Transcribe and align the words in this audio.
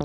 Ihr 0.00 0.04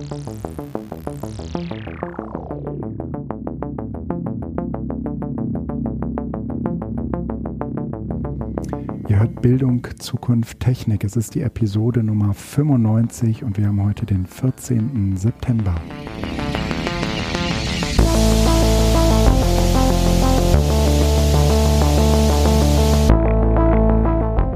hört 9.20 9.42
Bildung, 9.44 9.86
Zukunft, 10.00 10.60
Technik. 10.60 11.04
Es 11.04 11.16
ist 11.16 11.36
die 11.36 11.42
Episode 11.42 12.02
Nummer 12.02 12.34
95 12.34 13.44
und 13.44 13.60
wir 13.60 13.68
haben 13.68 13.84
heute 13.84 14.08
den 14.08 14.26
14. 14.26 15.16
September. 15.16 15.76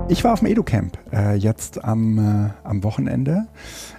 Ich 0.10 0.24
war 0.24 0.32
auf 0.32 0.39
dem 0.39 0.48
EduCamp 0.48 0.98
äh, 1.12 1.36
jetzt 1.36 1.84
am, 1.84 2.18
äh, 2.18 2.50
am 2.64 2.84
Wochenende. 2.84 3.48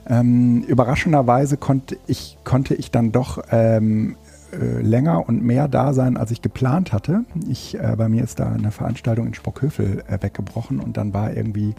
Ähm, 0.09 0.63
überraschenderweise 0.63 1.59
konnte 1.59 1.99
ich, 2.07 2.39
konnte 2.45 2.75
ich 2.75 2.91
dann 2.91 3.12
doch 3.12 3.45
ähm, 3.51 4.16
äh, 4.52 4.80
länger 4.80 5.29
und 5.29 5.43
mehr 5.43 5.69
da 5.69 5.93
sein, 5.93 6.16
als 6.16 6.30
ich 6.30 6.41
geplant 6.41 6.95
hatte. 6.95 7.25
Ich, 7.51 7.75
äh, 7.75 7.95
bei 7.97 8.09
mir 8.09 8.25
ist 8.25 8.41
da 8.41 8.51
eine 8.51 8.71
Veranstaltung 8.71 9.27
in 9.27 9.35
Sprockhövel 9.35 10.02
äh, 10.09 10.23
weggebrochen 10.23 10.80
und 10.80 10.97
dann 10.97 11.13
war 11.13 11.37
irgendwie 11.37 11.75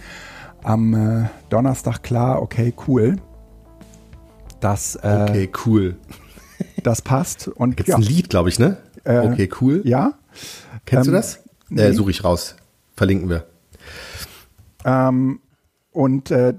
am 0.62 0.94
äh, 0.94 1.26
Donnerstag 1.50 2.04
klar, 2.04 2.40
okay, 2.44 2.72
cool. 2.88 3.16
Das, 4.59 4.96
okay, 5.02 5.50
cool. 5.66 5.96
Das 6.84 7.02
passt. 7.02 7.48
Und 7.48 7.78
Gibt's 7.78 7.92
ja. 7.92 7.96
ein 7.96 8.02
Lied, 8.02 8.30
glaube 8.30 8.50
ich, 8.50 8.59
ne? 8.59 8.78
Okay, 9.06 9.50
cool. 9.62 9.82
Ja. 9.86 10.16
Kennst 10.86 11.08
ähm, 11.08 11.14
du 11.14 11.18
das? 11.18 11.40
Nee. 11.70 11.94
Suche 11.94 12.12
ich 12.12 12.23
raus. 12.23 12.58
Verlinken 12.96 13.30
wir. 13.30 13.46
Ähm, 14.86 15.42
und 15.92 16.32
äh, 16.32 16.54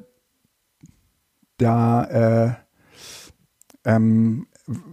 da 1.58 2.04
äh, 2.04 2.54
ähm, 3.84 4.46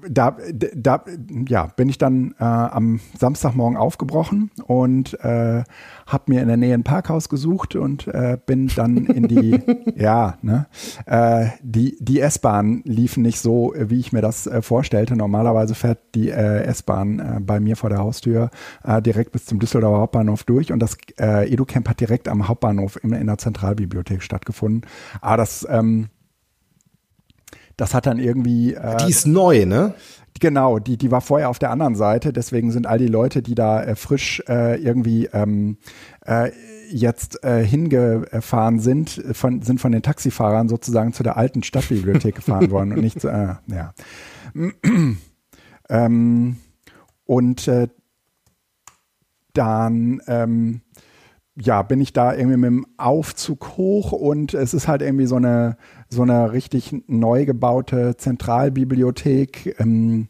da, 0.09 0.38
da 0.75 1.03
ja, 1.47 1.67
bin 1.75 1.89
ich 1.89 1.97
dann 1.97 2.33
äh, 2.39 2.44
am 2.44 3.00
Samstagmorgen 3.17 3.78
aufgebrochen 3.78 4.52
und 4.66 5.14
äh, 5.22 5.64
habe 6.06 6.23
mir 6.28 6.42
in 6.42 6.47
der 6.47 6.58
Nähe 6.58 6.73
ein 6.73 6.83
Parkhaus 6.83 7.30
gesucht 7.30 7.75
und 7.75 8.08
äh, 8.08 8.38
bin 8.45 8.67
dann 8.75 9.05
in 9.05 9.28
die, 9.28 9.59
ja, 9.95 10.38
ne, 10.42 10.67
äh, 11.05 11.48
die, 11.61 11.98
die 12.00 12.20
S-Bahn 12.20 12.81
liefen 12.86 13.23
nicht 13.23 13.39
so, 13.39 13.73
wie 13.78 14.00
ich 14.00 14.14
mir 14.14 14.22
das 14.22 14.48
äh, 14.48 14.61
vorstellte. 14.61 15.16
Normalerweise 15.16 15.75
fährt 15.75 16.00
die 16.16 16.30
äh, 16.30 16.64
S-Bahn 16.64 17.20
äh, 17.20 17.39
bei 17.39 17.59
mir 17.59 17.75
vor 17.75 17.89
der 17.89 18.00
Haustür 18.00 18.50
äh, 18.83 19.02
direkt 19.02 19.31
bis 19.31 19.45
zum 19.45 19.59
Düsseldorfer 19.59 20.02
Hauptbahnhof 20.02 20.44
durch 20.44 20.72
und 20.72 20.80
das 20.80 20.98
äh, 21.20 21.52
EduCamp 21.52 21.88
hat 21.89 22.00
direkt 22.00 22.28
am 22.28 22.48
Hauptbahnhof 22.48 23.03
in, 23.03 23.14
in 23.14 23.28
der 23.28 23.38
Zentralbibliothek 23.38 24.23
stattgefunden. 24.23 24.81
Aber 25.22 25.33
ah, 25.33 25.38
das, 25.38 25.67
ähm, 25.70 26.08
das 27.78 27.94
hat 27.94 28.08
dann 28.08 28.20
irgendwie. 28.20 28.73
Äh, 28.73 28.97
die 28.97 29.11
ist 29.11 29.28
neu, 29.28 29.66
ne? 29.66 29.94
Genau, 30.39 30.80
die, 30.80 30.97
die 30.97 31.09
war 31.09 31.22
vorher 31.22 31.50
auf 31.50 31.59
der 31.59 31.72
anderen 31.72 31.95
Seite. 31.95 32.33
Deswegen 32.33 32.72
sind 32.72 32.86
all 32.86 33.00
die 33.00 33.08
Leute, 33.08 33.42
die 33.42 33.56
da 33.56 33.83
äh, 33.83 33.95
frisch 33.95 34.44
äh, 34.47 34.75
irgendwie 34.81 35.28
ähm, 35.33 35.78
äh, 36.25 36.52
jetzt 36.89 37.44
äh, 37.44 37.64
hingefahren 37.64 38.80
sind, 38.80 39.22
von, 39.31 39.61
sind 39.61 39.80
von 39.81 39.92
den 39.92 40.02
Taxifahrern 40.02 40.70
sozusagen 40.70 41.14
zu 41.14 41.23
der 41.23 41.38
alten 41.38 41.64
Stadtbibliothek 41.64 42.36
gefahren 42.36 42.72
worden 42.72 42.94
und 42.94 43.02
nicht 43.02 43.20
zu, 43.20 43.30
äh, 43.30 43.55
ja. 43.67 43.94
ähm, 45.89 46.58
und 47.25 47.67
äh, 47.67 47.88
dann 49.53 50.22
ähm, 50.28 50.81
ja, 51.59 51.81
bin 51.81 52.00
ich 52.00 52.14
da 52.14 52.33
irgendwie 52.33 52.58
mit 52.58 52.67
dem 52.67 52.86
Aufzug 52.98 53.78
hoch 53.78 54.11
und 54.11 54.53
es 54.53 54.73
ist 54.73 54.88
halt 54.88 55.02
irgendwie 55.02 55.25
so 55.25 55.38
eine, 55.38 55.78
so 56.10 56.22
eine 56.22 56.52
richtig 56.52 56.96
neu 57.08 57.46
gebaute 57.46 58.16
Zentralbibliothek, 58.18 59.76
ähm, 59.80 60.30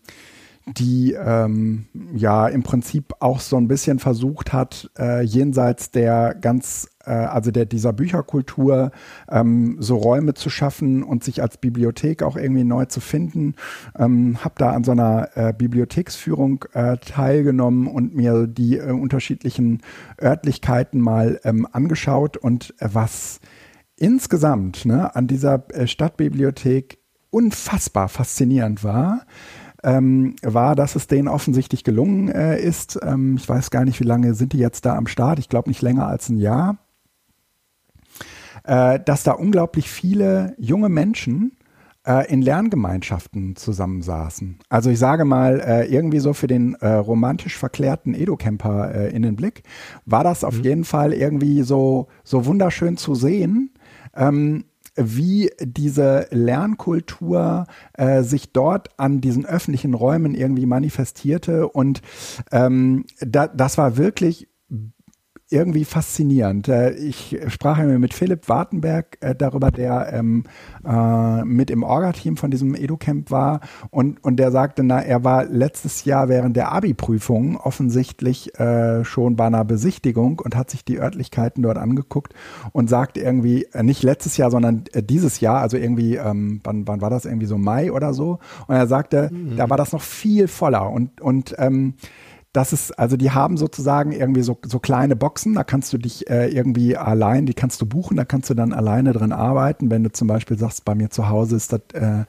die 0.66 1.14
ähm, 1.14 1.86
ja 2.14 2.48
im 2.48 2.64
Prinzip 2.64 3.14
auch 3.20 3.40
so 3.40 3.56
ein 3.56 3.70
bisschen 3.70 4.00
versucht 4.00 4.52
hat, 4.52 4.90
äh, 5.00 5.22
jenseits 5.22 5.92
der 5.92 6.36
ganz 6.36 6.90
äh, 7.06 7.12
also 7.12 7.52
der, 7.52 7.66
dieser 7.66 7.94
Bücherkultur, 7.94 8.92
ähm, 9.30 9.78
so 9.80 9.96
Räume 9.96 10.34
zu 10.34 10.50
schaffen 10.50 11.04
und 11.04 11.24
sich 11.24 11.42
als 11.42 11.58
Bibliothek 11.58 12.22
auch 12.22 12.36
irgendwie 12.36 12.66
neu 12.66 12.86
zu 12.86 13.00
finden. 13.00 13.56
Ähm, 13.98 14.44
habe 14.44 14.56
da 14.58 14.72
an 14.72 14.84
so 14.84 14.92
einer 14.92 15.30
äh, 15.36 15.54
Bibliotheksführung 15.58 16.66
äh, 16.74 16.98
teilgenommen 16.98 17.88
und 17.88 18.14
mir 18.14 18.46
die 18.48 18.78
äh, 18.78 18.92
unterschiedlichen 18.92 19.82
Örtlichkeiten 20.22 21.00
mal 21.00 21.40
ähm, 21.46 21.66
angeschaut 21.72 22.36
und 22.36 22.74
äh, 22.80 22.90
was 22.92 23.40
insgesamt 23.98 24.86
ne, 24.86 25.16
an 25.16 25.28
dieser 25.28 25.66
äh, 25.74 25.88
Stadtbibliothek 25.88 27.00
unfassbar 27.30 28.08
faszinierend 28.08 28.84
war, 28.84 29.26
ähm, 29.84 30.36
war, 30.42 30.76
dass 30.76 30.96
es 30.96 31.08
denen 31.08 31.28
offensichtlich 31.28 31.84
gelungen 31.84 32.30
äh, 32.30 32.60
ist. 32.60 33.00
Ähm, 33.04 33.36
ich 33.38 33.48
weiß 33.48 33.70
gar 33.70 33.86
nicht, 33.86 34.00
wie 34.00 34.06
lange 34.06 34.34
sind 34.34 34.54
die 34.54 34.60
jetzt 34.60 34.86
da 34.86 34.96
am 34.96 35.08
Start. 35.08 35.40
Ich 35.40 35.50
glaube 35.50 35.70
nicht 35.70 35.82
länger 35.82 36.08
als 36.08 36.30
ein 36.30 36.38
Jahr 36.38 36.78
äh, 38.68 39.00
dass 39.00 39.24
da 39.24 39.32
unglaublich 39.32 39.90
viele 39.90 40.54
junge 40.60 40.90
Menschen 40.90 41.54
äh, 42.06 42.32
in 42.32 42.42
Lerngemeinschaften 42.42 43.56
zusammensaßen. 43.56 44.60
Also 44.70 44.90
ich 44.90 45.00
sage 45.00 45.26
mal, 45.26 45.60
äh, 45.60 45.86
irgendwie 45.86 46.20
so 46.20 46.34
für 46.34 46.48
den 46.48 46.76
äh, 46.76 46.88
romantisch 46.88 47.58
verklärten 47.58 48.14
Edo-Camper 48.14 49.08
in 49.08 49.24
den 49.24 49.36
Blick, 49.36 49.64
war 50.06 50.24
das 50.24 50.44
auf 50.44 50.58
mhm. 50.58 50.64
jeden 50.64 50.84
Fall 50.84 51.14
irgendwie 51.14 51.64
so, 51.64 52.08
so 52.24 52.46
wunderschön 52.46 52.98
zu 52.98 53.16
sehen. 53.16 53.72
Ähm, 54.18 54.66
wie 54.98 55.52
diese 55.62 56.28
Lernkultur 56.32 57.68
äh, 57.94 58.24
sich 58.24 58.52
dort 58.52 59.00
an 59.00 59.22
diesen 59.22 59.46
öffentlichen 59.46 59.94
Räumen 59.94 60.34
irgendwie 60.34 60.66
manifestierte. 60.66 61.70
Und 61.70 62.02
ähm, 62.52 63.06
da, 63.20 63.48
das 63.48 63.78
war 63.78 63.96
wirklich 63.98 64.48
irgendwie 65.50 65.86
faszinierend. 65.86 66.68
Äh, 66.68 66.92
ich 66.92 67.38
sprach 67.48 67.78
mit 67.80 68.14
Philipp 68.14 68.50
Wartenberg 68.50 69.18
äh, 69.22 69.34
darüber, 69.34 69.72
der 69.72 70.12
ähm, 70.12 70.44
äh, 70.86 71.46
mit 71.46 71.72
im 71.72 71.84
Orga-Team 71.84 72.36
von 72.36 72.52
diesem 72.52 72.76
EduCamp 72.76 73.32
war 73.32 73.62
und, 73.90 74.24
und 74.24 74.38
der 74.38 74.52
sagte, 74.52 74.84
na, 74.84 75.00
er 75.02 75.24
war 75.24 75.46
letztes 75.46 76.04
Jahr 76.04 76.28
während 76.28 76.58
der 76.58 76.72
Abi-Prüfung 76.74 77.56
offensichtlich 77.58 78.60
äh, 78.60 79.06
schon 79.06 79.38
bei 79.38 79.46
einer 79.46 79.64
Besichtigung 79.64 80.40
und 80.40 80.56
hat 80.56 80.70
sich 80.70 80.84
die 80.84 81.00
Örtlichkeiten 81.00 81.64
dort 81.64 81.78
angeguckt 81.78 82.34
und 82.74 82.90
sagte 82.90 83.22
irgendwie, 83.22 83.68
äh, 83.72 83.84
nicht 83.84 84.04
letztes 84.04 84.36
Jahr, 84.36 84.52
sondern 84.52 84.84
dieses 84.94 85.40
Jahr, 85.40 85.62
also 85.62 85.78
irgendwie, 85.78 86.18
ähm, 86.18 86.60
wann, 86.64 86.88
wann 86.88 87.00
war 87.00 87.10
das 87.10 87.26
irgendwie 87.26 87.48
so 87.48 87.58
Mai 87.58 87.92
oder 87.92 88.14
so? 88.14 88.40
Und 88.68 88.76
er 88.76 88.88
sagte, 88.88 89.30
mhm. 89.32 89.56
da 89.56 89.70
war 89.70 89.78
das 89.78 89.94
noch 89.94 90.02
viel 90.02 90.50
voller 90.50 90.92
und, 90.92 91.22
und 91.22 91.56
ähm, 91.58 91.94
das 92.58 92.74
ist, 92.74 92.98
also 92.98 93.18
die 93.18 93.30
haben 93.30 93.56
sozusagen 93.56 94.12
irgendwie 94.12 94.42
so, 94.42 94.58
so 94.66 94.80
kleine 94.80 95.16
Boxen, 95.16 95.54
da 95.54 95.64
kannst 95.64 95.94
du 95.94 96.00
dich 96.00 96.28
äh, 96.28 96.48
irgendwie 96.48 96.98
allein, 96.98 97.46
die 97.46 97.54
kannst 97.54 97.80
du 97.82 97.86
buchen, 97.86 98.18
da 98.18 98.26
kannst 98.26 98.50
du 98.50 98.56
dann 98.56 98.74
alleine 98.74 99.14
drin 99.14 99.32
arbeiten. 99.32 99.92
Wenn 99.92 100.04
du 100.04 100.12
zum 100.12 100.28
Beispiel 100.28 100.58
sagst, 100.58 100.84
bei 100.84 100.96
mir 100.96 101.12
zu 101.12 101.30
Hause 101.30 101.56
ist 101.56 101.72
das 101.72 101.82
äh, 101.94 102.26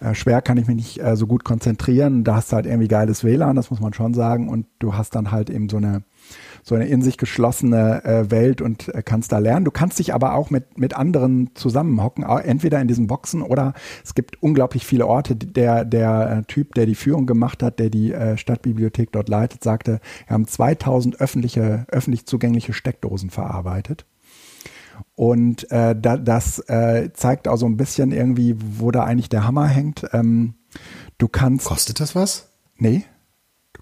äh, 0.00 0.14
schwer, 0.14 0.40
kann 0.40 0.56
ich 0.56 0.66
mich 0.66 0.76
nicht 0.76 1.02
äh, 1.02 1.14
so 1.14 1.26
gut 1.26 1.44
konzentrieren, 1.44 2.24
da 2.24 2.36
hast 2.36 2.52
du 2.52 2.56
halt 2.56 2.64
irgendwie 2.64 2.88
geiles 2.88 3.22
WLAN, 3.22 3.54
das 3.54 3.68
muss 3.70 3.80
man 3.80 3.92
schon 3.92 4.14
sagen, 4.14 4.48
und 4.48 4.64
du 4.78 4.94
hast 4.94 5.14
dann 5.14 5.30
halt 5.30 5.50
eben 5.50 5.68
so 5.68 5.76
eine 5.76 6.02
so 6.68 6.74
eine 6.74 6.86
in 6.88 7.00
sich 7.00 7.16
geschlossene 7.16 8.04
äh, 8.04 8.30
Welt 8.32 8.60
und 8.60 8.92
äh, 8.92 9.00
kannst 9.04 9.30
da 9.30 9.38
lernen. 9.38 9.64
Du 9.64 9.70
kannst 9.70 10.00
dich 10.00 10.12
aber 10.12 10.34
auch 10.34 10.50
mit, 10.50 10.78
mit 10.80 10.96
anderen 10.96 11.54
zusammenhocken, 11.54 12.24
entweder 12.24 12.80
in 12.80 12.88
diesen 12.88 13.06
Boxen 13.06 13.40
oder 13.40 13.72
es 14.04 14.16
gibt 14.16 14.42
unglaublich 14.42 14.84
viele 14.84 15.06
Orte. 15.06 15.36
Der, 15.36 15.84
der 15.84 16.38
äh, 16.38 16.42
Typ, 16.42 16.74
der 16.74 16.86
die 16.86 16.96
Führung 16.96 17.24
gemacht 17.26 17.62
hat, 17.62 17.78
der 17.78 17.88
die 17.88 18.12
äh, 18.12 18.36
Stadtbibliothek 18.36 19.12
dort 19.12 19.28
leitet, 19.28 19.62
sagte, 19.62 20.00
wir 20.26 20.34
haben 20.34 20.48
2000 20.48 21.20
öffentliche, 21.20 21.86
öffentlich 21.86 22.26
zugängliche 22.26 22.72
Steckdosen 22.72 23.30
verarbeitet. 23.30 24.04
Und 25.14 25.70
äh, 25.70 25.94
da, 25.96 26.16
das 26.16 26.58
äh, 26.68 27.10
zeigt 27.12 27.46
auch 27.46 27.58
so 27.58 27.66
ein 27.66 27.76
bisschen 27.76 28.10
irgendwie, 28.10 28.56
wo 28.58 28.90
da 28.90 29.04
eigentlich 29.04 29.28
der 29.28 29.46
Hammer 29.46 29.68
hängt. 29.68 30.04
Ähm, 30.12 30.54
du 31.18 31.28
kannst. 31.28 31.66
Kostet 31.66 32.00
das 32.00 32.16
was? 32.16 32.50
Nee 32.76 33.04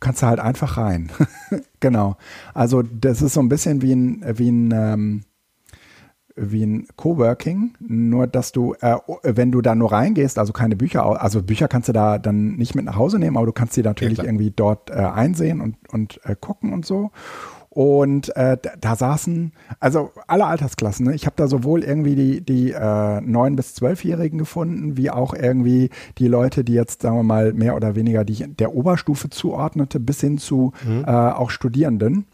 kannst 0.00 0.22
du 0.22 0.26
halt 0.26 0.40
einfach 0.40 0.76
rein. 0.76 1.10
genau. 1.80 2.16
Also 2.52 2.82
das 2.82 3.22
ist 3.22 3.34
so 3.34 3.40
ein 3.40 3.48
bisschen 3.48 3.82
wie 3.82 3.94
ein, 3.94 4.24
wie 4.38 4.50
ein, 4.50 4.72
ähm, 4.72 5.22
wie 6.36 6.64
ein 6.64 6.86
Coworking, 6.96 7.74
nur 7.78 8.26
dass 8.26 8.52
du, 8.52 8.74
äh, 8.80 8.96
wenn 9.22 9.52
du 9.52 9.60
da 9.60 9.74
nur 9.74 9.92
reingehst, 9.92 10.38
also 10.38 10.52
keine 10.52 10.74
Bücher, 10.74 11.22
also 11.22 11.42
Bücher 11.42 11.68
kannst 11.68 11.88
du 11.88 11.92
da 11.92 12.18
dann 12.18 12.56
nicht 12.56 12.74
mit 12.74 12.84
nach 12.84 12.96
Hause 12.96 13.18
nehmen, 13.18 13.36
aber 13.36 13.46
du 13.46 13.52
kannst 13.52 13.74
sie 13.74 13.82
natürlich 13.82 14.18
ja, 14.18 14.24
irgendwie 14.24 14.50
dort 14.50 14.90
äh, 14.90 14.94
einsehen 14.94 15.60
und, 15.60 15.76
und 15.92 16.20
äh, 16.24 16.34
gucken 16.38 16.72
und 16.72 16.84
so. 16.84 17.12
Und 17.74 18.34
äh, 18.36 18.56
da, 18.62 18.70
da 18.80 18.94
saßen, 18.94 19.52
also 19.80 20.12
alle 20.28 20.46
Altersklassen. 20.46 21.06
Ne? 21.06 21.14
Ich 21.16 21.26
habe 21.26 21.34
da 21.34 21.48
sowohl 21.48 21.82
irgendwie 21.82 22.14
die, 22.14 22.40
die 22.40 22.70
äh, 22.70 22.78
9- 22.78 23.56
bis 23.56 23.74
12-Jährigen 23.76 24.38
gefunden, 24.38 24.96
wie 24.96 25.10
auch 25.10 25.34
irgendwie 25.34 25.90
die 26.18 26.28
Leute, 26.28 26.62
die 26.62 26.74
jetzt, 26.74 27.02
sagen 27.02 27.16
wir 27.16 27.24
mal, 27.24 27.52
mehr 27.52 27.74
oder 27.74 27.96
weniger 27.96 28.24
die 28.24 28.46
der 28.46 28.76
Oberstufe 28.76 29.28
zuordnete, 29.28 29.98
bis 29.98 30.20
hin 30.20 30.38
zu 30.38 30.72
mhm. 30.86 31.02
äh, 31.04 31.10
auch 31.10 31.50
Studierenden. 31.50 32.26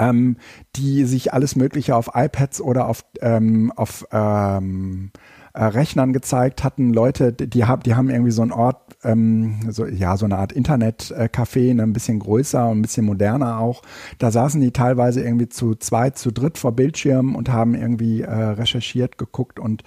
Ähm, 0.00 0.36
die 0.76 1.04
sich 1.06 1.32
alles 1.32 1.56
Mögliche 1.56 1.96
auf 1.96 2.10
iPads 2.14 2.60
oder 2.60 2.86
auf, 2.86 3.04
ähm, 3.20 3.72
auf 3.74 4.06
ähm, 4.12 5.10
äh, 5.58 5.64
Rechnern 5.64 6.12
gezeigt 6.12 6.62
hatten. 6.62 6.92
Leute, 6.92 7.32
die, 7.32 7.64
haben, 7.64 7.82
die 7.82 7.96
haben 7.96 8.10
irgendwie 8.10 8.30
so 8.30 8.42
einen 8.42 8.52
Ort, 8.52 8.96
ähm, 9.02 9.58
so, 9.68 9.86
ja, 9.86 10.16
so 10.16 10.24
eine 10.24 10.38
Art 10.38 10.52
Internetcafé, 10.52 11.74
ne, 11.74 11.82
ein 11.82 11.92
bisschen 11.92 12.20
größer 12.20 12.68
und 12.68 12.78
ein 12.78 12.82
bisschen 12.82 13.04
moderner 13.04 13.58
auch. 13.58 13.82
Da 14.18 14.30
saßen 14.30 14.60
die 14.60 14.70
teilweise 14.70 15.20
irgendwie 15.20 15.48
zu 15.48 15.74
zweit, 15.74 16.16
zu 16.16 16.30
dritt 16.30 16.58
vor 16.58 16.70
Bildschirmen 16.72 17.34
und 17.34 17.48
haben 17.50 17.74
irgendwie 17.74 18.22
äh, 18.22 18.30
recherchiert, 18.30 19.18
geguckt 19.18 19.58
und 19.58 19.82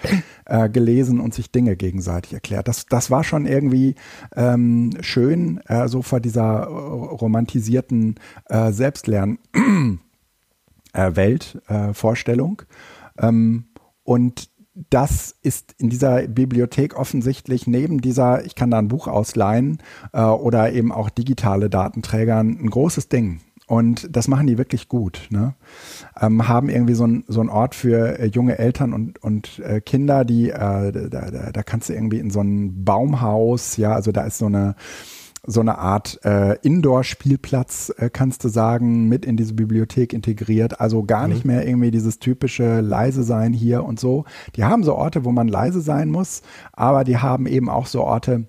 äh, 0.45 0.67
gelesen 0.67 1.21
und 1.21 1.33
sich 1.33 1.51
Dinge 1.51 1.77
gegenseitig 1.77 2.33
erklärt. 2.33 2.67
Das, 2.67 2.85
das 2.87 3.09
war 3.09 3.23
schon 3.23 3.45
irgendwie 3.45 3.95
ähm, 4.35 4.91
schön, 4.99 5.61
äh, 5.67 5.87
so 5.87 6.01
vor 6.01 6.19
dieser 6.19 6.65
romantisierten 6.65 8.15
äh, 8.49 8.73
Selbstlern. 8.73 9.37
äh, 10.93 11.15
Weltvorstellung. 11.15 12.63
Äh, 13.17 13.27
ähm, 13.27 13.65
und 14.03 14.49
das 14.73 15.35
ist 15.41 15.75
in 15.77 15.89
dieser 15.89 16.27
Bibliothek 16.27 16.97
offensichtlich 16.97 17.67
neben 17.67 17.99
dieser, 17.99 18.45
ich 18.45 18.55
kann 18.55 18.71
da 18.71 18.79
ein 18.79 18.87
Buch 18.87 19.07
ausleihen 19.07 19.79
äh, 20.13 20.21
oder 20.21 20.71
eben 20.71 20.91
auch 20.91 21.09
digitale 21.09 21.69
Datenträgern 21.69 22.57
ein 22.61 22.69
großes 22.69 23.09
Ding. 23.09 23.41
Und 23.67 24.15
das 24.15 24.27
machen 24.27 24.47
die 24.47 24.57
wirklich 24.57 24.89
gut. 24.89 25.27
Ne? 25.29 25.55
Ähm, 26.19 26.47
haben 26.47 26.67
irgendwie 26.67 26.93
so, 26.93 27.05
ein, 27.05 27.23
so 27.27 27.39
einen 27.39 27.49
Ort 27.49 27.73
für 27.75 28.19
äh, 28.19 28.25
junge 28.25 28.57
Eltern 28.57 28.91
und, 28.91 29.21
und 29.23 29.59
äh, 29.59 29.79
Kinder, 29.79 30.25
die, 30.25 30.49
äh, 30.49 30.91
da, 30.91 31.31
da, 31.31 31.51
da 31.51 31.63
kannst 31.63 31.87
du 31.87 31.93
irgendwie 31.93 32.19
in 32.19 32.31
so 32.31 32.41
ein 32.41 32.83
Baumhaus, 32.83 33.77
ja, 33.77 33.93
also 33.93 34.11
da 34.11 34.23
ist 34.23 34.39
so 34.39 34.47
eine, 34.47 34.75
so 35.43 35.59
eine 35.59 35.79
Art 35.79 36.19
äh, 36.23 36.57
Indoor-Spielplatz, 36.61 37.91
äh, 37.97 38.09
kannst 38.11 38.43
du 38.43 38.49
sagen, 38.49 39.07
mit 39.07 39.25
in 39.25 39.37
diese 39.37 39.53
Bibliothek 39.53 40.13
integriert. 40.13 40.79
Also 40.79 41.03
gar 41.03 41.27
mhm. 41.27 41.33
nicht 41.33 41.45
mehr 41.45 41.67
irgendwie 41.67 41.91
dieses 41.91 42.19
typische 42.19 42.81
leise 42.81 43.23
sein 43.23 43.53
hier 43.53 43.83
und 43.83 43.99
so. 43.99 44.25
Die 44.55 44.63
haben 44.63 44.83
so 44.83 44.95
Orte, 44.95 45.25
wo 45.25 45.31
man 45.31 45.47
leise 45.47 45.81
sein 45.81 46.09
muss, 46.09 46.41
aber 46.73 47.03
die 47.03 47.17
haben 47.17 47.47
eben 47.47 47.69
auch 47.69 47.87
so 47.87 48.03
Orte, 48.03 48.47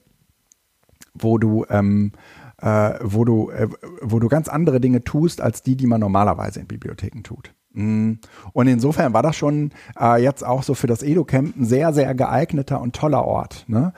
wo 1.14 1.38
du 1.38 1.64
ähm, 1.70 2.12
äh, 2.60 2.94
wo 3.02 3.24
du 3.24 3.50
äh, 3.50 3.68
wo 4.02 4.18
du 4.18 4.28
ganz 4.28 4.48
andere 4.48 4.80
Dinge 4.80 5.02
tust 5.02 5.40
als 5.40 5.62
die, 5.62 5.76
die 5.76 5.86
man 5.86 6.00
normalerweise 6.00 6.60
in 6.60 6.66
Bibliotheken 6.66 7.22
tut. 7.22 7.54
Mm. 7.74 8.14
Und 8.52 8.66
insofern 8.66 9.12
war 9.12 9.22
das 9.22 9.36
schon 9.36 9.70
äh, 10.00 10.22
jetzt 10.22 10.44
auch 10.44 10.62
so 10.62 10.74
für 10.74 10.86
das 10.86 11.02
Edo-Camp 11.02 11.56
ein 11.56 11.64
sehr, 11.64 11.92
sehr 11.92 12.14
geeigneter 12.14 12.80
und 12.80 12.94
toller 12.94 13.24
Ort. 13.24 13.64
Ne? 13.68 13.92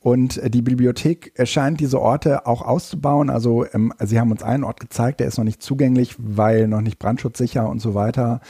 Und 0.00 0.38
äh, 0.38 0.50
die 0.50 0.62
Bibliothek 0.62 1.32
scheint 1.44 1.80
diese 1.80 2.00
Orte 2.00 2.46
auch 2.46 2.62
auszubauen. 2.62 3.30
Also 3.30 3.64
ähm, 3.72 3.92
sie 4.00 4.20
haben 4.20 4.30
uns 4.30 4.42
einen 4.42 4.64
Ort 4.64 4.80
gezeigt, 4.80 5.20
der 5.20 5.28
ist 5.28 5.38
noch 5.38 5.44
nicht 5.44 5.62
zugänglich, 5.62 6.16
weil 6.18 6.68
noch 6.68 6.80
nicht 6.80 6.98
brandschutzsicher 6.98 7.68
und 7.68 7.80
so 7.80 7.94
weiter. 7.94 8.40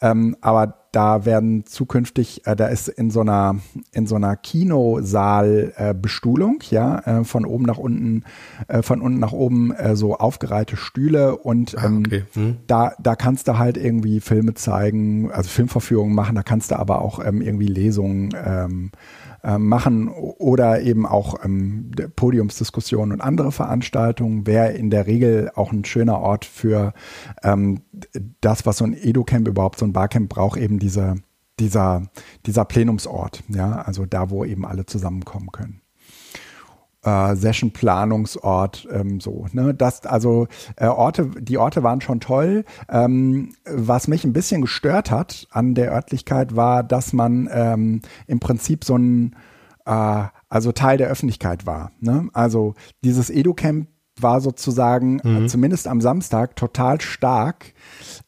Ähm, 0.00 0.36
aber 0.40 0.81
da 0.92 1.24
werden 1.24 1.66
zukünftig, 1.66 2.46
äh, 2.46 2.54
da 2.54 2.68
ist 2.68 2.86
in 2.88 3.10
so 3.10 3.22
einer 3.22 3.56
in 3.92 4.06
so 4.06 4.14
einer 4.16 4.36
Kinosaal-Bestuhlung, 4.36 6.58
äh, 6.60 6.74
ja, 6.74 6.98
äh, 6.98 7.24
von 7.24 7.46
oben 7.46 7.64
nach 7.64 7.78
unten, 7.78 8.24
äh, 8.68 8.82
von 8.82 9.00
unten 9.00 9.18
nach 9.18 9.32
oben 9.32 9.72
äh, 9.72 9.96
so 9.96 10.16
aufgereihte 10.16 10.76
Stühle 10.76 11.38
und 11.38 11.78
ah, 11.78 11.86
ähm, 11.86 12.02
okay. 12.06 12.24
hm. 12.34 12.58
da 12.66 12.92
da 13.00 13.16
kannst 13.16 13.48
du 13.48 13.56
halt 13.58 13.78
irgendwie 13.78 14.20
Filme 14.20 14.52
zeigen, 14.54 15.32
also 15.32 15.48
Filmverführungen 15.48 16.14
machen, 16.14 16.34
da 16.34 16.42
kannst 16.42 16.70
du 16.70 16.78
aber 16.78 17.00
auch 17.00 17.24
ähm, 17.24 17.40
irgendwie 17.40 17.68
Lesungen 17.68 18.36
ähm, 18.44 18.90
äh, 19.42 19.58
machen 19.58 20.08
oder 20.08 20.80
eben 20.80 21.06
auch 21.06 21.44
ähm, 21.44 21.90
Podiumsdiskussionen 22.16 23.12
und 23.12 23.20
andere 23.20 23.52
Veranstaltungen, 23.52 24.46
wäre 24.46 24.72
in 24.72 24.90
der 24.90 25.06
Regel 25.06 25.50
auch 25.54 25.72
ein 25.72 25.84
schöner 25.84 26.20
Ort 26.20 26.44
für 26.44 26.94
ähm, 27.42 27.82
das, 28.40 28.66
was 28.66 28.78
so 28.78 28.84
ein 28.84 28.94
Edu-Camp 28.94 29.48
überhaupt, 29.48 29.78
so 29.78 29.84
ein 29.84 29.92
Barcamp 29.92 30.28
braucht, 30.28 30.58
eben 30.58 30.78
diese, 30.78 31.16
dieser, 31.58 32.08
dieser 32.46 32.64
Plenumsort, 32.64 33.42
ja, 33.48 33.82
also 33.82 34.06
da, 34.06 34.30
wo 34.30 34.44
eben 34.44 34.64
alle 34.64 34.86
zusammenkommen 34.86 35.50
können 35.52 35.81
äh, 37.04 37.34
Session-Planungsort, 37.34 38.88
ähm, 38.90 39.20
so. 39.20 39.46
Ne? 39.52 39.74
Das, 39.74 40.06
also 40.06 40.46
äh, 40.76 40.86
Orte, 40.86 41.30
die 41.38 41.58
Orte 41.58 41.82
waren 41.82 42.00
schon 42.00 42.20
toll. 42.20 42.64
Ähm, 42.88 43.54
was 43.64 44.08
mich 44.08 44.24
ein 44.24 44.32
bisschen 44.32 44.62
gestört 44.62 45.10
hat 45.10 45.46
an 45.50 45.74
der 45.74 45.92
Örtlichkeit 45.92 46.56
war, 46.56 46.82
dass 46.82 47.12
man 47.12 47.48
ähm, 47.52 48.00
im 48.26 48.40
Prinzip 48.40 48.84
so 48.84 48.96
ein 48.96 49.36
äh, 49.86 50.24
also 50.48 50.72
Teil 50.72 50.98
der 50.98 51.08
Öffentlichkeit 51.08 51.66
war. 51.66 51.92
Ne? 52.00 52.28
Also 52.32 52.74
dieses 53.02 53.30
Edu-Camp 53.30 53.88
war 54.20 54.40
sozusagen 54.40 55.20
mhm. 55.24 55.48
zumindest 55.48 55.88
am 55.88 56.00
Samstag 56.00 56.54
total 56.56 57.00
stark 57.00 57.72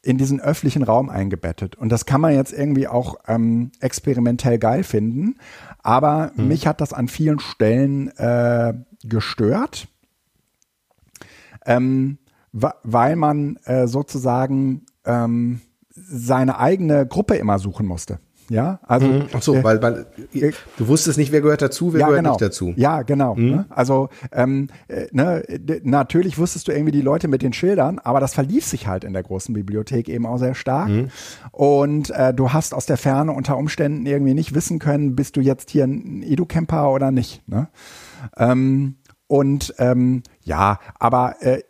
in 0.03 0.17
diesen 0.17 0.41
öffentlichen 0.41 0.82
Raum 0.82 1.11
eingebettet. 1.11 1.76
Und 1.76 1.91
das 1.91 2.06
kann 2.06 2.21
man 2.21 2.35
jetzt 2.35 2.53
irgendwie 2.53 2.88
auch 2.88 3.17
ähm, 3.29 3.71
experimentell 3.81 4.59
geil 4.59 4.82
finden. 4.82 5.37
Aber 5.85 6.33
mhm. 6.35 6.49
mich 6.49 6.67
hat 6.67 6.81
das 6.81 6.93
an 6.93 7.07
vielen 7.07 7.39
Stellen 7.39 8.09
äh, 8.17 8.75
gestört, 9.05 9.87
ähm, 11.67 12.19
weil 12.53 13.17
man 13.17 13.57
äh, 13.65 13.87
sozusagen 13.87 14.87
ähm, 15.05 15.61
seine 15.91 16.59
eigene 16.59 17.07
Gruppe 17.07 17.37
immer 17.37 17.59
suchen 17.59 17.87
musste. 17.87 18.19
Ja, 18.50 18.79
also. 18.82 19.06
Mhm. 19.06 19.26
Ach 19.32 19.43
so, 19.43 19.55
äh, 19.55 19.64
weil, 19.64 19.82
weil 19.82 20.06
äh, 20.32 20.52
du 20.76 20.88
wusstest 20.88 21.19
nicht, 21.19 21.32
wer 21.32 21.41
gehört 21.41 21.62
dazu, 21.62 21.93
wer 21.93 22.00
ja, 22.00 22.06
gehört 22.06 22.23
genau. 22.23 22.31
nicht 22.32 22.43
dazu. 22.43 22.73
Ja, 22.76 23.02
genau. 23.02 23.35
Mhm. 23.35 23.50
Ne? 23.50 23.67
Also, 23.70 24.08
ähm, 24.32 24.69
äh, 24.88 25.06
ne, 25.12 25.43
natürlich 25.82 26.38
wusstest 26.38 26.69
du 26.69 26.73
irgendwie 26.73 26.93
die 26.93 27.00
Leute 27.00 27.29
mit 27.29 27.43
den 27.43 27.52
Schildern, 27.52 27.99
aber 27.99 28.20
das 28.20 28.35
verlief 28.35 28.67
sich 28.67 28.87
halt 28.87 29.05
in 29.05 29.12
der 29.12 29.23
großen 29.23 29.55
Bibliothek 29.55 30.08
eben 30.08 30.26
auch 30.26 30.38
sehr 30.38 30.55
stark. 30.55 30.88
Mhm. 30.88 31.08
Und 31.52 32.11
äh, 32.11 32.35
du 32.35 32.52
hast 32.52 32.75
aus 32.75 32.87
der 32.87 32.96
Ferne 32.96 33.32
unter 33.32 33.56
Umständen 33.56 34.05
irgendwie 34.06 34.35
nicht 34.35 34.55
wissen 34.55 34.79
können, 34.79 35.17
bist 35.17 35.37
du 35.37 35.40
jetzt 35.40 35.70
hier 35.70 35.85
ein 35.85 36.23
Edu-Camper 36.23 36.93
oder 36.93 37.11
nicht. 37.11 37.47
Ne? 37.49 37.69
Ähm, 38.37 38.97
und 39.26 39.75
ähm, 39.79 40.23
ja, 40.43 40.79
aber 40.99 41.37
äh, 41.40 41.62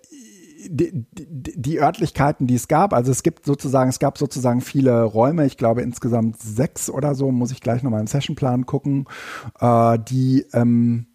die, 0.68 1.06
die, 1.12 1.80
Örtlichkeiten, 1.80 2.46
die 2.46 2.54
es 2.54 2.68
gab, 2.68 2.92
also 2.92 3.10
es 3.10 3.22
gibt 3.22 3.44
sozusagen, 3.44 3.90
es 3.90 3.98
gab 3.98 4.18
sozusagen 4.18 4.60
viele 4.60 5.02
Räume, 5.02 5.46
ich 5.46 5.56
glaube 5.56 5.82
insgesamt 5.82 6.40
sechs 6.40 6.90
oder 6.90 7.14
so, 7.14 7.30
muss 7.30 7.50
ich 7.50 7.60
gleich 7.60 7.82
nochmal 7.82 8.00
im 8.00 8.06
Sessionplan 8.06 8.66
gucken, 8.66 9.06
äh, 9.60 9.98
die 9.98 10.46
ähm, 10.52 11.06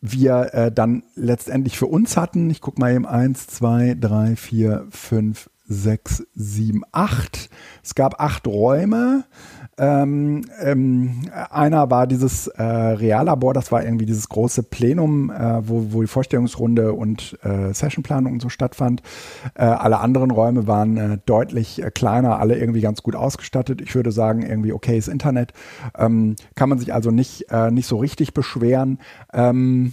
wir 0.00 0.52
äh, 0.52 0.70
dann 0.70 1.04
letztendlich 1.14 1.78
für 1.78 1.86
uns 1.86 2.18
hatten. 2.18 2.50
Ich 2.50 2.60
gucke 2.60 2.78
mal 2.78 2.92
eben 2.92 3.06
eins, 3.06 3.46
zwei, 3.46 3.96
drei, 3.98 4.36
vier, 4.36 4.86
fünf, 4.90 5.48
sechs, 5.66 6.26
sieben, 6.34 6.82
acht. 6.92 7.48
Es 7.82 7.94
gab 7.94 8.20
acht 8.20 8.46
Räume. 8.46 9.24
Ähm, 9.76 10.42
ähm, 10.60 11.22
einer 11.50 11.90
war 11.90 12.06
dieses 12.06 12.46
äh, 12.46 12.62
Reallabor, 12.62 13.54
das 13.54 13.72
war 13.72 13.84
irgendwie 13.84 14.06
dieses 14.06 14.28
große 14.28 14.62
Plenum, 14.62 15.30
äh, 15.30 15.68
wo, 15.68 15.92
wo 15.92 16.02
die 16.02 16.06
Vorstellungsrunde 16.06 16.92
und 16.92 17.38
äh, 17.42 17.72
Sessionplanung 17.72 18.34
und 18.34 18.42
so 18.42 18.48
stattfand. 18.48 19.02
Äh, 19.54 19.64
alle 19.64 19.98
anderen 19.98 20.30
Räume 20.30 20.66
waren 20.66 20.96
äh, 20.96 21.18
deutlich 21.26 21.82
äh, 21.82 21.90
kleiner, 21.90 22.38
alle 22.38 22.56
irgendwie 22.56 22.80
ganz 22.82 23.02
gut 23.02 23.16
ausgestattet. 23.16 23.80
Ich 23.80 23.94
würde 23.94 24.12
sagen, 24.12 24.42
irgendwie 24.42 24.72
okayes 24.72 25.08
Internet. 25.08 25.52
Ähm, 25.98 26.36
kann 26.54 26.68
man 26.68 26.78
sich 26.78 26.94
also 26.94 27.10
nicht, 27.10 27.46
nicht 27.70 27.86
so 27.86 27.96
richtig 27.96 28.34
beschweren. 28.34 28.98
Ähm, 29.32 29.92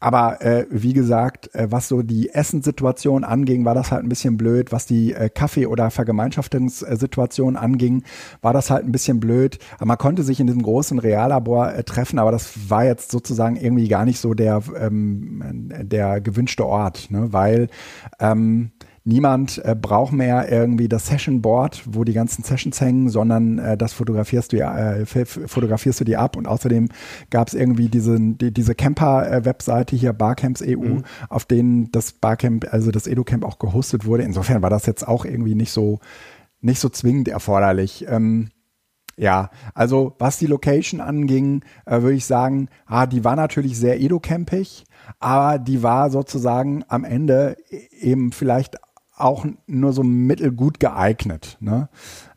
aber 0.00 0.40
äh, 0.42 0.66
wie 0.70 0.92
gesagt, 0.92 1.54
äh, 1.54 1.66
was 1.70 1.88
so 1.88 2.02
die 2.02 2.30
Essenssituation 2.30 3.24
anging, 3.24 3.64
war 3.64 3.74
das 3.74 3.90
halt 3.90 4.04
ein 4.04 4.08
bisschen 4.08 4.36
blöd. 4.36 4.70
Was 4.70 4.86
die 4.86 5.12
äh, 5.12 5.28
Kaffee- 5.28 5.66
oder 5.66 5.90
Vergemeinschaftungssituation 5.90 7.56
anging, 7.56 8.04
war 8.40 8.52
das 8.52 8.70
halt 8.70 8.84
ein 8.84 8.92
bisschen 8.92 9.18
blöd. 9.18 9.58
Aber 9.76 9.86
man 9.86 9.98
konnte 9.98 10.22
sich 10.22 10.38
in 10.40 10.46
diesem 10.46 10.62
großen 10.62 10.98
Reallabor 10.98 11.72
äh, 11.72 11.82
treffen, 11.82 12.18
aber 12.18 12.30
das 12.30 12.70
war 12.70 12.84
jetzt 12.84 13.10
sozusagen 13.10 13.56
irgendwie 13.56 13.88
gar 13.88 14.04
nicht 14.04 14.20
so 14.20 14.34
der, 14.34 14.62
ähm, 14.78 15.68
der 15.82 16.20
gewünschte 16.20 16.64
Ort, 16.66 17.10
ne? 17.10 17.32
weil 17.32 17.68
ähm, 18.20 18.70
niemand 19.04 19.64
äh, 19.64 19.74
braucht 19.74 20.12
mehr 20.12 20.50
irgendwie 20.50 20.88
das 20.88 21.06
Session 21.06 21.42
Board, 21.42 21.82
wo 21.86 22.04
die 22.04 22.12
ganzen 22.12 22.42
Sessions 22.44 22.80
hängen, 22.80 23.08
sondern 23.08 23.58
äh, 23.58 23.76
das 23.76 23.92
fotografierst 23.92 24.52
du 24.52 24.58
äh, 24.58 25.04
fotografierst 25.06 26.00
du 26.00 26.04
die 26.04 26.16
ab 26.16 26.36
und 26.36 26.46
außerdem 26.46 26.88
gab 27.30 27.48
es 27.48 27.54
irgendwie 27.54 27.88
diese, 27.88 28.18
die, 28.18 28.52
diese 28.52 28.74
Camper-Webseite 28.74 29.96
hier, 29.96 30.12
Barcamps 30.12 30.62
EU, 30.62 30.76
mhm. 30.76 31.04
auf 31.28 31.44
denen 31.44 31.90
das 31.92 32.12
Barcamp, 32.12 32.66
also 32.72 32.90
das 32.90 33.06
EduCamp 33.06 33.44
auch 33.44 33.58
gehostet 33.58 34.04
wurde. 34.04 34.22
Insofern 34.22 34.62
war 34.62 34.70
das 34.70 34.86
jetzt 34.86 35.06
auch 35.06 35.24
irgendwie 35.24 35.54
nicht 35.54 35.72
so, 35.72 36.00
nicht 36.60 36.80
so 36.80 36.88
zwingend 36.88 37.28
erforderlich. 37.28 38.06
Ähm, 38.08 38.48
ja, 39.18 39.50
also 39.74 40.14
was 40.18 40.38
die 40.38 40.46
Location 40.46 41.00
anging, 41.00 41.64
äh, 41.86 42.02
würde 42.02 42.16
ich 42.16 42.24
sagen, 42.24 42.68
ah, 42.86 43.06
die 43.06 43.24
war 43.24 43.34
natürlich 43.34 43.76
sehr 43.76 44.00
edo-campig, 44.00 44.84
aber 45.18 45.58
die 45.58 45.82
war 45.82 46.10
sozusagen 46.10 46.84
am 46.86 47.04
Ende 47.04 47.56
e-, 47.68 47.88
eben 48.00 48.30
vielleicht 48.30 48.76
auch 49.20 49.46
nur 49.66 49.92
so 49.92 50.02
mittelgut 50.02 50.80
geeignet. 50.80 51.58
Ne? 51.60 51.90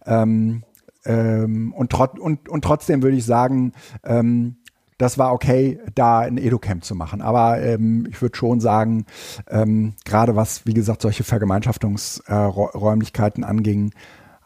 Ähm, 0.05 0.63
ähm, 1.05 1.73
und, 1.73 1.89
trot 1.91 2.19
und, 2.19 2.50
und 2.50 2.63
trotzdem 2.63 3.01
würde 3.01 3.17
ich 3.17 3.25
sagen, 3.25 3.71
ähm, 4.03 4.57
das 4.97 5.17
war 5.17 5.33
okay, 5.33 5.79
da 5.95 6.19
ein 6.19 6.38
Edu-Camp 6.38 6.83
zu 6.83 6.93
machen. 6.93 7.23
Aber 7.23 7.59
ähm, 7.59 8.05
ich 8.09 8.21
würde 8.21 8.38
schon 8.38 8.59
sagen, 8.59 9.07
ähm, 9.50 9.95
gerade 10.05 10.35
was, 10.35 10.67
wie 10.67 10.75
gesagt, 10.75 11.01
solche 11.01 11.23
Vergemeinschaftungsräumlichkeiten 11.23 13.43
äh, 13.43 13.47
anging, 13.47 13.95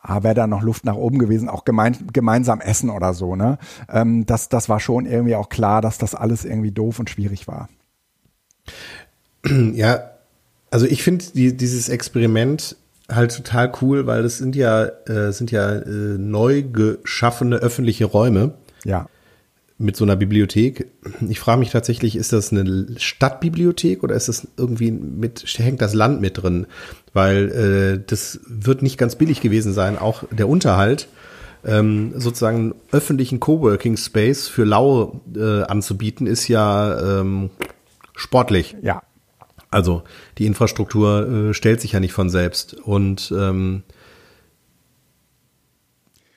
ah, 0.01 0.23
wäre 0.23 0.35
da 0.35 0.47
noch 0.47 0.61
Luft 0.61 0.85
nach 0.85 0.95
oben 0.95 1.19
gewesen, 1.19 1.49
auch 1.49 1.65
gemein, 1.65 1.97
gemeinsam 2.13 2.61
essen 2.61 2.89
oder 2.89 3.13
so, 3.13 3.35
ne? 3.35 3.57
Ähm, 3.89 4.25
das, 4.25 4.47
das 4.47 4.69
war 4.69 4.79
schon 4.79 5.05
irgendwie 5.05 5.35
auch 5.35 5.49
klar, 5.49 5.81
dass 5.81 5.97
das 5.97 6.15
alles 6.15 6.45
irgendwie 6.45 6.71
doof 6.71 6.99
und 6.99 7.09
schwierig 7.09 7.49
war. 7.49 7.67
Ja, 9.73 10.14
also 10.71 10.85
ich 10.85 11.03
finde 11.03 11.25
die, 11.33 11.55
dieses 11.55 11.89
Experiment 11.89 12.75
halt 13.09 13.35
total 13.35 13.71
cool, 13.81 14.07
weil 14.07 14.23
das 14.23 14.37
sind 14.37 14.55
ja, 14.55 14.85
äh, 15.07 15.31
sind 15.31 15.51
ja 15.51 15.71
äh, 15.73 16.17
neu 16.17 16.63
geschaffene 16.63 17.57
öffentliche 17.57 18.05
Räume. 18.05 18.53
Ja 18.83 19.07
mit 19.77 19.97
so 19.97 20.05
einer 20.05 20.15
Bibliothek. 20.15 20.87
Ich 21.27 21.39
frage 21.39 21.59
mich 21.59 21.71
tatsächlich, 21.71 22.15
ist 22.15 22.31
das 22.31 22.51
eine 22.51 22.87
Stadtbibliothek 22.97 24.03
oder 24.03 24.15
ist 24.15 24.29
das 24.29 24.47
irgendwie 24.57 24.91
mit, 24.91 25.43
hängt 25.57 25.81
das 25.81 25.93
Land 25.93 26.21
mit 26.21 26.41
drin? 26.41 26.67
Weil 27.13 27.51
äh, 27.51 28.03
das 28.05 28.39
wird 28.47 28.81
nicht 28.81 28.97
ganz 28.97 29.15
billig 29.15 29.41
gewesen 29.41 29.73
sein, 29.73 29.97
auch 29.97 30.23
der 30.31 30.47
Unterhalt. 30.47 31.07
Ähm, 31.65 32.13
sozusagen 32.15 32.75
öffentlichen 32.91 33.39
Coworking 33.39 33.97
Space 33.97 34.47
für 34.47 34.65
Lau 34.65 35.21
äh, 35.35 35.63
anzubieten, 35.63 36.27
ist 36.27 36.47
ja 36.47 37.19
ähm, 37.19 37.49
sportlich. 38.15 38.77
Ja. 38.83 39.01
Also 39.75 40.03
die 40.37 40.45
Infrastruktur 40.45 41.27
äh, 41.49 41.53
stellt 41.53 41.81
sich 41.81 41.91
ja 41.91 41.99
nicht 41.99 42.13
von 42.13 42.29
selbst. 42.29 42.73
Und 42.73 43.33
ähm, 43.37 43.83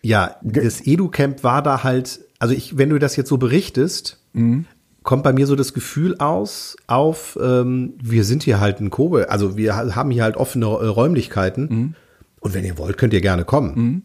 ja, 0.03 0.37
das 0.43 0.87
EduCamp 0.87 1.43
war 1.43 1.63
da 1.63 1.83
halt 1.83 2.21
also 2.39 2.55
ich, 2.55 2.79
wenn 2.79 2.91
du 2.91 2.99
das 2.99 3.17
jetzt 3.17 3.29
so 3.29 3.37
berichtest, 3.37 4.19
mhm. 4.33 4.67
kommt 5.03 5.23
bei 5.23 5.33
mir 5.33 5.47
so 5.47 5.57
das 5.57 5.75
Gefühl 5.75 6.17
aus, 6.19 6.77
auf, 6.87 7.39
ähm, 7.43 7.95
wir 8.03 8.25
sind 8.25 8.43
hier 8.43 8.61
halt 8.61 8.81
ein 8.81 8.91
Kobe, 8.91 9.31
also 9.31 9.57
wir 9.57 9.77
haben 9.77 10.11
hier 10.11 10.23
halt 10.23 10.37
offene 10.37 10.67
äh, 10.67 10.87
Räumlichkeiten. 10.87 11.69
Mhm. 11.69 11.95
Und 12.41 12.55
wenn 12.55 12.65
ihr 12.65 12.79
wollt, 12.79 12.99
könnt 12.99 13.13
ihr 13.13 13.21
gerne 13.21 13.45
kommen. 13.45 13.75
Mhm. 13.75 14.03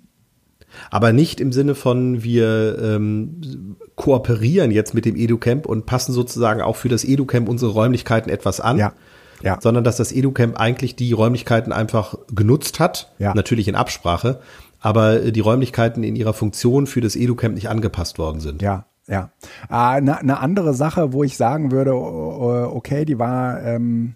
Aber 0.89 1.13
nicht 1.13 1.39
im 1.39 1.51
Sinne 1.51 1.75
von, 1.75 2.23
wir 2.23 2.79
ähm, 2.81 3.75
kooperieren 3.95 4.71
jetzt 4.71 4.95
mit 4.95 5.05
dem 5.05 5.15
EduCamp 5.15 5.67
und 5.67 5.85
passen 5.85 6.13
sozusagen 6.13 6.61
auch 6.61 6.75
für 6.75 6.89
das 6.89 7.03
EduCamp 7.03 7.47
unsere 7.47 7.71
Räumlichkeiten 7.71 8.31
etwas 8.31 8.59
an. 8.59 8.77
Ja. 8.77 8.93
Ja. 9.43 9.59
sondern 9.61 9.83
dass 9.83 9.97
das 9.97 10.11
EduCamp 10.11 10.59
eigentlich 10.59 10.95
die 10.95 11.11
Räumlichkeiten 11.11 11.71
einfach 11.71 12.15
genutzt 12.33 12.79
hat, 12.79 13.11
ja. 13.19 13.33
natürlich 13.33 13.67
in 13.67 13.75
Absprache, 13.75 14.39
aber 14.79 15.19
die 15.31 15.39
Räumlichkeiten 15.39 16.03
in 16.03 16.15
ihrer 16.15 16.33
Funktion 16.33 16.87
für 16.87 17.01
das 17.01 17.15
EduCamp 17.15 17.55
nicht 17.55 17.69
angepasst 17.69 18.17
worden 18.17 18.39
sind. 18.39 18.61
Ja, 18.61 18.85
ja. 19.07 19.31
Eine 19.69 20.19
äh, 20.19 20.23
ne 20.23 20.39
andere 20.39 20.73
Sache, 20.73 21.13
wo 21.13 21.23
ich 21.23 21.37
sagen 21.37 21.71
würde, 21.71 21.93
okay, 21.95 23.05
die 23.05 23.19
war, 23.19 23.61
ähm, 23.63 24.15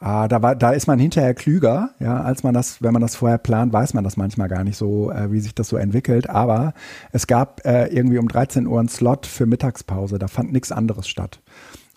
äh, 0.00 0.28
da 0.28 0.42
war, 0.42 0.54
da 0.54 0.70
ist 0.70 0.86
man 0.86 0.98
hinterher 0.98 1.34
klüger, 1.34 1.90
ja, 1.98 2.20
als 2.20 2.42
man 2.42 2.54
das, 2.54 2.82
wenn 2.82 2.92
man 2.92 3.02
das 3.02 3.16
vorher 3.16 3.38
plant, 3.38 3.72
weiß 3.72 3.94
man 3.94 4.04
das 4.04 4.16
manchmal 4.16 4.48
gar 4.48 4.64
nicht 4.64 4.76
so, 4.76 5.10
äh, 5.10 5.32
wie 5.32 5.40
sich 5.40 5.54
das 5.54 5.68
so 5.68 5.76
entwickelt. 5.76 6.28
Aber 6.30 6.74
es 7.12 7.26
gab 7.26 7.64
äh, 7.64 7.86
irgendwie 7.86 8.18
um 8.18 8.28
13 8.28 8.66
Uhr 8.66 8.78
einen 8.78 8.88
Slot 8.88 9.26
für 9.26 9.46
Mittagspause, 9.46 10.18
da 10.18 10.28
fand 10.28 10.52
nichts 10.52 10.70
anderes 10.72 11.08
statt. 11.08 11.40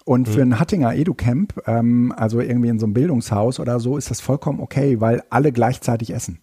Und 0.08 0.30
für 0.30 0.46
mhm. 0.46 0.54
ein 0.54 0.60
Hattinger 0.62 0.96
EduCamp, 0.96 1.62
ähm, 1.68 2.14
also 2.16 2.40
irgendwie 2.40 2.70
in 2.70 2.80
so 2.80 2.86
einem 2.86 2.94
Bildungshaus 2.94 3.60
oder 3.60 3.82
so, 3.82 3.98
ist 3.98 4.10
das 4.10 4.22
vollkommen 4.22 4.62
okay, 4.62 5.02
weil 5.02 5.22
alle 5.30 5.52
gleichzeitig 5.52 6.14
essen. 6.14 6.40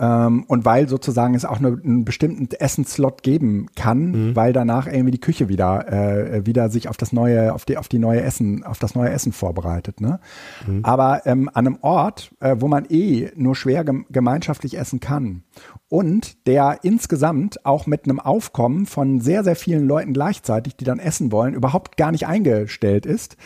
Ähm, 0.00 0.44
und 0.44 0.64
weil 0.64 0.88
sozusagen 0.88 1.34
es 1.34 1.44
auch 1.44 1.58
eine, 1.58 1.78
einen 1.84 2.06
bestimmten 2.06 2.48
Essensslot 2.54 3.22
geben 3.22 3.66
kann, 3.76 4.28
mhm. 4.28 4.36
weil 4.36 4.54
danach 4.54 4.86
irgendwie 4.86 5.10
die 5.10 5.20
Küche 5.20 5.50
wieder 5.50 5.92
äh, 5.92 6.46
wieder 6.46 6.70
sich 6.70 6.88
auf 6.88 6.96
das 6.96 7.12
neue 7.12 7.52
auf 7.52 7.66
die 7.66 7.76
auf 7.76 7.88
die 7.88 7.98
neue 7.98 8.22
Essen 8.22 8.64
auf 8.64 8.78
das 8.78 8.94
neue 8.94 9.10
Essen 9.10 9.32
vorbereitet. 9.32 10.00
Ne? 10.00 10.20
Mhm. 10.66 10.84
Aber 10.84 11.26
ähm, 11.26 11.50
an 11.52 11.66
einem 11.66 11.78
Ort, 11.82 12.30
äh, 12.40 12.56
wo 12.58 12.68
man 12.68 12.86
eh 12.88 13.32
nur 13.34 13.54
schwer 13.54 13.84
gem 13.84 14.06
gemeinschaftlich 14.08 14.78
essen 14.78 15.00
kann 15.00 15.42
und 15.88 16.46
der 16.46 16.80
insgesamt 16.82 17.64
auch 17.64 17.86
mit 17.86 18.04
einem 18.04 18.20
Aufkommen 18.20 18.86
von 18.86 19.20
sehr, 19.20 19.42
sehr 19.42 19.56
vielen 19.56 19.86
Leuten 19.86 20.12
gleichzeitig, 20.12 20.76
die 20.76 20.84
dann 20.84 20.98
essen 20.98 21.32
wollen, 21.32 21.54
überhaupt 21.54 21.96
gar 21.96 22.12
nicht 22.12 22.26
eingestellt 22.26 23.06
ist, 23.06 23.36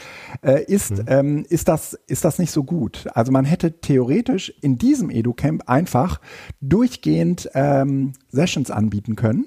äh, 0.43 0.65
ist, 0.65 0.99
mhm. 0.99 1.05
ähm, 1.07 1.47
ist, 1.49 1.69
das, 1.69 1.95
ist 2.07 2.25
das 2.25 2.39
nicht 2.39 2.51
so 2.51 2.65
gut. 2.65 3.07
Also 3.15 3.31
man 3.31 3.45
hätte 3.45 3.81
theoretisch 3.81 4.53
in 4.61 4.77
diesem 4.77 5.11
EduCamp 5.11 5.69
einfach 5.69 6.21
durchgehend 6.61 7.49
ähm, 7.55 8.13
Sessions 8.29 8.71
anbieten 8.71 9.15
können 9.15 9.47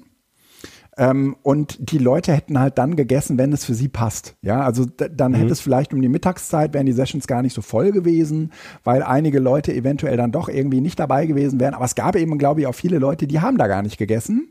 ähm, 0.98 1.36
und 1.42 1.90
die 1.90 1.98
Leute 1.98 2.32
hätten 2.32 2.58
halt 2.58 2.78
dann 2.78 2.96
gegessen, 2.96 3.36
wenn 3.36 3.52
es 3.52 3.64
für 3.64 3.74
sie 3.74 3.88
passt. 3.88 4.34
Ja, 4.40 4.62
also 4.62 4.86
dann 4.86 5.32
mhm. 5.32 5.36
hätte 5.36 5.52
es 5.52 5.60
vielleicht 5.60 5.92
um 5.92 6.00
die 6.00 6.08
Mittagszeit, 6.08 6.72
wären 6.72 6.86
die 6.86 6.92
Sessions 6.92 7.26
gar 7.26 7.42
nicht 7.42 7.52
so 7.52 7.60
voll 7.60 7.92
gewesen, 7.92 8.52
weil 8.82 9.02
einige 9.02 9.38
Leute 9.38 9.74
eventuell 9.74 10.16
dann 10.16 10.32
doch 10.32 10.48
irgendwie 10.48 10.80
nicht 10.80 10.98
dabei 10.98 11.26
gewesen 11.26 11.60
wären. 11.60 11.74
Aber 11.74 11.84
es 11.84 11.94
gab 11.94 12.16
eben, 12.16 12.38
glaube 12.38 12.60
ich, 12.60 12.66
auch 12.66 12.74
viele 12.74 12.98
Leute, 12.98 13.26
die 13.26 13.40
haben 13.40 13.58
da 13.58 13.66
gar 13.66 13.82
nicht 13.82 13.98
gegessen. 13.98 14.48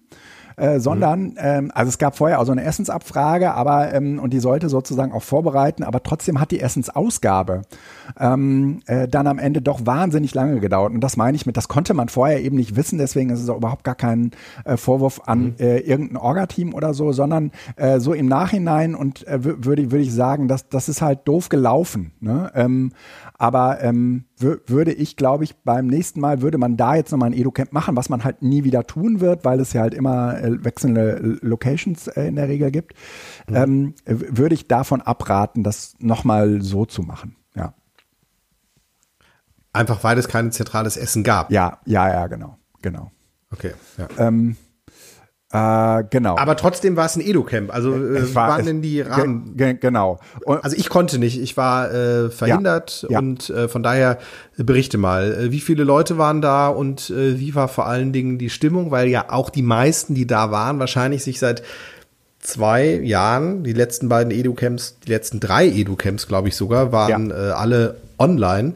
Äh, 0.57 0.79
sondern, 0.79 1.21
mhm. 1.21 1.37
ähm, 1.37 1.71
also 1.73 1.89
es 1.89 1.97
gab 1.97 2.15
vorher 2.15 2.39
auch 2.39 2.45
so 2.45 2.51
eine 2.51 2.63
Essensabfrage, 2.63 3.53
aber 3.53 3.93
ähm, 3.93 4.19
und 4.19 4.31
die 4.31 4.39
sollte 4.39 4.69
sozusagen 4.69 5.11
auch 5.11 5.23
vorbereiten, 5.23 5.83
aber 5.83 6.01
trotzdem 6.01 6.39
hat 6.39 6.51
die 6.51 6.61
Essensausgabe 6.61 7.63
ähm, 8.19 8.81
äh, 8.85 9.07
dann 9.07 9.27
am 9.27 9.37
Ende 9.37 9.61
doch 9.61 9.85
wahnsinnig 9.85 10.33
lange 10.33 10.59
gedauert. 10.59 10.93
Und 10.93 11.01
das 11.01 11.17
meine 11.17 11.35
ich 11.35 11.45
mit, 11.45 11.57
das 11.57 11.67
konnte 11.67 11.93
man 11.93 12.07
vorher 12.07 12.41
eben 12.41 12.55
nicht 12.55 12.75
wissen, 12.75 12.97
deswegen 12.97 13.29
ist 13.31 13.41
es 13.41 13.49
auch 13.49 13.57
überhaupt 13.57 13.83
gar 13.83 13.95
kein 13.95 14.31
äh, 14.63 14.77
Vorwurf 14.77 15.21
an 15.25 15.43
mhm. 15.43 15.55
äh, 15.59 15.79
irgendein 15.79 16.17
Orga-Team 16.17 16.73
oder 16.73 16.93
so, 16.93 17.11
sondern 17.11 17.51
äh, 17.75 17.99
so 17.99 18.13
im 18.13 18.27
Nachhinein 18.27 18.95
und 18.95 19.27
äh, 19.27 19.43
würde 19.43 19.91
würde 19.91 20.03
ich 20.03 20.13
sagen, 20.13 20.47
dass 20.47 20.69
das 20.69 20.89
ist 20.89 21.01
halt 21.01 21.27
doof 21.27 21.49
gelaufen. 21.49 22.11
Ne? 22.19 22.51
Ähm, 22.55 22.91
aber 23.37 23.81
ähm, 23.81 24.25
würde 24.37 24.93
ich, 24.93 25.17
glaube 25.17 25.43
ich, 25.43 25.55
beim 25.57 25.87
nächsten 25.87 26.19
Mal 26.19 26.41
würde 26.41 26.57
man 26.57 26.77
da 26.77 26.95
jetzt 26.95 27.11
nochmal 27.11 27.29
ein 27.29 27.37
Edu-Camp 27.37 27.73
machen, 27.73 27.95
was 27.95 28.09
man 28.09 28.23
halt 28.23 28.41
nie 28.41 28.63
wieder 28.63 28.85
tun 28.85 29.19
wird, 29.19 29.43
weil 29.43 29.59
es 29.59 29.73
ja 29.73 29.81
halt 29.81 29.93
immer 29.93 30.41
äh, 30.41 30.63
wechselnde 30.63 31.37
Locations 31.41 32.07
äh, 32.07 32.27
in 32.27 32.35
der 32.35 32.47
Regel 32.47 32.71
gibt, 32.71 32.93
mhm. 33.47 33.55
ähm, 33.55 33.93
würde 34.05 34.55
ich 34.55 34.67
davon 34.67 35.01
abraten, 35.01 35.63
das 35.63 35.95
nochmal 35.99 36.61
so 36.61 36.85
zu 36.85 37.01
machen. 37.01 37.35
Ja. 37.55 37.73
Einfach 39.73 40.03
weil 40.03 40.17
es 40.17 40.27
kein 40.27 40.51
zentrales 40.51 40.95
Essen 40.95 41.23
gab. 41.23 41.51
Ja, 41.51 41.79
ja, 41.85 42.07
ja, 42.09 42.27
genau, 42.27 42.57
genau. 42.81 43.11
Okay. 43.51 43.73
Ja. 43.97 44.07
Ähm, 44.17 44.55
äh, 45.55 46.03
genau. 46.09 46.37
Aber 46.37 46.55
trotzdem 46.55 46.95
war 46.95 47.05
es 47.05 47.15
ein 47.15 47.21
Edu-Camp. 47.21 47.73
Also 47.73 47.93
äh, 47.93 48.33
war, 48.35 48.49
waren 48.49 48.65
denn 48.65 48.81
die 48.81 49.01
Rahmen? 49.01 49.53
genau. 49.55 50.19
Und, 50.43 50.63
also 50.63 50.75
ich 50.75 50.89
konnte 50.89 51.19
nicht. 51.19 51.41
Ich 51.41 51.55
war 51.57 51.91
äh, 51.91 52.29
verhindert 52.29 53.03
ja, 53.03 53.11
ja. 53.11 53.19
und 53.19 53.49
äh, 53.49 53.67
von 53.67 53.83
daher 53.83 54.17
äh, 54.57 54.63
berichte 54.63 54.97
mal, 54.97 55.33
äh, 55.33 55.51
wie 55.51 55.59
viele 55.59 55.83
Leute 55.83 56.17
waren 56.17 56.41
da 56.41 56.67
und 56.67 57.09
äh, 57.09 57.39
wie 57.39 57.55
war 57.55 57.67
vor 57.67 57.85
allen 57.87 58.13
Dingen 58.13 58.37
die 58.37 58.49
Stimmung, 58.49 58.91
weil 58.91 59.07
ja 59.07 59.25
auch 59.29 59.49
die 59.49 59.61
meisten, 59.61 60.15
die 60.15 60.27
da 60.27 60.51
waren, 60.51 60.79
wahrscheinlich 60.79 61.23
sich 61.23 61.39
seit 61.39 61.63
zwei 62.39 62.95
Jahren, 62.95 63.63
die 63.63 63.73
letzten 63.73 64.09
beiden 64.09 64.31
Edu-Camps, 64.31 64.99
die 65.05 65.11
letzten 65.11 65.39
drei 65.39 65.67
Edu-Camps, 65.67 66.27
glaube 66.27 66.47
ich 66.47 66.55
sogar, 66.55 66.91
waren 66.91 67.29
ja. 67.29 67.49
äh, 67.49 67.51
alle 67.51 67.95
online, 68.19 68.73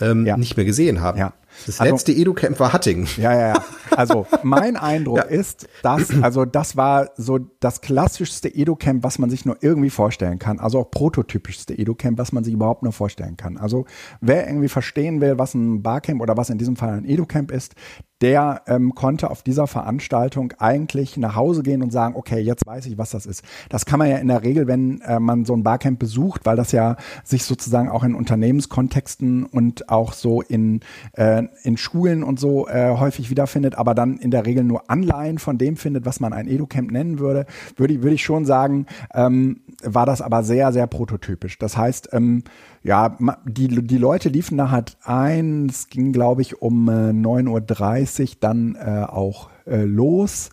ähm, 0.00 0.22
nicht 0.22 0.56
mehr 0.56 0.64
gesehen 0.66 1.00
haben. 1.00 1.18
Ja. 1.18 1.32
Das 1.66 1.80
also, 1.80 1.92
letzte 1.92 2.12
Edu-Camp 2.12 2.58
war 2.60 2.72
Hattingen. 2.72 3.08
Ja, 3.16 3.32
ja, 3.32 3.48
ja. 3.54 3.64
Also 3.90 4.26
mein 4.42 4.76
Eindruck 4.76 5.16
ja. 5.18 5.22
ist, 5.24 5.68
dass, 5.82 6.10
also 6.22 6.44
das 6.44 6.76
war 6.76 7.10
so 7.16 7.38
das 7.60 7.80
klassischste 7.80 8.48
Edu-Camp, 8.48 9.02
was 9.02 9.18
man 9.18 9.30
sich 9.30 9.44
nur 9.44 9.56
irgendwie 9.60 9.90
vorstellen 9.90 10.38
kann. 10.38 10.58
Also 10.58 10.80
auch 10.80 10.90
prototypischste 10.90 11.76
Edu-Camp, 11.76 12.18
was 12.18 12.32
man 12.32 12.44
sich 12.44 12.54
überhaupt 12.54 12.82
nur 12.82 12.92
vorstellen 12.92 13.36
kann. 13.36 13.56
Also 13.56 13.86
wer 14.20 14.46
irgendwie 14.46 14.68
verstehen 14.68 15.20
will, 15.20 15.38
was 15.38 15.54
ein 15.54 15.82
Barcamp 15.82 16.20
oder 16.20 16.36
was 16.36 16.50
in 16.50 16.58
diesem 16.58 16.76
Fall 16.76 16.98
ein 16.98 17.04
Edu-Camp 17.04 17.50
ist, 17.50 17.74
der 18.20 18.62
ähm, 18.66 18.94
konnte 18.94 19.30
auf 19.30 19.42
dieser 19.42 19.66
Veranstaltung 19.66 20.52
eigentlich 20.58 21.16
nach 21.16 21.36
Hause 21.36 21.62
gehen 21.62 21.82
und 21.82 21.90
sagen, 21.90 22.14
okay, 22.16 22.40
jetzt 22.40 22.66
weiß 22.66 22.86
ich, 22.86 22.98
was 22.98 23.10
das 23.10 23.26
ist. 23.26 23.42
Das 23.68 23.86
kann 23.86 23.98
man 23.98 24.08
ja 24.08 24.18
in 24.18 24.28
der 24.28 24.42
Regel, 24.42 24.66
wenn 24.66 25.00
äh, 25.02 25.18
man 25.18 25.44
so 25.44 25.54
ein 25.54 25.62
Barcamp 25.62 25.98
besucht, 25.98 26.44
weil 26.44 26.56
das 26.56 26.72
ja 26.72 26.96
sich 27.24 27.44
sozusagen 27.44 27.88
auch 27.88 28.04
in 28.04 28.14
Unternehmenskontexten 28.14 29.44
und 29.44 29.88
auch 29.88 30.12
so 30.12 30.42
in, 30.42 30.80
äh, 31.12 31.44
in 31.62 31.76
Schulen 31.76 32.22
und 32.22 32.38
so 32.38 32.68
äh, 32.68 32.96
häufig 32.96 33.30
wiederfindet, 33.30 33.76
aber 33.76 33.94
dann 33.94 34.18
in 34.18 34.30
der 34.30 34.44
Regel 34.44 34.64
nur 34.64 34.90
Anleihen 34.90 35.38
von 35.38 35.56
dem 35.56 35.76
findet, 35.76 36.04
was 36.04 36.20
man 36.20 36.32
ein 36.32 36.48
Edu-Camp 36.48 36.90
nennen 36.90 37.18
würde, 37.18 37.46
würde, 37.76 37.94
ich 37.94 38.02
würde 38.02 38.14
ich 38.14 38.24
schon 38.24 38.44
sagen, 38.44 38.86
ähm, 39.14 39.60
war 39.82 40.06
das 40.06 40.20
aber 40.20 40.42
sehr, 40.42 40.72
sehr 40.72 40.86
prototypisch. 40.86 41.58
Das 41.58 41.76
heißt, 41.76 42.10
ähm, 42.12 42.42
ja, 42.82 43.16
die, 43.44 43.68
die 43.68 43.98
Leute 43.98 44.28
liefen 44.30 44.56
da 44.56 44.70
halt 44.70 44.96
ein. 45.04 45.68
Es 45.68 45.88
ging, 45.88 46.12
glaube 46.12 46.42
ich, 46.42 46.62
um 46.62 46.88
äh, 46.88 47.10
9.30 47.10 48.20
Uhr 48.22 48.36
dann 48.40 48.74
äh, 48.74 49.04
auch 49.04 49.50
äh, 49.66 49.84
los. 49.84 50.50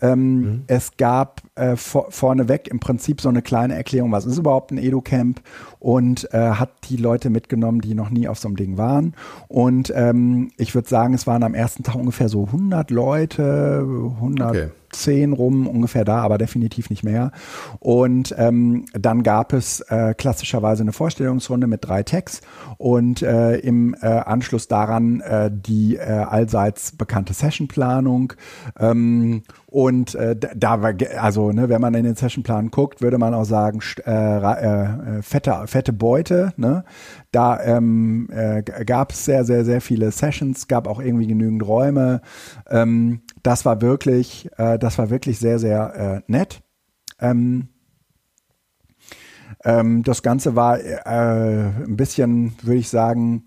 Ähm, 0.00 0.40
mhm. 0.40 0.62
Es 0.66 0.96
gab 0.96 1.40
äh, 1.54 1.76
vor, 1.76 2.10
vorneweg 2.10 2.68
im 2.68 2.80
Prinzip 2.80 3.20
so 3.20 3.28
eine 3.28 3.42
kleine 3.42 3.74
Erklärung, 3.74 4.12
was 4.12 4.26
ist 4.26 4.38
überhaupt 4.38 4.70
ein 4.70 4.78
Edu-Camp 4.78 5.40
und 5.78 6.32
äh, 6.32 6.38
hat 6.38 6.70
die 6.88 6.96
Leute 6.96 7.30
mitgenommen, 7.30 7.80
die 7.80 7.94
noch 7.94 8.10
nie 8.10 8.28
auf 8.28 8.38
so 8.38 8.48
einem 8.48 8.56
Ding 8.56 8.78
waren. 8.78 9.14
Und 9.48 9.92
ähm, 9.94 10.50
ich 10.56 10.74
würde 10.74 10.88
sagen, 10.88 11.14
es 11.14 11.26
waren 11.26 11.42
am 11.42 11.54
ersten 11.54 11.82
Tag 11.82 11.96
ungefähr 11.96 12.28
so 12.28 12.44
100 12.46 12.90
Leute, 12.90 13.84
100. 13.84 14.48
Okay 14.48 14.70
zehn 14.92 15.32
rum, 15.32 15.66
ungefähr 15.66 16.04
da, 16.04 16.18
aber 16.18 16.38
definitiv 16.38 16.90
nicht 16.90 17.02
mehr. 17.02 17.32
Und 17.80 18.34
ähm, 18.38 18.84
dann 18.92 19.22
gab 19.22 19.52
es 19.52 19.80
äh, 19.80 20.14
klassischerweise 20.16 20.82
eine 20.82 20.92
Vorstellungsrunde 20.92 21.66
mit 21.66 21.84
drei 21.84 22.02
Tags 22.02 22.42
und 22.76 23.22
äh, 23.22 23.56
im 23.56 23.96
äh, 24.00 24.06
Anschluss 24.06 24.68
daran 24.68 25.20
äh, 25.20 25.50
die 25.52 25.96
äh, 25.96 26.02
allseits 26.02 26.92
bekannte 26.92 27.32
Sessionplanung. 27.32 28.34
Ähm, 28.78 29.42
und 29.66 30.14
äh, 30.14 30.36
da 30.54 30.82
war, 30.82 30.92
also 31.18 31.41
ne, 31.50 31.68
wenn 31.68 31.80
man 31.80 31.94
in 31.94 32.04
den 32.04 32.14
Sessionplan 32.14 32.70
guckt, 32.70 33.02
würde 33.02 33.18
man 33.18 33.34
auch 33.34 33.44
sagen, 33.44 33.80
äh, 34.06 34.10
äh, 34.10 35.22
fette, 35.22 35.62
fette 35.66 35.92
Beute. 35.92 36.52
Ne? 36.56 36.84
Da 37.32 37.60
ähm, 37.62 38.28
äh, 38.30 38.62
gab 38.84 39.12
es 39.12 39.24
sehr, 39.24 39.44
sehr, 39.44 39.64
sehr 39.64 39.80
viele 39.80 40.12
Sessions, 40.12 40.68
gab 40.68 40.86
auch 40.86 41.00
irgendwie 41.00 41.26
genügend 41.26 41.66
Räume. 41.66 42.20
Ähm, 42.70 43.22
das 43.42 43.64
war 43.64 43.80
wirklich, 43.80 44.48
äh, 44.58 44.78
das 44.78 44.98
war 44.98 45.10
wirklich 45.10 45.38
sehr, 45.38 45.58
sehr 45.58 46.22
äh, 46.26 46.32
nett. 46.32 46.62
Ähm, 47.18 47.68
ähm, 49.64 50.02
das 50.02 50.22
Ganze 50.22 50.56
war 50.56 50.80
äh, 50.80 51.04
ein 51.06 51.96
bisschen, 51.96 52.54
würde 52.62 52.78
ich 52.78 52.88
sagen, 52.88 53.44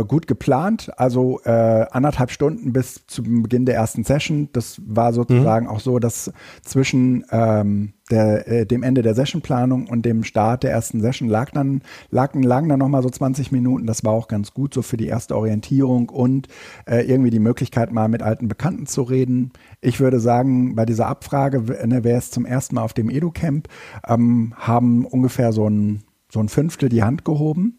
äh, 0.00 0.04
gut 0.04 0.26
geplant, 0.26 0.90
also 0.96 1.40
äh, 1.44 1.86
anderthalb 1.90 2.30
Stunden 2.30 2.72
bis 2.72 3.06
zum 3.06 3.42
Beginn 3.42 3.66
der 3.66 3.74
ersten 3.74 4.04
Session. 4.04 4.48
Das 4.52 4.80
war 4.84 5.12
sozusagen 5.12 5.66
mhm. 5.66 5.72
auch 5.72 5.80
so, 5.80 5.98
dass 5.98 6.32
zwischen 6.62 7.24
ähm, 7.30 7.94
der, 8.10 8.46
äh, 8.48 8.66
dem 8.66 8.82
Ende 8.82 9.02
der 9.02 9.14
Sessionplanung 9.14 9.88
und 9.88 10.04
dem 10.04 10.24
Start 10.24 10.62
der 10.62 10.70
ersten 10.70 11.00
Session 11.00 11.28
lag 11.28 11.50
dann, 11.50 11.82
lagen, 12.10 12.42
lagen 12.42 12.68
dann 12.68 12.78
nochmal 12.78 13.02
so 13.02 13.10
20 13.10 13.52
Minuten. 13.52 13.86
Das 13.86 14.04
war 14.04 14.12
auch 14.12 14.28
ganz 14.28 14.52
gut 14.52 14.74
so 14.74 14.82
für 14.82 14.96
die 14.96 15.06
erste 15.06 15.36
Orientierung 15.36 16.08
und 16.08 16.48
äh, 16.86 17.00
irgendwie 17.00 17.30
die 17.30 17.40
Möglichkeit, 17.40 17.92
mal 17.92 18.08
mit 18.08 18.22
alten 18.22 18.48
Bekannten 18.48 18.86
zu 18.86 19.02
reden. 19.02 19.52
Ich 19.80 20.00
würde 20.00 20.20
sagen, 20.20 20.74
bei 20.76 20.86
dieser 20.86 21.06
Abfrage, 21.08 21.60
ne, 21.86 22.04
wer 22.04 22.18
ist 22.18 22.32
zum 22.32 22.46
ersten 22.46 22.76
Mal 22.76 22.82
auf 22.82 22.94
dem 22.94 23.10
Edu-Camp, 23.10 23.68
ähm, 24.06 24.54
haben 24.56 25.04
ungefähr 25.04 25.52
so 25.52 25.68
ein, 25.68 26.02
so 26.30 26.40
ein 26.40 26.48
Fünftel 26.48 26.88
die 26.88 27.02
Hand 27.02 27.24
gehoben. 27.24 27.78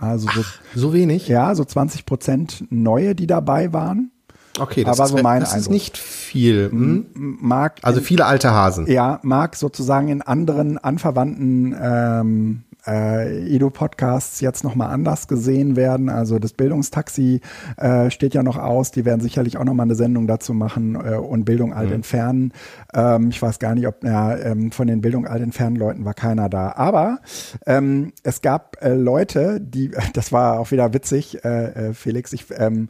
Also 0.00 0.28
so, 0.32 0.40
Ach, 0.44 0.58
so 0.74 0.92
wenig? 0.92 1.28
Ja, 1.28 1.54
so 1.54 1.64
20 1.64 2.06
Prozent 2.06 2.64
neue, 2.70 3.14
die 3.14 3.26
dabei 3.26 3.72
waren. 3.72 4.10
Okay, 4.58 4.84
das, 4.84 4.98
ist, 4.98 5.08
so 5.08 5.18
mein 5.18 5.40
das 5.40 5.56
ist 5.56 5.70
nicht 5.70 5.96
viel. 5.96 6.70
Hm? 6.70 7.06
Mag 7.14 7.78
also 7.82 8.00
viele 8.00 8.26
alte 8.26 8.50
Hasen. 8.50 8.86
Ja, 8.86 9.20
mag 9.22 9.56
sozusagen 9.56 10.08
in 10.08 10.22
anderen 10.22 10.78
anverwandten 10.78 11.76
ähm, 11.80 12.62
äh, 12.86 13.54
Edu-Podcasts 13.54 14.40
jetzt 14.40 14.64
nochmal 14.64 14.90
anders 14.90 15.28
gesehen 15.28 15.76
werden. 15.76 16.08
Also 16.08 16.38
das 16.38 16.52
Bildungstaxi 16.52 17.40
äh, 17.76 18.10
steht 18.10 18.34
ja 18.34 18.42
noch 18.42 18.56
aus. 18.56 18.90
Die 18.90 19.04
werden 19.04 19.20
sicherlich 19.20 19.56
auch 19.58 19.64
nochmal 19.64 19.84
eine 19.84 19.94
Sendung 19.94 20.26
dazu 20.26 20.54
machen 20.54 20.94
äh, 20.94 21.14
und 21.14 21.44
Bildung 21.44 21.72
alt 21.72 21.88
mhm. 21.88 21.96
entfernen. 21.96 22.52
Ähm, 22.94 23.30
ich 23.30 23.40
weiß 23.40 23.58
gar 23.58 23.74
nicht, 23.74 23.86
ob 23.86 24.04
ja, 24.04 24.36
ähm, 24.36 24.72
von 24.72 24.86
den 24.86 25.00
Bildung 25.00 25.26
alt 25.26 25.42
entfernen 25.42 25.76
Leuten 25.76 26.04
war 26.04 26.14
keiner 26.14 26.48
da. 26.48 26.72
Aber 26.76 27.18
ähm, 27.66 28.12
es 28.22 28.42
gab 28.42 28.76
äh, 28.82 28.94
Leute, 28.94 29.60
die, 29.60 29.90
das 30.14 30.32
war 30.32 30.58
auch 30.58 30.70
wieder 30.70 30.92
witzig, 30.94 31.44
äh, 31.44 31.88
äh, 31.88 31.94
Felix, 31.94 32.32
ich 32.32 32.46
ähm, 32.56 32.88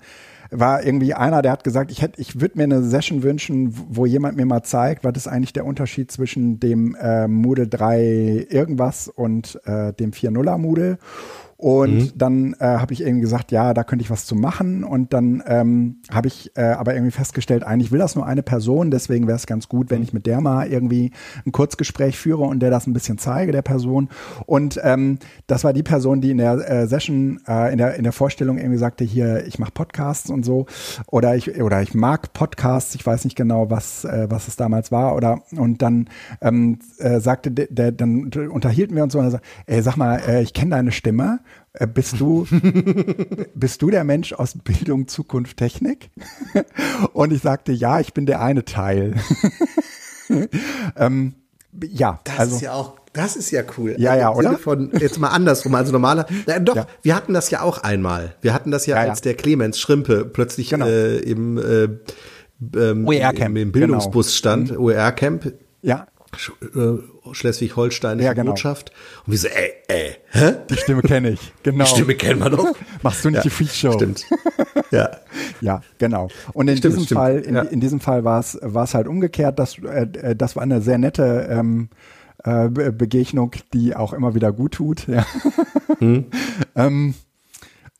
war 0.50 0.84
irgendwie 0.84 1.14
einer, 1.14 1.42
der 1.42 1.52
hat 1.52 1.64
gesagt, 1.64 1.90
ich 1.90 2.02
hätte, 2.02 2.20
ich 2.20 2.40
würde 2.40 2.56
mir 2.56 2.64
eine 2.64 2.82
Session 2.82 3.22
wünschen, 3.22 3.74
wo 3.88 4.06
jemand 4.06 4.36
mir 4.36 4.46
mal 4.46 4.62
zeigt, 4.62 5.04
was 5.04 5.16
ist 5.16 5.28
eigentlich 5.28 5.52
der 5.52 5.66
Unterschied 5.66 6.10
zwischen 6.10 6.58
dem 6.60 6.94
äh, 6.94 7.28
Moodle 7.28 7.68
3 7.68 8.46
irgendwas 8.48 9.08
und 9.08 9.60
äh, 9.64 9.92
dem 9.92 10.12
4.0er 10.12 10.58
Moodle. 10.58 10.98
Und 11.60 11.96
mhm. 11.96 12.12
dann 12.14 12.52
äh, 12.60 12.66
habe 12.66 12.92
ich 12.92 13.00
irgendwie 13.00 13.22
gesagt, 13.22 13.50
ja, 13.50 13.74
da 13.74 13.82
könnte 13.82 14.04
ich 14.04 14.10
was 14.10 14.26
zu 14.26 14.36
machen. 14.36 14.84
Und 14.84 15.12
dann 15.12 15.42
ähm, 15.44 15.96
habe 16.08 16.28
ich 16.28 16.52
äh, 16.56 16.62
aber 16.62 16.94
irgendwie 16.94 17.10
festgestellt, 17.10 17.64
eigentlich 17.64 17.90
will 17.90 17.98
das 17.98 18.14
nur 18.14 18.24
eine 18.24 18.44
Person, 18.44 18.92
deswegen 18.92 19.26
wäre 19.26 19.34
es 19.34 19.46
ganz 19.48 19.68
gut, 19.68 19.90
wenn 19.90 20.00
ich 20.00 20.12
mit 20.12 20.26
der 20.26 20.40
mal 20.40 20.68
irgendwie 20.68 21.10
ein 21.44 21.50
Kurzgespräch 21.50 22.16
führe 22.16 22.44
und 22.44 22.60
der 22.60 22.70
das 22.70 22.86
ein 22.86 22.92
bisschen 22.92 23.18
zeige, 23.18 23.50
der 23.50 23.62
Person. 23.62 24.08
Und 24.46 24.78
ähm, 24.84 25.18
das 25.48 25.64
war 25.64 25.72
die 25.72 25.82
Person, 25.82 26.20
die 26.20 26.30
in 26.30 26.38
der 26.38 26.52
äh, 26.70 26.86
Session, 26.86 27.40
äh, 27.48 27.72
in, 27.72 27.78
der, 27.78 27.96
in 27.96 28.04
der 28.04 28.12
Vorstellung 28.12 28.56
irgendwie 28.56 28.78
sagte, 28.78 29.02
hier, 29.02 29.44
ich 29.44 29.58
mache 29.58 29.72
Podcasts 29.72 30.30
und 30.30 30.44
so. 30.44 30.66
Oder 31.08 31.34
ich, 31.34 31.60
oder 31.60 31.82
ich 31.82 31.92
mag 31.92 32.32
Podcasts, 32.34 32.94
ich 32.94 33.04
weiß 33.04 33.24
nicht 33.24 33.36
genau, 33.36 33.68
was, 33.68 34.04
äh, 34.04 34.28
was 34.30 34.46
es 34.46 34.54
damals 34.54 34.92
war. 34.92 35.16
Oder 35.16 35.42
und 35.56 35.82
dann 35.82 36.08
ähm, 36.40 36.78
äh, 36.98 37.18
sagte 37.18 37.50
der, 37.50 37.66
der, 37.66 37.90
dann 37.90 38.30
unterhielten 38.48 38.94
wir 38.94 39.02
uns 39.02 39.12
so 39.12 39.18
und 39.18 39.24
er 39.24 39.32
sagt, 39.32 39.44
ey, 39.66 39.82
sag 39.82 39.96
mal, 39.96 40.20
äh, 40.28 40.42
ich 40.42 40.52
kenne 40.52 40.70
deine 40.70 40.92
Stimme. 40.92 41.40
Äh, 41.74 41.86
bist 41.86 42.20
du, 42.20 42.46
bist 43.54 43.82
du 43.82 43.90
der 43.90 44.04
Mensch 44.04 44.32
aus 44.32 44.54
Bildung, 44.62 45.08
Zukunft, 45.08 45.56
Technik? 45.56 46.10
Und 47.12 47.32
ich 47.32 47.42
sagte, 47.42 47.72
ja, 47.72 48.00
ich 48.00 48.14
bin 48.14 48.26
der 48.26 48.40
eine 48.40 48.64
Teil. 48.64 49.14
ähm, 50.96 51.34
ja, 51.82 52.20
das 52.24 52.38
also, 52.38 52.56
ist 52.56 52.62
ja 52.62 52.72
auch, 52.72 52.98
das 53.12 53.36
ist 53.36 53.50
ja 53.50 53.62
cool. 53.76 53.94
Ja, 53.98 54.16
ja, 54.16 54.32
oder? 54.32 54.58
Von, 54.58 54.90
jetzt 54.98 55.18
mal 55.18 55.28
andersrum, 55.28 55.74
also 55.74 55.92
normaler, 55.92 56.26
na, 56.46 56.58
doch, 56.58 56.76
ja. 56.76 56.86
wir 57.02 57.14
hatten 57.14 57.34
das 57.34 57.50
ja 57.50 57.62
auch 57.62 57.78
einmal. 57.78 58.34
Wir 58.40 58.54
hatten 58.54 58.70
das 58.70 58.86
ja, 58.86 58.96
ja 58.96 59.10
als 59.10 59.20
ja. 59.20 59.24
der 59.24 59.34
Clemens 59.34 59.78
Schrimpe 59.78 60.24
plötzlich 60.24 60.70
genau. 60.70 60.86
äh, 60.86 61.18
im, 61.18 61.58
äh, 61.58 61.88
ähm, 62.76 63.06
im, 63.06 63.56
im 63.56 63.72
Bildungsbus 63.72 64.26
genau. 64.26 64.36
stand, 64.36 64.70
mhm. 64.72 64.78
OER-Camp. 64.78 65.52
Ja. 65.82 66.06
Äh, 66.34 67.32
Schleswig-Holsteinische 67.32 68.26
ja, 68.26 68.32
genau. 68.34 68.50
Botschaft. 68.52 68.92
Und 69.26 69.32
wir 69.32 69.38
so, 69.38 69.48
ey, 69.48 69.72
ey, 69.88 70.16
hä? 70.30 70.54
Die 70.68 70.76
Stimme 70.76 71.02
kenne 71.02 71.30
ich, 71.30 71.52
genau. 71.62 71.84
Die 71.84 71.90
Stimme 71.90 72.14
kennen 72.14 72.40
wir 72.40 72.50
doch. 72.50 72.74
Machst 73.02 73.24
du 73.24 73.30
nicht 73.30 73.38
ja, 73.38 73.42
die 73.42 73.50
Freakshow? 73.50 73.92
Stimmt. 73.92 74.24
Ja. 74.90 75.10
ja, 75.60 75.82
genau. 75.98 76.28
Und 76.54 76.68
in 76.68 76.78
stimmt, 76.78 76.94
diesem 76.94 77.04
stimmt. 77.04 77.18
Fall, 77.18 77.38
in, 77.40 77.54
ja. 77.54 77.60
in, 77.60 77.78
diesem 77.78 78.00
Fall 78.00 78.24
war 78.24 78.40
es, 78.40 78.58
war 78.62 78.84
es 78.84 78.94
halt 78.94 79.06
umgekehrt. 79.06 79.58
Das, 79.58 79.76
äh, 79.80 80.34
das 80.34 80.56
war 80.56 80.62
eine 80.62 80.80
sehr 80.80 80.96
nette 80.96 81.46
ähm, 81.50 81.90
äh, 82.42 82.70
Begegnung, 82.70 83.52
die 83.74 83.94
auch 83.94 84.14
immer 84.14 84.34
wieder 84.34 84.50
gut 84.50 84.72
tut. 84.72 85.06
Ja. 85.06 85.26
Hm. 85.98 86.24
ähm, 86.74 87.14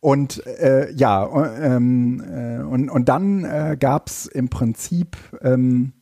und 0.01 0.47
äh, 0.47 0.91
ja, 0.93 1.29
ähm, 1.61 2.23
äh, 2.23 2.63
und, 2.63 2.89
und 2.89 3.09
dann 3.09 3.45
äh, 3.45 3.77
gab 3.79 4.09
es 4.09 4.27
im 4.27 4.49
Prinzip 4.49 5.17
ähm, 5.43 5.93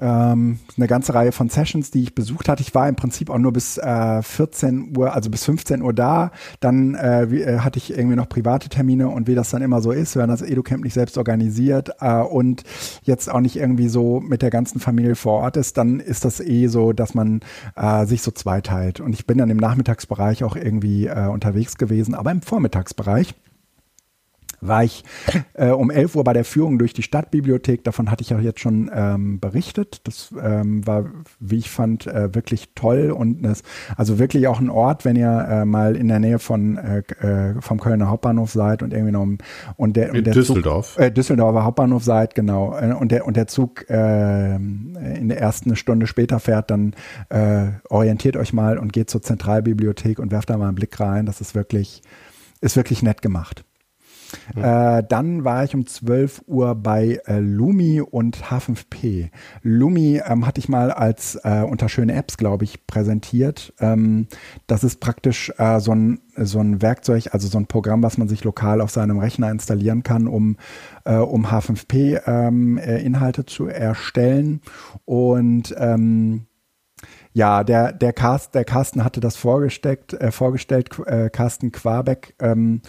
ähm, 0.00 0.58
eine 0.76 0.86
ganze 0.86 1.14
Reihe 1.14 1.32
von 1.32 1.48
Sessions, 1.48 1.90
die 1.90 2.02
ich 2.02 2.14
besucht 2.14 2.48
hatte. 2.48 2.62
Ich 2.62 2.74
war 2.74 2.88
im 2.88 2.96
Prinzip 2.96 3.30
auch 3.30 3.38
nur 3.38 3.52
bis 3.52 3.78
äh, 3.78 4.22
14 4.22 4.96
Uhr, 4.96 5.12
also 5.14 5.30
bis 5.30 5.44
15 5.44 5.82
Uhr 5.82 5.92
da. 5.92 6.30
Dann 6.60 6.94
äh, 6.94 7.30
wie, 7.30 7.42
äh, 7.42 7.60
hatte 7.60 7.78
ich 7.78 7.96
irgendwie 7.96 8.16
noch 8.16 8.28
private 8.28 8.68
Termine 8.68 9.08
und 9.08 9.26
wie 9.26 9.34
das 9.34 9.50
dann 9.50 9.62
immer 9.62 9.80
so 9.80 9.92
ist, 9.92 10.16
wenn 10.16 10.28
das 10.28 10.42
EduCamp 10.42 10.84
nicht 10.84 10.94
selbst 10.94 11.18
organisiert 11.18 11.90
äh, 12.00 12.20
und 12.20 12.62
jetzt 13.02 13.30
auch 13.30 13.40
nicht 13.40 13.56
irgendwie 13.56 13.88
so 13.88 14.20
mit 14.20 14.42
der 14.42 14.50
ganzen 14.50 14.80
Familie 14.80 15.14
vor 15.14 15.42
Ort 15.42 15.56
ist, 15.56 15.76
dann 15.76 16.00
ist 16.00 16.24
das 16.24 16.40
eh 16.40 16.68
so, 16.68 16.92
dass 16.92 17.14
man 17.14 17.40
äh, 17.76 18.06
sich 18.06 18.22
so 18.22 18.30
zweiteilt. 18.30 19.00
Und 19.00 19.12
ich 19.12 19.26
bin 19.26 19.38
dann 19.38 19.50
im 19.50 19.56
Nachmittagsbereich 19.56 20.44
auch 20.44 20.56
irgendwie 20.56 21.06
äh, 21.06 21.26
unterwegs 21.26 21.76
gewesen, 21.76 22.14
aber 22.14 22.30
im 22.30 22.42
Vormittagsbereich 22.42 23.34
war 24.60 24.84
ich 24.84 25.04
äh, 25.54 25.70
um 25.70 25.90
11 25.90 26.16
Uhr 26.16 26.24
bei 26.24 26.32
der 26.32 26.44
Führung 26.44 26.78
durch 26.78 26.92
die 26.92 27.02
Stadtbibliothek. 27.02 27.84
Davon 27.84 28.10
hatte 28.10 28.22
ich 28.22 28.30
ja 28.30 28.38
jetzt 28.38 28.60
schon 28.60 28.90
ähm, 28.94 29.40
berichtet. 29.40 30.00
Das 30.04 30.34
ähm, 30.40 30.86
war, 30.86 31.06
wie 31.40 31.58
ich 31.58 31.70
fand, 31.70 32.06
äh, 32.06 32.34
wirklich 32.34 32.70
toll 32.74 33.10
und 33.10 33.42
das, 33.42 33.62
also 33.96 34.18
wirklich 34.18 34.48
auch 34.48 34.60
ein 34.60 34.70
Ort, 34.70 35.04
wenn 35.04 35.16
ihr 35.16 35.46
äh, 35.50 35.64
mal 35.64 35.96
in 35.96 36.08
der 36.08 36.18
Nähe 36.18 36.38
von 36.38 36.76
äh, 36.76 37.02
äh 37.20 37.54
vom 37.60 37.80
Kölner 37.80 38.08
Hauptbahnhof 38.08 38.52
seid 38.52 38.82
und 38.82 38.92
irgendwie 38.92 39.12
noch 39.12 39.26
und 39.76 39.96
der, 39.96 40.12
und 40.12 40.26
der 40.26 40.34
Düsseldorf. 40.34 40.94
Zug, 40.94 41.02
äh, 41.02 41.10
Düsseldorfer 41.10 41.64
Hauptbahnhof 41.64 42.04
seid, 42.04 42.34
genau. 42.34 42.78
Und 42.98 43.10
der 43.10 43.26
und 43.26 43.36
der 43.36 43.46
Zug 43.46 43.88
äh, 43.90 44.54
in 44.54 45.28
der 45.28 45.40
ersten 45.40 45.76
Stunde 45.76 46.06
später 46.06 46.40
fährt, 46.40 46.70
dann 46.70 46.94
orientiert 47.88 48.36
euch 48.36 48.52
mal 48.52 48.78
und 48.78 48.92
geht 48.92 49.10
zur 49.10 49.22
Zentralbibliothek 49.22 50.18
und 50.18 50.30
werft 50.30 50.50
da 50.50 50.56
mal 50.56 50.68
einen 50.68 50.74
Blick 50.74 50.98
rein. 50.98 51.26
Das 51.26 51.40
ist 51.40 51.54
wirklich 51.54 52.02
ist 52.60 52.76
wirklich 52.76 53.02
nett 53.02 53.22
gemacht. 53.22 53.64
Äh, 54.56 55.02
dann 55.08 55.44
war 55.44 55.64
ich 55.64 55.74
um 55.74 55.86
12 55.86 56.42
Uhr 56.46 56.74
bei 56.74 57.20
äh, 57.26 57.38
Lumi 57.38 58.00
und 58.00 58.44
H5P. 58.44 59.30
Lumi 59.62 60.20
ähm, 60.24 60.46
hatte 60.46 60.60
ich 60.60 60.68
mal 60.68 60.90
als 60.90 61.36
äh, 61.44 61.62
unter 61.62 61.88
schöne 61.88 62.14
Apps, 62.14 62.36
glaube 62.36 62.64
ich, 62.64 62.86
präsentiert. 62.86 63.72
Ähm, 63.80 64.26
das 64.66 64.84
ist 64.84 65.00
praktisch 65.00 65.52
äh, 65.58 65.80
so, 65.80 65.92
ein, 65.92 66.20
so 66.36 66.60
ein 66.60 66.82
Werkzeug, 66.82 67.28
also 67.32 67.48
so 67.48 67.58
ein 67.58 67.66
Programm, 67.66 68.02
was 68.02 68.18
man 68.18 68.28
sich 68.28 68.44
lokal 68.44 68.80
auf 68.80 68.90
seinem 68.90 69.18
Rechner 69.18 69.50
installieren 69.50 70.02
kann, 70.02 70.26
um, 70.26 70.56
äh, 71.04 71.16
um 71.16 71.46
H5P-Inhalte 71.46 73.40
ähm, 73.40 73.44
äh, 73.46 73.46
zu 73.46 73.66
erstellen. 73.66 74.60
Und 75.04 75.74
ähm, 75.78 76.47
ja, 77.32 77.64
der, 77.64 77.92
der, 77.92 78.12
Cast, 78.12 78.54
der 78.54 78.64
Carsten 78.64 79.04
hatte 79.04 79.20
das 79.20 79.36
vorgestellt, 79.36 80.14
äh, 80.14 80.30
vorgestellt 80.30 80.90
äh, 81.06 81.30
Carsten 81.30 81.72
Quabeck. 81.72 82.34
Ähm, 82.40 82.70
mhm. 82.70 82.80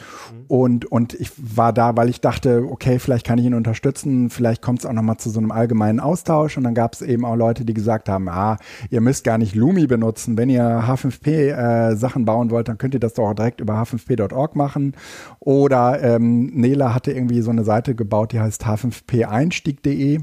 und, 0.47 0.85
und 0.85 1.13
ich 1.13 1.31
war 1.37 1.73
da, 1.73 1.95
weil 1.95 2.09
ich 2.09 2.21
dachte, 2.21 2.63
okay, 2.69 2.99
vielleicht 2.99 3.25
kann 3.25 3.37
ich 3.39 3.45
ihn 3.45 3.53
unterstützen, 3.53 4.29
vielleicht 4.29 4.61
kommt 4.61 4.79
es 4.79 4.85
auch 4.85 4.93
nochmal 4.93 5.17
zu 5.17 5.29
so 5.29 5.39
einem 5.39 5.51
allgemeinen 5.51 5.99
Austausch. 5.99 6.57
Und 6.57 6.63
dann 6.63 6.73
gab 6.73 6.93
es 6.93 7.01
eben 7.01 7.25
auch 7.25 7.35
Leute, 7.35 7.65
die 7.65 7.73
gesagt 7.73 8.09
haben, 8.09 8.29
ah, 8.29 8.57
ihr 8.89 9.01
müsst 9.01 9.23
gar 9.23 9.37
nicht 9.37 9.55
Lumi 9.55 9.87
benutzen. 9.87 10.37
Wenn 10.37 10.49
ihr 10.49 10.63
H5P 10.63 11.29
äh, 11.29 11.95
Sachen 11.95 12.25
bauen 12.25 12.49
wollt, 12.51 12.67
dann 12.67 12.77
könnt 12.77 12.93
ihr 12.93 12.99
das 12.99 13.13
doch 13.13 13.29
auch 13.29 13.33
direkt 13.33 13.61
über 13.61 13.75
h5p.org 13.75 14.55
machen. 14.55 14.95
Oder 15.39 16.01
ähm, 16.01 16.47
Nela 16.53 16.93
hatte 16.93 17.11
irgendwie 17.11 17.41
so 17.41 17.51
eine 17.51 17.63
Seite 17.63 17.95
gebaut, 17.95 18.31
die 18.31 18.39
heißt 18.39 18.65
h5peinstieg.de 18.65 20.21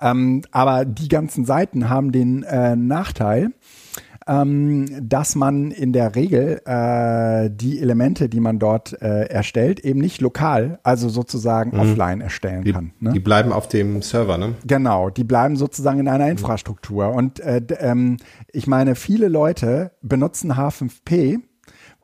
Ähm, 0.00 0.42
aber 0.50 0.84
die 0.84 1.08
ganzen 1.08 1.44
Seiten 1.44 1.88
haben 1.88 2.12
den 2.12 2.42
äh, 2.42 2.76
Nachteil, 2.76 3.52
ähm, 4.28 4.86
dass 5.08 5.34
man 5.34 5.70
in 5.70 5.92
der 5.92 6.14
Regel 6.14 6.60
äh, 6.66 7.50
die 7.50 7.80
Elemente, 7.80 8.28
die 8.28 8.40
man 8.40 8.58
dort 8.58 9.00
äh, 9.00 9.24
erstellt, 9.24 9.80
eben 9.80 10.00
nicht 10.00 10.20
lokal, 10.20 10.78
also 10.82 11.08
sozusagen 11.08 11.70
mhm. 11.70 11.80
offline 11.80 12.20
erstellen 12.20 12.62
die, 12.62 12.72
kann. 12.72 12.92
Ne? 13.00 13.12
Die 13.12 13.20
bleiben 13.20 13.52
auf 13.52 13.68
dem 13.68 14.02
Server, 14.02 14.36
ne? 14.36 14.54
Genau, 14.66 15.08
die 15.08 15.24
bleiben 15.24 15.56
sozusagen 15.56 15.98
in 15.98 16.08
einer. 16.08 16.28
Infrastruktur. 16.28 17.08
Und 17.08 17.40
äh, 17.40 17.62
ähm, 17.78 18.18
ich 18.52 18.66
meine, 18.66 18.96
viele 18.96 19.28
Leute 19.28 19.92
benutzen 20.02 20.52
H5P, 20.52 21.38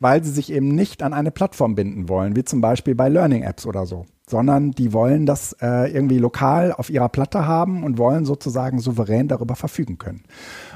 weil 0.01 0.25
sie 0.25 0.31
sich 0.31 0.51
eben 0.51 0.69
nicht 0.69 1.03
an 1.03 1.13
eine 1.13 1.31
Plattform 1.31 1.75
binden 1.75 2.09
wollen, 2.09 2.37
wie 2.37 2.45
zum 2.45 2.63
Beispiel 2.63 2.95
bei 2.95 3.11
Learning 3.11 3.43
Apps 3.43 3.67
oder 3.67 3.85
so 3.85 4.07
sondern 4.29 4.71
die 4.71 4.93
wollen 4.93 5.27
das 5.27 5.55
äh, 5.61 5.93
irgendwie 5.93 6.19
lokal 6.19 6.73
auf 6.73 6.91
ihrer 6.91 7.09
Platte 7.09 7.47
haben 7.47 7.85
und 7.85 7.99
wollen 7.99 8.25
sozusagen 8.25 8.79
souverän 8.79 9.29
darüber 9.29 9.57
verfügen 9.57 9.99
können. 9.99 10.25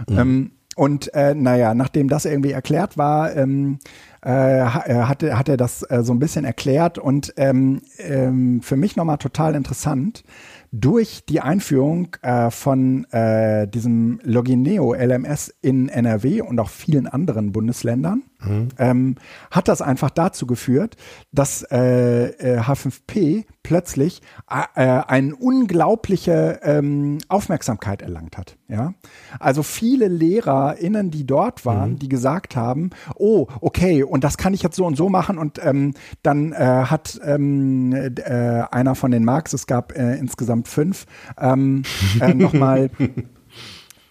Mhm. 0.09 0.19
Ähm, 0.19 0.51
und 0.77 1.13
äh, 1.13 1.35
naja, 1.35 1.75
nachdem 1.75 2.09
das 2.09 2.25
irgendwie 2.25 2.53
erklärt 2.53 2.97
war, 2.97 3.35
ähm, 3.35 3.81
äh, 4.23 4.31
hat, 4.31 5.25
hat 5.25 5.49
er 5.49 5.57
das 5.57 5.83
äh, 5.83 6.05
so 6.05 6.13
ein 6.13 6.21
bisschen 6.21 6.45
erklärt 6.45 6.99
und 6.99 7.35
ähm, 7.37 7.83
ähm, 7.99 8.61
für 8.63 8.77
mich 8.77 8.95
nochmal 8.95 9.19
total 9.19 9.57
interessant. 9.57 10.23
Durch 10.71 11.25
die 11.29 11.41
Einführung 11.41 12.15
äh, 12.23 12.53
von 12.53 13.07
äh, 13.11 13.67
diesem 13.67 14.21
Logineo 14.23 14.95
LMS 14.95 15.53
in 15.63 15.89
NRW 15.89 16.43
und 16.43 16.61
auch 16.61 16.71
vielen 16.71 17.09
anderen 17.09 17.51
Bundesländern 17.51 18.23
mhm. 18.41 18.69
ähm, 18.79 19.15
hat 19.51 19.69
das 19.69 19.83
einfach 19.83 20.11
dazu 20.11 20.47
geführt, 20.47 20.97
dass 21.33 21.63
äh, 21.63 22.61
H5P 22.61 23.41
äh, 23.41 23.45
plötzlich 23.63 24.23
äh, 24.49 24.83
eine 24.83 25.37
unglaubliche 25.37 26.61
ähm, 26.63 27.19
Aufmerksamkeit 27.29 28.03
erlangt 28.03 28.39
hat. 28.39 28.57
Ja, 28.69 28.95
also 29.39 29.63
viele 29.63 30.09
LehrerInnen, 30.09 31.11
die 31.11 31.27
dort 31.27 31.65
waren, 31.67 31.93
mhm. 31.93 31.99
die 31.99 32.09
gesagt 32.09 32.57
haben, 32.57 32.91
oh, 33.15 33.47
okay, 33.61 34.03
und 34.03 34.25
das 34.25 34.39
kann 34.39 34.55
ich 34.55 34.63
jetzt 34.63 34.77
so 34.77 34.87
und 34.87 34.97
so 34.97 35.09
machen 35.09 35.39
und 35.39 35.61
ähm, 35.63 35.95
dann 36.23 36.53
äh, 36.53 36.57
hat 36.57 37.21
ähm, 37.25 37.93
äh, 37.93 38.63
einer 38.71 38.95
von 38.95 39.11
den 39.11 39.25
Marks, 39.25 39.53
es 39.53 39.67
gab 39.67 39.97
äh, 39.97 40.17
insgesamt 40.17 40.69
fünf, 40.69 41.07
ähm, 41.39 41.83
äh, 42.21 42.35
nochmal 42.35 42.91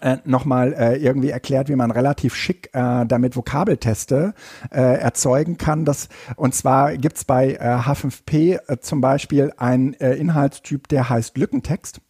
äh, 0.00 0.18
nochmal 0.24 0.72
äh, 0.74 0.96
irgendwie 0.96 1.30
erklärt, 1.30 1.68
wie 1.68 1.76
man 1.76 1.90
relativ 1.90 2.34
schick 2.34 2.70
äh, 2.72 3.04
damit 3.06 3.36
Vokabelteste 3.36 4.34
äh, 4.70 4.80
erzeugen 4.80 5.58
kann. 5.58 5.84
Das, 5.84 6.08
und 6.36 6.54
zwar 6.54 6.96
gibt's 6.96 7.24
bei 7.24 7.52
äh, 7.52 7.58
H5P 7.58 8.60
äh, 8.66 8.80
zum 8.80 9.00
Beispiel 9.00 9.52
einen 9.56 9.94
äh, 9.94 10.14
Inhaltstyp, 10.14 10.88
der 10.88 11.08
heißt 11.08 11.36
Lückentext. 11.36 12.00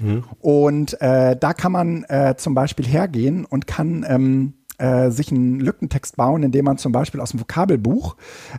Mhm. 0.00 0.24
Und 0.40 1.00
äh, 1.00 1.36
da 1.36 1.54
kann 1.54 1.72
man 1.72 2.04
äh, 2.04 2.34
zum 2.36 2.54
Beispiel 2.54 2.86
hergehen 2.86 3.44
und 3.44 3.66
kann 3.66 4.04
ähm, 4.08 4.54
äh, 4.78 5.10
sich 5.10 5.30
einen 5.30 5.60
Lückentext 5.60 6.16
bauen, 6.16 6.42
indem 6.42 6.64
man 6.66 6.78
zum 6.78 6.92
Beispiel 6.92 7.20
aus 7.20 7.30
dem 7.30 7.40
Vokabelbuch 7.40 8.16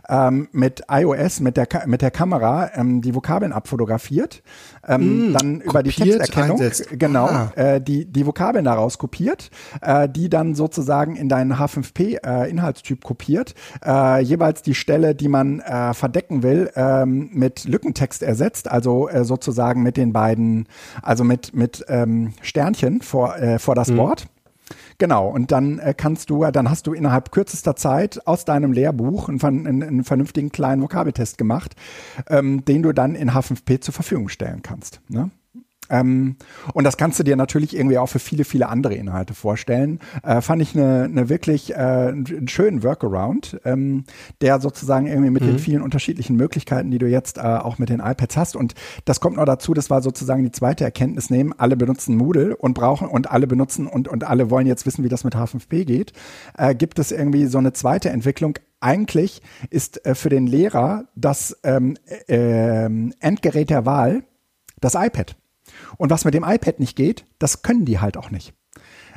ähm, 0.08 0.48
mit 0.52 0.82
iOS, 0.90 1.40
mit 1.40 1.56
der, 1.56 1.68
mit 1.86 2.02
der 2.02 2.10
Kamera 2.10 2.70
ähm, 2.74 3.00
die 3.00 3.14
Vokabeln 3.14 3.52
abfotografiert, 3.52 4.42
ähm, 4.86 5.30
mm, 5.30 5.32
dann 5.32 5.60
über 5.60 5.82
die 5.82 5.90
Texterkennung 5.90 6.60
einsetzt. 6.60 6.98
genau 6.98 7.26
ah. 7.26 7.52
äh, 7.56 7.80
die, 7.80 8.04
die 8.04 8.26
Vokabeln 8.26 8.64
daraus 8.64 8.98
kopiert, 8.98 9.50
äh, 9.80 10.08
die 10.08 10.28
dann 10.28 10.54
sozusagen 10.54 11.16
in 11.16 11.28
deinen 11.28 11.54
H5P 11.54 12.24
äh, 12.24 12.50
Inhaltstyp 12.50 13.04
kopiert, 13.04 13.54
äh, 13.84 14.20
jeweils 14.22 14.62
die 14.62 14.74
Stelle, 14.74 15.14
die 15.14 15.28
man 15.28 15.60
äh, 15.60 15.94
verdecken 15.94 16.42
will, 16.42 16.70
ähm, 16.74 17.30
mit 17.32 17.64
Lückentext 17.64 18.22
ersetzt, 18.22 18.70
also 18.70 19.08
äh, 19.08 19.24
sozusagen 19.24 19.82
mit 19.82 19.96
den 19.96 20.12
beiden, 20.12 20.66
also 21.02 21.24
mit, 21.24 21.54
mit 21.54 21.84
ähm, 21.88 22.32
Sternchen 22.42 23.02
vor, 23.02 23.36
äh, 23.36 23.58
vor 23.58 23.74
das 23.74 23.88
mm. 23.88 23.96
Wort. 23.96 24.28
Genau, 24.98 25.28
und 25.28 25.52
dann 25.52 25.78
äh, 25.78 25.94
kannst 25.96 26.30
du, 26.30 26.44
dann 26.50 26.70
hast 26.70 26.86
du 26.86 26.92
innerhalb 26.92 27.32
kürzester 27.32 27.76
Zeit 27.76 28.26
aus 28.26 28.44
deinem 28.44 28.72
Lehrbuch 28.72 29.28
einen, 29.28 29.40
einen, 29.42 29.82
einen 29.82 30.04
vernünftigen 30.04 30.50
kleinen 30.50 30.82
Vokabeltest 30.82 31.38
gemacht, 31.38 31.76
ähm, 32.28 32.64
den 32.64 32.82
du 32.82 32.92
dann 32.92 33.14
in 33.14 33.30
H5P 33.30 33.80
zur 33.80 33.94
Verfügung 33.94 34.28
stellen 34.28 34.62
kannst. 34.62 35.00
Ne? 35.08 35.30
Ähm, 35.90 36.36
und 36.74 36.84
das 36.84 36.96
kannst 36.96 37.18
du 37.18 37.22
dir 37.22 37.36
natürlich 37.36 37.76
irgendwie 37.76 37.98
auch 37.98 38.08
für 38.08 38.18
viele, 38.18 38.44
viele 38.44 38.68
andere 38.68 38.94
Inhalte 38.94 39.34
vorstellen. 39.34 40.00
Äh, 40.22 40.40
fand 40.40 40.62
ich 40.62 40.74
eine, 40.74 41.04
eine 41.04 41.28
wirklich 41.28 41.74
äh, 41.74 41.76
einen 41.76 42.48
schönen 42.48 42.82
Workaround, 42.82 43.60
ähm, 43.64 44.04
der 44.40 44.60
sozusagen 44.60 45.06
irgendwie 45.06 45.30
mit 45.30 45.42
mhm. 45.42 45.46
den 45.48 45.58
vielen 45.58 45.82
unterschiedlichen 45.82 46.36
Möglichkeiten, 46.36 46.90
die 46.90 46.98
du 46.98 47.06
jetzt 47.06 47.38
äh, 47.38 47.40
auch 47.40 47.78
mit 47.78 47.88
den 47.88 48.00
iPads 48.00 48.36
hast. 48.36 48.56
Und 48.56 48.74
das 49.04 49.20
kommt 49.20 49.36
noch 49.36 49.44
dazu, 49.44 49.74
das 49.74 49.90
war 49.90 50.02
sozusagen 50.02 50.42
die 50.44 50.52
zweite 50.52 50.84
Erkenntnis 50.84 51.30
nehmen. 51.30 51.54
Alle 51.56 51.76
benutzen 51.76 52.16
Moodle 52.16 52.56
und 52.56 52.74
brauchen 52.74 53.08
und 53.08 53.30
alle 53.30 53.46
benutzen 53.46 53.86
und, 53.86 54.08
und 54.08 54.24
alle 54.24 54.50
wollen 54.50 54.66
jetzt 54.66 54.86
wissen, 54.86 55.04
wie 55.04 55.08
das 55.08 55.24
mit 55.24 55.34
H5P 55.34 55.84
geht. 55.84 56.12
Äh, 56.56 56.74
gibt 56.74 56.98
es 56.98 57.12
irgendwie 57.12 57.46
so 57.46 57.58
eine 57.58 57.72
zweite 57.72 58.10
Entwicklung? 58.10 58.58
Eigentlich 58.80 59.42
ist 59.70 60.04
äh, 60.06 60.14
für 60.14 60.28
den 60.28 60.46
Lehrer 60.46 61.04
das 61.16 61.56
ähm, 61.64 61.96
äh, 62.28 62.84
Endgerät 62.84 63.70
der 63.70 63.86
Wahl 63.86 64.22
das 64.80 64.94
iPad. 64.94 65.36
Und 65.98 66.10
was 66.10 66.24
mit 66.24 66.32
dem 66.32 66.44
iPad 66.44 66.80
nicht 66.80 66.96
geht, 66.96 67.26
das 67.38 67.62
können 67.62 67.84
die 67.84 68.00
halt 68.00 68.16
auch 68.16 68.30
nicht. 68.30 68.54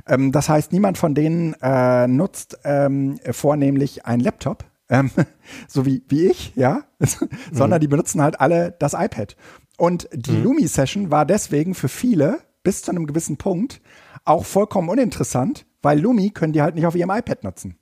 Ähm, 0.08 0.32
das 0.32 0.50
heißt, 0.50 0.74
niemand 0.74 0.98
von 0.98 1.16
denen 1.16 1.54
äh, 1.62 2.08
nutzt 2.08 2.60
ähm, 2.66 3.20
vornehmlich 3.32 4.06
einen 4.06 4.22
Laptop, 4.22 4.66
ähm, 4.90 5.12
so 5.68 5.86
wie, 5.86 6.04
wie 6.10 6.26
ich, 6.26 6.54
ja, 6.56 6.84
sondern 7.52 7.80
mhm. 7.80 7.82
die 7.82 7.88
benutzen 7.88 8.22
halt 8.22 8.42
alle 8.42 8.76
das 8.78 8.94
iPad. 8.94 9.38
Und 9.78 10.10
die 10.14 10.32
mhm. 10.32 10.44
Lumi-Session 10.44 11.12
war 11.12 11.26
deswegen 11.26 11.74
für 11.76 11.88
viele 11.88 12.40
bis 12.64 12.82
zu 12.82 12.92
einem 12.92 13.08
gewissen 13.08 13.38
Punkt 13.38 13.82
auch 14.26 14.46
vollkommen 14.46 14.90
uninteressant, 14.90 15.66
weil 15.82 16.00
Lumi 16.00 16.30
können 16.30 16.54
die 16.54 16.62
halt 16.62 16.76
nicht 16.76 16.86
auf 16.86 16.96
ihrem 16.96 17.10
iPad 17.10 17.44
nutzen. 17.44 17.78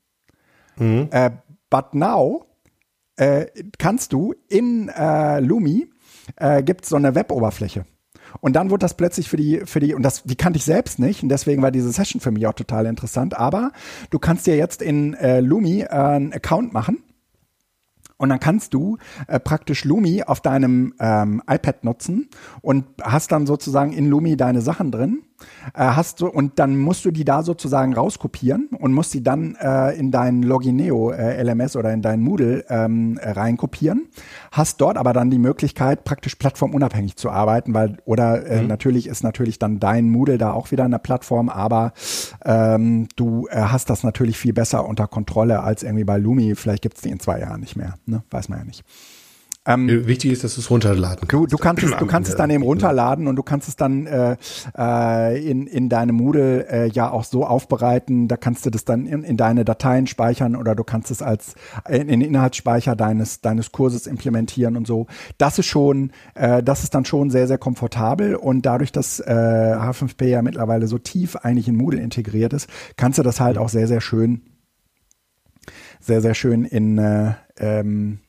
Mhm. 0.77 1.07
Äh, 1.11 1.31
but 1.69 1.93
now 1.93 2.45
äh, 3.17 3.47
kannst 3.77 4.13
du 4.13 4.33
in 4.47 4.89
äh, 4.89 5.41
Lumi 5.41 5.89
äh, 6.37 6.63
gibt 6.63 6.85
so 6.85 6.95
eine 6.95 7.15
Web-Oberfläche. 7.15 7.85
Und 8.41 8.55
dann 8.55 8.69
wurde 8.69 8.81
das 8.81 8.95
plötzlich 8.95 9.29
für 9.29 9.37
die, 9.37 9.61
für 9.65 9.79
die, 9.79 9.93
und 9.93 10.03
das, 10.03 10.23
die 10.23 10.35
kannte 10.35 10.57
ich 10.57 10.65
selbst 10.65 10.99
nicht, 10.99 11.23
und 11.23 11.29
deswegen 11.29 11.61
war 11.61 11.71
diese 11.71 11.91
Session 11.91 12.21
für 12.21 12.31
mich 12.31 12.47
auch 12.47 12.53
total 12.53 12.85
interessant. 12.85 13.37
Aber 13.37 13.71
du 14.09 14.19
kannst 14.19 14.47
dir 14.47 14.55
jetzt 14.55 14.81
in 14.81 15.13
äh, 15.15 15.39
Lumi 15.39 15.81
äh, 15.81 15.87
einen 15.89 16.33
Account 16.33 16.73
machen 16.73 17.03
und 18.19 18.29
dann 18.29 18.39
kannst 18.39 18.73
du 18.73 18.97
äh, 19.27 19.39
praktisch 19.39 19.85
Lumi 19.85 20.23
auf 20.23 20.41
deinem 20.41 20.93
ähm, 20.99 21.41
iPad 21.49 21.85
nutzen 21.85 22.29
und 22.61 22.85
hast 23.01 23.31
dann 23.31 23.47
sozusagen 23.47 23.93
in 23.93 24.07
Lumi 24.07 24.35
deine 24.35 24.61
Sachen 24.61 24.91
drin. 24.91 25.23
Äh, 25.73 25.83
hast 25.83 26.21
du, 26.21 26.27
und 26.27 26.59
dann 26.59 26.77
musst 26.77 27.05
du 27.05 27.11
die 27.11 27.25
da 27.25 27.43
sozusagen 27.43 27.93
rauskopieren 27.93 28.69
und 28.77 28.93
musst 28.93 29.13
die 29.13 29.23
dann 29.23 29.55
äh, 29.55 29.97
in 29.97 30.11
dein 30.11 30.43
Logineo 30.43 31.11
äh, 31.11 31.41
LMS 31.41 31.75
oder 31.75 31.91
in 31.93 32.01
dein 32.01 32.21
Moodle 32.21 32.65
ähm, 32.69 33.19
reinkopieren. 33.21 34.07
Hast 34.51 34.81
dort 34.81 34.97
aber 34.97 35.13
dann 35.13 35.29
die 35.29 35.39
Möglichkeit, 35.39 36.03
praktisch 36.03 36.35
plattformunabhängig 36.35 37.15
zu 37.15 37.29
arbeiten, 37.29 37.73
weil, 37.73 37.97
oder 38.05 38.45
äh, 38.45 38.61
mhm. 38.61 38.67
natürlich 38.67 39.07
ist 39.07 39.23
natürlich 39.23 39.59
dann 39.59 39.79
dein 39.79 40.09
Moodle 40.09 40.37
da 40.37 40.51
auch 40.51 40.71
wieder 40.71 40.85
eine 40.85 40.99
Plattform, 40.99 41.49
aber 41.49 41.93
ähm, 42.45 43.07
du 43.15 43.47
äh, 43.49 43.61
hast 43.61 43.89
das 43.89 44.03
natürlich 44.03 44.37
viel 44.37 44.53
besser 44.53 44.87
unter 44.87 45.07
Kontrolle 45.07 45.61
als 45.61 45.83
irgendwie 45.83 46.03
bei 46.03 46.17
Lumi. 46.17 46.55
Vielleicht 46.55 46.83
gibt's 46.83 47.01
die 47.01 47.09
in 47.09 47.19
zwei 47.19 47.39
Jahren 47.39 47.61
nicht 47.61 47.75
mehr. 47.75 47.95
Ne? 48.05 48.23
Weiß 48.29 48.49
man 48.49 48.59
ja 48.59 48.65
nicht. 48.65 48.83
Ähm, 49.65 50.07
Wichtig 50.07 50.31
ist, 50.31 50.43
dass 50.45 50.55
du 50.55 50.61
es 50.61 50.71
runterladen 50.71 51.27
kannst. 51.27 51.33
Du, 51.33 51.45
du 51.45 51.57
kannst 51.57 51.83
es, 51.83 51.91
du 51.91 52.05
kannst 52.05 52.29
es 52.29 52.35
dann 52.37 52.49
eben 52.49 52.63
runterladen 52.63 53.27
und 53.27 53.35
du 53.35 53.43
kannst 53.43 53.67
es 53.67 53.75
dann 53.75 54.07
äh, 54.07 54.37
äh, 54.77 55.49
in, 55.51 55.67
in 55.67 55.89
deine 55.89 56.13
Moodle 56.13 56.65
äh, 56.69 56.87
ja 56.87 57.11
auch 57.11 57.25
so 57.25 57.45
aufbereiten. 57.45 58.29
Da 58.29 58.37
kannst 58.37 58.65
du 58.65 58.69
das 58.69 58.85
dann 58.85 59.05
in, 59.05 59.23
in 59.23 59.35
deine 59.35 59.65
Dateien 59.65 60.07
speichern 60.07 60.55
oder 60.55 60.75
du 60.75 60.85
kannst 60.85 61.11
es 61.11 61.21
als 61.21 61.55
in, 61.89 62.07
in 62.07 62.21
den 62.21 62.29
Inhaltsspeicher 62.29 62.95
deines 62.95 63.41
deines 63.41 63.73
Kurses 63.73 64.07
implementieren 64.07 64.77
und 64.77 64.87
so. 64.87 65.07
Das 65.37 65.59
ist 65.59 65.67
schon, 65.67 66.11
äh, 66.35 66.63
das 66.63 66.83
ist 66.83 66.95
dann 66.95 67.03
schon 67.03 67.29
sehr 67.29 67.47
sehr 67.47 67.57
komfortabel 67.57 68.35
und 68.35 68.65
dadurch, 68.65 68.93
dass 68.93 69.19
äh, 69.19 69.25
H5P 69.33 70.25
ja 70.25 70.41
mittlerweile 70.41 70.87
so 70.87 70.97
tief 70.97 71.35
eigentlich 71.35 71.67
in 71.67 71.75
Moodle 71.75 71.99
integriert 71.99 72.53
ist, 72.53 72.69
kannst 72.95 73.19
du 73.19 73.23
das 73.23 73.41
halt 73.41 73.57
auch 73.57 73.69
sehr 73.69 73.87
sehr 73.87 74.01
schön 74.01 74.41
sehr, 75.99 76.21
sehr 76.21 76.33
schön 76.33 76.63
in, 76.63 76.97
äh, 76.97 77.33
ähm, 77.57 78.19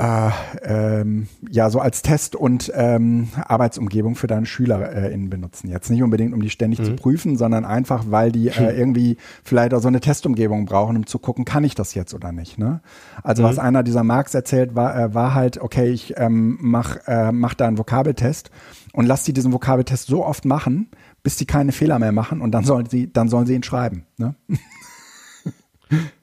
äh, 0.00 0.30
ähm, 0.62 1.28
ja, 1.50 1.68
so 1.68 1.78
als 1.78 2.00
Test 2.00 2.34
und 2.34 2.72
ähm, 2.74 3.28
Arbeitsumgebung 3.36 4.14
für 4.14 4.26
deine 4.26 4.46
SchülerInnen 4.46 5.28
benutzen. 5.28 5.68
Jetzt 5.68 5.90
nicht 5.90 6.02
unbedingt, 6.02 6.32
um 6.32 6.40
die 6.40 6.48
ständig 6.48 6.78
mhm. 6.80 6.84
zu 6.84 6.96
prüfen, 6.96 7.36
sondern 7.36 7.66
einfach, 7.66 8.04
weil 8.08 8.32
die 8.32 8.48
äh, 8.48 8.74
irgendwie 8.74 9.18
vielleicht 9.44 9.74
auch 9.74 9.80
so 9.80 9.88
eine 9.88 10.00
Testumgebung 10.00 10.64
brauchen, 10.64 10.96
um 10.96 11.06
zu 11.06 11.18
gucken, 11.18 11.44
kann 11.44 11.64
ich 11.64 11.74
das 11.74 11.94
jetzt 11.94 12.14
oder 12.14 12.32
nicht. 12.32 12.56
Ne? 12.56 12.80
Also 13.22 13.42
mhm. 13.42 13.46
was 13.48 13.58
einer 13.58 13.82
dieser 13.82 14.02
Marks 14.02 14.32
erzählt, 14.32 14.74
war, 14.74 14.98
äh, 14.98 15.14
war 15.14 15.34
halt, 15.34 15.58
okay, 15.58 15.90
ich 15.90 16.14
ähm, 16.16 16.56
mach, 16.62 16.96
äh, 17.06 17.30
mach 17.30 17.52
da 17.52 17.66
einen 17.66 17.76
Vokabeltest 17.76 18.50
und 18.94 19.04
lass 19.04 19.24
die 19.24 19.34
diesen 19.34 19.52
Vokabeltest 19.52 20.06
so 20.06 20.24
oft 20.24 20.46
machen, 20.46 20.88
bis 21.22 21.36
die 21.36 21.44
keine 21.44 21.72
Fehler 21.72 21.98
mehr 21.98 22.12
machen 22.12 22.40
und 22.40 22.52
dann 22.52 22.64
sollen 22.64 22.86
sie, 22.86 23.12
dann 23.12 23.28
sollen 23.28 23.44
sie 23.44 23.54
ihn 23.54 23.62
schreiben. 23.62 24.06
Ne? 24.16 24.34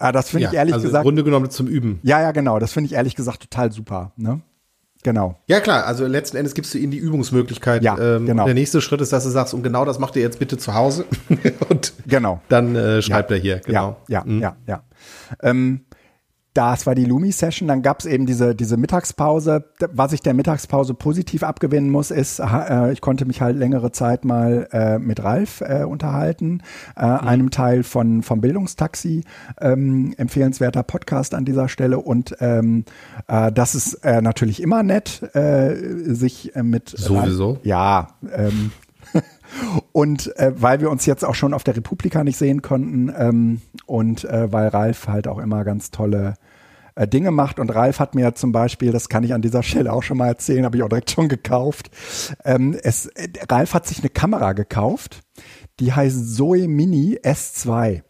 ah, 0.00 0.12
das 0.12 0.30
finde 0.30 0.44
ja, 0.44 0.50
ich 0.50 0.56
ehrlich 0.56 0.74
also 0.74 0.86
gesagt. 0.86 1.02
Im 1.02 1.06
Grunde 1.06 1.24
genommen 1.24 1.50
zum 1.50 1.66
Üben. 1.66 2.00
Ja, 2.02 2.20
ja, 2.20 2.32
genau. 2.32 2.58
Das 2.58 2.72
finde 2.72 2.86
ich 2.86 2.94
ehrlich 2.94 3.14
gesagt 3.14 3.40
total 3.42 3.70
super. 3.72 4.12
Ne? 4.16 4.40
Genau. 5.02 5.38
Ja, 5.46 5.60
klar, 5.60 5.86
also 5.86 6.06
letzten 6.06 6.36
Endes 6.36 6.54
gibst 6.54 6.74
du 6.74 6.78
ihnen 6.78 6.90
die 6.90 6.98
Übungsmöglichkeit. 6.98 7.82
Ja, 7.82 7.98
ähm, 7.98 8.26
genau. 8.26 8.44
Der 8.44 8.54
nächste 8.54 8.82
Schritt 8.82 9.00
ist, 9.00 9.12
dass 9.12 9.24
du 9.24 9.30
sagst, 9.30 9.54
und 9.54 9.62
genau 9.62 9.84
das 9.84 9.98
macht 9.98 10.14
ihr 10.16 10.22
jetzt 10.22 10.38
bitte 10.38 10.58
zu 10.58 10.74
Hause. 10.74 11.06
und 11.70 11.94
Genau. 12.06 12.42
dann 12.48 12.76
äh, 12.76 13.00
schreibt 13.00 13.30
er 13.30 13.38
hier, 13.38 13.60
genau. 13.60 13.96
Ja, 14.08 14.24
ja, 14.26 14.38
ja, 14.40 14.56
ja. 14.66 14.82
Ähm, 15.42 15.86
das 16.54 16.86
war 16.86 16.94
die 16.94 17.04
Lumi-Session. 17.04 17.68
Dann 17.68 17.82
gab 17.82 18.00
es 18.00 18.06
eben 18.06 18.26
diese, 18.26 18.54
diese 18.54 18.76
Mittagspause. 18.76 19.64
Was 19.92 20.12
ich 20.12 20.20
der 20.20 20.34
Mittagspause 20.34 20.94
positiv 20.94 21.42
abgewinnen 21.42 21.90
muss, 21.90 22.10
ist, 22.10 22.40
äh, 22.40 22.92
ich 22.92 23.00
konnte 23.00 23.24
mich 23.24 23.40
halt 23.40 23.56
längere 23.56 23.92
Zeit 23.92 24.24
mal 24.24 24.68
äh, 24.72 24.98
mit 24.98 25.22
Ralf 25.22 25.60
äh, 25.60 25.84
unterhalten, 25.84 26.62
äh, 26.96 27.06
mhm. 27.06 27.12
einem 27.12 27.50
Teil 27.50 27.82
von 27.82 28.22
vom 28.22 28.40
Bildungstaxi, 28.40 29.24
ähm, 29.60 30.14
empfehlenswerter 30.16 30.82
Podcast 30.82 31.34
an 31.34 31.44
dieser 31.44 31.68
Stelle. 31.68 31.98
Und 31.98 32.34
ähm, 32.40 32.84
äh, 33.28 33.52
das 33.52 33.74
ist 33.74 33.94
äh, 34.04 34.20
natürlich 34.20 34.60
immer 34.60 34.82
nett, 34.82 35.22
äh, 35.34 35.74
sich 36.12 36.54
äh, 36.56 36.62
mit 36.62 36.88
sowieso 36.88 37.52
Ralf, 37.52 37.64
ja 37.64 38.08
ähm, 38.32 38.72
und 39.92 40.36
äh, 40.36 40.52
weil 40.56 40.80
wir 40.80 40.90
uns 40.90 41.06
jetzt 41.06 41.24
auch 41.24 41.34
schon 41.34 41.54
auf 41.54 41.64
der 41.64 41.76
Republika 41.76 42.24
nicht 42.24 42.36
sehen 42.36 42.62
konnten 42.62 43.12
ähm, 43.16 43.60
und 43.86 44.24
äh, 44.24 44.52
weil 44.52 44.68
Ralf 44.68 45.08
halt 45.08 45.28
auch 45.28 45.38
immer 45.38 45.64
ganz 45.64 45.90
tolle 45.90 46.34
äh, 46.94 47.08
Dinge 47.08 47.30
macht 47.30 47.58
und 47.58 47.74
Ralf 47.74 47.98
hat 47.98 48.14
mir 48.14 48.34
zum 48.34 48.52
Beispiel, 48.52 48.92
das 48.92 49.08
kann 49.08 49.24
ich 49.24 49.34
an 49.34 49.42
dieser 49.42 49.62
Stelle 49.62 49.92
auch 49.92 50.02
schon 50.02 50.18
mal 50.18 50.28
erzählen, 50.28 50.64
habe 50.64 50.76
ich 50.76 50.82
auch 50.82 50.88
direkt 50.88 51.10
schon 51.10 51.28
gekauft. 51.28 51.90
Ähm, 52.44 52.76
es, 52.82 53.06
äh, 53.06 53.28
Ralf 53.48 53.74
hat 53.74 53.86
sich 53.86 54.00
eine 54.00 54.10
Kamera 54.10 54.52
gekauft, 54.52 55.20
die 55.78 55.92
heißt 55.92 56.36
Zoe 56.36 56.68
Mini 56.68 57.18
S2. 57.22 58.02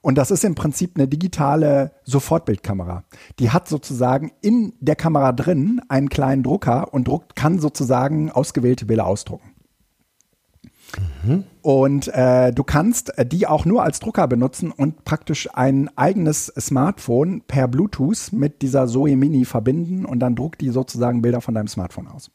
Und 0.00 0.16
das 0.16 0.30
ist 0.30 0.44
im 0.44 0.54
Prinzip 0.54 0.92
eine 0.96 1.08
digitale 1.08 1.92
Sofortbildkamera. 2.04 3.04
Die 3.38 3.50
hat 3.50 3.68
sozusagen 3.68 4.32
in 4.40 4.72
der 4.80 4.96
Kamera 4.96 5.32
drin 5.32 5.82
einen 5.88 6.08
kleinen 6.08 6.42
Drucker 6.42 6.92
und 6.94 7.08
druckt, 7.08 7.36
kann 7.36 7.58
sozusagen 7.58 8.30
ausgewählte 8.30 8.86
Bilder 8.86 9.06
ausdrucken. 9.06 9.54
Mhm. 11.22 11.44
Und 11.62 12.08
äh, 12.08 12.52
du 12.52 12.64
kannst 12.64 13.16
äh, 13.18 13.26
die 13.26 13.46
auch 13.46 13.64
nur 13.64 13.82
als 13.82 14.00
Drucker 14.00 14.26
benutzen 14.26 14.72
und 14.72 15.04
praktisch 15.04 15.48
ein 15.52 15.90
eigenes 15.96 16.46
Smartphone 16.58 17.42
per 17.42 17.68
Bluetooth 17.68 18.32
mit 18.32 18.62
dieser 18.62 18.86
Zoe 18.86 19.16
Mini 19.16 19.44
verbinden 19.44 20.04
und 20.04 20.20
dann 20.20 20.34
druckt 20.34 20.60
die 20.60 20.70
sozusagen 20.70 21.22
Bilder 21.22 21.40
von 21.40 21.54
deinem 21.54 21.68
Smartphone 21.68 22.08
aus. 22.08 22.30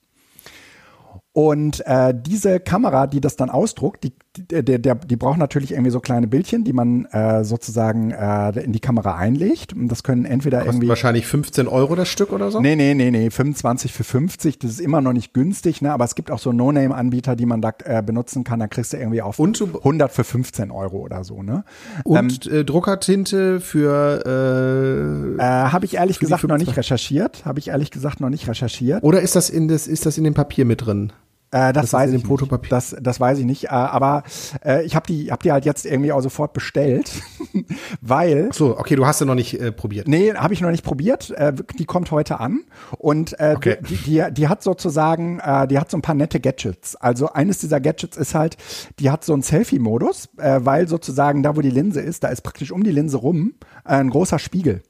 Und 1.33 1.85
äh, 1.87 2.13
diese 2.15 2.59
Kamera, 2.59 3.07
die 3.07 3.19
das 3.19 3.35
dann 3.35 3.49
ausdruckt, 3.49 4.03
die, 4.03 4.13
der, 4.37 4.79
der, 4.79 4.95
die 4.95 5.15
braucht 5.15 5.37
natürlich 5.37 5.71
irgendwie 5.71 5.91
so 5.91 5.99
kleine 5.99 6.27
Bildchen, 6.27 6.63
die 6.63 6.73
man 6.73 7.05
äh, 7.05 7.43
sozusagen 7.43 8.11
äh, 8.11 8.59
in 8.61 8.71
die 8.71 8.79
Kamera 8.79 9.15
einlegt. 9.15 9.73
Und 9.73 9.89
das 9.89 10.03
können 10.03 10.25
entweder 10.25 10.57
Kostet 10.59 10.73
irgendwie. 10.73 10.89
wahrscheinlich 10.89 11.27
15 11.27 11.67
Euro 11.67 11.95
das 11.95 12.09
Stück 12.09 12.33
oder 12.33 12.49
so? 12.49 12.59
Nee, 12.59 12.75
nee, 12.75 12.95
nee, 12.95 13.11
nee, 13.11 13.29
25 13.29 13.93
für 13.93 14.03
50. 14.03 14.57
Das 14.57 14.71
ist 14.71 14.79
immer 14.79 15.01
noch 15.01 15.13
nicht 15.13 15.33
günstig, 15.33 15.81
ne? 15.81 15.93
Aber 15.93 16.05
es 16.05 16.15
gibt 16.15 16.31
auch 16.31 16.39
so 16.39 16.51
No-Name-Anbieter, 16.51 17.35
die 17.35 17.45
man 17.45 17.61
da 17.61 17.73
äh, 17.83 18.01
benutzen 18.01 18.43
kann. 18.43 18.59
Da 18.59 18.67
kriegst 18.67 18.93
du 18.93 18.97
irgendwie 18.97 19.21
auf 19.21 19.37
Und 19.37 19.61
100 19.61 20.11
für 20.11 20.23
15 20.23 20.71
Euro 20.71 20.97
oder 20.97 21.23
so, 21.23 21.43
ne? 21.43 21.63
Und 22.03 22.47
ähm, 22.47 22.53
äh, 22.59 22.63
Druckertinte 22.63 23.59
für. 23.59 24.23
Äh, 24.25 25.41
äh, 25.41 25.41
Habe 25.41 25.85
ich 25.85 25.95
ehrlich 25.95 26.19
gesagt 26.19 26.43
noch 26.43 26.57
nicht 26.57 26.75
recherchiert. 26.75 27.45
Habe 27.45 27.59
ich 27.59 27.67
ehrlich 27.67 27.91
gesagt 27.91 28.19
noch 28.19 28.29
nicht 28.29 28.47
recherchiert. 28.47 29.03
Oder 29.03 29.21
ist 29.21 29.35
das 29.35 29.49
in 29.49 29.67
das 29.67 29.87
ist 29.87 30.05
das 30.05 30.17
in 30.17 30.23
dem 30.23 30.33
Papier 30.33 30.65
mit 30.65 30.85
drin? 30.85 31.13
Äh, 31.53 31.71
das, 31.71 31.83
das 31.83 31.93
weiß 31.93 32.11
ich 32.13 32.25
Fotopapier. 32.25 32.69
Das, 32.69 32.95
das 32.99 33.19
weiß 33.19 33.37
ich 33.37 33.45
nicht. 33.45 33.65
Äh, 33.65 33.69
aber 33.69 34.23
äh, 34.65 34.83
ich 34.83 34.95
habe 34.95 35.05
die, 35.05 35.31
hab 35.31 35.43
die 35.43 35.51
halt 35.51 35.65
jetzt 35.65 35.85
irgendwie 35.85 36.11
auch 36.11 36.21
sofort 36.21 36.53
bestellt, 36.53 37.11
weil. 38.01 38.47
Ach 38.49 38.55
so, 38.55 38.77
okay, 38.77 38.95
du 38.95 39.05
hast 39.05 39.19
sie 39.19 39.25
noch 39.25 39.35
nicht 39.35 39.59
äh, 39.59 39.71
probiert. 39.71 40.07
Nee, 40.07 40.33
habe 40.33 40.53
ich 40.53 40.61
noch 40.61 40.71
nicht 40.71 40.83
probiert. 40.83 41.29
Äh, 41.31 41.53
die 41.77 41.85
kommt 41.85 42.09
heute 42.11 42.39
an 42.39 42.61
und 42.97 43.39
äh, 43.39 43.53
okay. 43.55 43.77
die, 43.87 43.97
die, 43.97 44.25
die 44.31 44.47
hat 44.47 44.63
sozusagen, 44.63 45.39
äh, 45.39 45.67
die 45.67 45.77
hat 45.77 45.91
so 45.91 45.97
ein 45.97 46.01
paar 46.01 46.15
nette 46.15 46.39
Gadgets. 46.39 46.95
Also 46.95 47.31
eines 47.31 47.59
dieser 47.59 47.79
Gadgets 47.79 48.17
ist 48.17 48.33
halt, 48.33 48.57
die 48.99 49.11
hat 49.11 49.23
so 49.23 49.33
einen 49.33 49.43
Selfie-Modus, 49.43 50.29
äh, 50.37 50.59
weil 50.63 50.87
sozusagen 50.87 51.43
da, 51.43 51.55
wo 51.55 51.61
die 51.61 51.69
Linse 51.69 52.01
ist, 52.01 52.23
da 52.23 52.29
ist 52.29 52.41
praktisch 52.41 52.71
um 52.71 52.83
die 52.83 52.91
Linse 52.91 53.17
rum 53.17 53.53
äh, 53.85 53.93
ein 53.93 54.09
großer 54.09 54.39
Spiegel 54.39 54.81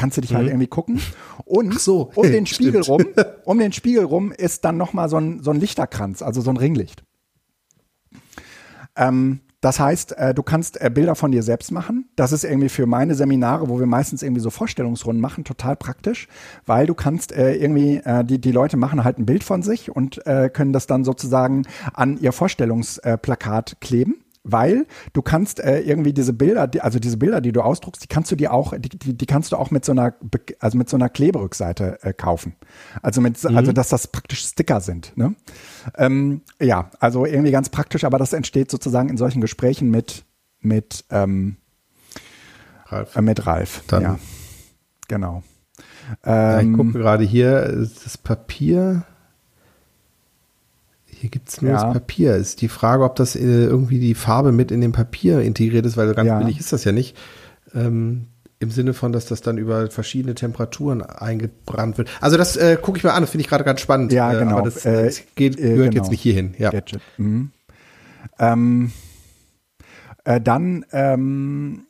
kannst 0.00 0.16
du 0.16 0.22
dich 0.22 0.32
halt 0.32 0.44
mhm. 0.44 0.46
halt 0.46 0.52
irgendwie 0.54 0.66
gucken. 0.68 1.00
Und 1.44 1.78
so, 1.78 2.10
um 2.14 2.22
den 2.26 2.46
Spiegel 2.46 2.80
rum, 2.80 3.04
um 3.44 3.58
den 3.58 3.72
Spiegel 3.72 4.04
rum 4.04 4.32
ist 4.32 4.64
dann 4.64 4.78
noch 4.78 4.94
mal 4.94 5.10
so 5.10 5.18
ein, 5.18 5.42
so 5.42 5.50
ein 5.50 5.60
Lichterkranz, 5.60 6.22
also 6.22 6.40
so 6.40 6.48
ein 6.48 6.56
Ringlicht. 6.56 7.04
Ähm, 8.96 9.40
das 9.60 9.78
heißt, 9.78 10.16
äh, 10.16 10.32
du 10.32 10.42
kannst 10.42 10.80
äh, 10.80 10.88
Bilder 10.88 11.14
von 11.14 11.32
dir 11.32 11.42
selbst 11.42 11.70
machen. 11.70 12.08
Das 12.16 12.32
ist 12.32 12.44
irgendwie 12.44 12.70
für 12.70 12.86
meine 12.86 13.14
Seminare, 13.14 13.68
wo 13.68 13.78
wir 13.78 13.84
meistens 13.84 14.22
irgendwie 14.22 14.40
so 14.40 14.48
Vorstellungsrunden 14.48 15.20
machen, 15.20 15.44
total 15.44 15.76
praktisch, 15.76 16.28
weil 16.64 16.86
du 16.86 16.94
kannst 16.94 17.32
äh, 17.32 17.56
irgendwie, 17.56 17.96
äh, 17.96 18.24
die, 18.24 18.40
die 18.40 18.52
Leute 18.52 18.78
machen 18.78 19.04
halt 19.04 19.18
ein 19.18 19.26
Bild 19.26 19.44
von 19.44 19.62
sich 19.62 19.94
und 19.94 20.26
äh, 20.26 20.48
können 20.48 20.72
das 20.72 20.86
dann 20.86 21.04
sozusagen 21.04 21.66
an 21.92 22.16
ihr 22.18 22.32
Vorstellungsplakat 22.32 23.82
kleben 23.82 24.24
weil 24.42 24.86
du 25.12 25.22
kannst 25.22 25.60
äh, 25.60 25.80
irgendwie 25.80 26.12
diese 26.12 26.32
Bilder, 26.32 26.66
die, 26.66 26.80
also 26.80 26.98
diese 26.98 27.16
Bilder, 27.16 27.40
die 27.40 27.52
du 27.52 27.60
ausdruckst, 27.60 28.02
die 28.02 28.08
kannst 28.08 28.30
du 28.30 28.36
dir 28.36 28.52
auch, 28.52 28.72
die, 28.78 28.88
die, 28.88 29.16
die 29.16 29.26
kannst 29.26 29.52
du 29.52 29.56
auch 29.56 29.70
mit 29.70 29.84
so 29.84 29.92
einer, 29.92 30.14
also 30.60 30.78
mit 30.78 30.88
so 30.88 30.96
einer 30.96 31.08
Kleberückseite 31.08 31.98
äh, 32.02 32.12
kaufen. 32.12 32.56
Also 33.02 33.20
mit, 33.20 33.42
mhm. 33.44 33.56
also 33.56 33.72
dass 33.72 33.88
das 33.88 34.08
praktisch 34.08 34.44
Sticker 34.44 34.80
sind. 34.80 35.16
Ne? 35.16 35.34
Ähm, 35.96 36.42
ja, 36.60 36.90
also 37.00 37.26
irgendwie 37.26 37.50
ganz 37.52 37.68
praktisch, 37.68 38.04
aber 38.04 38.18
das 38.18 38.32
entsteht 38.32 38.70
sozusagen 38.70 39.08
in 39.08 39.16
solchen 39.16 39.40
Gesprächen 39.40 39.90
mit 39.90 40.24
mit 40.60 41.04
ähm, 41.10 41.56
Ralf. 42.86 43.16
Äh, 43.16 43.22
mit 43.22 43.46
Ralf. 43.46 43.82
Dann. 43.86 44.02
Ja, 44.02 44.18
genau. 45.08 45.42
Ähm, 46.24 46.72
ich 46.72 46.76
gucke 46.76 46.98
gerade 46.98 47.24
hier 47.24 47.86
das 48.02 48.18
Papier. 48.18 49.04
Hier 51.20 51.28
gibt 51.28 51.50
es 51.50 51.60
nur 51.60 51.72
ja. 51.72 51.84
das 51.84 51.92
Papier. 51.92 52.34
Ist 52.36 52.62
die 52.62 52.68
Frage, 52.68 53.04
ob 53.04 53.14
das 53.16 53.36
äh, 53.36 53.40
irgendwie 53.40 53.98
die 53.98 54.14
Farbe 54.14 54.52
mit 54.52 54.70
in 54.70 54.80
dem 54.80 54.92
Papier 54.92 55.42
integriert 55.42 55.84
ist, 55.84 55.98
weil 55.98 56.14
ganz 56.14 56.26
ja. 56.26 56.38
billig 56.38 56.58
ist 56.58 56.72
das 56.72 56.84
ja 56.84 56.92
nicht. 56.92 57.14
Ähm, 57.74 58.28
Im 58.58 58.70
Sinne 58.70 58.94
von, 58.94 59.12
dass 59.12 59.26
das 59.26 59.42
dann 59.42 59.58
über 59.58 59.90
verschiedene 59.90 60.34
Temperaturen 60.34 61.02
eingebrannt 61.02 61.98
wird. 61.98 62.08
Also 62.22 62.38
das 62.38 62.56
äh, 62.56 62.78
gucke 62.80 62.96
ich 62.96 63.04
mal 63.04 63.10
an, 63.10 63.22
das 63.22 63.30
finde 63.30 63.42
ich 63.42 63.48
gerade 63.48 63.64
ganz 63.64 63.82
spannend. 63.82 64.12
Ja, 64.12 64.32
genau. 64.32 64.52
aber 64.52 64.62
das, 64.62 64.86
äh, 64.86 65.04
das 65.04 65.22
geht, 65.34 65.58
äh, 65.58 65.74
gehört 65.74 65.90
genau. 65.90 66.02
jetzt 66.02 66.10
nicht 66.10 66.22
hierhin. 66.22 66.54
Ja. 66.56 66.72
Mhm. 67.18 67.50
Ähm, 68.38 68.92
äh, 70.24 70.40
dann 70.40 70.86
ähm, 70.90 71.82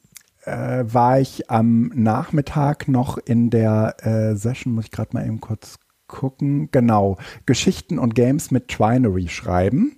äh, 0.45 0.83
war 0.87 1.21
ich 1.21 1.49
am 1.49 1.93
Nachmittag 1.95 2.89
noch 2.89 3.17
in 3.17 3.51
der 3.51 3.95
äh, 4.03 4.35
Session, 4.35 4.73
muss 4.73 4.87
ich 4.87 4.91
gerade 4.91 5.11
mal 5.13 5.25
eben 5.25 5.41
kurz 5.41 5.79
gucken. 6.11 6.69
Genau. 6.73 7.17
Geschichten 7.47 7.99
und 7.99 8.15
Games 8.15 8.51
mit 8.51 8.69
Twinery 8.69 9.29
schreiben. 9.29 9.97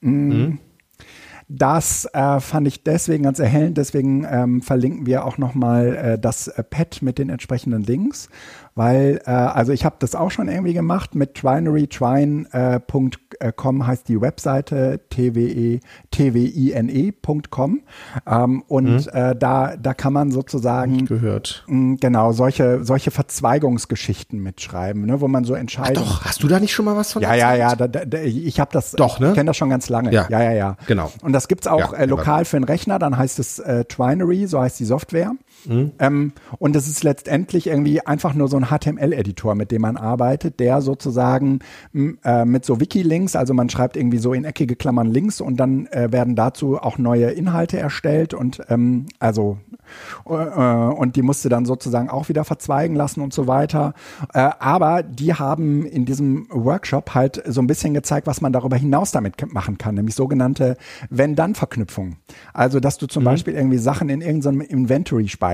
Mm. 0.00 0.28
Mhm. 0.28 0.58
Das 1.50 2.06
äh, 2.12 2.40
fand 2.40 2.68
ich 2.68 2.84
deswegen 2.84 3.24
ganz 3.24 3.38
erhellend. 3.38 3.78
Deswegen 3.78 4.26
ähm, 4.30 4.60
verlinken 4.60 5.06
wir 5.06 5.24
auch 5.24 5.38
nochmal 5.38 5.96
äh, 5.96 6.18
das 6.18 6.48
äh, 6.48 6.62
Pad 6.62 7.00
mit 7.00 7.16
den 7.16 7.30
entsprechenden 7.30 7.82
Links, 7.84 8.28
weil, 8.78 9.20
äh, 9.26 9.30
also 9.30 9.72
ich 9.72 9.84
habe 9.84 9.96
das 9.98 10.14
auch 10.14 10.30
schon 10.30 10.48
irgendwie 10.48 10.72
gemacht 10.72 11.16
mit 11.16 11.34
Twinery, 11.34 11.88
twine.com 11.88 13.10
äh, 13.40 13.84
heißt 13.84 14.08
die 14.08 14.20
Webseite, 14.20 15.00
twe, 15.10 15.80
twine.com 16.12 17.80
ähm, 18.24 18.62
und 18.68 19.06
mhm. 19.06 19.12
äh, 19.12 19.34
da, 19.34 19.76
da 19.76 19.94
kann 19.94 20.12
man 20.12 20.30
sozusagen 20.30 21.06
gehört. 21.06 21.64
Mh, 21.66 21.96
genau, 22.00 22.30
solche, 22.30 22.84
solche 22.84 23.10
Verzweigungsgeschichten 23.10 24.40
mitschreiben, 24.40 25.06
ne, 25.06 25.20
wo 25.20 25.26
man 25.26 25.42
so 25.42 25.54
entscheidet. 25.54 25.98
Ach 26.00 26.20
doch, 26.20 26.24
hast 26.24 26.44
du 26.44 26.46
da 26.46 26.60
nicht 26.60 26.72
schon 26.72 26.84
mal 26.84 26.94
was 26.94 27.12
von 27.12 27.20
Ja, 27.20 27.34
ja, 27.34 27.56
ja, 27.56 27.74
da, 27.74 27.88
da, 27.88 28.18
ich 28.20 28.60
habe 28.60 28.70
das, 28.72 28.92
doch, 28.92 29.18
ne? 29.18 29.30
ich 29.30 29.34
kenne 29.34 29.48
das 29.48 29.56
schon 29.56 29.70
ganz 29.70 29.88
lange. 29.88 30.12
Ja, 30.12 30.28
ja, 30.30 30.40
ja. 30.40 30.52
ja. 30.52 30.76
Genau. 30.86 31.10
Und 31.22 31.32
das 31.32 31.48
gibt's 31.48 31.66
auch 31.66 31.92
ja, 31.92 31.98
äh, 31.98 32.06
lokal 32.06 32.44
für 32.44 32.56
einen 32.56 32.64
Rechner, 32.64 33.00
dann 33.00 33.18
heißt 33.18 33.40
es 33.40 33.58
äh, 33.58 33.84
Twinery, 33.86 34.46
so 34.46 34.60
heißt 34.60 34.78
die 34.78 34.84
Software. 34.84 35.32
Mhm. 35.64 35.92
Ähm, 35.98 36.32
und 36.58 36.76
es 36.76 36.88
ist 36.88 37.04
letztendlich 37.04 37.66
irgendwie 37.66 38.00
einfach 38.00 38.34
nur 38.34 38.48
so 38.48 38.56
ein 38.56 38.66
HTML-Editor, 38.66 39.54
mit 39.54 39.70
dem 39.70 39.82
man 39.82 39.96
arbeitet, 39.96 40.60
der 40.60 40.80
sozusagen 40.80 41.60
äh, 42.24 42.44
mit 42.44 42.64
so 42.64 42.80
Wiki-Links, 42.80 43.36
also 43.36 43.54
man 43.54 43.68
schreibt 43.68 43.96
irgendwie 43.96 44.18
so 44.18 44.32
in 44.32 44.44
eckige 44.44 44.76
Klammern 44.76 45.08
Links 45.08 45.40
und 45.40 45.58
dann 45.58 45.86
äh, 45.86 46.12
werden 46.12 46.36
dazu 46.36 46.78
auch 46.78 46.98
neue 46.98 47.30
Inhalte 47.30 47.78
erstellt 47.78 48.34
und 48.34 48.60
ähm, 48.68 49.06
also 49.18 49.58
äh, 50.26 50.30
und 50.30 51.16
die 51.16 51.22
musste 51.22 51.48
dann 51.48 51.64
sozusagen 51.64 52.08
auch 52.10 52.28
wieder 52.28 52.44
verzweigen 52.44 52.96
lassen 52.96 53.20
und 53.20 53.32
so 53.32 53.46
weiter. 53.46 53.94
Äh, 54.34 54.50
aber 54.58 55.02
die 55.02 55.34
haben 55.34 55.86
in 55.86 56.04
diesem 56.04 56.46
Workshop 56.50 57.14
halt 57.14 57.42
so 57.46 57.60
ein 57.60 57.66
bisschen 57.66 57.94
gezeigt, 57.94 58.26
was 58.26 58.40
man 58.40 58.52
darüber 58.52 58.76
hinaus 58.76 59.12
damit 59.12 59.52
machen 59.52 59.78
kann, 59.78 59.94
nämlich 59.94 60.14
sogenannte 60.14 60.76
Wenn-Dann-Verknüpfungen. 61.10 62.16
Also, 62.52 62.80
dass 62.80 62.98
du 62.98 63.06
zum 63.06 63.22
mhm. 63.22 63.26
Beispiel 63.26 63.54
irgendwie 63.54 63.78
Sachen 63.78 64.08
in 64.08 64.20
irgendeinem 64.20 64.60
Inventory 64.60 65.28
speicherst. 65.28 65.47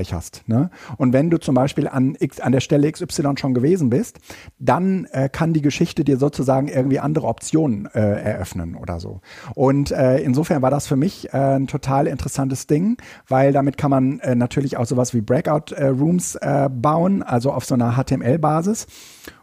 Ne? 0.46 0.70
Und 0.96 1.12
wenn 1.12 1.30
du 1.30 1.38
zum 1.38 1.54
Beispiel 1.54 1.88
an, 1.88 2.16
X, 2.18 2.40
an 2.40 2.52
der 2.52 2.60
Stelle 2.60 2.90
XY 2.90 3.34
schon 3.36 3.54
gewesen 3.54 3.90
bist, 3.90 4.18
dann 4.58 5.06
äh, 5.12 5.28
kann 5.28 5.52
die 5.52 5.62
Geschichte 5.62 6.04
dir 6.04 6.16
sozusagen 6.16 6.68
irgendwie 6.68 7.00
andere 7.00 7.26
Optionen 7.26 7.86
äh, 7.86 8.00
eröffnen 8.00 8.74
oder 8.74 9.00
so. 9.00 9.20
Und 9.54 9.90
äh, 9.90 10.18
insofern 10.18 10.62
war 10.62 10.70
das 10.70 10.86
für 10.86 10.96
mich 10.96 11.32
äh, 11.32 11.56
ein 11.56 11.66
total 11.66 12.06
interessantes 12.06 12.66
Ding, 12.66 12.96
weil 13.28 13.52
damit 13.52 13.76
kann 13.76 13.90
man 13.90 14.20
äh, 14.20 14.34
natürlich 14.34 14.76
auch 14.76 14.86
sowas 14.86 15.14
wie 15.14 15.20
Breakout 15.20 15.74
äh, 15.74 15.86
Rooms 15.86 16.34
äh, 16.36 16.68
bauen, 16.70 17.22
also 17.22 17.52
auf 17.52 17.64
so 17.64 17.74
einer 17.74 17.96
HTML-Basis. 17.96 18.86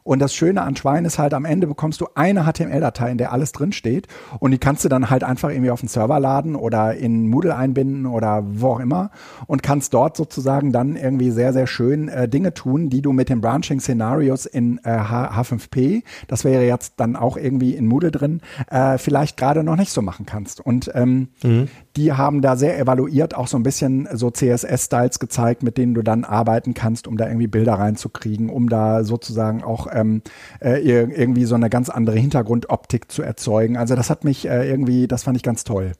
Und 0.04 0.20
das 0.20 0.34
Schöne 0.34 0.62
an 0.64 0.76
Schwein 0.76 1.06
ist 1.06 1.20
halt, 1.20 1.34
am 1.34 1.46
Ende 1.46 1.68
bekommst 1.68 2.02
du 2.02 2.08
eine 2.16 2.44
HTML-Datei, 2.46 3.12
in 3.12 3.18
der 3.18 3.32
alles 3.32 3.52
drin 3.52 3.72
steht. 3.72 4.08
Und 4.40 4.52
die 4.52 4.58
kannst 4.58 4.84
du 4.84 4.90
dann 4.90 5.10
halt 5.10 5.24
einfach 5.24 5.50
irgendwie 5.50 5.72
auf 5.72 5.80
den 5.80 5.90
Server 5.90 6.20
laden 6.20 6.56
oder 6.56 6.96
in 6.96 7.28
Moodle 7.28 7.56
einbinden 7.56 8.06
oder 8.06 8.44
wo 8.46 8.72
auch 8.72 8.80
immer 8.80 9.12
und 9.48 9.64
kannst 9.64 9.94
dort 9.94 10.18
sozusagen 10.18 10.72
dann 10.72 10.96
irgendwie 10.96 11.32
sehr, 11.32 11.54
sehr 11.54 11.68
schön 11.68 12.08
äh, 12.08 12.28
Dinge 12.28 12.54
tun, 12.54 12.90
die 12.90 13.02
du 13.02 13.14
mit 13.14 13.30
den 13.30 13.42
Branching 13.42 13.80
Scenarios 13.80 14.46
in 14.46 14.80
äh, 14.84 14.90
H5P, 14.90 16.04
das 16.28 16.44
wäre 16.44 16.66
jetzt 16.66 16.94
dann 16.98 17.16
auch 17.16 17.38
irgendwie 17.38 17.76
in 17.76 17.86
Moodle 17.88 18.12
drin, 18.12 18.42
äh, 18.70 18.98
vielleicht 18.98 19.38
gerade 19.38 19.64
noch 19.64 19.76
nicht 19.76 19.92
so 19.92 20.02
machen 20.02 20.26
kannst. 20.26 20.60
Und 20.60 20.92
ähm, 20.94 21.30
mhm. 21.44 21.68
Die 21.96 22.14
haben 22.14 22.42
da 22.42 22.56
sehr 22.56 22.80
evaluiert, 22.80 23.36
auch 23.36 23.48
so 23.48 23.58
ein 23.58 23.64
bisschen 23.64 24.08
so 24.14 24.32
CSS-Styles 24.32 25.20
gezeigt, 25.20 25.64
mit 25.64 25.78
denen 25.78 25.94
du 25.94 26.02
dann 26.02 26.24
arbeiten 26.24 26.74
kannst, 26.74 27.08
um 27.08 27.18
da 27.18 27.28
irgendwie 27.28 27.48
Bilder 27.48 27.74
reinzukriegen, 27.74 28.50
um 28.50 28.70
da 28.70 29.04
sozusagen 29.04 29.64
auch 29.64 29.88
ähm, 29.92 30.22
äh, 30.62 30.80
irgendwie 30.80 31.46
so 31.46 31.56
eine 31.56 31.70
ganz 31.70 31.90
andere 31.90 32.18
Hintergrundoptik 32.18 33.12
zu 33.12 33.22
erzeugen. 33.24 33.78
Also 33.78 33.96
das 33.96 34.10
hat 34.10 34.24
mich 34.24 34.48
äh, 34.48 34.70
irgendwie, 34.70 35.08
das 35.08 35.24
fand 35.24 35.38
ich 35.38 35.44
ganz 35.44 35.64
toll. 35.64 35.92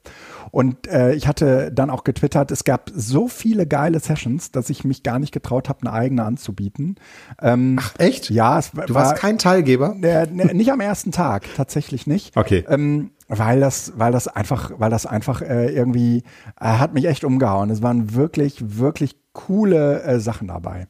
Und 0.52 0.88
äh, 0.88 1.14
ich 1.14 1.28
hatte 1.28 1.72
dann 1.72 1.90
auch 1.90 2.04
getwittert, 2.04 2.52
es 2.52 2.64
gab 2.64 2.92
so 2.94 3.28
viele 3.28 3.66
geile 3.66 4.00
Sessions, 4.00 4.52
dass 4.52 4.70
ich 4.70 4.84
mich 4.84 5.04
gar 5.04 5.20
nicht 5.20 5.32
getraut 5.32 5.70
habe, 5.70 5.82
eine 5.82 5.94
eigene 5.94 6.24
anzubieten. 6.24 6.96
Ähm, 7.42 7.78
Ach, 7.80 7.94
echt? 7.98 8.30
Ja, 8.30 8.60
es 8.60 8.72
du 8.72 8.94
warst 8.94 9.16
kein 9.16 9.38
Teilgeber? 9.38 9.96
Äh, 10.02 10.28
nicht 10.28 10.72
am 10.72 10.82
ersten 10.82 11.12
Tag, 11.12 11.46
tatsächlich 11.56 12.06
nicht. 12.06 12.36
Okay. 12.36 12.66
Ähm, 12.68 13.12
weil 13.34 13.62
das, 13.62 13.94
weil 13.96 14.12
das 14.12 14.28
einfach, 14.28 14.72
weil 14.78 14.90
das 14.90 15.06
einfach 15.06 15.42
äh, 15.42 15.74
irgendwie 15.74 16.24
äh, 16.60 16.66
hat 16.66 16.94
mich 16.94 17.06
echt 17.06 17.24
umgehauen. 17.24 17.70
Es 17.70 17.82
waren 17.82 18.14
wirklich, 18.14 18.78
wirklich 18.78 19.16
coole 19.32 20.04
äh, 20.04 20.20
Sachen 20.20 20.50
dabei. 20.50 20.88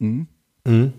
Mhm. 0.00 0.26
Mhm. 0.66 0.92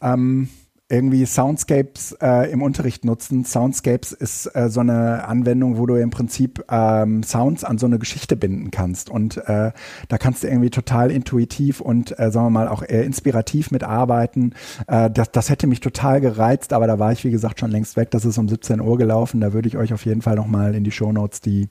Ähm, 0.00 0.48
irgendwie 0.92 1.24
Soundscapes 1.24 2.12
äh, 2.20 2.52
im 2.52 2.60
Unterricht 2.60 3.06
nutzen. 3.06 3.46
Soundscapes 3.46 4.12
ist 4.12 4.46
äh, 4.54 4.68
so 4.68 4.80
eine 4.80 5.26
Anwendung, 5.26 5.78
wo 5.78 5.86
du 5.86 5.94
im 5.94 6.10
Prinzip 6.10 6.62
ähm, 6.70 7.22
Sounds 7.22 7.64
an 7.64 7.78
so 7.78 7.86
eine 7.86 7.98
Geschichte 7.98 8.36
binden 8.36 8.70
kannst. 8.70 9.08
Und 9.08 9.38
äh, 9.38 9.72
da 10.08 10.18
kannst 10.18 10.42
du 10.42 10.48
irgendwie 10.48 10.68
total 10.68 11.10
intuitiv 11.10 11.80
und, 11.80 12.18
äh, 12.18 12.30
sagen 12.30 12.46
wir 12.46 12.50
mal, 12.50 12.68
auch 12.68 12.82
eher 12.86 13.04
inspirativ 13.04 13.70
mitarbeiten. 13.70 14.54
Äh, 14.86 15.10
das, 15.10 15.32
das 15.32 15.48
hätte 15.48 15.66
mich 15.66 15.80
total 15.80 16.20
gereizt, 16.20 16.74
aber 16.74 16.86
da 16.86 16.98
war 16.98 17.10
ich, 17.10 17.24
wie 17.24 17.30
gesagt, 17.30 17.60
schon 17.60 17.70
längst 17.70 17.96
weg. 17.96 18.10
Das 18.10 18.26
ist 18.26 18.36
um 18.36 18.46
17 18.46 18.82
Uhr 18.82 18.98
gelaufen. 18.98 19.40
Da 19.40 19.54
würde 19.54 19.68
ich 19.68 19.78
euch 19.78 19.94
auf 19.94 20.04
jeden 20.04 20.20
Fall 20.20 20.34
nochmal 20.34 20.74
in 20.74 20.84
die 20.84 20.90
Show 20.92 21.10
Notes 21.10 21.40
die 21.40 21.70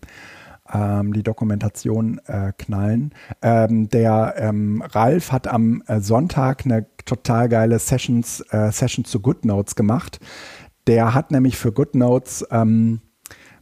ähm, 0.74 1.14
die 1.14 1.24
Dokumentation 1.24 2.20
äh, 2.26 2.54
knallen. 2.58 3.14
Ähm, 3.42 3.90
der 3.90 4.36
ähm, 4.38 4.82
Ralf 4.82 5.32
hat 5.32 5.48
am 5.48 5.84
äh, 5.88 6.00
Sonntag 6.00 6.66
eine 6.66 6.88
total 7.06 7.50
geile 7.50 7.80
Sessions, 7.80 8.42
äh, 8.52 8.72
Session 8.72 9.06
zu 9.06 9.20
GoodNotes 9.20 9.76
gemacht. 9.76 10.20
Der 10.88 11.14
hat 11.14 11.32
nämlich 11.32 11.58
für 11.58 11.72
GoodNotes 11.72 12.46
ähm, 12.52 13.02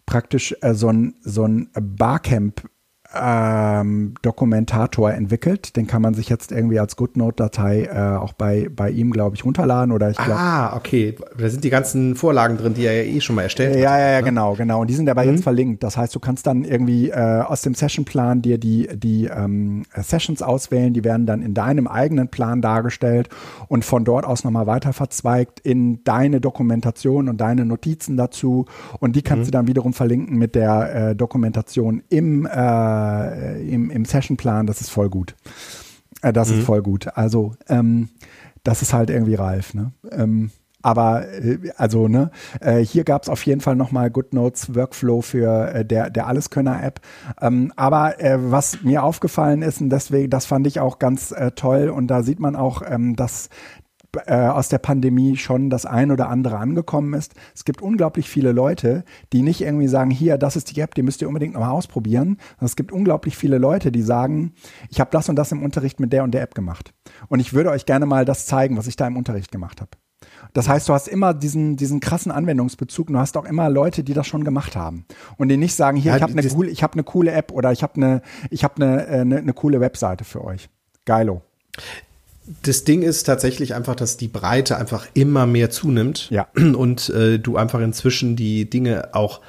praktisch 0.06 0.56
äh, 0.62 0.74
so 0.74 0.89
ein, 0.89 1.15
so 1.22 1.45
ein 1.45 1.69
Barcamp 1.74 2.69
ähm, 3.15 4.13
Dokumentator 4.22 5.12
entwickelt. 5.12 5.76
Den 5.76 5.88
kann 5.88 6.02
man 6.02 6.13
sich 6.13 6.30
jetzt 6.30 6.52
irgendwie 6.52 6.80
als 6.80 6.95
GoodNote-Datei 6.95 7.86
äh, 7.86 8.17
auch 8.17 8.34
bei, 8.34 8.69
bei 8.74 8.91
ihm, 8.91 9.12
glaube 9.12 9.36
ich, 9.36 9.43
runterladen. 9.43 9.91
Oder 9.91 10.12
ich 10.12 10.17
glaub, 10.17 10.38
ah, 10.38 10.76
okay. 10.76 11.15
Da 11.38 11.50
sind 11.50 11.63
die 11.63 11.72
ganzen 11.72 12.15
Vorlagen 12.15 12.58
drin, 12.58 12.76
die 12.76 12.86
er 12.86 13.04
ja 13.04 13.12
eh 13.12 13.19
schon 13.19 13.36
mal 13.36 13.43
erstellt 13.43 13.74
hat. 13.74 13.82
Ja, 13.82 13.98
ja, 13.98 14.12
ja, 14.12 14.19
ne? 14.19 14.26
genau, 14.26 14.54
genau. 14.54 14.82
Und 14.82 14.89
die 14.89 14.93
sind 14.93 15.10
aber 15.10 15.24
mhm. 15.24 15.32
jetzt 15.32 15.43
verlinkt. 15.43 15.84
Das 15.84 15.98
heißt, 15.98 16.13
du 16.13 16.19
kannst 16.19 16.45
dann 16.45 16.63
irgendwie 16.63 17.10
äh, 17.10 17.41
aus 17.41 17.63
dem 17.63 17.74
Sessionplan 17.74 18.43
dir 18.43 18.60
die, 18.60 18.88
die 18.93 19.26
ähm, 19.26 19.84
Sessions 19.95 20.43
auswählen. 20.43 20.93
Die 20.93 21.04
werden 21.04 21.26
dann 21.26 21.41
in 21.41 21.56
deinem 21.56 21.88
eigenen 21.88 22.28
Plan 22.28 22.62
dargestellt 22.62 23.30
und 23.67 23.86
von 23.86 24.06
dort 24.06 24.26
aus 24.26 24.43
nochmal 24.43 24.67
weiter 24.67 24.93
verzweigt 24.93 25.60
in 25.62 26.04
deine 26.04 26.41
Dokumentation 26.41 27.28
und 27.28 27.41
deine 27.41 27.65
Notizen 27.65 28.17
dazu. 28.17 28.65
Und 29.00 29.15
die 29.15 29.24
kannst 29.24 29.41
mhm. 29.41 29.45
du 29.45 29.52
dann 29.52 29.67
wiederum 29.67 29.93
verlinken 29.93 30.38
mit 30.38 30.54
der 30.54 31.10
äh, 31.10 31.15
Dokumentation 31.15 32.04
im 32.10 32.45
äh, 32.45 32.99
äh, 33.00 33.62
im, 33.70 33.90
im 33.90 34.06
Sessionplan, 34.06 34.68
das 34.68 34.82
ist 34.82 34.90
voll 34.90 35.10
gut. 35.10 35.36
Äh, 36.22 36.34
das 36.34 36.50
mhm. 36.50 36.60
ist 36.60 36.66
voll 36.66 36.82
gut. 36.82 37.08
Also 37.16 37.56
ähm, 37.68 38.10
das 38.64 38.82
ist 38.82 38.94
halt 38.94 39.10
irgendwie 39.10 39.36
reif. 39.36 39.74
Ne? 39.74 39.92
Ähm, 40.12 40.52
aber 40.82 41.28
äh, 41.34 41.72
also 41.76 42.08
ne, 42.08 42.32
äh, 42.62 42.80
hier 42.80 43.04
gab 43.04 43.24
es 43.24 43.30
auf 43.30 43.46
jeden 43.46 43.62
Fall 43.62 43.76
nochmal 43.76 44.10
GoodNotes 44.10 44.76
Workflow 44.76 45.22
für 45.22 45.74
äh, 45.74 45.86
der 45.86 46.10
der 46.10 46.28
Alleskönner 46.28 46.82
App. 46.82 47.02
Ähm, 47.42 47.74
aber 47.76 48.16
was 48.36 48.82
mir 48.84 49.04
aufgefallen 49.04 49.62
ist 49.62 49.82
und 49.82 49.90
deswegen, 49.90 50.30
das 50.30 50.46
fand 50.46 50.68
ich 50.68 50.80
auch 50.80 51.00
ganz 51.00 51.34
toll 51.56 51.90
und 51.90 52.08
da 52.08 52.24
sieht 52.24 52.40
man 52.40 52.56
auch, 52.56 52.82
ähm, 52.86 53.16
dass 53.16 53.50
äh, 54.26 54.34
aus 54.34 54.69
der 54.69 54.80
Pandemie 54.80 55.38
schon 55.38 55.69
das 55.69 55.86
ein 55.86 56.12
oder 56.12 56.30
andere 56.30 56.58
angekommen 56.58 57.13
ist. 57.13 57.34
Es 57.54 57.65
gibt 57.65 57.82
unglaublich 57.82 58.30
viele 58.30 58.52
Leute, 58.52 59.04
die 59.34 59.41
nicht 59.41 59.62
irgendwie 59.62 59.88
sagen, 59.88 60.12
hier, 60.12 60.38
das 60.38 60.56
ist 60.56 60.76
die 60.76 60.82
App, 60.82 60.95
die 60.95 61.04
müsst 61.04 61.22
ihr 61.22 61.28
unbedingt 61.28 61.54
nochmal 61.54 61.72
ausprobieren. 61.72 62.38
Es 62.60 62.76
gibt 62.76 62.91
unglaublich 62.91 63.38
viele 63.38 63.58
Leute, 63.58 63.91
die 63.91 64.02
sagen, 64.02 64.54
ich 64.89 65.00
habe 65.00 65.12
das 65.12 65.30
und 65.30 65.36
das 65.36 65.52
im 65.52 65.63
Unterricht 65.63 66.00
mit 66.00 66.12
der 66.13 66.24
und 66.24 66.32
der 66.32 66.41
App 66.41 66.56
gemacht. 66.56 66.93
Und 67.28 67.39
ich 67.39 67.54
würde 67.54 67.69
euch 67.69 67.86
gerne 67.86 68.06
mal 68.06 68.26
das 68.26 68.45
zeigen, 68.45 68.78
was 68.78 68.88
ich 68.88 68.95
da 68.95 69.08
im 69.08 69.17
Unterricht 69.17 69.52
gemacht 69.52 69.82
habe. 69.82 69.91
Das 70.54 70.67
heißt, 70.67 70.89
du 70.89 70.93
hast 70.93 71.08
immer 71.08 71.34
diesen, 71.34 71.78
diesen 71.78 72.00
krassen 72.00 72.32
Anwendungsbezug. 72.32 73.08
Du 73.08 73.17
hast 73.17 73.38
auch 73.38 73.45
immer 73.45 73.69
Leute, 73.69 74.04
die 74.04 74.13
das 74.13 74.28
schon 74.28 74.43
gemacht 74.43 74.76
haben 74.76 75.06
und 75.38 75.50
die 75.50 75.58
nicht 75.58 75.76
sagen, 75.76 75.98
hier, 75.98 76.12
ja, 76.12 76.17
ich 76.17 76.24
habe 76.24 76.34
eine 76.34 76.48
coole, 76.48 76.69
ich 76.69 76.84
habe 76.84 76.93
eine 76.93 77.04
coole 77.04 77.32
App 77.32 77.52
oder 77.52 77.72
ich 77.72 77.84
habe 77.84 77.95
eine, 77.95 78.22
ich 78.50 78.63
habe 78.63 78.84
eine, 78.84 79.06
eine, 79.06 79.38
eine 79.38 79.54
coole 79.54 79.80
Webseite 79.80 80.24
für 80.24 80.43
euch. 80.43 80.69
Geilo 81.06 81.41
das 82.64 82.84
Ding 82.84 83.02
ist 83.02 83.24
tatsächlich 83.24 83.76
einfach, 83.76 83.96
dass 83.96 84.18
die 84.18 84.28
Breite 84.28 84.78
einfach 84.78 85.08
immer 85.14 85.46
mehr 85.46 85.70
zunimmt. 85.70 86.30
Ja. 86.30 86.48
Und 86.56 87.10
äh, 87.10 87.40
du 87.40 87.58
einfach 87.58 87.80
inzwischen 87.80 88.36
die 88.36 88.70
Dinge 88.70 89.14
auch 89.14 89.42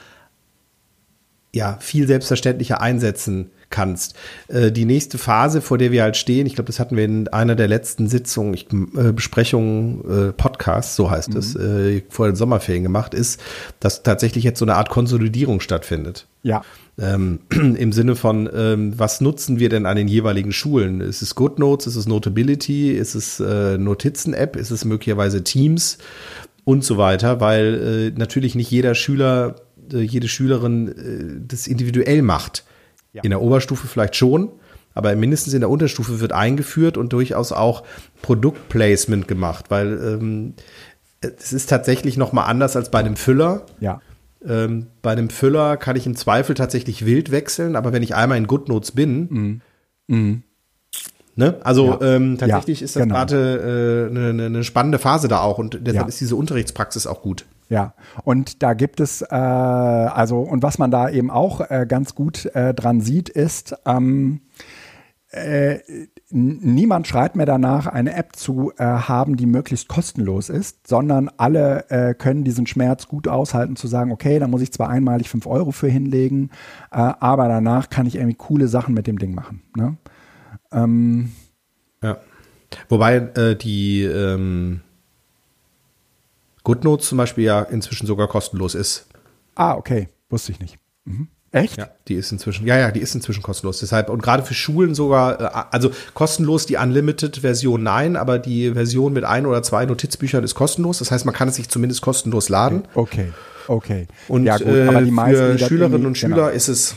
ja 1.52 1.78
viel 1.80 2.06
selbstverständlicher 2.06 2.80
einsetzen 2.80 3.50
kannst. 3.70 4.14
Äh, 4.48 4.70
die 4.72 4.84
nächste 4.84 5.16
Phase, 5.16 5.62
vor 5.62 5.78
der 5.78 5.92
wir 5.92 6.02
halt 6.02 6.16
stehen, 6.16 6.46
ich 6.46 6.54
glaube, 6.54 6.66
das 6.66 6.80
hatten 6.80 6.96
wir 6.96 7.04
in 7.04 7.28
einer 7.28 7.54
der 7.54 7.68
letzten 7.68 8.08
Sitzungen, 8.08 8.52
ich, 8.52 8.66
äh, 8.72 9.12
Besprechungen, 9.12 10.28
äh, 10.28 10.32
Podcasts, 10.32 10.96
so 10.96 11.10
heißt 11.10 11.30
mhm. 11.30 11.36
es, 11.36 11.54
äh, 11.56 12.02
vor 12.08 12.26
den 12.26 12.36
Sommerferien 12.36 12.82
gemacht, 12.82 13.14
ist, 13.14 13.40
dass 13.78 14.02
tatsächlich 14.02 14.44
jetzt 14.44 14.58
so 14.58 14.64
eine 14.64 14.74
Art 14.74 14.90
Konsolidierung 14.90 15.60
stattfindet. 15.60 16.26
Ja. 16.42 16.62
Ähm, 16.98 17.40
Im 17.50 17.92
Sinne 17.92 18.16
von, 18.16 18.50
ähm, 18.52 18.98
was 18.98 19.20
nutzen 19.20 19.58
wir 19.58 19.68
denn 19.68 19.86
an 19.86 19.96
den 19.96 20.08
jeweiligen 20.08 20.52
Schulen? 20.52 21.00
Ist 21.00 21.22
es 21.22 21.34
GoodNotes? 21.34 21.86
Ist 21.86 21.96
es 21.96 22.06
Notability? 22.06 22.92
Ist 22.92 23.14
es 23.14 23.40
äh, 23.40 23.78
Notizen-App? 23.78 24.56
Ist 24.56 24.70
es 24.70 24.84
möglicherweise 24.84 25.44
Teams? 25.44 25.98
Und 26.64 26.84
so 26.84 26.98
weiter, 26.98 27.40
weil 27.40 28.12
äh, 28.14 28.18
natürlich 28.18 28.54
nicht 28.54 28.70
jeder 28.70 28.94
Schüler, 28.94 29.56
äh, 29.92 30.00
jede 30.00 30.28
Schülerin 30.28 30.88
äh, 30.88 31.40
das 31.48 31.66
individuell 31.66 32.22
macht. 32.22 32.64
Ja. 33.12 33.22
In 33.22 33.30
der 33.30 33.40
Oberstufe 33.40 33.86
vielleicht 33.86 34.16
schon, 34.16 34.50
aber 34.94 35.14
mindestens 35.16 35.54
in 35.54 35.60
der 35.60 35.70
Unterstufe 35.70 36.20
wird 36.20 36.32
eingeführt 36.32 36.96
und 36.96 37.12
durchaus 37.12 37.52
auch 37.52 37.82
Produktplacement 38.22 39.26
gemacht, 39.26 39.66
weil 39.68 39.98
ähm, 40.02 40.54
es 41.20 41.52
ist 41.52 41.68
tatsächlich 41.68 42.16
noch 42.16 42.32
mal 42.32 42.44
anders 42.44 42.76
als 42.76 42.90
bei 42.90 43.00
einem 43.00 43.16
Füller. 43.16 43.66
Ja 43.80 44.00
ähm, 44.46 44.86
bei 45.02 45.12
einem 45.12 45.28
Füller 45.28 45.76
kann 45.76 45.96
ich 45.96 46.06
im 46.06 46.16
Zweifel 46.16 46.54
tatsächlich 46.54 47.04
wild 47.04 47.30
wechseln, 47.30 47.76
aber 47.76 47.92
wenn 47.92 48.02
ich 48.02 48.14
einmal 48.14 48.38
in 48.38 48.46
GoodNotes 48.46 48.92
bin, 48.92 49.28
mhm. 49.30 49.60
Mhm. 50.08 50.42
Ne? 51.36 51.56
Also 51.62 51.98
ja. 52.00 52.16
ähm, 52.16 52.38
tatsächlich 52.38 52.80
ja, 52.80 52.84
ist 52.84 52.96
das 52.96 53.02
genau. 53.02 53.14
gerade 53.14 54.08
äh, 54.10 54.10
eine, 54.10 54.44
eine 54.44 54.64
spannende 54.64 54.98
Phase 54.98 55.28
da 55.28 55.40
auch 55.40 55.58
und 55.58 55.78
deshalb 55.80 56.06
ja. 56.06 56.08
ist 56.08 56.20
diese 56.20 56.36
Unterrichtspraxis 56.36 57.06
auch 57.06 57.22
gut. 57.22 57.46
Ja, 57.70 57.94
und 58.24 58.64
da 58.64 58.74
gibt 58.74 58.98
es, 58.98 59.22
äh, 59.22 59.34
also, 59.34 60.40
und 60.40 60.64
was 60.64 60.78
man 60.78 60.90
da 60.90 61.08
eben 61.08 61.30
auch 61.30 61.60
äh, 61.70 61.86
ganz 61.88 62.16
gut 62.16 62.46
äh, 62.46 62.74
dran 62.74 63.00
sieht, 63.00 63.28
ist, 63.28 63.76
ähm, 63.86 64.40
äh, 65.28 65.78
niemand 66.30 67.06
schreit 67.06 67.36
mir 67.36 67.46
danach, 67.46 67.86
eine 67.86 68.14
App 68.14 68.34
zu 68.34 68.72
äh, 68.76 68.82
haben, 68.84 69.36
die 69.36 69.46
möglichst 69.46 69.86
kostenlos 69.86 70.48
ist, 70.48 70.88
sondern 70.88 71.30
alle 71.36 71.88
äh, 71.90 72.14
können 72.14 72.42
diesen 72.42 72.66
Schmerz 72.66 73.06
gut 73.06 73.28
aushalten, 73.28 73.76
zu 73.76 73.86
sagen, 73.86 74.10
okay, 74.10 74.40
da 74.40 74.48
muss 74.48 74.62
ich 74.62 74.72
zwar 74.72 74.88
einmalig 74.88 75.30
fünf 75.30 75.46
Euro 75.46 75.70
für 75.70 75.88
hinlegen, 75.88 76.50
aber 76.90 77.46
danach 77.46 77.88
kann 77.88 78.06
ich 78.06 78.16
irgendwie 78.16 78.36
coole 78.36 78.66
Sachen 78.66 78.94
mit 78.94 79.06
dem 79.06 79.18
Ding 79.18 79.32
machen. 79.32 79.62
Ne? 79.76 79.96
Ähm, 80.72 81.30
ja. 82.02 82.16
Wobei 82.88 83.20
die 83.54 84.02
ähm, 84.02 84.80
GoodNotes 86.70 87.08
zum 87.08 87.18
Beispiel 87.18 87.44
ja 87.44 87.62
inzwischen 87.62 88.06
sogar 88.06 88.28
kostenlos 88.28 88.76
ist. 88.76 89.06
Ah, 89.56 89.74
okay. 89.74 90.08
Wusste 90.28 90.52
ich 90.52 90.60
nicht. 90.60 90.78
Mhm. 91.04 91.26
Echt? 91.50 91.78
Ja, 91.78 91.88
die 92.06 92.14
ist 92.14 92.30
inzwischen, 92.30 92.64
ja, 92.64 92.78
ja, 92.78 92.92
die 92.92 93.00
ist 93.00 93.12
inzwischen 93.12 93.42
kostenlos. 93.42 93.80
Deshalb, 93.80 94.08
und 94.08 94.22
gerade 94.22 94.44
für 94.44 94.54
Schulen 94.54 94.94
sogar, 94.94 95.40
äh, 95.40 95.64
also 95.72 95.90
kostenlos 96.14 96.66
die 96.66 96.76
Unlimited-Version 96.76 97.82
nein, 97.82 98.14
aber 98.14 98.38
die 98.38 98.70
Version 98.70 99.12
mit 99.12 99.24
ein 99.24 99.46
oder 99.46 99.64
zwei 99.64 99.84
Notizbüchern 99.84 100.44
ist 100.44 100.54
kostenlos. 100.54 101.00
Das 101.00 101.10
heißt, 101.10 101.24
man 101.24 101.34
kann 101.34 101.48
es 101.48 101.56
sich 101.56 101.68
zumindest 101.68 102.02
kostenlos 102.02 102.48
laden. 102.48 102.84
Okay, 102.94 103.32
okay. 103.66 104.06
Und 104.28 104.44
ja, 104.44 104.58
gut, 104.58 104.68
aber 104.68 105.02
die 105.02 105.08
äh, 105.08 105.10
meisten, 105.10 105.58
für 105.58 105.66
Schülerinnen 105.66 106.06
und 106.06 106.16
Schüler 106.16 106.36
genau. 106.36 106.48
ist 106.50 106.68
es 106.68 106.94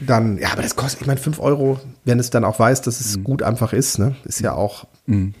dann, 0.00 0.38
ja, 0.38 0.50
aber 0.52 0.62
das 0.62 0.74
kostet, 0.74 1.02
ich 1.02 1.06
meine, 1.06 1.20
fünf 1.20 1.38
Euro, 1.38 1.78
wenn 2.04 2.18
es 2.18 2.30
dann 2.30 2.44
auch 2.44 2.58
weiß, 2.58 2.82
dass 2.82 3.00
es 3.00 3.16
mhm. 3.16 3.24
gut 3.24 3.42
einfach 3.44 3.72
ist, 3.72 4.00
ne? 4.00 4.16
Ist 4.24 4.40
ja 4.40 4.54
auch, 4.54 4.86
mhm. 5.06 5.34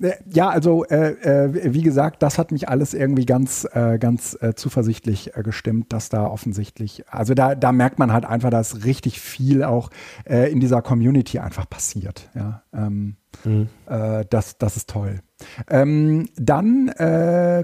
Ja. 0.00 0.08
Äh, 0.08 0.14
ja, 0.32 0.48
also 0.48 0.84
äh, 0.84 1.12
äh, 1.12 1.72
wie 1.74 1.82
gesagt, 1.82 2.22
das 2.22 2.38
hat 2.38 2.52
mich 2.52 2.68
alles 2.68 2.94
irgendwie 2.94 3.26
ganz, 3.26 3.66
äh, 3.72 3.98
ganz 3.98 4.36
äh, 4.40 4.54
zuversichtlich 4.54 5.36
äh, 5.36 5.42
gestimmt, 5.42 5.92
dass 5.92 6.08
da 6.08 6.26
offensichtlich, 6.26 7.04
also 7.08 7.34
da, 7.34 7.54
da 7.54 7.72
merkt 7.72 7.98
man 7.98 8.12
halt 8.12 8.24
einfach, 8.24 8.50
dass 8.50 8.84
richtig 8.84 9.20
viel 9.20 9.64
auch 9.64 9.90
in 10.24 10.60
dieser 10.60 10.82
Community 10.82 11.38
einfach 11.38 11.68
passiert. 11.68 12.28
Ja, 12.34 12.62
ähm, 12.72 13.16
mhm. 13.44 13.68
das, 13.86 14.58
das 14.58 14.76
ist 14.76 14.90
toll. 14.90 15.20
Ähm, 15.68 16.28
dann 16.36 16.92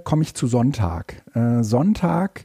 komme 0.05 0.23
ich 0.23 0.35
zu 0.35 0.47
Sonntag. 0.47 1.23
Sonntag 1.61 2.45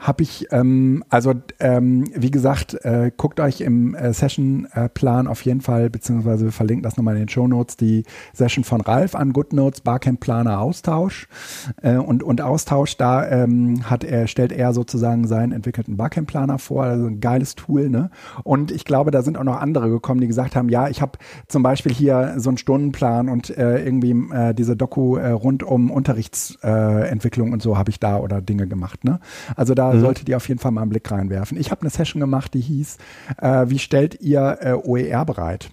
habe 0.00 0.22
ich, 0.22 0.46
ähm, 0.50 1.04
also 1.10 1.34
ähm, 1.60 2.04
wie 2.14 2.30
gesagt, 2.30 2.74
äh, 2.84 3.12
guckt 3.14 3.38
euch 3.38 3.60
im 3.60 3.94
äh, 3.94 4.14
Session-Plan 4.14 5.26
auf 5.26 5.44
jeden 5.44 5.60
Fall, 5.60 5.90
beziehungsweise 5.90 6.46
wir 6.46 6.52
verlinken 6.52 6.82
das 6.82 6.96
nochmal 6.96 7.14
in 7.16 7.20
den 7.20 7.28
Show 7.28 7.46
Notes, 7.46 7.76
die 7.76 8.04
Session 8.32 8.64
von 8.64 8.80
Ralf 8.80 9.14
an 9.14 9.34
GoodNotes, 9.34 9.82
Barcamp-Planer 9.82 10.58
Austausch 10.58 11.28
äh, 11.82 11.96
und, 11.96 12.22
und 12.22 12.40
Austausch, 12.40 12.96
da 12.96 13.28
ähm, 13.28 13.90
hat 13.90 14.02
er, 14.02 14.26
stellt 14.26 14.52
er 14.52 14.72
sozusagen 14.72 15.26
seinen 15.26 15.52
entwickelten 15.52 15.98
Barcamp-Planer 15.98 16.58
vor, 16.58 16.84
also 16.84 17.04
ein 17.04 17.20
geiles 17.20 17.54
Tool, 17.54 17.90
ne? 17.90 18.10
Und 18.42 18.70
ich 18.70 18.86
glaube, 18.86 19.10
da 19.10 19.20
sind 19.20 19.36
auch 19.36 19.44
noch 19.44 19.60
andere 19.60 19.90
gekommen, 19.90 20.22
die 20.22 20.28
gesagt 20.28 20.56
haben, 20.56 20.70
ja, 20.70 20.88
ich 20.88 21.02
habe 21.02 21.18
zum 21.46 21.62
Beispiel 21.62 21.92
hier 21.92 22.34
so 22.38 22.48
einen 22.48 22.56
Stundenplan 22.56 23.28
und 23.28 23.50
äh, 23.50 23.84
irgendwie 23.84 24.12
äh, 24.32 24.54
diese 24.54 24.76
Doku 24.76 25.16
äh, 25.16 25.28
rund 25.28 25.62
um 25.62 25.90
Unterrichtsentwicklung 25.90 27.52
und 27.52 27.60
so 27.60 27.76
habe 27.76 27.90
ich 27.90 28.00
da 28.00 28.16
oder 28.16 28.40
Dinge 28.40 28.66
gemacht, 28.66 29.04
ne? 29.04 29.20
Also 29.56 29.74
da 29.74 29.89
mhm. 29.96 30.00
solltet 30.00 30.28
ihr 30.28 30.36
auf 30.36 30.48
jeden 30.48 30.60
Fall 30.60 30.72
mal 30.72 30.82
einen 30.82 30.90
Blick 30.90 31.10
reinwerfen. 31.10 31.58
Ich 31.58 31.70
habe 31.70 31.82
eine 31.82 31.90
Session 31.90 32.20
gemacht, 32.20 32.54
die 32.54 32.60
hieß, 32.60 32.98
äh, 33.38 33.66
wie 33.68 33.78
stellt 33.78 34.20
ihr 34.20 34.58
äh, 34.60 34.72
OER 34.72 35.24
bereit? 35.24 35.70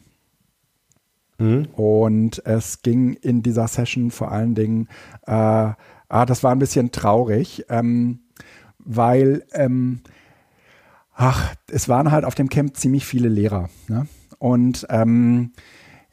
Mhm. 1.38 1.68
Und 1.74 2.46
es 2.46 2.82
ging 2.82 3.14
in 3.14 3.44
dieser 3.44 3.68
Session 3.68 4.12
vor 4.12 4.32
allen 4.32 4.56
Dingen, 4.56 4.88
äh, 5.26 5.32
ah, 5.32 6.26
das 6.26 6.44
war 6.44 6.52
ein 6.52 6.60
bisschen 6.60 6.92
traurig, 6.92 7.66
ähm, 7.70 8.20
weil, 8.80 9.44
ähm, 9.54 10.02
ach, 11.14 11.54
es 11.70 11.90
waren 11.90 12.12
halt 12.12 12.26
auf 12.26 12.36
dem 12.36 12.50
Camp 12.50 12.78
ziemlich 12.78 13.06
viele 13.06 13.30
Lehrer. 13.30 13.70
Ne? 13.88 14.08
Und 14.40 14.86
ähm, 14.90 15.52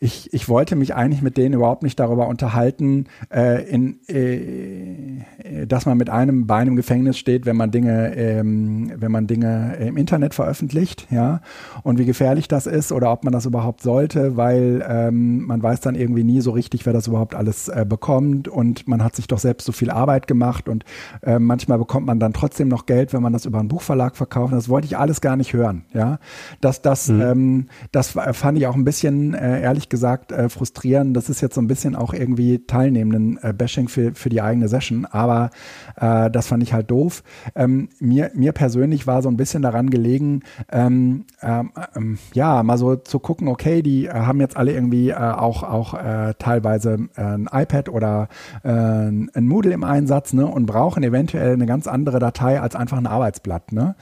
ich, 0.04 0.34
ich 0.34 0.50
wollte 0.50 0.76
mich 0.76 0.94
eigentlich 0.94 1.22
mit 1.22 1.38
denen 1.38 1.54
überhaupt 1.54 1.82
nicht 1.82 1.98
darüber 1.98 2.28
unterhalten, 2.28 3.06
äh, 3.34 3.66
in, 3.66 4.00
äh, 4.06 5.66
dass 5.66 5.86
man 5.86 5.96
mit 5.96 6.10
einem 6.10 6.46
Bein 6.46 6.68
im 6.68 6.76
Gefängnis 6.76 7.16
steht, 7.16 7.46
wenn 7.46 7.56
man 7.56 7.70
Dinge, 7.70 8.14
ähm, 8.14 8.92
wenn 8.96 9.10
man 9.10 9.26
Dinge 9.26 9.76
im 9.80 9.96
Internet 9.96 10.34
veröffentlicht, 10.34 11.06
ja, 11.10 11.40
und 11.84 11.98
wie 11.98 12.04
gefährlich 12.04 12.48
das 12.48 12.66
ist 12.66 12.92
oder 12.92 13.10
ob 13.12 13.24
man 13.24 13.32
das 13.32 13.46
überhaupt 13.46 13.80
sollte, 13.82 14.36
weil 14.36 14.84
ähm, 14.86 15.46
man 15.46 15.62
weiß 15.62 15.80
dann 15.80 15.94
irgendwie 15.94 16.22
nie 16.22 16.42
so 16.42 16.50
richtig, 16.50 16.84
wer 16.84 16.92
das 16.92 17.06
überhaupt 17.06 17.34
alles 17.34 17.68
äh, 17.68 17.86
bekommt 17.88 18.46
und 18.46 18.86
man 18.86 19.02
hat 19.02 19.16
sich 19.16 19.26
doch 19.26 19.38
selbst 19.38 19.64
so 19.64 19.72
viel 19.72 19.90
Arbeit 19.90 20.26
gemacht 20.26 20.68
und 20.68 20.84
äh, 21.22 21.38
manchmal 21.38 21.78
bekommt 21.78 22.06
man 22.06 22.20
dann 22.20 22.34
trotzdem 22.34 22.68
noch 22.68 22.84
Geld, 22.84 23.14
wenn 23.14 23.22
man 23.22 23.32
das 23.32 23.46
über 23.46 23.58
einen 23.58 23.68
Buchverlag 23.68 24.16
verkauft. 24.16 24.52
Das 24.52 24.68
wollte 24.68 24.86
ich 24.86 24.98
alles 24.98 25.22
gar 25.22 25.36
nicht 25.36 25.54
hören, 25.54 25.86
ja. 25.94 26.18
Das, 26.60 26.82
das, 26.82 27.08
mhm. 27.08 27.22
ähm, 27.22 27.66
das 27.90 28.10
fand 28.10 28.58
ich 28.58 28.66
auch 28.66 28.74
ein 28.74 28.84
bisschen 28.84 29.32
äh, 29.32 29.62
ehrlich 29.62 29.88
gesagt 29.88 29.93
äh, 30.32 30.48
frustrieren. 30.48 31.14
Das 31.14 31.28
ist 31.28 31.40
jetzt 31.40 31.54
so 31.54 31.60
ein 31.60 31.66
bisschen 31.66 31.96
auch 31.96 32.12
irgendwie 32.12 32.64
teilnehmenden 32.66 33.38
äh, 33.42 33.52
Bashing 33.52 33.88
für, 33.88 34.14
für 34.14 34.28
die 34.28 34.42
eigene 34.42 34.68
Session, 34.68 35.06
aber 35.06 35.50
äh, 35.96 36.30
das 36.30 36.46
fand 36.48 36.62
ich 36.62 36.72
halt 36.72 36.90
doof. 36.90 37.22
Ähm, 37.54 37.88
mir, 37.98 38.30
mir 38.34 38.52
persönlich 38.52 39.06
war 39.06 39.22
so 39.22 39.28
ein 39.28 39.36
bisschen 39.36 39.62
daran 39.62 39.90
gelegen, 39.90 40.42
ähm, 40.70 41.24
ähm, 41.42 41.72
ähm 41.94 42.18
ja, 42.32 42.62
mal 42.62 42.78
so 42.78 42.96
zu 42.96 43.18
gucken, 43.18 43.48
okay, 43.48 43.82
die 43.82 44.06
äh, 44.06 44.12
haben 44.12 44.40
jetzt 44.40 44.56
alle 44.56 44.72
irgendwie 44.72 45.10
äh, 45.10 45.14
auch, 45.14 45.62
auch 45.62 45.94
äh, 45.94 46.34
teilweise 46.38 47.08
ein 47.16 47.48
iPad 47.52 47.88
oder 47.88 48.28
ein 48.62 49.30
Moodle 49.36 49.72
im 49.72 49.84
Einsatz 49.84 50.32
ne, 50.32 50.46
und 50.46 50.66
brauchen 50.66 51.02
eventuell 51.02 51.52
eine 51.52 51.66
ganz 51.66 51.86
andere 51.86 52.18
Datei 52.18 52.60
als 52.60 52.74
einfach 52.74 52.96
ein 52.96 53.06
Arbeitsblatt. 53.06 53.72
Ne? 53.72 53.94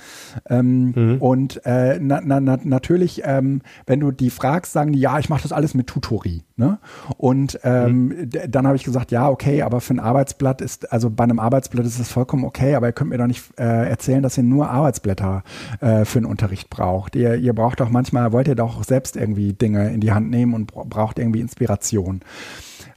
Ähm, 0.48 0.92
mhm. 0.94 1.16
Und 1.18 1.60
na, 1.64 2.20
na, 2.24 2.40
na, 2.40 2.58
natürlich, 2.62 3.22
ähm, 3.24 3.62
wenn 3.86 4.00
du 4.00 4.10
die 4.10 4.30
fragst, 4.30 4.72
sagen 4.72 4.92
die, 4.92 5.00
ja, 5.00 5.18
ich 5.18 5.28
mache 5.28 5.42
das 5.42 5.52
alles 5.52 5.74
mit 5.74 5.81
mit 5.82 5.88
Tutori. 5.88 6.42
Ne? 6.56 6.78
Und 7.16 7.58
ähm, 7.64 8.08
mhm. 8.08 8.30
dann 8.48 8.66
habe 8.66 8.76
ich 8.76 8.84
gesagt, 8.84 9.10
ja, 9.10 9.28
okay, 9.28 9.62
aber 9.62 9.80
für 9.80 9.94
ein 9.94 10.00
Arbeitsblatt 10.00 10.60
ist, 10.60 10.92
also 10.92 11.10
bei 11.10 11.24
einem 11.24 11.38
Arbeitsblatt 11.38 11.84
ist 11.84 11.98
es 11.98 12.10
vollkommen 12.10 12.44
okay, 12.44 12.74
aber 12.74 12.86
ihr 12.86 12.92
könnt 12.92 13.10
mir 13.10 13.18
doch 13.18 13.26
nicht 13.26 13.44
äh, 13.58 13.88
erzählen, 13.88 14.22
dass 14.22 14.38
ihr 14.38 14.44
nur 14.44 14.70
Arbeitsblätter 14.70 15.42
äh, 15.80 16.04
für 16.04 16.20
den 16.20 16.26
Unterricht 16.26 16.70
braucht. 16.70 17.16
Ihr, 17.16 17.34
ihr 17.36 17.52
braucht 17.52 17.80
doch 17.80 17.90
manchmal, 17.90 18.32
wollt 18.32 18.48
ihr 18.48 18.54
doch 18.54 18.84
selbst 18.84 19.16
irgendwie 19.16 19.52
Dinge 19.52 19.92
in 19.92 20.00
die 20.00 20.12
Hand 20.12 20.30
nehmen 20.30 20.54
und 20.54 20.72
braucht 20.72 21.18
irgendwie 21.18 21.40
Inspiration. 21.40 22.20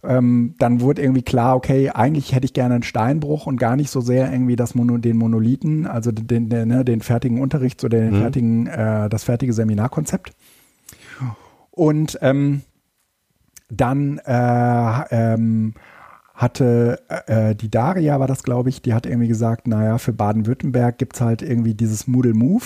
Ähm, 0.03 0.53
dann 0.59 0.81
wurde 0.81 1.01
irgendwie 1.01 1.23
klar, 1.23 1.55
okay, 1.55 1.89
eigentlich 1.89 2.35
hätte 2.35 2.45
ich 2.45 2.53
gerne 2.53 2.75
einen 2.75 2.83
Steinbruch 2.83 3.47
und 3.47 3.57
gar 3.57 3.75
nicht 3.75 3.89
so 3.89 4.01
sehr 4.01 4.31
irgendwie 4.31 4.55
das 4.55 4.75
Mono, 4.75 4.97
den 4.97 5.17
Monolithen, 5.17 5.87
also 5.87 6.11
den, 6.11 6.49
den, 6.49 6.67
ne, 6.67 6.85
den 6.85 7.01
fertigen 7.01 7.41
Unterrichts 7.41 7.83
oder 7.83 7.97
den 7.97 8.13
mhm. 8.13 8.21
fertigen, 8.21 8.67
äh, 8.67 9.09
das 9.09 9.23
fertige 9.23 9.53
Seminarkonzept. 9.53 10.33
Und 11.71 12.17
ähm, 12.21 12.61
dann 13.69 14.19
äh, 14.19 15.33
ähm, 15.33 15.73
hatte 16.33 16.99
äh, 17.27 17.55
die 17.55 17.69
Daria, 17.69 18.19
war 18.19 18.27
das 18.27 18.43
glaube 18.43 18.69
ich, 18.69 18.81
die 18.81 18.93
hat 18.93 19.05
irgendwie 19.05 19.29
gesagt, 19.29 19.67
naja, 19.67 19.97
für 19.97 20.11
Baden-Württemberg 20.11 20.97
gibt 20.97 21.15
es 21.15 21.21
halt 21.21 21.41
irgendwie 21.41 21.73
dieses 21.73 22.07
Moodle 22.07 22.33
Move. 22.33 22.65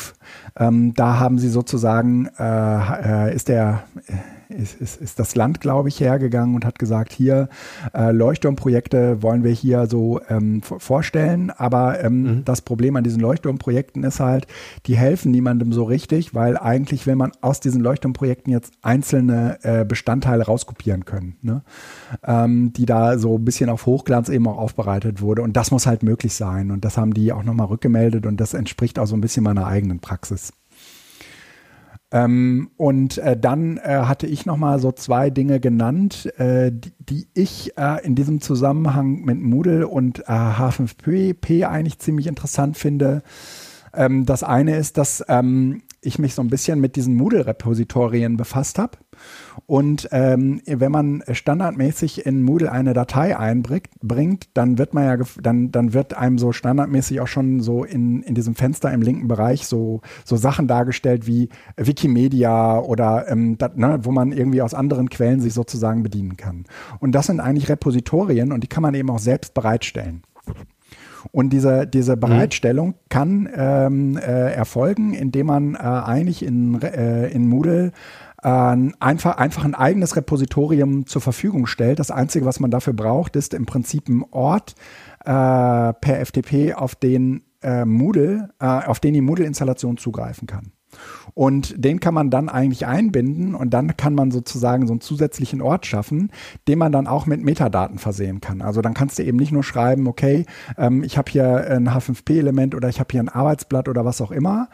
Ähm, 0.57 0.93
da 0.95 1.19
haben 1.19 1.37
sie 1.37 1.49
sozusagen, 1.49 2.29
äh, 2.39 3.29
äh, 3.29 3.35
ist 3.35 3.47
der 3.47 3.83
ist, 4.49 4.81
ist, 4.81 4.99
ist 4.99 5.19
das 5.19 5.35
Land, 5.35 5.61
glaube 5.61 5.89
ich, 5.89 5.99
hergegangen 5.99 6.55
und 6.55 6.65
hat 6.65 6.79
gesagt, 6.79 7.13
hier 7.13 7.49
äh, 7.93 8.11
Leuchtturmprojekte 8.11 9.21
wollen 9.21 9.43
wir 9.43 9.51
hier 9.51 9.85
so 9.85 10.19
ähm, 10.27 10.61
vorstellen. 10.63 11.51
Aber 11.51 12.03
ähm, 12.03 12.21
mhm. 12.23 12.45
das 12.45 12.61
Problem 12.61 12.95
an 12.95 13.03
diesen 13.03 13.21
Leuchtturmprojekten 13.21 14.03
ist 14.03 14.19
halt, 14.19 14.47
die 14.87 14.97
helfen 14.97 15.31
niemandem 15.31 15.71
so 15.71 15.83
richtig, 15.83 16.33
weil 16.33 16.57
eigentlich 16.57 17.05
will 17.05 17.15
man 17.15 17.31
aus 17.41 17.59
diesen 17.59 17.81
Leuchtturmprojekten 17.81 18.51
jetzt 18.51 18.73
einzelne 18.81 19.59
äh, 19.61 19.85
Bestandteile 19.85 20.45
rauskopieren 20.45 21.05
können, 21.05 21.35
ne? 21.43 21.61
ähm, 22.23 22.73
die 22.73 22.87
da 22.87 23.19
so 23.19 23.37
ein 23.37 23.45
bisschen 23.45 23.69
auf 23.69 23.85
Hochglanz 23.85 24.29
eben 24.29 24.47
auch 24.47 24.57
aufbereitet 24.57 25.21
wurde. 25.21 25.43
Und 25.43 25.57
das 25.57 25.69
muss 25.69 25.85
halt 25.85 26.01
möglich 26.01 26.33
sein. 26.33 26.71
Und 26.71 26.85
das 26.85 26.97
haben 26.97 27.13
die 27.13 27.31
auch 27.31 27.43
nochmal 27.43 27.67
rückgemeldet 27.67 28.25
und 28.25 28.41
das 28.41 28.55
entspricht 28.55 28.97
auch 28.97 29.05
so 29.05 29.15
ein 29.15 29.21
bisschen 29.21 29.43
meiner 29.43 29.67
eigenen 29.67 29.99
Praxis. 29.99 30.53
Ähm, 32.11 32.71
und 32.77 33.19
äh, 33.19 33.37
dann 33.37 33.77
äh, 33.77 34.01
hatte 34.05 34.25
ich 34.25 34.45
noch 34.45 34.57
mal 34.57 34.79
so 34.79 34.91
zwei 34.91 35.29
Dinge 35.29 35.59
genannt, 35.59 36.25
äh, 36.39 36.71
die, 36.71 36.91
die, 36.97 37.27
ich 37.35 37.77
äh, 37.77 38.03
in 38.03 38.15
diesem 38.15 38.41
Zusammenhang 38.41 39.21
mit 39.21 39.39
Moodle 39.39 39.87
und 39.87 40.27
H5P 40.27 41.59
äh, 41.59 41.65
eigentlich 41.65 41.99
ziemlich 41.99 42.25
interessant 42.25 42.77
finde. 42.77 43.21
Ähm, 43.93 44.25
das 44.25 44.43
eine 44.43 44.75
ist, 44.75 44.97
dass 44.97 45.23
ähm, 45.27 45.83
ich 46.01 46.19
mich 46.19 46.35
so 46.35 46.41
ein 46.41 46.49
bisschen 46.49 46.79
mit 46.79 46.95
diesen 46.95 47.15
Moodle-Repositorien 47.15 48.37
befasst 48.37 48.79
habe 48.79 48.97
und 49.65 50.07
ähm, 50.11 50.61
wenn 50.65 50.91
man 50.91 51.23
standardmäßig 51.29 52.25
in 52.25 52.43
Moodle 52.43 52.71
eine 52.71 52.93
Datei 52.93 53.37
einbringt, 53.37 54.49
dann 54.53 54.77
wird 54.77 54.93
man 54.93 55.03
ja, 55.03 55.25
dann, 55.41 55.71
dann 55.71 55.93
wird 55.93 56.15
einem 56.15 56.37
so 56.37 56.51
standardmäßig 56.51 57.21
auch 57.21 57.27
schon 57.27 57.59
so 57.59 57.83
in, 57.83 58.21
in 58.23 58.35
diesem 58.35 58.55
Fenster 58.55 58.91
im 58.91 59.01
linken 59.01 59.27
Bereich 59.27 59.67
so, 59.67 60.01
so 60.25 60.35
Sachen 60.37 60.67
dargestellt 60.67 61.27
wie 61.27 61.49
Wikimedia 61.77 62.79
oder 62.79 63.27
ähm, 63.29 63.57
dat, 63.57 63.77
ne, 63.77 63.99
wo 64.03 64.11
man 64.11 64.31
irgendwie 64.31 64.61
aus 64.61 64.73
anderen 64.73 65.09
Quellen 65.09 65.39
sich 65.39 65.53
sozusagen 65.53 66.03
bedienen 66.03 66.37
kann. 66.37 66.65
Und 66.99 67.13
das 67.13 67.27
sind 67.27 67.39
eigentlich 67.39 67.69
Repositorien 67.69 68.51
und 68.51 68.63
die 68.63 68.67
kann 68.67 68.83
man 68.83 68.93
eben 68.93 69.09
auch 69.09 69.19
selbst 69.19 69.53
bereitstellen. 69.53 70.23
Und 71.31 71.51
diese, 71.51 71.85
diese 71.85 72.15
mhm. 72.15 72.19
Bereitstellung 72.21 72.87
mhm. 72.87 72.93
kann 73.09 73.49
ähm, 73.55 74.17
äh, 74.17 74.53
erfolgen, 74.53 75.13
indem 75.13 75.47
man 75.47 75.75
äh, 75.75 75.77
eigentlich 75.77 76.43
in, 76.43 76.81
äh, 76.81 77.27
in 77.29 77.47
Moodle 77.47 77.91
äh, 78.41 78.47
einfach, 78.47 79.37
einfach 79.37 79.65
ein 79.65 79.75
eigenes 79.75 80.15
Repositorium 80.15 81.05
zur 81.05 81.21
Verfügung 81.21 81.67
stellt. 81.67 81.99
Das 81.99 82.11
Einzige, 82.11 82.45
was 82.45 82.59
man 82.59 82.71
dafür 82.71 82.93
braucht, 82.93 83.35
ist 83.35 83.53
im 83.53 83.65
Prinzip 83.65 84.07
ein 84.09 84.23
Ort 84.31 84.75
äh, 85.21 85.25
per 85.25 86.25
FTP, 86.25 86.73
auf 86.73 86.95
den 86.95 87.43
äh, 87.61 87.85
Moodle, 87.85 88.49
äh, 88.59 88.65
auf 88.65 88.99
den 88.99 89.13
die 89.13 89.21
Moodle-Installation 89.21 89.97
zugreifen 89.97 90.47
kann. 90.47 90.71
Und 91.33 91.73
den 91.83 91.99
kann 91.99 92.13
man 92.13 92.29
dann 92.29 92.49
eigentlich 92.49 92.85
einbinden 92.85 93.55
und 93.55 93.73
dann 93.73 93.97
kann 93.97 94.15
man 94.15 94.31
sozusagen 94.31 94.87
so 94.87 94.93
einen 94.93 95.01
zusätzlichen 95.01 95.61
Ort 95.61 95.85
schaffen, 95.85 96.31
den 96.67 96.79
man 96.79 96.91
dann 96.91 97.07
auch 97.07 97.25
mit 97.25 97.43
Metadaten 97.43 97.97
versehen 97.97 98.41
kann. 98.41 98.61
Also 98.61 98.81
dann 98.81 98.93
kannst 98.93 99.19
du 99.19 99.23
eben 99.23 99.37
nicht 99.37 99.51
nur 99.51 99.63
schreiben, 99.63 100.07
okay, 100.07 100.45
ähm, 100.77 101.03
ich 101.03 101.17
habe 101.17 101.31
hier 101.31 101.69
ein 101.69 101.89
H5P-Element 101.89 102.75
oder 102.75 102.89
ich 102.89 102.99
habe 102.99 103.09
hier 103.11 103.21
ein 103.21 103.29
Arbeitsblatt 103.29 103.87
oder 103.87 104.05
was 104.05 104.21
auch 104.21 104.31
immer 104.31 104.69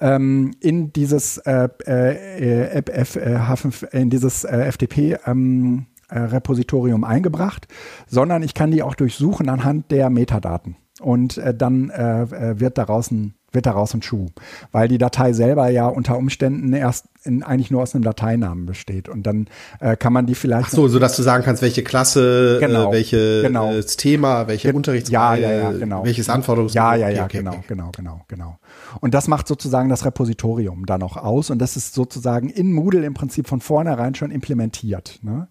ähm, 0.00 0.52
in 0.60 0.92
dieses 0.92 1.38
äh, 1.38 1.68
äh, 1.86 2.82
F, 2.90 3.16
äh, 3.16 3.36
H5, 3.36 3.92
in 3.92 4.10
dieses 4.10 4.44
äh, 4.44 4.70
FTP 4.70 5.18
ähm, 5.26 5.86
äh, 6.08 6.18
Repositorium 6.18 7.04
eingebracht, 7.04 7.68
sondern 8.06 8.42
ich 8.42 8.54
kann 8.54 8.70
die 8.70 8.82
auch 8.82 8.94
durchsuchen 8.94 9.48
anhand 9.48 9.90
der 9.90 10.10
Metadaten. 10.10 10.76
Und 11.00 11.38
äh, 11.38 11.54
dann 11.54 11.88
wird 11.88 12.76
daraus 12.76 13.10
ein 13.10 13.34
wird 13.52 13.66
daraus 13.66 13.94
ein 13.94 14.02
Schuh, 14.02 14.26
weil 14.72 14.88
die 14.88 14.98
Datei 14.98 15.32
selber 15.32 15.68
ja 15.68 15.86
unter 15.86 16.16
Umständen 16.16 16.72
erst 16.72 17.06
in, 17.24 17.42
eigentlich 17.42 17.70
nur 17.70 17.82
aus 17.82 17.94
einem 17.94 18.04
Dateinamen 18.04 18.64
besteht 18.66 19.08
und 19.08 19.24
dann 19.24 19.48
äh, 19.80 19.96
kann 19.96 20.12
man 20.12 20.26
die 20.26 20.34
vielleicht 20.34 20.68
Ach 20.68 20.72
so, 20.72 20.88
so 20.88 20.98
dass 20.98 21.16
du 21.16 21.22
sagen 21.22 21.44
kannst, 21.44 21.60
welche 21.62 21.82
Klasse, 21.82 22.58
Genau, 22.60 22.90
äh, 22.90 22.92
welche 22.92 23.42
genau. 23.42 23.72
äh, 23.74 23.82
Thema, 23.82 24.46
welche 24.48 24.68
Gen- 24.68 24.76
Unterrichtsreihe, 24.76 25.42
ja, 25.42 25.50
ja, 25.50 25.70
ja, 25.72 25.78
genau. 25.78 26.04
welches 26.04 26.28
Anforderungs 26.30 26.72
Ja, 26.74 26.94
ja, 26.94 27.08
ja, 27.08 27.24
Okay, 27.24 27.38
genau, 27.38 27.50
okay. 27.52 27.64
genau, 27.68 27.90
genau, 27.96 28.20
genau. 28.28 28.58
Und 29.00 29.12
das 29.14 29.28
macht 29.28 29.46
sozusagen 29.48 29.88
das 29.88 30.04
Repositorium 30.04 30.86
da 30.86 30.96
noch 30.98 31.16
aus 31.16 31.50
und 31.50 31.58
das 31.58 31.76
ist 31.76 31.94
sozusagen 31.94 32.48
in 32.48 32.72
Moodle 32.72 33.04
im 33.04 33.14
Prinzip 33.14 33.46
von 33.48 33.60
vornherein 33.60 34.14
schon 34.14 34.30
implementiert. 34.30 35.18
Ne? 35.22 35.48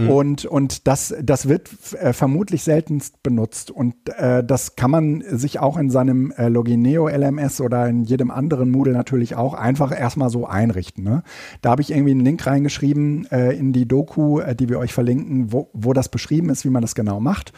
Mhm. 0.00 0.10
Und, 0.10 0.44
und 0.44 0.86
das, 0.86 1.14
das 1.22 1.48
wird 1.48 1.70
äh, 1.94 2.12
vermutlich 2.12 2.62
seltenst 2.62 3.22
benutzt. 3.22 3.70
Und 3.70 3.94
äh, 4.16 4.44
das 4.44 4.76
kann 4.76 4.90
man 4.90 5.22
sich 5.26 5.58
auch 5.58 5.76
in 5.76 5.90
seinem 5.90 6.32
äh, 6.32 6.48
Logineo 6.48 7.08
LMS 7.08 7.60
oder 7.60 7.88
in 7.88 8.04
jedem 8.04 8.30
anderen 8.30 8.70
Moodle 8.70 8.92
natürlich 8.92 9.36
auch 9.36 9.54
einfach 9.54 9.98
erstmal 9.98 10.30
so 10.30 10.46
einrichten. 10.46 11.04
Ne? 11.04 11.22
Da 11.62 11.70
habe 11.70 11.82
ich 11.82 11.90
irgendwie 11.90 12.12
einen 12.12 12.24
Link 12.24 12.46
reingeschrieben 12.46 13.26
äh, 13.30 13.52
in 13.52 13.72
die 13.72 13.86
Doku, 13.86 14.40
äh, 14.40 14.54
die 14.54 14.68
wir 14.68 14.78
euch 14.78 14.92
verlinken, 14.92 15.52
wo, 15.52 15.70
wo 15.72 15.92
das 15.92 16.08
beschrieben 16.08 16.50
ist, 16.50 16.64
wie 16.64 16.70
man 16.70 16.82
das 16.82 16.94
genau 16.94 17.20
macht. 17.20 17.52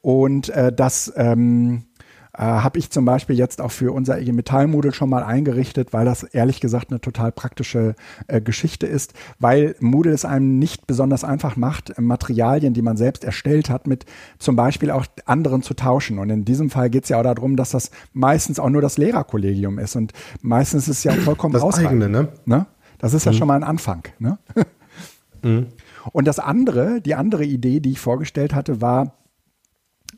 Und 0.00 0.52
das 0.76 1.12
ähm, 1.16 1.85
äh, 2.36 2.42
habe 2.42 2.78
ich 2.78 2.90
zum 2.90 3.04
Beispiel 3.04 3.36
jetzt 3.36 3.60
auch 3.60 3.70
für 3.70 3.92
unser 3.92 4.20
IG 4.20 4.32
Metall 4.32 4.66
Moodle 4.66 4.92
schon 4.92 5.08
mal 5.08 5.22
eingerichtet, 5.22 5.92
weil 5.92 6.04
das 6.04 6.22
ehrlich 6.22 6.60
gesagt 6.60 6.90
eine 6.90 7.00
total 7.00 7.32
praktische 7.32 7.94
äh, 8.26 8.40
Geschichte 8.40 8.86
ist, 8.86 9.14
weil 9.38 9.74
Moodle 9.80 10.12
es 10.12 10.24
einem 10.24 10.58
nicht 10.58 10.86
besonders 10.86 11.24
einfach 11.24 11.56
macht, 11.56 11.98
Materialien, 11.98 12.74
die 12.74 12.82
man 12.82 12.96
selbst 12.96 13.24
erstellt 13.24 13.70
hat, 13.70 13.86
mit 13.86 14.04
zum 14.38 14.54
Beispiel 14.56 14.90
auch 14.90 15.06
anderen 15.24 15.62
zu 15.62 15.74
tauschen. 15.74 16.18
Und 16.18 16.30
in 16.30 16.44
diesem 16.44 16.68
Fall 16.70 16.90
geht 16.90 17.04
es 17.04 17.08
ja 17.08 17.18
auch 17.18 17.22
darum, 17.22 17.56
dass 17.56 17.70
das 17.70 17.90
meistens 18.12 18.58
auch 18.58 18.70
nur 18.70 18.82
das 18.82 18.98
Lehrerkollegium 18.98 19.78
ist 19.78 19.96
und 19.96 20.12
meistens 20.42 20.88
ist 20.88 20.98
es 20.98 21.04
ja 21.04 21.12
vollkommen 21.24 21.54
Das 21.54 21.62
ausreichend. 21.62 22.02
eigene, 22.02 22.08
ne? 22.08 22.28
Ne? 22.44 22.66
Das 22.98 23.14
ist 23.14 23.24
ja 23.26 23.32
schon 23.32 23.48
mal 23.48 23.56
ein 23.56 23.64
Anfang. 23.64 24.04
Ne? 24.18 24.38
Und 26.12 26.26
das 26.26 26.38
andere, 26.38 27.00
die 27.00 27.14
andere 27.14 27.44
Idee, 27.44 27.80
die 27.80 27.92
ich 27.92 28.00
vorgestellt 28.00 28.54
hatte, 28.54 28.80
war, 28.80 29.12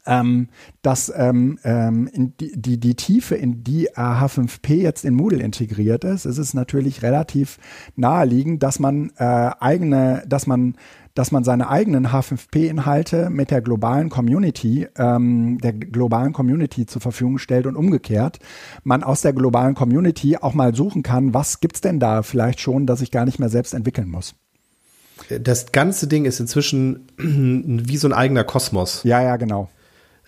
ähm, 0.08 0.48
dass 0.82 1.12
ähm, 1.14 1.58
ähm, 1.62 2.08
in 2.12 2.36
die, 2.38 2.52
die, 2.60 2.80
die 2.80 2.94
Tiefe, 2.94 3.34
in 3.36 3.62
die 3.62 3.90
H5P 3.90 4.74
jetzt 4.74 5.04
in 5.04 5.14
Moodle 5.14 5.42
integriert 5.42 6.02
ist, 6.02 6.24
ist 6.24 6.38
es 6.38 6.54
natürlich 6.54 7.02
relativ 7.02 7.58
naheliegend, 7.94 8.62
dass 8.62 8.78
man 8.78 9.12
äh, 9.18 9.50
eigene, 9.60 10.24
dass 10.26 10.46
man 10.46 10.74
dass 11.14 11.32
man 11.32 11.42
seine 11.42 11.68
eigenen 11.68 12.06
H5P-Inhalte 12.08 13.28
mit 13.28 13.50
der 13.50 13.60
globalen 13.60 14.08
Community, 14.08 14.86
ähm, 14.96 15.58
der 15.58 15.72
globalen 15.72 16.32
Community 16.32 16.86
zur 16.86 17.02
Verfügung 17.02 17.38
stellt 17.38 17.66
und 17.66 17.74
umgekehrt, 17.74 18.38
man 18.84 19.02
aus 19.02 19.22
der 19.22 19.32
globalen 19.32 19.74
Community 19.74 20.36
auch 20.36 20.54
mal 20.54 20.76
suchen 20.76 21.02
kann, 21.02 21.34
was 21.34 21.58
gibt's 21.58 21.80
denn 21.80 21.98
da 21.98 22.22
vielleicht 22.22 22.60
schon, 22.60 22.86
dass 22.86 23.00
ich 23.00 23.10
gar 23.10 23.24
nicht 23.24 23.40
mehr 23.40 23.48
selbst 23.48 23.74
entwickeln 23.74 24.08
muss. 24.08 24.36
Das 25.40 25.72
ganze 25.72 26.06
Ding 26.06 26.24
ist 26.24 26.38
inzwischen 26.38 27.08
wie 27.18 27.96
so 27.96 28.06
ein 28.06 28.12
eigener 28.12 28.44
Kosmos. 28.44 29.02
Ja, 29.02 29.20
ja, 29.20 29.36
genau. 29.38 29.68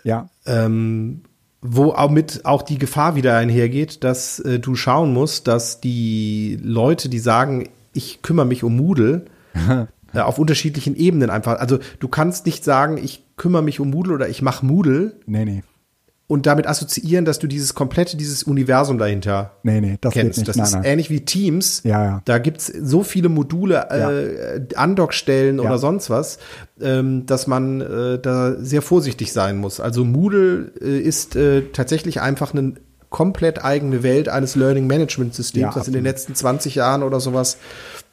Ja, 0.05 0.31
ähm, 0.47 1.23
wo 1.63 1.93
auch 1.93 2.11
mit 2.11 2.45
auch 2.45 2.63
die 2.63 2.79
Gefahr 2.79 3.17
wieder 3.17 3.37
einhergeht, 3.37 4.03
dass 4.03 4.39
äh, 4.41 4.59
du 4.59 4.75
schauen 4.75 5.13
musst, 5.13 5.47
dass 5.47 5.81
die 5.81 6.59
Leute, 6.63 7.09
die 7.09 7.19
sagen, 7.19 7.69
ich 7.93 8.23
kümmere 8.23 8.47
mich 8.47 8.65
um 8.65 8.77
Moodle, 8.77 9.27
äh, 10.15 10.21
auf 10.21 10.39
unterschiedlichen 10.39 10.97
Ebenen 10.97 11.31
einfach. 11.31 11.59
Also 11.59 11.79
du 11.99 12.09
kannst 12.09 12.47
nicht 12.47 12.65
sagen, 12.65 12.99
ich 12.99 13.25
kümmere 13.37 13.63
mich 13.63 13.81
um 13.81 13.91
Moodle 13.91 14.15
oder 14.15 14.29
ich 14.29 14.43
mache 14.43 14.65
Moodle 14.65 15.17
nee, 15.27 15.45
nee. 15.45 15.63
Und 16.31 16.47
damit 16.47 16.69
assoziieren, 16.69 17.25
dass 17.25 17.41
du 17.41 17.49
dieses 17.49 17.75
komplette, 17.75 18.17
dieses 18.17 18.45
Universum 18.45 18.99
dahinter 18.99 19.51
Nee, 19.65 19.81
nee, 19.81 19.99
das 20.01 20.13
kennst. 20.15 20.39
geht 20.39 20.47
nicht. 20.47 20.49
Das 20.49 20.57
nein, 20.57 20.65
ist 20.67 20.73
nein. 20.75 20.85
ähnlich 20.85 21.11
wie 21.11 21.25
Teams. 21.25 21.83
Ja, 21.83 22.05
ja. 22.05 22.23
Da 22.25 22.39
gibt's 22.39 22.67
so 22.69 23.03
viele 23.03 23.29
Module, 23.29 23.89
äh, 23.91 24.75
Andockstellen 24.77 25.57
Ja. 25.59 25.65
oder 25.65 25.79
sonst 25.79 26.09
was, 26.09 26.39
ähm, 26.81 27.27
dass 27.27 27.49
man 27.49 27.81
äh, 27.81 28.19
da 28.21 28.55
sehr 28.61 28.81
vorsichtig 28.81 29.33
sein 29.33 29.57
muss. 29.57 29.81
Also 29.81 30.05
Moodle 30.05 30.71
äh, 30.81 31.01
ist 31.01 31.35
äh, 31.35 31.63
tatsächlich 31.73 32.21
einfach 32.21 32.55
eine 32.55 32.75
komplett 33.09 33.65
eigene 33.65 34.05
Welt 34.05 34.29
eines 34.29 34.55
Learning 34.55 34.87
Management 34.87 35.35
Systems, 35.35 35.75
Ja, 35.75 35.79
das 35.81 35.89
in 35.89 35.95
den 35.95 36.05
letzten 36.05 36.37
20 36.37 36.77
Jahren 36.77 37.03
oder 37.03 37.19
sowas 37.19 37.57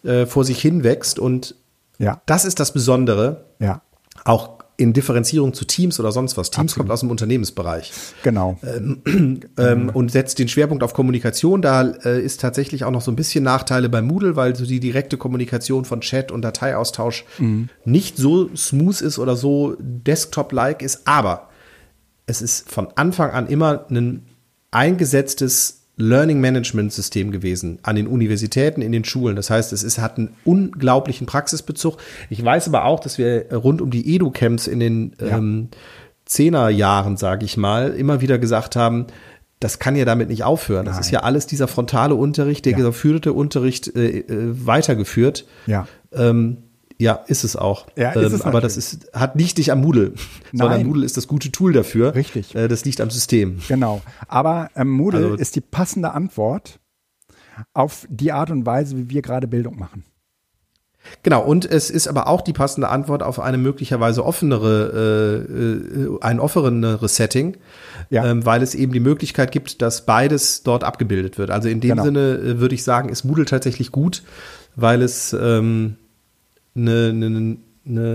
äh, 0.03 0.25
vor 0.25 0.43
sich 0.43 0.59
hin 0.59 0.83
wächst. 0.83 1.19
Und 1.19 1.53
Ja, 1.99 2.19
das 2.25 2.45
ist 2.45 2.59
das 2.59 2.71
Besondere, 2.73 3.45
ja, 3.59 3.81
auch 4.25 4.56
in 4.77 4.93
Differenzierung 4.93 5.53
zu 5.53 5.65
Teams 5.65 5.99
oder 5.99 6.11
sonst 6.11 6.37
was. 6.37 6.51
Teams 6.51 6.71
Absolut. 6.71 6.77
kommt 6.85 6.91
aus 6.91 6.99
dem 6.99 7.09
Unternehmensbereich 7.09 7.91
genau. 8.21 8.59
ähm, 8.63 9.91
und 9.91 10.11
setzt 10.11 10.37
den 10.37 10.47
Schwerpunkt 10.47 10.83
auf 10.83 10.93
Kommunikation. 10.93 11.63
Da 11.63 11.81
äh, 12.05 12.21
ist 12.21 12.41
tatsächlich 12.41 12.83
auch 12.83 12.91
noch 12.91 13.01
so 13.01 13.11
ein 13.11 13.15
bisschen 13.15 13.43
Nachteile 13.43 13.89
bei 13.89 14.03
Moodle, 14.03 14.35
weil 14.35 14.55
so 14.55 14.65
die 14.65 14.79
direkte 14.79 15.17
Kommunikation 15.17 15.83
von 15.83 16.01
Chat 16.01 16.31
und 16.31 16.43
Dateiaustausch 16.43 17.25
nicht 17.85 18.17
so 18.17 18.55
smooth 18.55 19.01
ist 19.01 19.17
oder 19.17 19.35
so 19.35 19.75
Desktop-like 19.79 20.83
ist. 20.83 21.07
Aber 21.07 21.49
es 22.27 22.41
ist 22.41 22.69
von 22.69 22.89
Anfang 22.95 23.31
an 23.31 23.47
immer 23.47 23.85
ein 23.89 24.27
eingesetztes 24.71 25.76
Learning 25.99 26.39
Management 26.39 26.93
System 26.93 27.31
gewesen 27.31 27.79
an 27.81 27.95
den 27.95 28.05
Universitäten, 28.07 28.81
in 28.83 28.91
den 28.91 29.03
Schulen. 29.03 29.35
Das 29.35 29.49
heißt, 29.49 29.73
es 29.73 29.81
ist, 29.83 29.97
hat 29.99 30.17
einen 30.17 30.35
unglaublichen 30.45 31.25
Praxisbezug. 31.25 31.97
Ich 32.29 32.43
weiß 32.43 32.67
aber 32.67 32.85
auch, 32.85 32.99
dass 32.99 33.17
wir 33.17 33.51
rund 33.51 33.81
um 33.81 33.89
die 33.89 34.13
Edu-Camps 34.15 34.67
in 34.67 34.79
den 34.79 35.15
Ja. 35.19 35.37
ähm, 35.37 35.69
Zehnerjahren, 36.25 37.17
sage 37.17 37.45
ich 37.45 37.57
mal, 37.57 37.91
immer 37.91 38.21
wieder 38.21 38.37
gesagt 38.37 38.75
haben, 38.75 39.07
das 39.59 39.79
kann 39.79 39.95
ja 39.95 40.05
damit 40.05 40.29
nicht 40.29 40.43
aufhören. 40.43 40.85
Das 40.85 40.95
Nein. 40.95 41.01
ist 41.01 41.11
ja 41.11 41.21
alles 41.21 41.47
dieser 41.47 41.67
frontale 41.67 42.13
Unterricht, 42.15 42.65
der 42.65 42.73
Ja. 42.73 42.79
geführte 42.79 43.33
Unterricht 43.33 43.95
äh, 43.95 44.19
äh, 44.19 44.25
weitergeführt. 44.67 45.45
Ja. 45.65 45.87
Ähm, 46.11 46.57
ja, 46.99 47.13
ist 47.27 47.43
es 47.43 47.55
auch. 47.55 47.87
Ja, 47.95 48.11
ist 48.11 48.17
ähm, 48.31 48.35
es 48.35 48.41
aber 48.41 48.59
das 48.61 48.75
ist, 48.77 49.11
hat 49.13 49.35
nicht 49.35 49.57
dich 49.57 49.71
am 49.71 49.81
Moodle, 49.81 50.13
sondern 50.51 50.77
Nein. 50.79 50.87
Moodle 50.87 51.05
ist 51.05 51.17
das 51.17 51.27
gute 51.27 51.51
Tool 51.51 51.73
dafür. 51.73 52.15
Richtig. 52.15 52.55
Äh, 52.55 52.67
das 52.67 52.85
liegt 52.85 53.01
am 53.01 53.09
System. 53.09 53.59
Genau. 53.67 54.01
Aber 54.27 54.69
ähm, 54.75 54.89
Moodle 54.89 55.23
Also- 55.23 55.35
ist 55.35 55.55
die 55.55 55.61
passende 55.61 56.11
Antwort 56.11 56.79
auf 57.73 58.05
die 58.09 58.31
Art 58.31 58.51
und 58.51 58.65
Weise, 58.65 58.97
wie 58.97 59.09
wir 59.09 59.21
gerade 59.21 59.47
Bildung 59.47 59.77
machen. 59.79 60.03
Genau, 61.23 61.41
und 61.41 61.63
es 61.65 61.89
ist 61.89 62.07
aber 62.09 62.27
auch 62.27 62.41
die 62.41 62.51
passende 62.51 62.89
Antwort 62.89 63.23
auf 63.23 63.39
eine 63.39 63.57
möglicherweise 63.57 64.25
offenere, 64.25 65.45
äh, 65.47 66.01
äh, 66.03 66.17
ein 66.21 66.39
offeneres 66.41 67.15
Setting, 67.15 67.55
Ja. 68.09 68.25
ähm, 68.25 68.45
weil 68.45 68.61
es 68.61 68.75
eben 68.75 68.91
die 68.91 68.99
Möglichkeit 68.99 69.51
gibt, 69.53 69.81
dass 69.81 70.05
beides 70.05 70.63
dort 70.63 70.83
abgebildet 70.83 71.37
wird. 71.37 71.49
Also 71.49 71.69
in 71.69 71.79
dem 71.79 71.91
Genau. 71.91 72.03
Sinne 72.03 72.19
äh, 72.37 72.59
würde 72.59 72.75
ich 72.75 72.83
sagen, 72.83 73.07
ist 73.09 73.23
Moodle 73.23 73.45
tatsächlich 73.45 73.91
gut, 73.93 74.23
weil 74.75 75.01
es 75.01 75.31
ähm, 75.39 75.95
eine, 76.77 77.09
eine, 77.13 77.57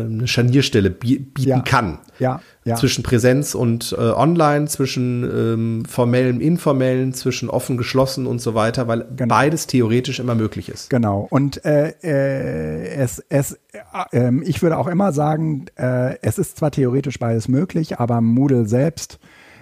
eine, 0.05 0.27
Scharnierstelle 0.29 0.91
bie- 0.91 1.19
bieten 1.19 1.49
Ja. 1.49 1.61
kann. 1.61 1.99
Ja, 2.19 2.41
ja. 2.65 2.77
Zwischen 2.77 3.03
Präsenz 3.03 3.55
und 3.55 3.95
äh, 3.99 4.01
Online, 4.03 4.67
zwischen 4.67 5.25
ähm, 5.25 5.85
formellem, 5.87 6.41
informellen, 6.41 7.15
zwischen 7.15 7.49
offen, 7.49 7.77
geschlossen 7.79 8.27
und 8.27 8.41
so 8.41 8.55
weiter, 8.55 8.87
weil 8.87 9.07
Genau. 9.17 9.35
beides 9.35 9.67
theoretisch 9.67 10.21
immer 10.21 10.35
möglich 10.35 10.69
ist. 10.69 10.91
Genau. 10.91 11.27
Und 11.31 11.65
äh, 11.65 11.95
äh, 12.03 12.87
es, 12.97 13.25
es, 13.31 13.53
äh, 13.53 13.79
ähm, 14.13 14.43
ich 14.47 14.63
würde 14.63 14.77
auch 14.79 14.89
immer 14.89 15.13
sagen, 15.13 15.65
äh, 15.77 16.17
es 16.23 16.39
ist 16.39 16.59
zwar 16.59 16.71
theoretisch 16.71 17.19
beides 17.19 17.49
möglich, 17.49 17.99
aber 17.99 18.21
Moodle 18.21 18.69
selbst 18.69 19.19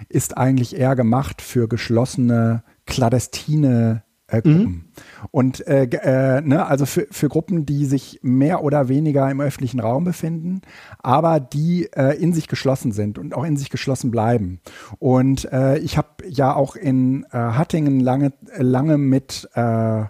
ist 0.09 0.37
eigentlich 0.37 0.75
eher 0.77 0.95
gemacht 0.97 1.41
für 1.41 1.69
geschlossene, 1.69 2.63
clandestine 2.85 4.03
äh, 4.31 4.41
Gruppen. 4.41 4.91
Und 5.31 5.65
äh, 5.67 5.83
äh, 5.83 6.41
ne, 6.41 6.65
also 6.65 6.85
für, 6.85 7.07
für 7.11 7.29
Gruppen, 7.29 7.65
die 7.65 7.85
sich 7.85 8.19
mehr 8.21 8.63
oder 8.63 8.87
weniger 8.87 9.29
im 9.29 9.41
öffentlichen 9.41 9.79
Raum 9.79 10.03
befinden, 10.03 10.61
aber 10.99 11.39
die 11.39 11.89
äh, 11.93 12.17
in 12.17 12.33
sich 12.33 12.47
geschlossen 12.47 12.91
sind 12.91 13.19
und 13.19 13.33
auch 13.33 13.43
in 13.43 13.57
sich 13.57 13.69
geschlossen 13.69 14.09
bleiben. 14.09 14.61
Und 14.99 15.51
äh, 15.51 15.77
ich 15.79 15.97
habe 15.97 16.09
ja 16.27 16.55
auch 16.55 16.75
in 16.75 17.25
äh, 17.25 17.37
Hattingen 17.37 17.99
lange, 17.99 18.33
lange 18.57 18.97
mit 18.97 19.49
äh, 19.53 20.05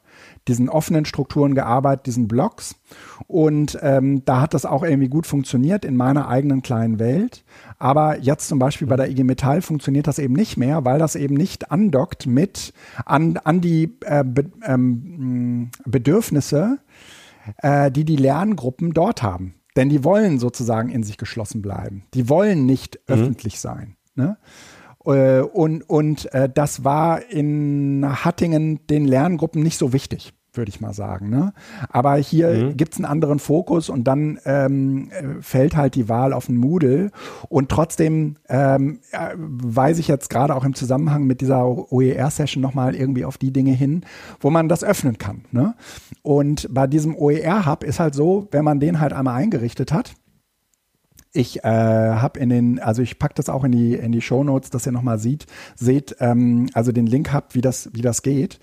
diesen 0.48 0.70
offenen 0.70 1.06
Strukturen 1.06 1.56
gearbeitet, 1.56 2.08
diesen 2.08 2.28
Blogs. 2.28 2.76
Und 3.28 3.78
ähm, 3.82 4.26
da 4.26 4.42
hat 4.42 4.54
das 4.54 4.66
auch 4.66 4.84
irgendwie 4.84 5.10
gut 5.10 5.28
funktioniert 5.28 5.86
in 5.86 5.96
meiner 5.96 6.28
eigenen 6.28 6.62
kleinen 6.62 7.00
Welt. 7.00 7.44
Aber 7.78 8.20
jetzt 8.20 8.48
zum 8.48 8.60
Beispiel 8.60 8.88
bei 8.88 8.96
der 8.96 9.10
IG 9.10 9.24
Metall 9.24 9.62
funktioniert 9.62 10.08
das 10.08 10.20
eben 10.20 10.34
nicht 10.34 10.58
mehr, 10.58 10.84
weil 10.84 11.00
das 11.00 11.16
eben 11.16 11.36
nicht 11.36 11.72
andockt 11.72 12.26
mit 12.26 12.74
an, 13.06 13.38
an 13.38 13.62
die 13.62 13.98
äh, 14.06 14.24
Be 14.24 14.52
ähm, 14.66 15.04
mh, 15.18 15.70
Bedürfnisse, 15.86 16.80
äh, 17.58 17.92
die 17.92 18.06
die 18.06 18.18
Lerngruppen 18.18 18.94
dort 18.94 19.24
haben. 19.24 19.56
Denn 19.76 19.90
die 19.90 20.04
wollen 20.04 20.40
sozusagen 20.40 20.90
in 20.90 21.04
sich 21.04 21.18
geschlossen 21.18 21.62
bleiben. 21.62 22.04
Die 22.14 22.28
wollen 22.28 22.66
nicht 22.66 23.00
öffentlich 23.08 23.60
sein. 23.60 23.96
Ne? 24.16 24.38
Äh, 25.06 25.42
Und, 25.42 25.90
und 25.90 26.34
äh, 26.34 26.50
das 26.54 26.84
war 26.84 27.30
in 27.30 28.06
Hattingen 28.08 28.86
den 28.88 29.06
Lerngruppen 29.06 29.62
nicht 29.64 29.78
so 29.78 29.94
wichtig. 29.94 30.34
würde 30.54 30.70
ich 30.70 30.82
mal 30.82 30.94
sagen. 30.94 31.30
Ne? 31.30 31.54
Aber 31.90 32.16
hier 32.18 32.50
mhm. 32.50 32.78
gibt 32.78 32.94
es 32.94 33.00
einen 33.00 33.06
anderen 33.06 33.40
Fokus 33.40 33.90
und 33.90 34.04
dann 34.04 34.38
ähm, 34.46 35.10
fällt 35.40 35.76
halt 35.78 35.96
die 35.96 36.10
Wahl 36.10 36.34
auf 36.34 36.48
den 36.48 36.58
Moodle. 36.58 37.12
Und 37.48 37.70
trotzdem 37.70 38.36
ähm, 38.50 39.00
weise 39.38 40.02
ich 40.02 40.08
jetzt 40.10 40.30
gerade 40.30 40.56
auch 40.56 40.66
im 40.66 40.76
Zusammenhang 40.76 41.24
mit 41.24 41.40
dieser 41.42 41.66
OER-Session 41.66 42.62
nochmal 42.62 42.96
irgendwie 42.96 43.24
auf 43.24 43.38
die 43.38 43.54
Dinge 43.54 43.72
hin, 43.72 44.06
wo 44.42 44.50
man 44.50 44.68
das 44.68 44.84
öffnen 44.84 45.18
kann. 45.18 45.46
Ne? 45.52 45.74
Und 46.22 46.68
bei 46.72 46.86
diesem 46.86 47.16
OER-Hub 47.16 47.84
ist 47.84 48.00
halt 48.00 48.14
so, 48.14 48.48
wenn 48.52 48.66
man 48.66 48.80
den 48.80 49.00
halt 49.00 49.14
einmal 49.14 49.42
eingerichtet 49.42 49.94
hat, 49.94 50.16
ich 51.34 51.64
äh, 51.64 51.68
habe 51.68 52.40
in 52.40 52.50
den, 52.50 52.80
also 52.80 53.02
ich 53.02 53.20
packe 53.20 53.36
das 53.36 53.50
auch 53.50 53.64
in 53.64 53.72
die 53.72 53.94
in 53.94 54.12
die 54.12 54.22
Show 54.22 54.44
Notes, 54.44 54.70
dass 54.70 54.86
ihr 54.86 54.92
nochmal 54.92 55.20
sieht, 55.20 55.46
seht, 55.76 56.16
ähm, 56.20 56.70
also 56.74 56.92
den 56.92 57.08
Link 57.08 57.32
habt, 57.32 57.56
wie 57.56 57.62
das 57.62 57.90
wie 57.94 58.02
das 58.02 58.22
geht. 58.22 58.60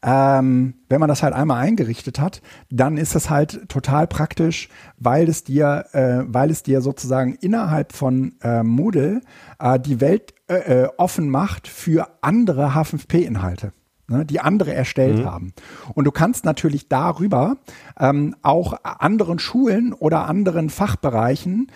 Ähm, 0.00 0.74
wenn 0.88 1.00
man 1.00 1.08
das 1.08 1.24
halt 1.24 1.34
einmal 1.34 1.60
eingerichtet 1.60 2.20
hat, 2.20 2.40
dann 2.70 2.96
ist 2.96 3.16
das 3.16 3.30
halt 3.30 3.68
total 3.68 4.06
praktisch, 4.06 4.68
weil 4.96 5.28
es 5.28 5.42
dir, 5.42 5.86
äh, 5.92 6.20
weil 6.24 6.50
es 6.50 6.62
dir 6.62 6.82
sozusagen 6.82 7.34
innerhalb 7.34 7.92
von 7.92 8.34
äh, 8.42 8.62
Moodle 8.62 9.22
äh, 9.58 9.80
die 9.80 10.00
Welt 10.00 10.34
äh, 10.48 10.84
äh 10.84 10.88
offen 10.98 11.28
macht 11.30 11.66
für 11.66 12.08
andere 12.20 12.74
H5P-Inhalte 12.74 13.72
ne, 14.08 14.24
die 14.24 14.40
andere 14.40 14.74
erstellt 14.74 15.18
mhm. 15.18 15.24
haben. 15.26 15.52
Und 15.94 16.04
du 16.04 16.10
kannst 16.10 16.44
natürlich 16.44 16.88
darüber 16.88 17.56
ähm, 17.98 18.34
auch 18.42 18.74
anderen 18.82 19.38
Schulen 19.38 19.92
oder 19.92 20.26
anderen 20.26 20.70
Fachbereichen 20.70 21.70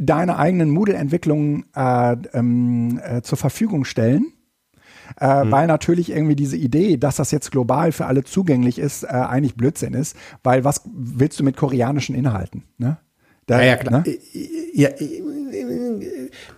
deine 0.00 0.38
eigenen 0.38 0.70
Moodle-Entwicklungen 0.70 1.66
äh, 1.74 2.16
ähm, 2.32 3.00
äh, 3.02 3.22
zur 3.22 3.38
Verfügung 3.38 3.84
stellen 3.84 4.32
äh, 5.20 5.44
mhm. 5.44 5.50
weil 5.50 5.66
natürlich 5.66 6.10
irgendwie 6.10 6.36
diese 6.36 6.56
Idee, 6.56 6.96
dass 6.96 7.16
das 7.16 7.30
jetzt 7.30 7.50
global 7.50 7.92
für 7.92 8.06
alle 8.06 8.24
zugänglich 8.24 8.78
ist, 8.78 9.04
äh, 9.04 9.08
eigentlich 9.08 9.56
Blödsinn 9.56 9.94
ist, 9.94 10.16
weil 10.42 10.64
was 10.64 10.82
willst 10.92 11.40
du 11.40 11.44
mit 11.44 11.56
koreanischen 11.56 12.14
Inhalten? 12.14 12.64
Ne? 12.78 12.98
Da, 13.46 13.60
ja, 13.60 13.66
ja, 13.66 13.76
klar. 13.76 14.04
Ne? 14.06 14.18
Ja, 14.74 14.90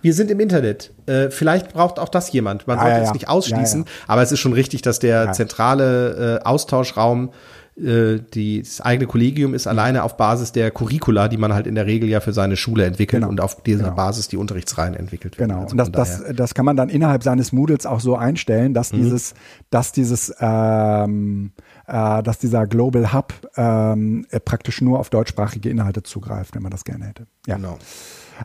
wir 0.01 0.13
sind 0.13 0.29
im 0.29 0.39
Internet. 0.41 0.93
Äh, 1.05 1.29
vielleicht 1.29 1.71
braucht 1.71 1.99
auch 1.99 2.09
das 2.09 2.31
jemand. 2.33 2.67
Man 2.67 2.77
sollte 2.77 2.97
ja, 2.97 3.03
es 3.03 3.13
nicht 3.13 3.29
ausschließen, 3.29 3.85
aber 4.07 4.21
es 4.21 4.33
ist 4.33 4.39
schon 4.39 4.51
richtig, 4.51 4.81
dass 4.81 4.99
der 4.99 5.31
zentrale 5.31 6.39
äh, 6.41 6.45
Austauschraum 6.45 7.31
äh, 7.77 8.19
die, 8.33 8.61
das 8.61 8.81
eigene 8.81 9.07
Kollegium 9.07 9.53
ist 9.53 9.65
alleine 9.65 10.03
auf 10.03 10.17
Basis 10.17 10.51
der 10.51 10.71
Curricula, 10.71 11.29
die 11.29 11.37
man 11.37 11.53
halt 11.53 11.67
in 11.67 11.75
der 11.75 11.85
Regel 11.85 12.09
ja 12.09 12.19
für 12.19 12.33
seine 12.33 12.57
Schule 12.57 12.85
entwickelt 12.85 13.21
genau. 13.21 13.31
und 13.31 13.39
auf 13.39 13.63
dieser 13.63 13.85
genau. 13.85 13.95
Basis 13.95 14.27
die 14.27 14.37
Unterrichtsreihen 14.37 14.93
entwickelt 14.93 15.39
werden. 15.39 15.51
Genau. 15.51 15.63
Also 15.63 15.71
und 15.71 15.77
das, 15.77 15.91
das, 15.91 16.35
das 16.35 16.53
kann 16.53 16.65
man 16.65 16.75
dann 16.75 16.89
innerhalb 16.89 17.23
seines 17.23 17.51
Moodles 17.53 17.85
auch 17.85 18.01
so 18.01 18.15
einstellen, 18.17 18.73
dass 18.73 18.91
mhm. 18.91 19.03
dieses, 19.03 19.33
dass 19.69 19.93
dieses, 19.93 20.33
ähm, 20.39 21.53
äh, 21.87 22.21
dass 22.23 22.39
dieser 22.39 22.67
Global 22.67 23.13
Hub 23.13 23.33
ähm, 23.55 24.25
praktisch 24.43 24.81
nur 24.81 24.99
auf 24.99 25.09
deutschsprachige 25.09 25.69
Inhalte 25.69 26.03
zugreift, 26.03 26.55
wenn 26.55 26.63
man 26.63 26.71
das 26.71 26.83
gerne 26.83 27.05
hätte. 27.05 27.27
Ja. 27.47 27.55
Genau. 27.55 27.77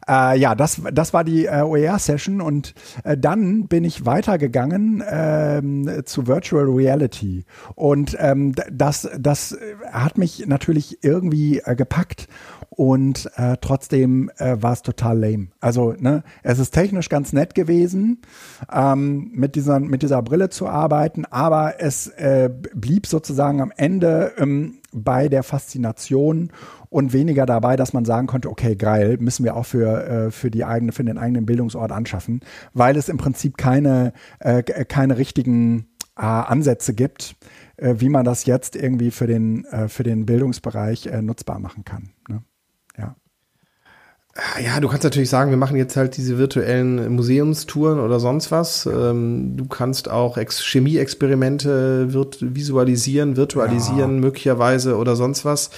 Äh, 0.09 0.38
ja, 0.38 0.55
das, 0.55 0.80
das 0.92 1.12
war 1.12 1.24
die 1.24 1.47
äh, 1.47 1.62
OER-Session 1.62 2.40
und 2.40 2.74
äh, 3.05 3.16
dann 3.16 3.68
bin 3.68 3.84
ich 3.84 4.07
weitergegangen 4.07 5.03
ähm, 5.09 6.03
zu 6.05 6.26
Virtual 6.26 6.64
Reality. 6.64 7.44
Und 7.74 8.16
ähm, 8.20 8.55
das, 8.70 9.09
das 9.18 9.57
hat 9.90 10.18
mich 10.18 10.47
natürlich 10.47 11.03
irgendwie 11.03 11.61
äh, 11.61 11.74
gepackt 11.74 12.28
und 12.76 13.30
äh, 13.36 13.57
trotzdem 13.61 14.30
äh, 14.36 14.57
war 14.61 14.72
es 14.72 14.82
total 14.82 15.18
lame. 15.18 15.49
Also, 15.61 15.94
ne, 15.99 16.22
es 16.42 16.59
ist 16.59 16.72
technisch 16.72 17.09
ganz 17.09 17.32
nett 17.32 17.55
gewesen, 17.55 18.20
ähm, 18.70 19.30
mit, 19.32 19.55
dieser, 19.55 19.80
mit 19.80 20.03
dieser 20.03 20.20
Brille 20.22 20.51
zu 20.51 20.68
arbeiten, 20.68 21.24
aber 21.24 21.80
es 21.80 22.09
äh, 22.09 22.51
blieb 22.74 23.07
sozusagen 23.07 23.62
am 23.62 23.72
Ende 23.76 24.32
ähm, 24.36 24.78
bei 24.92 25.28
der 25.28 25.42
Faszination 25.42 26.51
und 26.89 27.12
weniger 27.12 27.47
dabei, 27.47 27.76
dass 27.76 27.93
man 27.93 28.05
sagen 28.05 28.26
konnte, 28.26 28.51
okay, 28.51 28.76
geil, 28.76 29.16
müssen 29.20 29.45
wir 29.45 29.57
auch 29.57 29.66
für, 29.66 30.07
äh, 30.07 30.30
für, 30.30 30.51
die 30.51 30.64
eigene, 30.64 30.93
für 30.93 31.05
den 31.05 31.18
eigenen 31.18 31.47
Bildungsort 31.47 31.93
anschaffen, 31.93 32.41
weil 32.74 32.97
es 32.97 33.09
im 33.09 33.18
Prinzip 33.18 33.57
keine, 33.57 34.12
äh, 34.39 34.62
keine 34.62 35.18
richtigen 35.18 35.89
äh, 36.16 36.22
Ansätze 36.22 36.95
gibt, 36.95 37.37
äh, 37.76 37.97
wie 37.99 38.09
man 38.09 38.24
das 38.24 38.47
jetzt 38.47 38.76
irgendwie 38.76 39.11
für 39.11 39.26
den, 39.26 39.64
äh, 39.66 39.89
für 39.89 40.03
den 40.03 40.26
Bildungsbereich 40.26 41.07
äh, 41.07 41.22
nutzbar 41.22 41.59
machen 41.59 41.84
kann. 41.84 42.11
Ne? 42.28 42.43
Ja. 42.99 43.16
Ja, 44.62 44.80
du 44.80 44.89
kannst 44.89 45.05
natürlich 45.05 45.30
sagen, 45.30 45.51
wir 45.51 45.57
machen 45.57 45.76
jetzt 45.78 45.97
halt 45.97 46.16
diese 46.18 46.37
virtuellen 46.37 47.14
Museumstouren 47.14 48.01
oder 48.01 48.20
sonst 48.20 48.51
was. 48.51 48.84
Ähm, 48.84 49.57
du 49.57 49.66
kannst 49.66 50.11
auch 50.11 50.37
Ex 50.37 50.62
Chemieexperimente 50.62 52.12
visualisieren, 52.41 53.37
virtualisieren 53.37 54.14
ja. 54.16 54.20
möglicherweise 54.20 54.99
oder 54.99 55.16
sonst 55.16 55.47
was. 55.47 55.70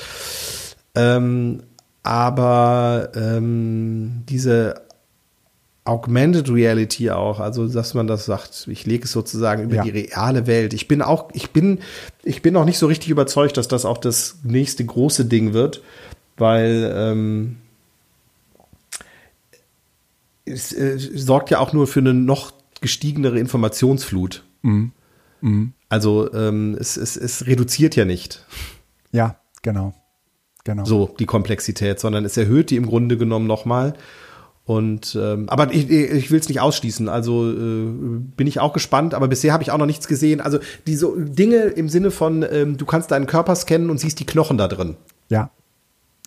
Ähm, 0.94 1.62
aber 2.02 3.10
ähm, 3.14 4.22
diese 4.28 4.82
Augmented 5.84 6.50
Reality 6.50 7.10
auch, 7.10 7.40
also 7.40 7.66
dass 7.66 7.94
man 7.94 8.06
das 8.06 8.26
sagt, 8.26 8.68
ich 8.70 8.84
lege 8.84 9.04
es 9.04 9.12
sozusagen 9.12 9.64
über 9.64 9.76
ja. 9.76 9.82
die 9.82 9.90
reale 9.90 10.46
Welt. 10.46 10.74
Ich 10.74 10.86
bin 10.86 11.00
auch, 11.00 11.30
ich 11.32 11.50
bin, 11.50 11.80
ich 12.22 12.42
bin 12.42 12.56
auch 12.56 12.66
nicht 12.66 12.78
so 12.78 12.86
richtig 12.86 13.08
überzeugt, 13.08 13.56
dass 13.56 13.68
das 13.68 13.86
auch 13.86 13.98
das 13.98 14.38
nächste 14.42 14.84
große 14.84 15.24
Ding 15.24 15.54
wird, 15.54 15.82
weil 16.36 16.92
ähm, 16.94 17.56
es 20.44 20.72
äh, 20.72 20.98
sorgt 20.98 21.50
ja 21.50 21.58
auch 21.58 21.72
nur 21.72 21.86
für 21.86 22.00
eine 22.00 22.12
noch 22.12 22.52
gestiegenere 22.80 23.38
Informationsflut. 23.38 24.44
Mhm. 24.62 24.92
Mhm. 25.40 25.72
Also 25.88 26.32
ähm, 26.34 26.76
es, 26.78 26.96
es, 26.96 27.16
es 27.16 27.46
reduziert 27.46 27.96
ja 27.96 28.04
nicht. 28.04 28.44
Ja, 29.10 29.40
genau. 29.62 29.94
Genau. 30.68 30.84
So 30.84 31.14
die 31.18 31.24
Komplexität, 31.24 31.98
sondern 31.98 32.26
es 32.26 32.36
erhöht 32.36 32.68
die 32.68 32.76
im 32.76 32.84
Grunde 32.84 33.16
genommen 33.16 33.46
nochmal. 33.46 33.94
Und 34.66 35.18
ähm, 35.18 35.48
aber 35.48 35.72
ich, 35.72 35.88
ich 35.88 36.30
will 36.30 36.38
es 36.38 36.48
nicht 36.50 36.60
ausschließen. 36.60 37.08
Also 37.08 37.50
äh, 37.50 37.86
bin 38.36 38.46
ich 38.46 38.60
auch 38.60 38.74
gespannt, 38.74 39.14
aber 39.14 39.28
bisher 39.28 39.54
habe 39.54 39.62
ich 39.62 39.70
auch 39.70 39.78
noch 39.78 39.86
nichts 39.86 40.08
gesehen. 40.08 40.42
Also 40.42 40.58
diese 40.86 41.10
Dinge 41.16 41.56
im 41.56 41.88
Sinne 41.88 42.10
von, 42.10 42.44
ähm, 42.52 42.76
du 42.76 42.84
kannst 42.84 43.10
deinen 43.12 43.24
Körper 43.24 43.56
scannen 43.56 43.88
und 43.88 43.96
siehst 43.96 44.20
die 44.20 44.26
Knochen 44.26 44.58
da 44.58 44.68
drin. 44.68 44.96
Ja. 45.30 45.48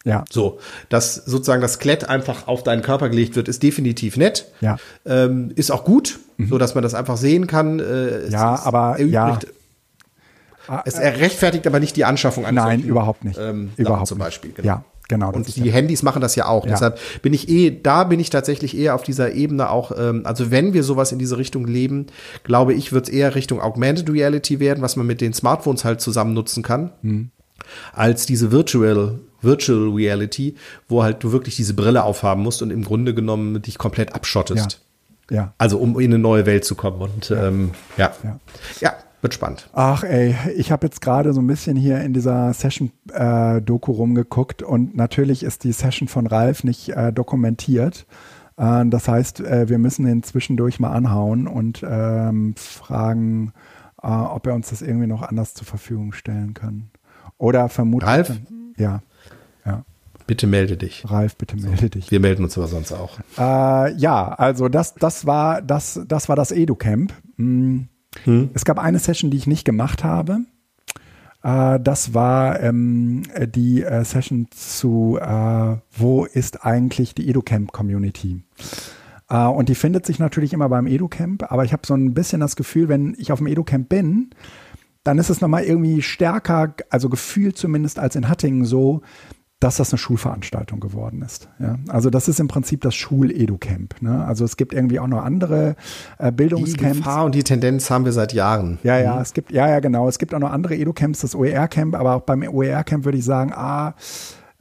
Ja. 0.06 0.26
So, 0.32 0.58
dass 0.90 1.14
sozusagen 1.14 1.62
das 1.62 1.74
Skelett 1.74 2.10
einfach 2.10 2.48
auf 2.48 2.64
deinen 2.64 2.82
Körper 2.82 3.10
gelegt 3.10 3.36
wird, 3.36 3.48
ist 3.48 3.62
definitiv 3.62 4.18
nett. 4.18 4.48
Ja. 4.60 4.78
Ähm, 5.06 5.52
ist 5.54 5.70
auch 5.70 5.84
gut, 5.84 6.18
mhm. 6.38 6.48
so 6.48 6.58
dass 6.58 6.74
man 6.74 6.82
das 6.82 6.96
einfach 6.96 7.18
sehen 7.18 7.46
kann. 7.46 7.80
Äh, 7.80 8.28
ja, 8.30 8.60
aber 8.66 9.00
ja. 9.00 9.38
Ah, 10.68 10.84
es 10.86 10.98
rechtfertigt 11.00 11.66
aber 11.68 11.80
nicht 11.80 11.96
die 11.96 12.06
Anschaffung 12.06 12.46
eines 12.46 12.64
Nein, 12.64 12.82
überhaupt 12.82 13.24
nicht. 13.24 13.40
Ähm, 13.40 13.72
überhaupt 13.78 14.08
zum 14.08 14.20
Beispiel. 14.20 14.52
Genau. 14.52 14.68
Ja, 14.68 14.84
genau. 15.08 15.32
Und 15.32 15.56
die 15.56 15.66
ja. 15.66 15.74
Handys 15.74 16.04
machen 16.04 16.22
das 16.22 16.36
ja 16.36 16.48
auch. 16.48 16.66
Ja. 16.66 16.72
Deshalb 16.72 17.00
bin 17.22 17.34
ich 17.34 17.50
eh, 17.50 17.72
da 17.72 18.04
bin 18.04 18.20
ich 18.20 18.30
tatsächlich 18.30 18.78
eher 18.78 18.96
auf 18.96 19.04
dieser 19.04 19.34
Ebene 19.34 19.70
auch, 19.70 19.92
ähm, 19.98 20.22
also 20.26 20.52
wenn 20.52 20.74
wir 20.74 20.84
sowas 20.84 21.12
in 21.12 21.20
diese 21.20 21.38
Richtung 21.38 21.66
leben, 21.66 22.08
glaube 22.44 22.74
ich, 22.74 22.94
wird 22.94 23.08
es 23.08 23.14
eher 23.14 23.36
Richtung 23.36 23.62
Augmented 23.62 24.10
Reality 24.10 24.60
werden, 24.60 24.82
was 24.82 24.96
man 24.96 25.08
mit 25.08 25.22
den 25.22 25.34
Smartphones 25.34 25.84
halt 25.84 26.02
zusammen 26.02 26.34
nutzen 26.34 26.64
kann, 26.64 26.92
hm. 27.02 27.32
als 27.94 28.26
diese 28.26 28.52
Virtual 28.52 29.20
Virtual 29.42 29.90
Reality, 29.90 30.56
wo 30.88 31.04
halt 31.04 31.24
du 31.24 31.32
wirklich 31.32 31.56
diese 31.56 31.74
Brille 31.74 32.04
aufhaben 32.04 32.44
musst 32.44 32.62
und 32.62 32.72
im 32.72 32.84
Grunde 32.84 33.14
genommen 33.14 33.62
dich 33.62 33.78
komplett 33.78 34.14
abschottest. 34.14 34.80
Ja. 35.30 35.36
ja. 35.36 35.54
Also 35.58 35.78
um 35.78 36.00
in 36.00 36.12
eine 36.12 36.20
neue 36.20 36.46
Welt 36.46 36.64
zu 36.66 36.76
kommen. 36.76 37.02
Und 37.02 37.30
ja, 37.30 37.48
ähm, 37.48 37.72
ja. 37.98 38.12
ja. 38.24 38.40
ja. 38.80 38.94
Wird 39.22 39.36
spannend. 39.36 39.70
Ach 39.74 40.04
ey, 40.04 40.36
ich 40.56 40.72
habe 40.72 40.88
jetzt 40.88 41.00
gerade 41.00 41.32
so 41.34 41.42
ein 41.42 41.48
bisschen 41.48 41.78
hier 41.78 42.02
in 42.02 42.12
dieser 42.14 42.54
Session-Doku 42.54 43.92
äh, 43.92 43.96
rumgeguckt 43.96 44.64
und 44.64 44.96
natürlich 44.96 45.44
ist 45.44 45.64
die 45.64 45.74
Session 45.74 46.08
von 46.08 46.26
Ralf 46.26 46.64
nicht 46.64 46.90
äh, 46.90 47.14
dokumentiert. 47.14 48.08
Äh, 48.58 48.86
das 48.88 49.08
heißt, 49.08 49.42
äh, 49.42 49.70
wir 49.70 49.78
müssen 49.78 50.08
ihn 50.08 50.24
zwischendurch 50.24 50.80
mal 50.80 50.92
anhauen 50.92 51.48
und 51.48 51.86
ähm, 51.88 52.56
fragen, 52.58 53.54
äh, 54.02 54.08
ob 54.08 54.48
er 54.48 54.56
uns 54.56 54.70
das 54.70 54.82
irgendwie 54.82 55.08
noch 55.08 55.22
anders 55.22 55.54
zur 55.54 55.68
Verfügung 55.68 56.14
stellen 56.14 56.56
kann. 56.56 56.90
Oder 57.38 57.70
vermutlich. 57.70 58.10
Ralf? 58.10 58.32
Ja. 58.78 59.02
ja. 59.66 59.84
Bitte 60.26 60.48
melde 60.48 60.78
dich. 60.78 61.04
Ralf, 61.08 61.36
bitte 61.36 61.58
melde 61.58 61.78
so, 61.82 61.90
dich. 61.90 62.10
Wir 62.10 62.20
melden 62.20 62.44
uns 62.44 62.58
aber 62.58 62.68
sonst 62.68 62.92
auch. 62.92 63.20
Äh, 63.38 63.94
ja, 63.98 64.30
also 64.30 64.68
das, 64.68 64.96
das 64.96 65.28
war 65.28 65.62
das, 65.62 66.00
das 66.08 66.28
war 66.28 66.36
das 66.36 66.52
EduCamp. 66.52 67.14
Hm. 67.38 67.88
Hm. 68.24 68.50
Es 68.54 68.66
gab 68.66 68.80
eine 68.80 69.00
Session, 69.00 69.32
die 69.32 69.38
ich 69.38 69.48
nicht 69.48 69.66
gemacht 69.66 70.04
habe. 70.04 70.42
Äh, 71.44 71.80
das 71.80 72.14
war 72.14 72.60
ähm, 72.62 73.24
die 73.48 73.84
äh, 73.84 74.04
Session 74.04 74.48
zu, 74.52 75.18
äh, 75.22 75.78
wo 75.92 76.26
ist 76.26 76.66
eigentlich 76.66 77.16
die 77.16 77.30
EduCamp-Community? 77.30 78.44
Äh, 79.30 79.46
und 79.46 79.70
die 79.70 79.76
findet 79.76 80.06
sich 80.06 80.20
natürlich 80.20 80.54
immer 80.54 80.70
beim 80.70 80.88
EduCamp, 80.88 81.52
aber 81.52 81.64
ich 81.64 81.74
habe 81.74 81.86
so 81.86 81.94
ein 81.94 82.14
bisschen 82.14 82.42
das 82.42 82.56
Gefühl, 82.56 82.90
wenn 82.90 83.16
ich 83.18 83.32
auf 83.32 83.40
dem 83.40 83.48
EduCamp 83.48 83.90
bin, 83.90 84.32
dann 85.04 85.18
ist 85.18 85.30
es 85.30 85.42
nochmal 85.42 85.64
irgendwie 85.64 86.02
stärker, 86.02 86.76
also 86.90 87.10
gefühlt 87.10 87.58
zumindest 87.58 87.98
als 87.98 88.16
in 88.16 88.30
Hattingen 88.30 88.66
so, 88.66 89.02
dass 89.62 89.78
das 89.78 89.94
eine 89.94 90.00
Schulveranstaltung 90.00 90.80
geworden 90.80 91.22
ist. 91.22 91.48
Ja? 91.60 91.78
Also 91.88 92.10
das 92.10 92.28
ist 92.28 92.40
im 92.40 92.48
Prinzip 92.48 92.82
das 92.82 92.96
Schul-Edu-Camp. 92.96 94.02
Ne? 94.02 94.26
Also 94.26 94.44
es 94.44 94.58
gibt 94.58 94.74
irgendwie 94.74 95.00
auch 95.00 95.08
noch 95.08 95.24
andere 95.24 95.76
äh, 96.18 96.32
Bildungscamps. 96.32 96.98
Die 96.98 97.04
Gefahr 97.04 97.26
und 97.26 97.36
die 97.36 97.44
Tendenz 97.44 97.92
haben 97.92 98.04
wir 98.04 98.12
seit 98.12 98.34
Jahren. 98.34 98.80
Ja, 98.84 98.98
ja, 98.98 99.16
mhm. 99.16 99.22
es 99.22 99.34
gibt, 99.34 99.52
ja, 99.52 99.70
ja, 99.70 99.80
genau. 99.80 100.08
Es 100.08 100.18
gibt 100.18 100.34
auch 100.34 100.40
noch 100.40 100.52
andere 100.52 100.76
Edu-Camps, 100.76 101.22
das 101.22 101.36
OER-Camp, 101.36 101.96
aber 101.96 102.16
auch 102.16 102.22
beim 102.22 102.42
OER-Camp 102.42 103.06
würde 103.06 103.20
ich 103.20 103.24
sagen, 103.24 103.54
ah, 103.54 103.94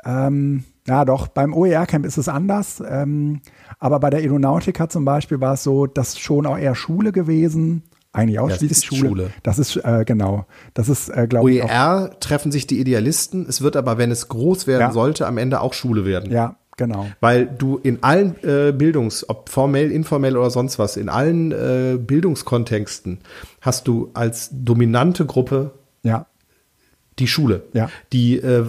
ähm, 0.05 0.64
ja, 0.86 1.07
doch, 1.07 1.28
beim 1.28 1.55
OER-Camp 1.55 2.05
ist 2.05 2.18
es 2.18 2.28
anders. 2.28 2.82
Ähm, 2.86 3.40
aber 3.78 4.01
bei 4.01 4.11
der 4.11 4.20
Aeronautica 4.20 4.90
zum 4.90 5.07
Beispiel 5.07 5.40
war 5.40 5.55
es 5.55 5.62
so, 5.62 5.86
dass 5.86 6.18
schon 6.18 6.44
auch 6.44 6.59
eher 6.59 6.74
Schule 6.74 7.12
gewesen. 7.12 7.84
Eigentlich 8.13 8.41
ausschließlich 8.41 8.91
ja, 8.91 8.99
Schule. 8.99 9.09
Schule. 9.09 9.31
Das 9.43 9.59
ist, 9.59 9.77
äh, 9.77 10.05
genau. 10.05 10.47
Das 10.75 10.89
ist, 10.89 11.09
äh, 11.11 11.29
glaube 11.29 11.53
ich. 11.53 11.63
OER 11.63 12.17
treffen 12.19 12.51
sich 12.51 12.67
die 12.67 12.81
Idealisten. 12.81 13.47
Es 13.49 13.61
wird 13.61 13.77
aber, 13.77 13.99
wenn 13.99 14.11
es 14.11 14.29
groß 14.29 14.67
werden 14.67 14.81
ja. 14.81 14.93
sollte, 14.93 15.27
am 15.27 15.39
Ende 15.39 15.61
auch 15.61 15.75
Schule 15.75 16.05
werden. 16.05 16.33
Ja, 16.33 16.57
genau. 16.77 17.07
Weil 17.21 17.47
du 17.47 17.79
in 17.79 18.03
allen 18.03 18.35
äh, 18.43 18.73
Bildungs-, 18.73 19.29
ob 19.29 19.49
formell, 19.49 19.93
informell 19.93 20.37
oder 20.37 20.51
sonst 20.51 20.79
was, 20.81 20.97
in 20.97 21.09
allen 21.09 21.53
äh, 21.53 21.99
Bildungskontexten 21.99 23.19
hast 23.61 23.87
du 23.87 24.11
als 24.13 24.51
dominante 24.53 25.25
Gruppe 25.25 25.73
ja 26.03 26.27
die 27.21 27.29
Schule. 27.29 27.63
Ja. 27.73 27.91
Die 28.13 28.39
äh, 28.39 28.67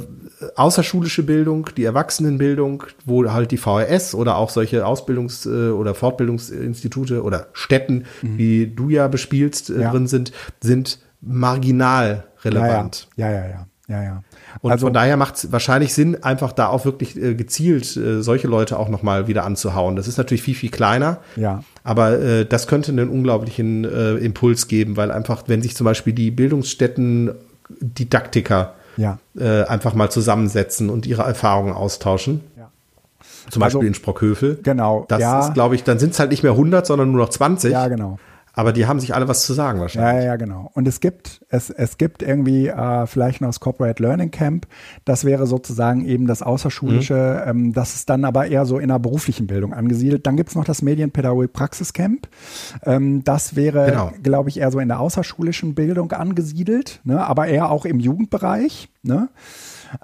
außerschulische 0.55 1.23
Bildung, 1.23 1.69
die 1.77 1.83
Erwachsenenbildung, 1.83 2.83
wo 3.05 3.31
halt 3.31 3.51
die 3.51 3.57
VRS 3.57 4.15
oder 4.15 4.37
auch 4.37 4.49
solche 4.49 4.85
Ausbildungs- 4.85 5.47
äh, 5.47 5.71
oder 5.71 5.95
Fortbildungsinstitute 5.95 7.23
oder 7.23 7.47
Städten, 7.53 8.05
mhm. 8.21 8.37
wie 8.37 8.67
du 8.67 8.89
ja 8.89 9.07
bespielst, 9.07 9.69
äh, 9.69 9.81
ja. 9.81 9.91
drin 9.91 10.07
sind, 10.07 10.31
sind 10.61 10.99
marginal 11.21 12.25
relevant. 12.43 13.07
Ja, 13.15 13.29
ja, 13.29 13.39
ja, 13.39 13.47
ja. 13.47 13.67
ja, 13.87 14.03
ja. 14.03 14.23
Und 14.61 14.71
also, 14.71 14.87
von 14.87 14.93
daher 14.93 15.17
macht 15.17 15.35
es 15.35 15.51
wahrscheinlich 15.51 15.93
Sinn, 15.93 16.23
einfach 16.23 16.51
da 16.51 16.67
auch 16.67 16.85
wirklich 16.85 17.15
äh, 17.15 17.35
gezielt 17.35 17.95
äh, 17.95 18.21
solche 18.21 18.47
Leute 18.47 18.79
auch 18.79 18.89
nochmal 18.89 19.27
wieder 19.27 19.43
anzuhauen. 19.45 19.95
Das 19.95 20.07
ist 20.07 20.17
natürlich 20.17 20.41
viel, 20.41 20.55
viel 20.55 20.71
kleiner. 20.71 21.19
Ja. 21.35 21.63
Aber 21.83 22.19
äh, 22.19 22.45
das 22.45 22.67
könnte 22.67 22.91
einen 22.91 23.09
unglaublichen 23.09 23.85
äh, 23.85 24.15
Impuls 24.15 24.67
geben, 24.67 24.97
weil 24.97 25.11
einfach, 25.11 25.43
wenn 25.47 25.61
sich 25.61 25.75
zum 25.75 25.85
Beispiel 25.85 26.13
die 26.13 26.31
Bildungsstätten 26.31 27.31
Didaktiker 27.79 28.73
ja. 29.01 29.17
äh, 29.37 29.63
einfach 29.65 29.93
mal 29.93 30.09
zusammensetzen 30.09 30.89
und 30.89 31.05
ihre 31.05 31.23
Erfahrungen 31.23 31.73
austauschen. 31.73 32.41
Ja. 32.57 32.69
Zum 33.49 33.59
Beispiel 33.59 33.79
also, 33.79 33.87
in 33.87 33.93
Sprockhövel. 33.93 34.59
Genau. 34.63 35.05
Das 35.07 35.19
ja. 35.19 35.47
ist, 35.47 35.53
glaube 35.53 35.75
ich, 35.75 35.83
dann 35.83 35.99
sind 35.99 36.13
es 36.13 36.19
halt 36.19 36.31
nicht 36.31 36.43
mehr 36.43 36.53
100, 36.53 36.85
sondern 36.85 37.11
nur 37.11 37.21
noch 37.21 37.29
20. 37.29 37.71
Ja, 37.71 37.87
genau. 37.87 38.17
Aber 38.53 38.73
die 38.73 38.85
haben 38.85 38.99
sich 38.99 39.15
alle 39.15 39.27
was 39.27 39.45
zu 39.45 39.53
sagen 39.53 39.79
wahrscheinlich. 39.79 40.23
Ja, 40.23 40.31
ja, 40.31 40.35
genau. 40.35 40.69
Und 40.73 40.87
es 40.87 40.99
gibt, 40.99 41.45
es, 41.49 41.69
es 41.69 41.97
gibt 41.97 42.21
irgendwie 42.21 42.67
äh, 42.67 43.07
vielleicht 43.07 43.41
noch 43.41 43.47
das 43.47 43.59
Corporate 43.59 44.01
Learning 44.03 44.31
Camp. 44.31 44.67
Das 45.05 45.23
wäre 45.23 45.47
sozusagen 45.47 46.05
eben 46.05 46.27
das 46.27 46.41
Außerschulische. 46.41 47.43
Mhm. 47.45 47.49
Ähm, 47.49 47.73
das 47.73 47.95
ist 47.95 48.09
dann 48.09 48.25
aber 48.25 48.47
eher 48.47 48.65
so 48.65 48.77
in 48.77 48.89
der 48.89 48.99
beruflichen 48.99 49.47
Bildung 49.47 49.73
angesiedelt. 49.73 50.27
Dann 50.27 50.35
gibt 50.35 50.49
es 50.49 50.55
noch 50.55 50.65
das 50.65 50.81
Medienpädagogik 50.81 51.53
Praxiscamp. 51.53 52.27
Ähm, 52.83 53.23
das 53.23 53.55
wäre, 53.55 53.85
genau. 53.85 54.11
glaube 54.21 54.49
ich, 54.49 54.59
eher 54.59 54.71
so 54.71 54.79
in 54.79 54.89
der 54.89 54.99
außerschulischen 54.99 55.73
Bildung 55.73 56.11
angesiedelt, 56.11 56.99
ne? 57.03 57.25
aber 57.25 57.47
eher 57.47 57.71
auch 57.71 57.85
im 57.85 57.99
Jugendbereich. 57.99 58.89
Ne? 59.01 59.29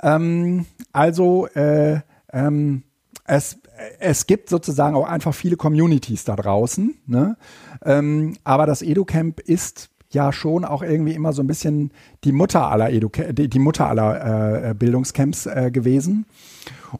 Ähm, 0.02 0.66
also 0.94 1.48
äh, 1.48 2.00
ähm, 2.32 2.84
es, 3.26 3.60
es 4.00 4.28
gibt 4.28 4.50
sozusagen 4.50 4.96
auch 4.96 5.08
einfach 5.08 5.34
viele 5.34 5.58
Communities 5.58 6.24
da 6.24 6.36
draußen. 6.36 6.96
Ne? 7.06 7.38
Ähm, 7.84 8.36
aber 8.44 8.66
das 8.66 8.82
EduCamp 8.82 9.40
ist 9.40 9.90
ja 10.12 10.32
schon 10.32 10.64
auch 10.66 10.84
irgendwie 10.84 11.14
immer 11.14 11.34
so 11.34 11.42
ein 11.42 11.48
bisschen 11.48 11.92
die 12.24 12.32
Mutter 12.32 12.70
aller 12.72 12.92
Edu 12.92 13.10
die, 13.10 13.60
Mutter 13.60 13.88
aller 13.88 14.70
äh, 14.70 14.74
Bildungscamps 14.74 15.48
äh, 15.48 15.70
gewesen 15.72 16.26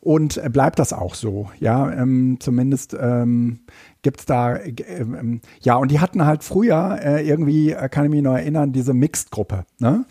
und 0.02 0.42
bleibt 0.52 0.80
das 0.80 0.92
auch 0.92 1.16
so 1.16 1.50
ja 1.60 1.90
ähm, 1.92 2.38
zumindest 2.42 2.96
ähm, 3.00 3.62
gibt 4.02 4.20
es 4.20 4.26
da 4.26 4.58
äh, 4.58 4.74
ähm, 4.88 5.40
ja 5.62 5.76
und 5.78 5.90
die 5.90 6.02
hatten 6.02 6.26
halt 6.26 6.44
früher 6.44 7.00
äh, 7.02 7.26
irgendwie 7.26 7.72
äh, 7.72 7.88
kann 7.88 8.04
ich 8.06 8.12
mich 8.12 8.22
noch 8.22 8.36
erinnern 8.36 8.74
diese 8.74 8.94
Mixed 8.94 9.32
Gruppe 9.32 9.66
ne? 9.80 10.06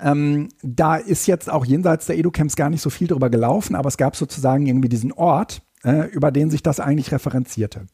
ähm, 0.00 0.48
da 0.62 0.96
ist 0.96 1.26
jetzt 1.26 1.50
auch 1.52 1.66
jenseits 1.66 2.06
der 2.06 2.16
Edu-Camps 2.16 2.56
gar 2.56 2.70
nicht 2.70 2.80
so 2.80 2.88
viel 2.88 3.08
drüber 3.08 3.28
gelaufen 3.28 3.74
aber 3.74 3.88
es 3.88 3.98
gab 3.98 4.16
sozusagen 4.16 4.66
irgendwie 4.66 4.88
diesen 4.88 5.12
Ort 5.12 5.60
äh, 5.84 6.06
über 6.10 6.30
den 6.30 6.50
sich 6.50 6.62
das 6.62 6.80
eigentlich 6.80 7.12
referenzierte 7.12 7.86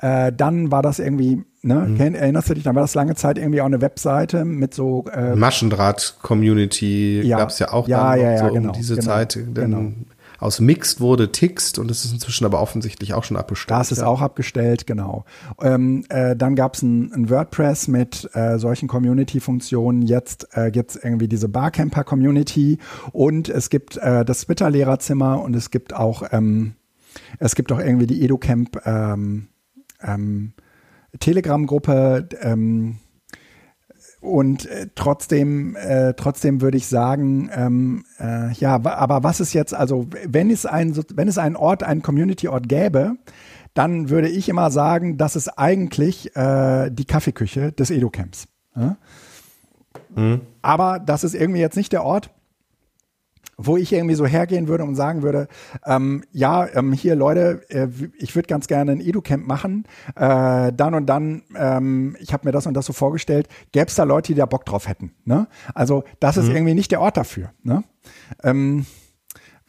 äh, 0.00 0.32
dann 0.32 0.70
war 0.70 0.82
das 0.82 0.98
irgendwie, 0.98 1.44
ne, 1.62 1.74
mhm. 1.74 2.14
erinnerst 2.14 2.50
du 2.50 2.54
dich, 2.54 2.64
dann 2.64 2.74
war 2.74 2.82
das 2.82 2.94
lange 2.94 3.14
Zeit 3.14 3.38
irgendwie 3.38 3.60
auch 3.60 3.66
eine 3.66 3.80
Webseite 3.80 4.44
mit 4.44 4.74
so 4.74 5.04
äh, 5.12 5.34
Maschendraht-Community 5.34 7.22
ja, 7.22 7.38
gab 7.38 7.50
es 7.50 7.58
ja 7.58 7.72
auch 7.72 7.86
ja, 7.86 8.14
ja, 8.14 8.32
ja, 8.32 8.38
so 8.38 8.54
genau, 8.54 8.68
um 8.68 8.72
diese 8.72 8.94
genau, 8.96 9.06
Zeit. 9.06 9.38
Genau. 9.54 9.92
Aus 10.38 10.58
Mixed 10.58 11.02
wurde 11.02 11.32
Tixt 11.32 11.78
und 11.78 11.90
das 11.90 12.06
ist 12.06 12.14
inzwischen 12.14 12.46
aber 12.46 12.62
offensichtlich 12.62 13.12
auch 13.12 13.24
schon 13.24 13.36
abgestellt. 13.36 13.78
Das 13.78 13.92
ist 13.92 13.98
ja. 13.98 14.06
auch 14.06 14.22
abgestellt, 14.22 14.86
genau. 14.86 15.26
Ähm, 15.60 16.06
äh, 16.08 16.34
dann 16.34 16.54
gab 16.54 16.76
es 16.76 16.82
ein, 16.82 17.12
ein, 17.12 17.28
WordPress 17.28 17.88
mit 17.88 18.26
äh, 18.32 18.58
solchen 18.58 18.88
Community-Funktionen. 18.88 20.00
Jetzt 20.00 20.48
äh, 20.52 20.70
gibt 20.70 20.92
es 20.92 20.96
irgendwie 20.96 21.28
diese 21.28 21.50
Barcamper-Community 21.50 22.78
und 23.12 23.50
es 23.50 23.68
gibt 23.68 23.96
das 24.00 24.46
Twitter-Lehrerzimmer 24.46 25.42
und 25.42 25.54
es 25.54 25.70
gibt 25.70 25.92
auch 25.92 26.22
ähm, 26.32 26.72
es 27.38 27.54
gibt 27.54 27.72
auch 27.72 27.78
irgendwie 27.78 28.06
die 28.06 28.22
EduCamp 28.24 28.80
ähm, 28.86 29.48
ähm, 30.02 30.52
Telegram-Gruppe 31.18 32.28
ähm, 32.40 32.98
und 34.20 34.66
äh, 34.66 34.88
trotzdem, 34.94 35.76
äh, 35.76 36.14
trotzdem 36.14 36.60
würde 36.60 36.76
ich 36.76 36.86
sagen, 36.86 37.50
ähm, 37.54 38.04
äh, 38.18 38.52
ja, 38.52 38.74
aber 38.74 39.22
was 39.22 39.40
ist 39.40 39.54
jetzt, 39.54 39.74
also 39.74 40.08
wenn 40.26 40.50
es 40.50 40.66
ein, 40.66 40.94
wenn 41.14 41.28
es 41.28 41.38
einen 41.38 41.56
Ort, 41.56 41.82
einen 41.82 42.02
Community-Ort 42.02 42.68
gäbe, 42.68 43.16
dann 43.74 44.10
würde 44.10 44.28
ich 44.28 44.48
immer 44.48 44.70
sagen, 44.70 45.16
das 45.16 45.36
ist 45.36 45.48
eigentlich 45.48 46.36
äh, 46.36 46.90
die 46.90 47.04
Kaffeeküche 47.04 47.72
des 47.72 47.90
Edu-Camps. 47.90 48.46
Ja? 48.76 48.96
Mhm. 50.14 50.42
Aber 50.60 50.98
das 50.98 51.24
ist 51.24 51.34
irgendwie 51.34 51.60
jetzt 51.60 51.76
nicht 51.76 51.92
der 51.92 52.04
Ort, 52.04 52.30
wo 53.62 53.76
ich 53.76 53.92
irgendwie 53.92 54.14
so 54.14 54.26
hergehen 54.26 54.68
würde 54.68 54.84
und 54.84 54.94
sagen 54.94 55.22
würde, 55.22 55.48
ähm, 55.84 56.24
ja, 56.32 56.66
ähm, 56.74 56.92
hier 56.92 57.14
Leute, 57.14 57.62
äh, 57.68 57.88
ich 58.18 58.34
würde 58.34 58.46
ganz 58.46 58.66
gerne 58.66 58.92
ein 58.92 59.00
Edu-Camp 59.00 59.46
machen, 59.46 59.84
äh, 60.16 60.72
dann 60.72 60.94
und 60.94 61.06
dann, 61.06 61.42
ähm, 61.54 62.16
ich 62.20 62.32
habe 62.32 62.46
mir 62.46 62.52
das 62.52 62.66
und 62.66 62.74
das 62.74 62.86
so 62.86 62.92
vorgestellt, 62.92 63.48
gäbe 63.72 63.86
es 63.86 63.94
da 63.94 64.04
Leute, 64.04 64.32
die 64.32 64.38
da 64.38 64.46
Bock 64.46 64.64
drauf 64.64 64.88
hätten. 64.88 65.12
Ne? 65.24 65.46
Also 65.74 66.04
das 66.20 66.36
ist 66.36 66.48
mhm. 66.48 66.56
irgendwie 66.56 66.74
nicht 66.74 66.90
der 66.90 67.00
Ort 67.00 67.16
dafür. 67.16 67.50
Ne? 67.62 67.84
Ähm, 68.42 68.86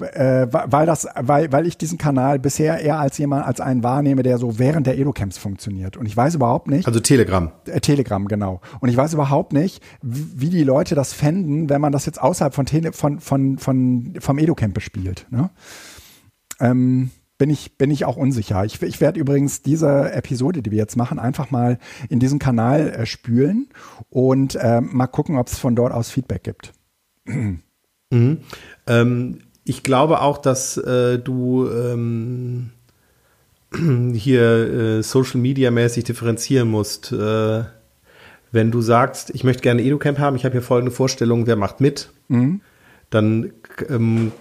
äh, 0.02 0.48
weil 0.52 0.86
das, 0.86 1.08
weil, 1.20 1.52
weil 1.52 1.68
ich 1.68 1.78
diesen 1.78 1.98
Kanal 1.98 2.40
bisher 2.40 2.80
eher 2.80 3.00
als 3.00 3.18
jemand, 3.18 3.46
als 3.46 3.62
einen 3.62 3.84
wahrnehme, 3.84 4.24
der 4.24 4.38
so 4.38 4.60
während 4.60 4.88
der 4.88 4.98
Edo-Camps 4.98 5.38
funktioniert. 5.38 5.98
Und 5.98 6.06
ich 6.06 6.16
weiß 6.16 6.36
überhaupt 6.36 6.68
nicht. 6.68 6.88
Also 6.88 7.00
Telegram. 7.00 7.52
Äh, 7.66 7.80
Telegram, 7.80 8.28
genau. 8.28 8.62
Und 8.80 8.90
ich 8.90 8.98
weiß 8.98 9.14
überhaupt 9.14 9.54
nicht, 9.54 9.84
wie 10.02 10.50
die 10.50 10.64
Leute 10.64 10.96
das 10.96 11.14
fänden, 11.14 11.70
wenn 11.70 11.82
man 11.82 11.92
das 11.92 12.06
jetzt 12.06 12.22
außerhalb 12.22 12.54
von 12.54 12.66
Tele 12.66 12.94
von, 12.94 13.20
von, 13.20 13.58
von, 13.58 14.14
vom 14.20 14.38
Edo-Camp 14.38 14.74
bespielt. 14.74 15.28
Ne? 15.30 15.50
Ähm, 16.60 17.12
bin 17.38 17.50
ich, 17.50 17.76
bin 17.76 17.90
ich 17.90 18.06
auch 18.06 18.18
unsicher. 18.18 18.64
Ich, 18.66 18.82
ich 18.84 19.02
werde 19.02 19.20
übrigens 19.20 19.64
diese 19.64 20.12
Episode, 20.12 20.62
die 20.62 20.70
wir 20.70 20.78
jetzt 20.78 20.96
machen, 20.96 21.18
einfach 21.18 21.50
mal 21.50 21.80
in 22.08 22.20
diesen 22.20 22.38
Kanal 22.38 22.90
äh, 22.90 23.06
spülen 23.08 23.70
und 24.12 24.54
äh, 24.56 24.80
mal 24.80 25.08
gucken, 25.08 25.38
ob 25.38 25.48
es 25.48 25.58
von 25.58 25.76
dort 25.76 25.92
aus 25.92 26.12
Feedback 26.12 26.44
gibt. 26.44 26.74
Mhm. 28.12 28.42
Ähm, 28.88 29.40
ich 29.72 29.84
glaube 29.84 30.20
auch, 30.20 30.38
dass 30.38 30.76
äh, 30.76 31.18
du 31.18 31.66
ähm, 31.70 32.72
hier 34.14 34.98
äh, 35.00 35.02
Social 35.02 35.40
Media 35.40 35.72
mäßig 35.72 36.04
differenzieren 36.04 36.70
musst. 36.70 37.14
Äh, 37.14 37.64
wenn 38.52 38.70
du 38.70 38.82
sagst, 38.82 39.30
ich 39.30 39.46
möchte 39.46 39.64
gerne 39.64 39.82
EduCamp 39.82 40.20
haben, 40.20 40.36
ich 40.36 40.44
habe 40.44 40.52
hier 40.52 40.62
folgende 40.62 40.92
Vorstellung, 40.92 41.48
wer 41.48 41.56
macht 41.56 41.80
mit, 41.80 42.10
mhm. 42.28 42.60
dann 43.12 43.54
ähm, 43.88 44.34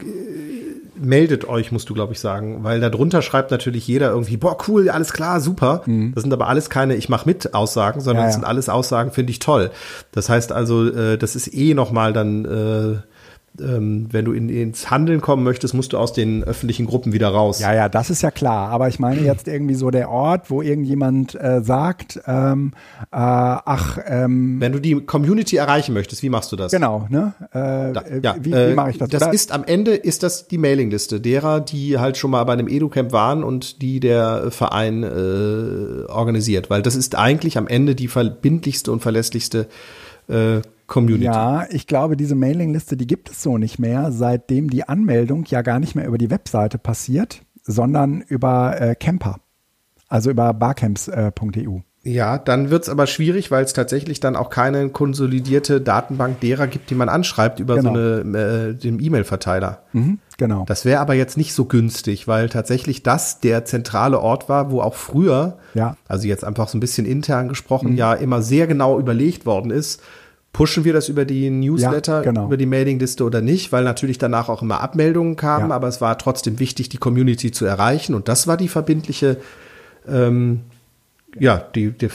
meldet 0.97 1.49
euch, 1.49 1.71
musst 1.71 1.89
du, 1.89 1.95
glaube 1.95 2.13
ich, 2.13 2.19
sagen, 2.19 2.65
weil 2.65 2.81
darunter 2.81 3.23
schreibt 3.23 3.53
natürlich 3.53 3.87
jeder 3.87 4.11
irgendwie, 4.11 4.37
boah, 4.37 4.59
cool, 4.67 4.91
alles 4.91 5.13
klar, 5.13 5.41
super. 5.41 5.83
Mhm. 5.87 6.11
Das 6.13 6.25
sind 6.25 6.33
aber 6.33 6.49
alles 6.49 6.71
keine 6.71 6.97
Ich 6.97 7.09
mach 7.09 7.25
mit 7.25 7.55
Aussagen, 7.55 8.01
sondern 8.01 8.23
ja, 8.23 8.23
ja. 8.23 8.27
das 8.27 8.35
sind 8.35 8.45
alles 8.45 8.69
Aussagen, 8.69 9.13
finde 9.13 9.31
ich 9.31 9.39
toll. 9.39 9.71
Das 10.11 10.29
heißt 10.29 10.51
also, 10.51 10.89
äh, 10.89 11.17
das 11.19 11.37
ist 11.37 11.55
eh 11.55 11.75
nochmal 11.75 12.13
dann 12.13 12.45
äh, 12.47 13.10
ähm, 13.59 14.07
wenn 14.11 14.25
du 14.25 14.33
in, 14.33 14.49
ins 14.49 14.91
Handeln 14.91 15.21
kommen 15.21 15.43
möchtest, 15.43 15.75
musst 15.75 15.93
du 15.93 15.99
aus 15.99 16.13
den 16.13 16.45
öffentlichen 16.45 16.87
Gruppen 16.87 17.13
wieder 17.13 17.29
raus. 17.29 17.61
Ja, 17.61 17.75
ja, 17.75 17.89
das 17.89 18.11
ist 18.11 18.23
ja 18.23 18.31
klar. 18.31 18.69
Aber 18.69 18.89
ich 18.89 18.99
meine 18.99 19.21
jetzt 19.23 19.49
irgendwie 19.49 19.75
so 19.75 19.91
der 19.91 20.11
Ort, 20.11 20.51
wo 20.51 20.63
irgendjemand 20.63 21.35
äh, 21.35 21.63
sagt, 21.63 22.21
ähm, 22.27 22.73
äh, 23.01 23.07
ach, 23.11 23.99
ähm, 24.07 24.61
wenn 24.61 24.73
du 24.73 24.79
die 24.79 25.01
Community 25.01 25.57
erreichen 25.57 25.93
möchtest, 25.93 26.23
wie 26.23 26.31
machst 26.31 26.53
du 26.53 26.57
das? 26.57 26.73
Genau, 26.73 27.07
ne? 27.11 27.35
Äh, 27.53 27.93
da, 27.93 28.05
ja, 28.23 28.37
wie, 28.41 28.53
wie 28.53 28.57
äh, 28.57 28.75
mache 28.75 28.91
ich 28.91 28.99
das? 28.99 29.09
Das 29.09 29.23
Oder? 29.23 29.33
ist 29.33 29.53
am 29.53 29.65
Ende 29.65 29.95
ist 29.95 30.23
das 30.23 30.49
die 30.49 30.59
Mailingliste 30.59 31.21
derer, 31.21 31.61
die 31.61 31.99
halt 31.99 32.17
schon 32.17 32.31
mal 32.31 32.45
bei 32.45 32.53
einem 32.53 32.69
Educamp 32.69 33.13
waren 33.13 33.43
und 33.43 33.83
die 33.83 34.01
der 34.01 34.51
Verein 34.51 35.03
äh, 35.03 36.07
organisiert, 36.09 36.71
weil 36.71 36.83
das 36.83 36.97
ist 36.97 37.17
eigentlich 37.17 37.59
am 37.59 37.67
Ende 37.67 37.95
die 37.95 38.09
verbindlichste 38.09 38.93
und 38.93 39.01
verlässlichste 39.01 39.67
äh, 40.29 40.61
Community. 40.91 41.25
Ja, 41.25 41.67
ich 41.71 41.87
glaube, 41.87 42.17
diese 42.17 42.35
Mailingliste, 42.35 42.97
die 42.97 43.07
gibt 43.07 43.31
es 43.31 43.43
so 43.43 43.57
nicht 43.57 43.79
mehr, 43.79 44.13
seitdem 44.13 44.69
die 44.69 44.87
Anmeldung 44.87 45.45
ja 45.47 45.63
gar 45.63 45.79
nicht 45.79 45.95
mehr 45.95 46.07
über 46.07 46.19
die 46.19 46.31
Webseite 46.31 46.77
passiert, 46.77 47.43
sondern 47.63 48.21
über 48.23 48.79
äh, 48.79 48.95
Camper, 48.97 49.37
also 50.09 50.31
über 50.31 50.53
barcamps.eu. 50.53 51.77
Äh, 51.77 51.81
ja, 52.03 52.39
dann 52.39 52.71
wird's 52.71 52.89
aber 52.89 53.07
schwierig, 53.07 53.51
weil 53.51 53.63
es 53.63 53.75
tatsächlich 53.75 54.21
dann 54.21 54.35
auch 54.35 54.49
keine 54.49 54.89
konsolidierte 54.89 55.83
Datenbank 55.83 56.41
derer 56.41 56.67
gibt, 56.67 56.89
die 56.89 56.95
man 56.95 57.11
anschreibt 57.11 57.61
über 57.61 57.77
genau. 57.77 57.95
so 57.95 58.01
eine, 58.01 58.39
äh, 58.39 58.75
den 58.75 58.99
E-Mail-Verteiler. 59.01 59.83
Mhm, 59.93 60.19
genau. 60.39 60.65
Das 60.67 60.87
wäre 60.87 61.01
aber 61.01 61.15
jetzt 61.15 61.37
nicht 61.37 61.53
so 61.53 61.67
günstig, 61.67 62.27
weil 62.27 62.49
tatsächlich 62.49 63.03
das 63.03 63.41
der 63.41 63.67
zentrale 63.67 64.19
Ort 64.19 64.49
war, 64.49 64.71
wo 64.71 64.81
auch 64.81 64.95
früher, 64.95 65.59
ja. 65.75 65.97
also 66.09 66.27
jetzt 66.27 66.43
einfach 66.43 66.69
so 66.69 66.79
ein 66.79 66.81
bisschen 66.81 67.07
intern 67.07 67.49
gesprochen, 67.49 67.91
mhm. 67.91 67.97
ja 67.97 68.15
immer 68.15 68.41
sehr 68.41 68.67
genau 68.67 68.99
überlegt 68.99 69.45
worden 69.45 69.71
ist, 69.71 70.03
pushen 70.53 70.85
wir 70.85 70.93
das 70.93 71.09
über 71.09 71.25
die 71.25 71.49
Newsletter, 71.49 72.17
ja, 72.17 72.23
genau. 72.23 72.47
über 72.47 72.57
die 72.57 72.67
Mailingliste 72.67 73.25
oder 73.25 73.41
nicht, 73.41 73.73
weil 73.73 73.85
natürlich 73.85 74.19
danach 74.19 74.49
auch 74.49 74.63
immer 74.63 74.81
Abmeldungen 74.81 75.37
kamen, 75.37 75.71
ja. 75.71 75.77
aber 75.77 75.89
es 75.89 76.01
war 76.01 76.19
trotzdem 76.19 76.59
wichtig, 76.59 76.89
die 76.89 76.99
Community 76.99 77.53
zu 77.53 77.65
erreichen 77.65 78.15
und 78.15 78.29
das 78.29 78.47
war 78.47 78.57
die 78.57 78.69
verbindliche 78.69 79.39
ähm, 80.09 80.61
ja, 81.39 81.59
die, 81.75 81.93
die 81.93 82.09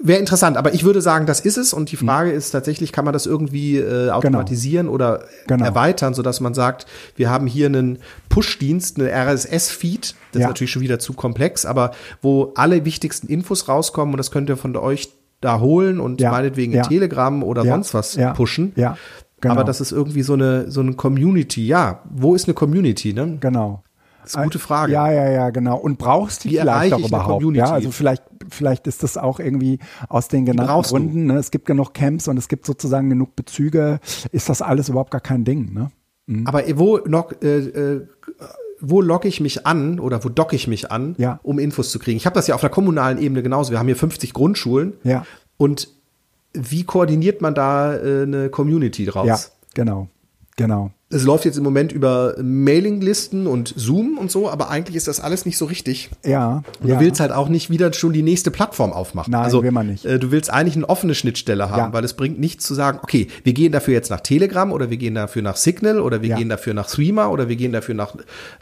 Wäre 0.00 0.18
interessant, 0.18 0.56
aber 0.56 0.74
ich 0.74 0.82
würde 0.82 1.00
sagen, 1.00 1.26
das 1.26 1.38
ist 1.38 1.56
es. 1.56 1.72
Und 1.72 1.92
die 1.92 1.96
Frage 1.96 2.32
ist 2.32 2.50
tatsächlich, 2.50 2.90
kann 2.90 3.04
man 3.04 3.14
das 3.14 3.24
irgendwie 3.24 3.76
äh, 3.78 4.06
genau. 4.06 4.14
automatisieren 4.14 4.86
genau. 4.86 4.94
oder 4.94 5.24
genau. 5.46 5.64
erweitern, 5.64 6.12
sodass 6.12 6.40
man 6.40 6.54
sagt, 6.54 6.86
wir 7.14 7.30
haben 7.30 7.46
hier 7.46 7.66
einen 7.66 8.00
Push-Dienst, 8.30 8.98
eine 8.98 9.10
RSS-Feed, 9.10 10.16
das 10.32 10.40
ja. 10.40 10.40
ist 10.40 10.46
natürlich 10.48 10.72
schon 10.72 10.82
wieder 10.82 10.98
zu 10.98 11.12
komplex, 11.12 11.66
aber 11.66 11.92
wo 12.20 12.52
alle 12.56 12.84
wichtigsten 12.84 13.28
Infos 13.28 13.68
rauskommen 13.68 14.14
und 14.14 14.18
das 14.18 14.32
könnt 14.32 14.48
ihr 14.48 14.56
von 14.56 14.76
euch 14.76 15.08
da 15.44 15.60
holen 15.60 16.00
und 16.00 16.20
ja. 16.20 16.30
meinetwegen 16.30 16.72
in 16.72 16.82
Telegram 16.82 17.42
oder 17.42 17.64
sonst 17.64 17.94
was 17.94 18.18
pushen. 18.34 18.72
Ja. 18.76 18.96
Genau. 19.40 19.54
Aber 19.54 19.64
das 19.64 19.80
ist 19.82 19.92
irgendwie 19.92 20.22
so 20.22 20.32
eine, 20.32 20.70
so 20.70 20.80
eine 20.80 20.94
Community. 20.94 21.66
Ja, 21.66 22.00
wo 22.10 22.34
ist 22.34 22.46
eine 22.46 22.54
Community, 22.54 23.12
ne? 23.12 23.36
Genau. 23.40 23.82
Das 24.22 24.30
ist 24.30 24.36
eine 24.36 24.46
gute 24.46 24.58
Frage. 24.58 24.92
Ja, 24.94 25.12
ja, 25.12 25.30
ja, 25.30 25.50
genau. 25.50 25.76
Und 25.76 25.98
brauchst 25.98 26.46
du 26.46 26.48
Wie 26.48 26.56
vielleicht 26.56 26.94
auch 26.94 27.06
überhaupt? 27.06 27.44
Ja, 27.54 27.72
also 27.72 27.90
vielleicht, 27.90 28.22
vielleicht 28.48 28.86
ist 28.86 29.02
das 29.02 29.18
auch 29.18 29.38
irgendwie 29.38 29.80
aus 30.08 30.28
den 30.28 30.46
genannten 30.46 30.82
Gründen. 30.82 31.26
Ne? 31.26 31.36
Es 31.36 31.50
gibt 31.50 31.66
genug 31.66 31.92
Camps 31.92 32.26
und 32.26 32.38
es 32.38 32.48
gibt 32.48 32.64
sozusagen 32.64 33.10
genug 33.10 33.36
Bezüge. 33.36 34.00
Ist 34.32 34.48
das 34.48 34.62
alles 34.62 34.88
überhaupt 34.88 35.10
gar 35.10 35.20
kein 35.20 35.44
Ding? 35.44 35.74
Ne? 35.74 35.90
Mhm. 36.26 36.46
Aber 36.46 36.62
wo 36.78 37.00
noch, 37.06 37.32
äh, 37.42 37.58
äh, 37.58 38.06
wo 38.90 39.00
logge 39.00 39.28
ich 39.28 39.40
mich 39.40 39.66
an 39.66 39.98
oder 39.98 40.24
wo 40.24 40.28
docke 40.28 40.56
ich 40.56 40.68
mich 40.68 40.90
an, 40.90 41.14
ja. 41.18 41.40
um 41.42 41.58
Infos 41.58 41.90
zu 41.90 41.98
kriegen? 41.98 42.16
Ich 42.16 42.26
habe 42.26 42.34
das 42.34 42.46
ja 42.46 42.54
auf 42.54 42.60
der 42.60 42.70
kommunalen 42.70 43.18
Ebene 43.18 43.42
genauso. 43.42 43.70
Wir 43.70 43.78
haben 43.78 43.86
hier 43.86 43.96
50 43.96 44.32
Grundschulen. 44.32 44.94
Ja. 45.04 45.24
Und 45.56 45.88
wie 46.52 46.84
koordiniert 46.84 47.40
man 47.40 47.54
da 47.54 47.94
äh, 47.94 48.22
eine 48.22 48.48
Community 48.50 49.06
draus? 49.06 49.26
Ja, 49.26 49.38
genau. 49.74 50.08
Genau. 50.56 50.92
Es 51.10 51.24
läuft 51.24 51.44
jetzt 51.44 51.56
im 51.56 51.64
Moment 51.64 51.92
über 51.92 52.34
Mailinglisten 52.40 53.46
und 53.46 53.72
Zoom 53.76 54.18
und 54.18 54.30
so, 54.30 54.50
aber 54.50 54.68
eigentlich 54.70 54.96
ist 54.96 55.06
das 55.06 55.20
alles 55.20 55.46
nicht 55.46 55.56
so 55.56 55.64
richtig. 55.64 56.10
Ja. 56.24 56.62
Und 56.80 56.88
ja. 56.88 56.96
du 56.96 57.00
willst 57.04 57.20
halt 57.20 57.30
auch 57.30 57.48
nicht 57.48 57.70
wieder 57.70 57.92
schon 57.92 58.12
die 58.12 58.22
nächste 58.22 58.50
Plattform 58.50 58.92
aufmachen. 58.92 59.30
Nein, 59.30 59.44
also, 59.44 59.62
will 59.62 59.70
man 59.70 59.86
nicht. 59.86 60.04
Äh, 60.04 60.18
du 60.18 60.30
willst 60.30 60.52
eigentlich 60.52 60.76
eine 60.76 60.88
offene 60.88 61.14
Schnittstelle 61.14 61.70
haben, 61.70 61.78
ja. 61.78 61.92
weil 61.92 62.04
es 62.04 62.14
bringt 62.14 62.40
nichts 62.40 62.64
zu 62.64 62.74
sagen, 62.74 62.98
okay, 63.02 63.28
wir 63.42 63.52
gehen 63.52 63.70
dafür 63.70 63.94
jetzt 63.94 64.10
nach 64.10 64.20
Telegram 64.20 64.72
oder 64.72 64.90
wir 64.90 64.96
gehen 64.96 65.14
dafür 65.14 65.42
nach 65.42 65.56
Signal 65.56 66.00
oder 66.00 66.22
wir 66.22 66.30
ja. 66.30 66.36
gehen 66.36 66.48
dafür 66.48 66.74
nach 66.74 66.86
Threema 66.86 67.28
oder 67.28 67.48
wir 67.48 67.56
gehen 67.56 67.72
dafür 67.72 67.94
nach 67.94 68.14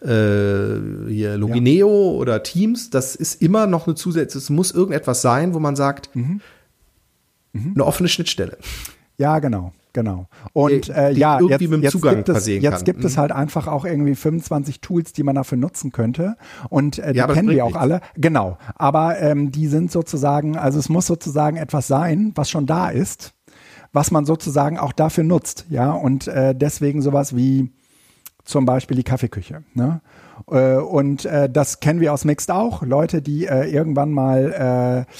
äh, 0.02 1.10
hier 1.10 1.36
Logineo 1.36 2.12
oder 2.12 2.42
Teams. 2.42 2.90
Das 2.90 3.16
ist 3.16 3.40
immer 3.40 3.66
noch 3.66 3.86
eine 3.86 3.94
zusätzliche, 3.94 4.42
es 4.42 4.50
muss 4.50 4.72
irgendetwas 4.72 5.22
sein, 5.22 5.54
wo 5.54 5.58
man 5.58 5.76
sagt, 5.76 6.14
mhm. 6.14 6.40
Mhm. 7.52 7.72
eine 7.74 7.84
offene 7.84 8.08
Schnittstelle. 8.08 8.58
Ja, 9.18 9.38
genau. 9.38 9.72
Genau. 9.92 10.26
Und 10.52 10.88
äh, 10.88 11.12
ja, 11.12 11.40
jetzt, 11.40 11.60
jetzt, 11.60 12.02
gibt, 12.02 12.28
es, 12.28 12.46
jetzt 12.46 12.84
gibt 12.84 13.04
es 13.04 13.16
mhm. 13.16 13.20
halt 13.20 13.32
einfach 13.32 13.66
auch 13.66 13.84
irgendwie 13.84 14.14
25 14.14 14.80
Tools, 14.80 15.12
die 15.12 15.22
man 15.22 15.34
dafür 15.34 15.58
nutzen 15.58 15.92
könnte. 15.92 16.36
Und 16.70 16.98
äh, 16.98 17.12
die 17.12 17.18
ja, 17.18 17.26
kennen 17.26 17.50
wir 17.50 17.64
auch 17.64 17.68
nichts. 17.68 17.80
alle. 17.80 18.00
Genau. 18.16 18.56
Aber 18.74 19.18
ähm, 19.20 19.50
die 19.52 19.66
sind 19.66 19.92
sozusagen, 19.92 20.56
also 20.56 20.78
es 20.78 20.88
muss 20.88 21.06
sozusagen 21.06 21.56
etwas 21.56 21.86
sein, 21.86 22.32
was 22.34 22.48
schon 22.48 22.66
da 22.66 22.88
ist, 22.88 23.34
was 23.92 24.10
man 24.10 24.24
sozusagen 24.24 24.78
auch 24.78 24.92
dafür 24.92 25.24
nutzt. 25.24 25.66
Ja, 25.68 25.92
und 25.92 26.26
äh, 26.26 26.54
deswegen 26.54 27.02
sowas 27.02 27.36
wie 27.36 27.70
zum 28.44 28.64
Beispiel 28.64 28.96
die 28.96 29.04
Kaffeeküche. 29.04 29.62
Ne? 29.74 30.00
Äh, 30.50 30.76
und 30.76 31.26
äh, 31.26 31.50
das 31.50 31.80
kennen 31.80 32.00
wir 32.00 32.12
aus 32.12 32.24
Mixed 32.24 32.50
auch. 32.50 32.82
Leute, 32.82 33.22
die 33.22 33.46
äh, 33.46 33.70
irgendwann 33.70 34.10
mal 34.10 35.06
äh, 35.08 35.12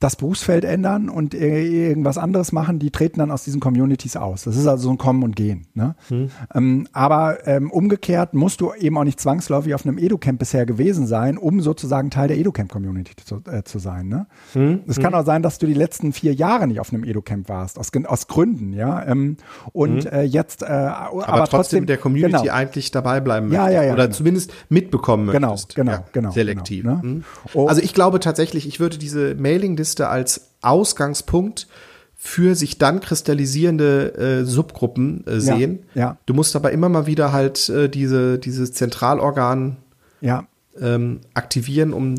das 0.00 0.14
Berufsfeld 0.14 0.64
ändern 0.64 1.08
und 1.08 1.34
irgendwas 1.34 2.18
anderes 2.18 2.52
machen, 2.52 2.78
die 2.78 2.92
treten 2.92 3.18
dann 3.18 3.32
aus 3.32 3.42
diesen 3.42 3.58
Communities 3.58 4.16
aus. 4.16 4.44
Das 4.44 4.56
ist 4.56 4.68
also 4.68 4.84
so 4.84 4.90
ein 4.90 4.98
Kommen 4.98 5.24
und 5.24 5.34
Gehen. 5.34 5.66
Ne? 5.74 5.96
Hm. 6.06 6.30
Ähm, 6.54 6.86
aber 6.92 7.48
ähm, 7.48 7.72
umgekehrt 7.72 8.32
musst 8.32 8.60
du 8.60 8.72
eben 8.74 8.96
auch 8.96 9.02
nicht 9.02 9.18
zwangsläufig 9.18 9.74
auf 9.74 9.84
einem 9.84 9.98
EduCamp 9.98 10.38
bisher 10.38 10.66
gewesen 10.66 11.08
sein, 11.08 11.36
um 11.36 11.60
sozusagen 11.60 12.10
Teil 12.10 12.28
der 12.28 12.38
EduCamp-Community 12.38 13.16
zu, 13.24 13.42
äh, 13.50 13.64
zu, 13.64 13.80
sein. 13.80 14.06
Ne? 14.06 14.28
Hm. 14.52 14.80
Es 14.86 15.00
kann 15.00 15.14
hm. 15.14 15.20
auch 15.20 15.26
sein, 15.26 15.42
dass 15.42 15.58
du 15.58 15.66
die 15.66 15.74
letzten 15.74 16.12
vier 16.12 16.32
Jahre 16.32 16.68
nicht 16.68 16.78
auf 16.78 16.92
einem 16.92 17.02
EduCamp 17.02 17.48
warst, 17.48 17.76
aus, 17.76 17.90
aus 18.06 18.28
Gründen. 18.28 18.72
ja. 18.74 19.04
Ähm, 19.04 19.36
und 19.72 20.04
hm. 20.04 20.12
äh, 20.12 20.22
jetzt, 20.22 20.62
äh, 20.62 20.66
aber, 20.66 21.28
aber 21.28 21.46
trotzdem 21.46 21.86
der 21.86 21.98
Community 21.98 22.42
genau. 22.42 22.54
eigentlich 22.54 22.92
dabei 22.92 23.18
bleiben 23.18 23.48
möchtest. 23.48 23.66
Ja, 23.66 23.72
ja, 23.72 23.82
ja, 23.82 23.94
oder 23.94 24.04
genau. 24.04 24.16
zumindest 24.16 24.52
mitbekommen 24.68 25.28
genau, 25.32 25.50
möchtest. 25.50 25.74
Genau, 25.74 25.90
ja, 25.90 26.04
genau. 26.12 26.30
Selektiv. 26.30 26.84
Genau, 26.84 26.96
ne? 26.98 27.02
Hm. 27.02 27.24
oh. 27.54 27.66
Also 27.66 27.82
ich 27.82 27.94
glaube 27.94 28.20
tatsächlich, 28.20 28.68
ich 28.68 28.78
würde 28.78 28.96
diese 28.96 29.34
Mailing-Liste 29.34 29.87
Liste 29.88 30.08
als 30.08 30.50
Ausgangspunkt 30.60 31.66
für 32.14 32.54
sich 32.54 32.78
dann 32.78 33.00
kristallisierende 33.00 34.40
äh, 34.40 34.44
Subgruppen 34.44 35.26
äh, 35.26 35.40
sehen. 35.40 35.84
Ja, 35.94 36.00
ja. 36.00 36.16
Du 36.26 36.34
musst 36.34 36.56
aber 36.56 36.72
immer 36.72 36.88
mal 36.88 37.06
wieder 37.06 37.32
halt 37.32 37.68
äh, 37.68 37.88
diese, 37.88 38.38
dieses 38.38 38.72
Zentralorgan 38.72 39.76
ja. 40.20 40.44
ähm, 40.80 41.20
aktivieren, 41.32 41.92
um 41.92 42.16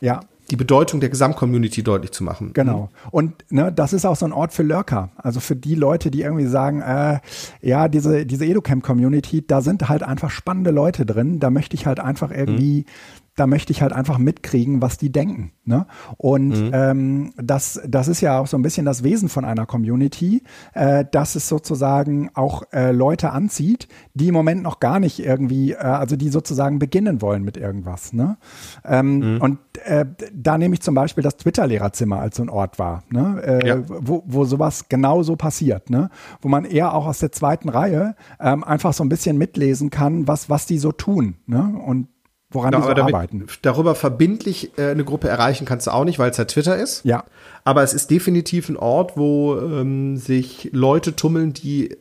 ja. 0.00 0.20
die 0.50 0.56
Bedeutung 0.56 1.00
der 1.00 1.08
Gesamtcommunity 1.10 1.84
deutlich 1.84 2.10
zu 2.10 2.24
machen. 2.24 2.50
Genau. 2.54 2.90
Und 3.12 3.44
ne, 3.48 3.72
das 3.72 3.92
ist 3.92 4.04
auch 4.04 4.16
so 4.16 4.26
ein 4.26 4.32
Ort 4.32 4.52
für 4.52 4.64
Lurker. 4.64 5.10
Also 5.16 5.38
für 5.38 5.56
die 5.56 5.76
Leute, 5.76 6.10
die 6.10 6.22
irgendwie 6.22 6.46
sagen, 6.46 6.82
äh, 6.82 7.20
ja, 7.62 7.86
diese, 7.86 8.26
diese 8.26 8.44
EduCamp-Community, 8.44 9.46
da 9.46 9.62
sind 9.62 9.88
halt 9.88 10.02
einfach 10.02 10.30
spannende 10.30 10.72
Leute 10.72 11.06
drin. 11.06 11.38
Da 11.38 11.50
möchte 11.50 11.76
ich 11.76 11.86
halt 11.86 12.00
einfach 12.00 12.32
irgendwie 12.32 12.80
mhm 12.80 13.25
da 13.36 13.46
möchte 13.46 13.70
ich 13.70 13.82
halt 13.82 13.92
einfach 13.92 14.18
mitkriegen, 14.18 14.82
was 14.82 14.96
die 14.96 15.12
denken. 15.12 15.52
Ne? 15.64 15.86
Und 16.16 16.48
mhm. 16.48 16.70
ähm, 16.72 17.32
das, 17.36 17.80
das 17.86 18.08
ist 18.08 18.22
ja 18.22 18.38
auch 18.38 18.46
so 18.46 18.56
ein 18.56 18.62
bisschen 18.62 18.86
das 18.86 19.04
Wesen 19.04 19.28
von 19.28 19.44
einer 19.44 19.66
Community, 19.66 20.42
äh, 20.72 21.04
dass 21.10 21.34
es 21.34 21.48
sozusagen 21.48 22.30
auch 22.34 22.62
äh, 22.72 22.92
Leute 22.92 23.30
anzieht, 23.30 23.88
die 24.14 24.28
im 24.28 24.34
Moment 24.34 24.62
noch 24.62 24.80
gar 24.80 25.00
nicht 25.00 25.18
irgendwie, 25.18 25.72
äh, 25.72 25.76
also 25.76 26.16
die 26.16 26.30
sozusagen 26.30 26.78
beginnen 26.78 27.20
wollen 27.20 27.42
mit 27.42 27.58
irgendwas. 27.58 28.14
Ne? 28.14 28.38
Ähm, 28.84 29.34
mhm. 29.34 29.40
Und 29.42 29.58
äh, 29.84 30.06
da 30.32 30.56
nehme 30.56 30.74
ich 30.74 30.80
zum 30.80 30.94
Beispiel 30.94 31.22
das 31.22 31.36
Twitter-Lehrerzimmer 31.36 32.18
als 32.18 32.36
so 32.36 32.42
ein 32.42 32.48
Ort 32.48 32.78
wahr, 32.78 33.02
ne? 33.10 33.42
Äh, 33.44 33.68
ja. 33.68 33.82
wo, 33.86 34.22
wo 34.26 34.44
sowas 34.44 34.88
genau 34.88 35.22
so 35.22 35.36
passiert, 35.36 35.90
ne? 35.90 36.10
wo 36.40 36.48
man 36.48 36.64
eher 36.64 36.94
auch 36.94 37.06
aus 37.06 37.18
der 37.18 37.32
zweiten 37.32 37.68
Reihe 37.68 38.16
ähm, 38.40 38.64
einfach 38.64 38.94
so 38.94 39.04
ein 39.04 39.10
bisschen 39.10 39.36
mitlesen 39.36 39.90
kann, 39.90 40.26
was, 40.26 40.48
was 40.48 40.64
die 40.64 40.78
so 40.78 40.92
tun. 40.92 41.36
Ne? 41.46 41.78
Und 41.84 42.08
woran 42.50 42.72
genau, 42.72 42.92
die 42.92 43.00
so 43.00 43.02
arbeiten. 43.02 43.46
Darüber 43.62 43.94
verbindlich 43.94 44.78
äh, 44.78 44.90
eine 44.90 45.04
Gruppe 45.04 45.28
erreichen 45.28 45.64
kannst 45.64 45.86
du 45.86 45.90
auch 45.90 46.04
nicht, 46.04 46.18
weil 46.18 46.30
es 46.30 46.36
ja 46.36 46.44
Twitter 46.44 46.76
ist. 46.76 47.04
Ja. 47.04 47.24
Aber 47.64 47.82
es 47.82 47.94
ist 47.94 48.10
definitiv 48.10 48.68
ein 48.68 48.76
Ort, 48.76 49.16
wo 49.16 49.58
ähm, 49.58 50.16
sich 50.16 50.70
Leute 50.72 51.16
tummeln, 51.16 51.52
die 51.52 51.96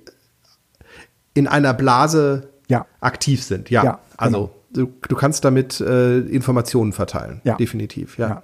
in 1.33 1.47
einer 1.47 1.73
Blase 1.73 2.49
ja. 2.67 2.85
aktiv 3.01 3.43
sind. 3.43 3.69
Ja. 3.69 3.83
ja 3.83 3.99
also 4.17 4.51
genau. 4.73 4.87
du, 4.87 5.07
du, 5.07 5.15
kannst 5.15 5.43
damit 5.45 5.79
äh, 5.81 6.19
Informationen 6.19 6.93
verteilen. 6.93 7.41
Ja. 7.43 7.55
Definitiv, 7.55 8.17
ja. 8.17 8.27
ja. 8.27 8.43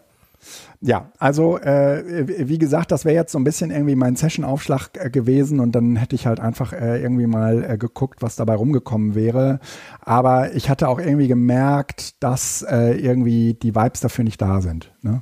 Ja, 0.83 1.11
also 1.19 1.59
äh, 1.59 2.47
wie 2.47 2.57
gesagt, 2.57 2.91
das 2.91 3.05
wäre 3.05 3.13
jetzt 3.13 3.31
so 3.31 3.37
ein 3.37 3.43
bisschen 3.43 3.69
irgendwie 3.69 3.95
mein 3.95 4.15
Session-Aufschlag 4.15 4.89
äh, 4.93 5.09
gewesen 5.11 5.59
und 5.59 5.73
dann 5.73 5.95
hätte 5.95 6.15
ich 6.15 6.25
halt 6.25 6.39
einfach 6.39 6.73
äh, 6.73 6.99
irgendwie 6.99 7.27
mal 7.27 7.63
äh, 7.63 7.77
geguckt, 7.77 8.23
was 8.23 8.35
dabei 8.35 8.55
rumgekommen 8.55 9.13
wäre. 9.13 9.59
Aber 10.01 10.55
ich 10.55 10.71
hatte 10.71 10.89
auch 10.89 10.99
irgendwie 10.99 11.27
gemerkt, 11.27 12.23
dass 12.23 12.63
äh, 12.63 12.93
irgendwie 12.93 13.53
die 13.53 13.75
Vibes 13.75 14.01
dafür 14.01 14.23
nicht 14.23 14.41
da 14.41 14.61
sind. 14.61 14.91
Ne? 15.03 15.21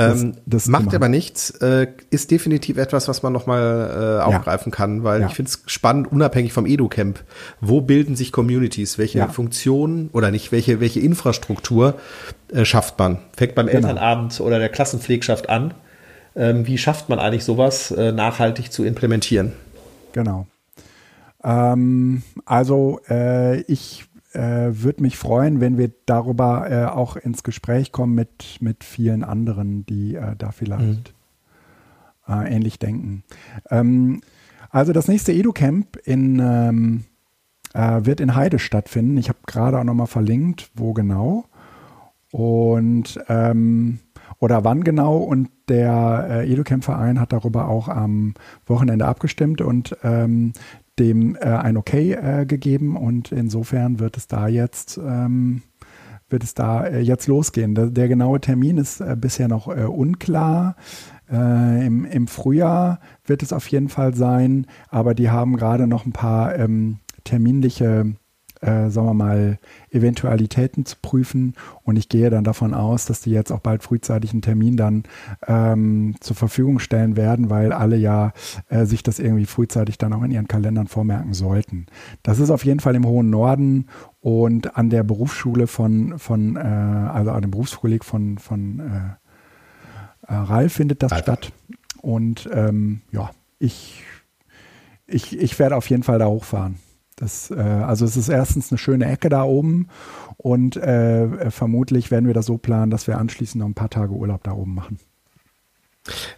Äh, 0.00 0.08
das, 0.08 0.22
ähm, 0.22 0.32
das 0.46 0.68
macht 0.68 0.94
aber 0.94 1.08
nichts, 1.08 1.50
äh, 1.60 1.88
ist 2.10 2.30
definitiv 2.30 2.78
etwas, 2.78 3.08
was 3.08 3.22
man 3.22 3.32
nochmal 3.32 4.18
äh, 4.20 4.22
aufgreifen 4.22 4.72
ja. 4.72 4.76
kann, 4.76 5.04
weil 5.04 5.20
ja. 5.20 5.26
ich 5.26 5.34
finde 5.34 5.50
es 5.50 5.62
spannend, 5.66 6.10
unabhängig 6.10 6.52
vom 6.52 6.66
Edu-Camp. 6.66 7.22
Wo 7.60 7.80
bilden 7.80 8.16
sich 8.16 8.32
Communities? 8.32 8.98
Welche 8.98 9.18
ja. 9.18 9.28
Funktionen 9.28 10.08
oder 10.12 10.30
nicht, 10.30 10.52
welche, 10.52 10.80
welche 10.80 11.00
Infrastruktur 11.00 11.94
äh, 12.52 12.64
schafft 12.64 12.98
man? 12.98 13.18
Fängt 13.36 13.54
beim 13.54 13.66
genau. 13.66 13.88
Elternabend 13.88 14.40
oder 14.40 14.58
der 14.58 14.70
Klassenpflegschaft 14.70 15.48
an? 15.48 15.74
Ähm, 16.34 16.66
wie 16.66 16.78
schafft 16.78 17.08
man 17.08 17.18
eigentlich 17.18 17.44
sowas 17.44 17.90
äh, 17.90 18.12
nachhaltig 18.12 18.72
zu 18.72 18.84
implementieren? 18.84 19.52
Genau. 20.12 20.46
Ähm, 21.42 22.22
also 22.44 23.00
äh, 23.08 23.60
ich 23.62 24.04
äh, 24.32 24.70
würde 24.72 25.02
mich 25.02 25.16
freuen, 25.16 25.60
wenn 25.60 25.78
wir 25.78 25.90
darüber 26.06 26.70
äh, 26.70 26.84
auch 26.86 27.16
ins 27.16 27.42
Gespräch 27.42 27.92
kommen 27.92 28.14
mit, 28.14 28.58
mit 28.60 28.84
vielen 28.84 29.24
anderen, 29.24 29.84
die 29.86 30.14
äh, 30.14 30.36
da 30.36 30.52
vielleicht 30.52 31.14
mhm. 32.28 32.34
äh, 32.34 32.54
ähnlich 32.54 32.78
denken. 32.78 33.24
Ähm, 33.70 34.20
also 34.70 34.92
das 34.92 35.08
nächste 35.08 35.32
EduCamp 35.32 35.96
in, 36.04 36.38
ähm, 36.38 37.04
äh, 37.74 38.04
wird 38.04 38.20
in 38.20 38.36
Heide 38.36 38.58
stattfinden. 38.58 39.16
Ich 39.16 39.28
habe 39.28 39.38
gerade 39.46 39.78
auch 39.78 39.84
nochmal 39.84 40.06
verlinkt, 40.06 40.70
wo 40.74 40.92
genau. 40.92 41.44
Und 42.30 43.18
ähm, 43.28 43.98
oder 44.38 44.64
wann 44.64 44.84
genau. 44.84 45.16
Und 45.16 45.50
der 45.68 46.26
äh, 46.30 46.52
EduCamp-Verein 46.52 47.20
hat 47.20 47.32
darüber 47.32 47.68
auch 47.68 47.88
am 47.88 48.34
Wochenende 48.66 49.06
abgestimmt 49.06 49.60
und 49.60 49.96
ähm, 50.02 50.52
dem 51.00 51.34
äh, 51.34 51.40
ein 51.40 51.76
Okay 51.76 52.12
äh, 52.12 52.46
gegeben. 52.46 52.96
Und 52.96 53.32
insofern 53.32 53.98
wird 53.98 54.16
es 54.16 54.28
da 54.28 54.46
jetzt 54.46 54.98
ähm, 54.98 55.62
wird 56.30 56.44
es 56.44 56.54
da 56.54 56.84
äh, 56.84 57.00
jetzt 57.00 57.26
losgehen. 57.26 57.74
Der, 57.74 57.86
der, 57.86 58.08
genaue 58.08 58.40
Termin 58.40 58.78
ist 58.78 59.00
äh, 59.00 59.16
bisher 59.18 59.48
noch 59.48 59.68
äh, 59.68 59.84
unklar. 59.84 60.76
Äh, 61.30 61.86
im, 61.86 62.04
Im 62.04 62.26
Frühjahr 62.28 63.00
wird 63.24 63.42
es 63.42 63.52
auf 63.52 63.66
jeden 63.68 63.88
Fall 63.88 64.14
sein, 64.14 64.66
aber 64.88 65.14
die 65.14 65.30
haben 65.30 65.56
gerade 65.56 65.86
noch 65.86 66.06
ein 66.06 66.12
paar 66.12 66.56
ähm, 66.56 66.98
terminliche 67.24 68.14
äh, 68.60 68.90
sagen 68.90 69.06
wir 69.06 69.14
mal, 69.14 69.58
Eventualitäten 69.90 70.84
zu 70.84 70.96
prüfen. 71.00 71.54
Und 71.82 71.96
ich 71.96 72.08
gehe 72.08 72.30
dann 72.30 72.44
davon 72.44 72.74
aus, 72.74 73.06
dass 73.06 73.20
die 73.20 73.30
jetzt 73.30 73.50
auch 73.50 73.60
bald 73.60 73.82
frühzeitig 73.82 74.32
einen 74.32 74.42
Termin 74.42 74.76
dann 74.76 75.04
ähm, 75.46 76.14
zur 76.20 76.36
Verfügung 76.36 76.78
stellen 76.78 77.16
werden, 77.16 77.50
weil 77.50 77.72
alle 77.72 77.96
ja 77.96 78.32
äh, 78.68 78.84
sich 78.84 79.02
das 79.02 79.18
irgendwie 79.18 79.46
frühzeitig 79.46 79.98
dann 79.98 80.12
auch 80.12 80.22
in 80.22 80.30
ihren 80.30 80.48
Kalendern 80.48 80.86
vormerken 80.86 81.34
sollten. 81.34 81.86
Das 82.22 82.38
ist 82.38 82.50
auf 82.50 82.64
jeden 82.64 82.80
Fall 82.80 82.94
im 82.94 83.06
hohen 83.06 83.30
Norden 83.30 83.86
und 84.20 84.76
an 84.76 84.90
der 84.90 85.02
Berufsschule 85.02 85.66
von, 85.66 86.18
von 86.18 86.56
äh, 86.56 86.60
also 86.60 87.30
an 87.30 87.42
dem 87.42 87.50
Berufskolleg 87.50 88.04
von, 88.04 88.38
von 88.38 88.80
äh, 88.80 89.20
äh, 90.30 90.34
Ralf 90.34 90.74
findet 90.74 91.02
das 91.02 91.12
Alter. 91.12 91.34
statt. 91.34 91.52
Und 92.00 92.48
ähm, 92.52 93.02
ja, 93.12 93.30
ich, 93.58 94.02
ich, 95.06 95.38
ich 95.38 95.58
werde 95.58 95.76
auf 95.76 95.88
jeden 95.90 96.02
Fall 96.02 96.18
da 96.18 96.26
hochfahren. 96.26 96.76
Das, 97.20 97.50
äh, 97.50 97.60
also 97.60 98.04
es 98.04 98.16
ist 98.16 98.28
erstens 98.28 98.72
eine 98.72 98.78
schöne 98.78 99.06
Ecke 99.06 99.28
da 99.28 99.44
oben 99.44 99.88
und 100.36 100.76
äh, 100.76 101.50
vermutlich 101.50 102.10
werden 102.10 102.26
wir 102.26 102.34
das 102.34 102.46
so 102.46 102.56
planen, 102.56 102.90
dass 102.90 103.06
wir 103.06 103.18
anschließend 103.18 103.60
noch 103.60 103.68
ein 103.68 103.74
paar 103.74 103.90
Tage 103.90 104.12
Urlaub 104.12 104.42
da 104.42 104.52
oben 104.52 104.74
machen. 104.74 104.98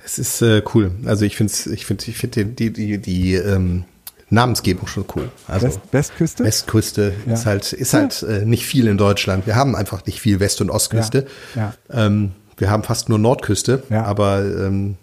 Es 0.05 0.18
ist 0.18 0.43
äh, 0.43 0.62
cool. 0.74 0.91
Also 1.05 1.24
ich 1.24 1.37
finde 1.37 1.53
ich 1.72 1.87
finde 1.87 2.05
ich 2.07 2.16
finde 2.16 2.45
die 2.47 2.72
die 2.72 2.99
die 2.99 3.35
ähm, 3.35 3.85
Namensgebung 4.28 4.89
schon 4.89 5.05
cool. 5.14 5.30
Also 5.47 5.68
West, 5.68 5.80
Westküste. 5.93 6.45
Westküste 6.45 7.14
ja. 7.26 7.33
ist 7.33 7.47
halt 7.47 7.72
ist 7.72 7.95
halt 7.95 8.22
äh, 8.24 8.45
nicht 8.45 8.66
viel 8.66 8.89
in 8.89 8.99
Deutschland. 8.99 9.47
Wir 9.47 9.55
haben 9.55 9.76
einfach 9.76 10.05
nicht 10.05 10.20
viel 10.20 10.41
West- 10.41 10.61
und 10.61 10.70
Ostküste. 10.70 11.26
Ja. 11.55 11.74
Ähm, 11.91 12.33
wir 12.57 12.70
haben 12.70 12.83
fast 12.83 13.09
nur 13.09 13.18
Nordküste, 13.18 13.83
aber 13.91 14.45
ähm, 14.45 14.97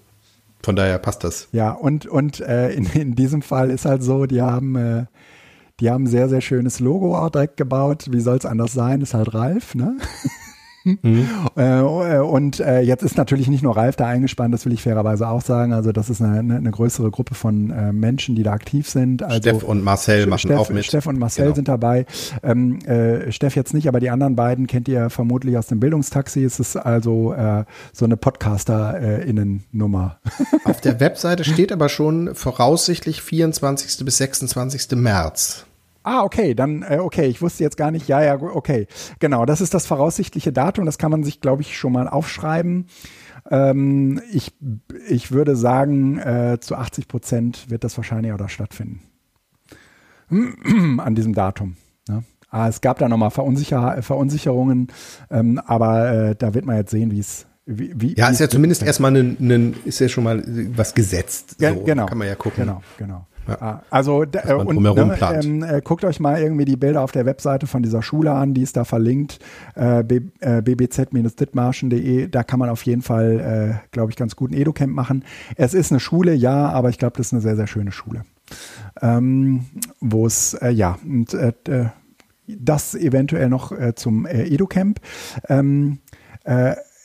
von 0.61 0.75
daher 0.75 0.97
passt 0.99 1.23
das. 1.23 1.47
Ja, 1.51 1.71
und, 1.71 2.05
und 2.05 2.41
äh, 2.41 2.71
in, 2.71 2.85
in 2.85 3.15
diesem 3.15 3.41
Fall 3.41 3.69
ist 3.69 3.85
halt 3.85 4.03
so, 4.03 4.25
die 4.25 4.41
haben 4.41 4.75
äh, 4.75 5.05
die 5.79 5.89
haben 5.89 6.03
ein 6.03 6.07
sehr, 6.07 6.29
sehr 6.29 6.41
schönes 6.41 6.79
Logo 6.79 7.17
auch 7.17 7.29
direkt 7.29 7.57
gebaut. 7.57 8.07
Wie 8.11 8.19
soll 8.19 8.37
es 8.37 8.45
anders 8.45 8.73
sein? 8.73 9.01
Ist 9.01 9.13
halt 9.13 9.33
Ralf, 9.33 9.75
ne? 9.75 9.97
Mhm. 10.83 11.27
Äh, 11.55 11.81
und 11.81 12.59
äh, 12.59 12.81
jetzt 12.81 13.03
ist 13.03 13.17
natürlich 13.17 13.49
nicht 13.49 13.63
nur 13.63 13.75
Ralf 13.75 13.97
da 13.97 14.07
eingespannt, 14.07 14.53
das 14.53 14.65
will 14.65 14.71
ich 14.71 14.83
fairerweise 14.83 15.27
auch 15.27 15.41
sagen. 15.41 15.73
Also 15.73 15.91
das 15.91 16.09
ist 16.09 16.21
eine, 16.21 16.55
eine 16.55 16.71
größere 16.71 17.11
Gruppe 17.11 17.35
von 17.35 17.69
äh, 17.69 17.91
Menschen, 17.91 18.35
die 18.35 18.43
da 18.43 18.53
aktiv 18.53 18.89
sind. 18.89 19.23
Also 19.23 19.37
Steff 19.37 19.63
und 19.63 19.83
Marcel 19.83 20.27
machen 20.27 20.39
Steff, 20.39 20.57
auch 20.57 20.69
mit. 20.69 20.85
Steff 20.85 21.05
und 21.05 21.19
Marcel 21.19 21.45
genau. 21.45 21.55
sind 21.55 21.67
dabei. 21.67 22.05
Ähm, 22.43 22.79
äh, 22.85 23.31
Steff 23.31 23.55
jetzt 23.55 23.73
nicht, 23.73 23.87
aber 23.87 23.99
die 23.99 24.09
anderen 24.09 24.35
beiden 24.35 24.67
kennt 24.67 24.87
ihr 24.87 25.09
vermutlich 25.09 25.57
aus 25.57 25.67
dem 25.67 25.81
Bildungstaxi. 25.81 26.43
Es 26.43 26.59
ist 26.59 26.77
also 26.77 27.33
äh, 27.33 27.65
so 27.91 28.05
eine 28.05 28.15
Podcaster-Innen-Nummer. 28.15 30.19
Auf 30.63 30.79
der 30.81 30.99
Webseite 30.99 31.43
steht 31.43 31.73
aber 31.73 31.89
schon 31.89 32.35
voraussichtlich 32.35 33.21
24. 33.21 34.05
bis 34.05 34.17
26. 34.17 34.91
März. 34.91 35.65
Ah, 36.09 36.23
okay, 36.23 36.55
dann, 36.55 36.81
äh, 36.81 36.97
okay, 36.97 37.27
ich 37.27 37.39
wusste 37.39 37.63
jetzt 37.63 37.77
gar 37.77 37.91
nicht, 37.91 38.07
ja, 38.07 38.19
ja, 38.19 38.41
okay. 38.41 38.87
Genau, 39.19 39.45
das 39.45 39.61
ist 39.61 39.75
das 39.75 39.85
voraussichtliche 39.85 40.51
Datum, 40.51 40.87
das 40.87 40.97
kann 40.97 41.11
man 41.11 41.23
sich, 41.23 41.39
glaube 41.39 41.61
ich, 41.61 41.77
schon 41.77 41.93
mal 41.93 42.07
aufschreiben. 42.07 42.87
Ähm, 43.51 44.19
ich, 44.31 44.51
ich 45.07 45.31
würde 45.31 45.55
sagen, 45.55 46.17
äh, 46.17 46.57
zu 46.59 46.75
80 46.75 47.07
Prozent 47.07 47.69
wird 47.69 47.83
das 47.83 47.95
wahrscheinlich 47.95 48.33
auch 48.33 48.39
da 48.39 48.49
stattfinden. 48.49 49.01
An 50.31 51.13
diesem 51.13 51.35
Datum. 51.35 51.75
Ne? 52.07 52.23
Ah, 52.49 52.67
es 52.67 52.81
gab 52.81 52.97
da 52.97 53.07
nochmal 53.07 53.29
Verunsicher 53.29 54.01
Verunsicherungen, 54.01 54.87
ähm, 55.29 55.61
aber 55.63 56.11
äh, 56.11 56.35
da 56.35 56.55
wird 56.55 56.65
man 56.65 56.75
jetzt 56.77 56.89
sehen, 56.89 57.11
wie 57.11 57.19
es 57.19 57.45
wie, 57.67 57.93
wie, 57.95 58.15
ja, 58.15 58.29
ist 58.29 58.39
ja 58.39 58.49
zumindest 58.49 58.81
erstmal 58.81 59.15
ein, 59.15 59.75
ist 59.85 59.99
ja 59.99 60.09
schon 60.09 60.23
mal 60.23 60.43
was 60.75 60.95
gesetzt. 60.95 61.57
So, 61.59 61.83
genau. 61.83 62.07
Kann 62.07 62.17
man 62.17 62.27
ja 62.27 62.33
gucken. 62.33 62.65
Genau, 62.65 62.81
genau. 62.97 63.27
Ja. 63.47 63.61
Ah, 63.61 63.81
also 63.89 64.23
äh, 64.23 64.53
und, 64.53 64.81
ne, 64.81 65.17
ähm, 65.41 65.63
äh, 65.63 65.81
guckt 65.83 66.03
euch 66.05 66.19
mal 66.19 66.39
irgendwie 66.39 66.65
die 66.65 66.77
Bilder 66.77 67.01
auf 67.01 67.11
der 67.11 67.25
Webseite 67.25 67.67
von 67.67 67.81
dieser 67.81 68.01
Schule 68.01 68.31
an, 68.31 68.53
die 68.53 68.61
ist 68.61 68.77
da 68.77 68.83
verlinkt, 68.83 69.39
äh, 69.75 70.01
äh 70.01 70.61
bbz-ditmarschen.de, 70.61 72.27
da 72.27 72.43
kann 72.43 72.59
man 72.59 72.69
auf 72.69 72.83
jeden 72.83 73.01
Fall, 73.01 73.81
äh, 73.81 73.87
glaube 73.91 74.11
ich, 74.11 74.17
ganz 74.17 74.35
gut 74.35 74.51
ein 74.51 74.53
Educamp 74.55 74.93
machen. 74.93 75.23
Es 75.55 75.73
ist 75.73 75.91
eine 75.91 75.99
Schule, 75.99 76.33
ja, 76.33 76.69
aber 76.69 76.89
ich 76.89 76.97
glaube, 76.97 77.17
das 77.17 77.27
ist 77.27 77.33
eine 77.33 77.41
sehr, 77.41 77.55
sehr 77.55 77.67
schöne 77.67 77.91
Schule. 77.91 78.23
Ähm, 79.01 79.65
Wo 79.99 80.25
es, 80.25 80.53
äh, 80.55 80.69
ja, 80.69 80.97
und 81.03 81.35
das 82.47 82.95
eventuell 82.95 83.49
noch 83.49 83.73
zum 83.93 84.25
Educamp. 84.25 84.99
Ähm, 85.47 85.99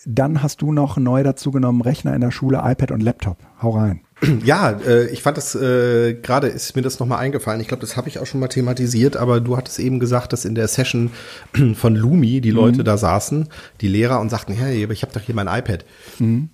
dann 0.06 0.42
hast 0.42 0.62
du 0.62 0.72
noch 0.72 0.96
neu 0.96 1.22
dazu 1.22 1.50
genommen 1.50 1.82
Rechner 1.82 2.14
in 2.14 2.22
der 2.22 2.30
Schule, 2.30 2.62
iPad 2.64 2.92
und 2.92 3.02
Laptop. 3.02 3.36
Hau 3.60 3.70
rein. 3.70 4.00
Ja, 4.44 4.70
äh, 4.70 5.06
ich 5.08 5.22
fand 5.22 5.36
das 5.36 5.54
äh, 5.54 6.14
gerade 6.14 6.48
ist 6.48 6.76
mir 6.76 6.82
das 6.82 6.98
nochmal 6.98 7.18
eingefallen. 7.18 7.60
Ich 7.60 7.68
glaube, 7.68 7.80
das 7.80 7.96
habe 7.96 8.08
ich 8.08 8.18
auch 8.18 8.26
schon 8.26 8.40
mal 8.40 8.48
thematisiert, 8.48 9.16
aber 9.16 9.40
du 9.40 9.56
hattest 9.56 9.78
eben 9.78 10.00
gesagt, 10.00 10.32
dass 10.32 10.44
in 10.44 10.54
der 10.54 10.68
Session 10.68 11.10
von 11.74 11.96
Lumi 11.96 12.40
die 12.40 12.50
Leute 12.50 12.80
mhm. 12.80 12.84
da 12.84 12.96
saßen, 12.96 13.48
die 13.80 13.88
Lehrer 13.88 14.20
und 14.20 14.30
sagten, 14.30 14.52
hey, 14.52 14.86
ich 14.90 15.02
habe 15.02 15.12
doch 15.12 15.20
hier 15.20 15.34
mein 15.34 15.48
iPad. 15.48 15.84
Mhm. 16.18 16.48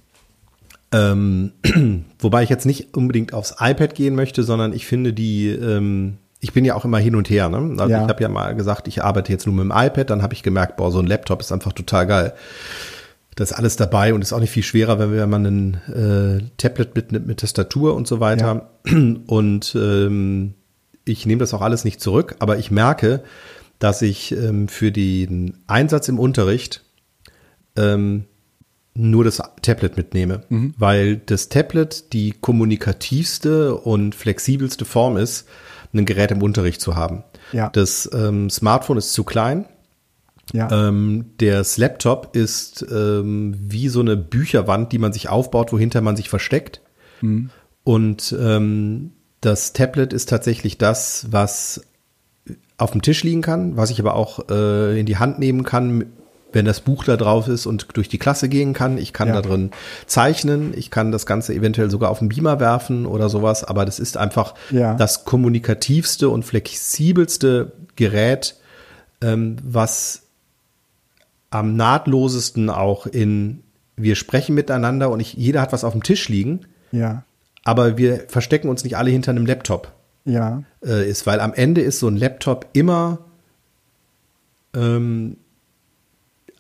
Ähm, 0.93 1.53
wobei 2.18 2.43
ich 2.43 2.49
jetzt 2.49 2.66
nicht 2.66 2.97
unbedingt 2.97 3.33
aufs 3.33 3.57
iPad 3.61 3.95
gehen 3.95 4.14
möchte, 4.14 4.43
sondern 4.43 4.73
ich 4.73 4.87
finde 4.87 5.12
die 5.12 5.49
ähm, 5.49 6.18
ich 6.41 6.53
bin 6.53 6.64
ja 6.64 6.75
auch 6.75 6.85
immer 6.85 6.99
hin 6.99 7.14
und 7.16 7.29
her. 7.29 7.49
Ne? 7.49 7.77
Also 7.79 7.93
ja. 7.93 8.03
ich 8.03 8.09
habe 8.09 8.23
ja 8.23 8.29
mal 8.29 8.55
gesagt, 8.55 8.89
ich 8.89 9.05
arbeite 9.05 9.31
jetzt 9.31 9.47
nur 9.47 9.55
mit 9.55 9.64
dem 9.64 9.73
iPad, 9.73 10.09
dann 10.09 10.23
habe 10.23 10.35
ich 10.35 10.43
gemerkt, 10.43 10.77
boah, 10.77 10.91
so 10.91 10.99
ein 10.99 11.07
Laptop 11.07 11.41
ist 11.41 11.53
einfach 11.53 11.73
total 11.73 12.07
geil. 12.07 12.33
Das 13.37 13.53
ist 13.53 13.57
alles 13.57 13.76
dabei 13.76 14.12
und 14.12 14.22
ist 14.22 14.33
auch 14.33 14.41
nicht 14.41 14.51
viel 14.51 14.62
schwerer, 14.62 14.99
wenn 14.99 15.31
man 15.31 15.47
ein 15.47 15.74
äh, 15.89 16.45
Tablet 16.57 16.95
mitnimmt 16.95 17.26
mit 17.26 17.41
Tastatur 17.41 17.95
und 17.95 18.07
so 18.07 18.20
weiter. 18.20 18.70
Ja. 18.87 18.93
Und 19.26 19.74
ähm, 19.76 20.55
ich 21.05 21.26
nehme 21.26 21.39
das 21.39 21.55
auch 21.55 21.62
alles 21.62 21.85
nicht 21.85 22.01
zurück, 22.01 22.37
aber 22.39 22.59
ich 22.59 22.70
merke, 22.70 23.22
dass 23.78 24.03
ich 24.03 24.33
ähm, 24.33 24.68
für 24.68 24.93
den 24.93 25.59
Einsatz 25.66 26.09
im 26.09 26.18
Unterricht 26.18 26.83
ähm, 27.76 28.24
nur 28.95 29.24
das 29.24 29.41
Tablet 29.62 29.97
mitnehme, 29.97 30.43
mhm. 30.49 30.74
weil 30.76 31.16
das 31.16 31.49
Tablet 31.49 32.12
die 32.12 32.33
kommunikativste 32.33 33.74
und 33.76 34.14
flexibelste 34.14 34.85
Form 34.85 35.16
ist, 35.16 35.49
ein 35.93 36.05
Gerät 36.05 36.31
im 36.31 36.43
Unterricht 36.43 36.81
zu 36.81 36.97
haben. 36.97 37.24
Ja. 37.53 37.70
Das 37.70 38.09
ähm, 38.12 38.51
Smartphone 38.51 38.99
ist 38.99 39.12
zu 39.12 39.24
klein 39.24 39.66
ja. 40.53 40.88
Ähm, 40.88 41.26
der 41.40 41.64
Laptop 41.76 42.34
ist 42.34 42.84
ähm, 42.90 43.55
wie 43.61 43.88
so 43.88 44.01
eine 44.01 44.16
Bücherwand, 44.16 44.92
die 44.92 44.98
man 44.98 45.12
sich 45.12 45.28
aufbaut, 45.28 45.72
wohinter 45.72 46.01
man 46.01 46.16
sich 46.16 46.28
versteckt. 46.28 46.80
Mhm. 47.20 47.51
Und 47.84 48.34
ähm, 48.38 49.12
das 49.40 49.72
Tablet 49.72 50.12
ist 50.12 50.28
tatsächlich 50.28 50.78
das, 50.78 51.26
was 51.30 51.82
auf 52.76 52.92
dem 52.92 53.03
Tisch 53.03 53.22
liegen 53.24 53.42
kann, 53.42 53.76
was 53.76 53.90
ich 53.90 54.01
aber 54.01 54.14
auch 54.14 54.48
äh, 54.51 54.98
in 54.98 55.07
die 55.07 55.18
Hand 55.18 55.38
nehmen 55.38 55.64
kann, 55.64 56.07
wenn 56.53 56.64
das 56.64 56.80
Buch 56.80 57.05
da 57.05 57.16
drauf 57.16 57.46
ist 57.46 57.66
und 57.66 57.88
durch 57.94 58.09
die 58.09 58.18
Klasse 58.18 58.48
gehen 58.48 58.72
kann. 58.72 58.98
Ich 58.98 59.12
kann 59.12 59.28
ja. 59.28 59.34
da 59.34 59.42
drin 59.42 59.70
zeichnen, 60.07 60.72
ich 60.76 60.90
kann 60.90 61.12
das 61.12 61.26
Ganze 61.26 61.55
eventuell 61.55 61.90
sogar 61.90 62.11
auf 62.11 62.18
den 62.18 62.28
Beamer 62.28 62.59
werfen 62.59 63.07
oder 63.07 63.28
sowas, 63.28 63.64
aber 63.64 63.84
das 63.84 63.98
ist 64.01 64.16
einfach 64.16 64.55
ja. 64.70 64.94
das 64.94 65.24
kommunikativste 65.24 66.28
und 66.28 66.44
flexibelste 66.44 67.72
Gerät, 67.96 68.57
ähm, 69.20 69.57
was 69.62 70.22
am 71.51 71.76
nahtlosesten 71.76 72.70
auch 72.70 73.07
in, 73.07 73.62
wir 73.96 74.14
sprechen 74.14 74.55
miteinander 74.55 75.11
und 75.11 75.20
ich, 75.20 75.34
jeder 75.34 75.61
hat 75.61 75.72
was 75.72 75.84
auf 75.84 75.92
dem 75.92 76.03
Tisch 76.03 76.28
liegen. 76.28 76.61
Ja. 76.92 77.24
Aber 77.64 77.98
wir 77.98 78.24
verstecken 78.28 78.68
uns 78.68 78.84
nicht 78.84 78.96
alle 78.96 79.11
hinter 79.11 79.32
einem 79.32 79.46
Laptop. 79.46 79.92
Ja. 80.24 80.62
Äh, 80.84 81.09
ist, 81.09 81.26
weil 81.26 81.40
am 81.40 81.53
Ende 81.53 81.80
ist 81.80 81.98
so 81.98 82.09
ein 82.09 82.16
Laptop 82.16 82.68
immer 82.72 83.18
ähm, 84.74 85.36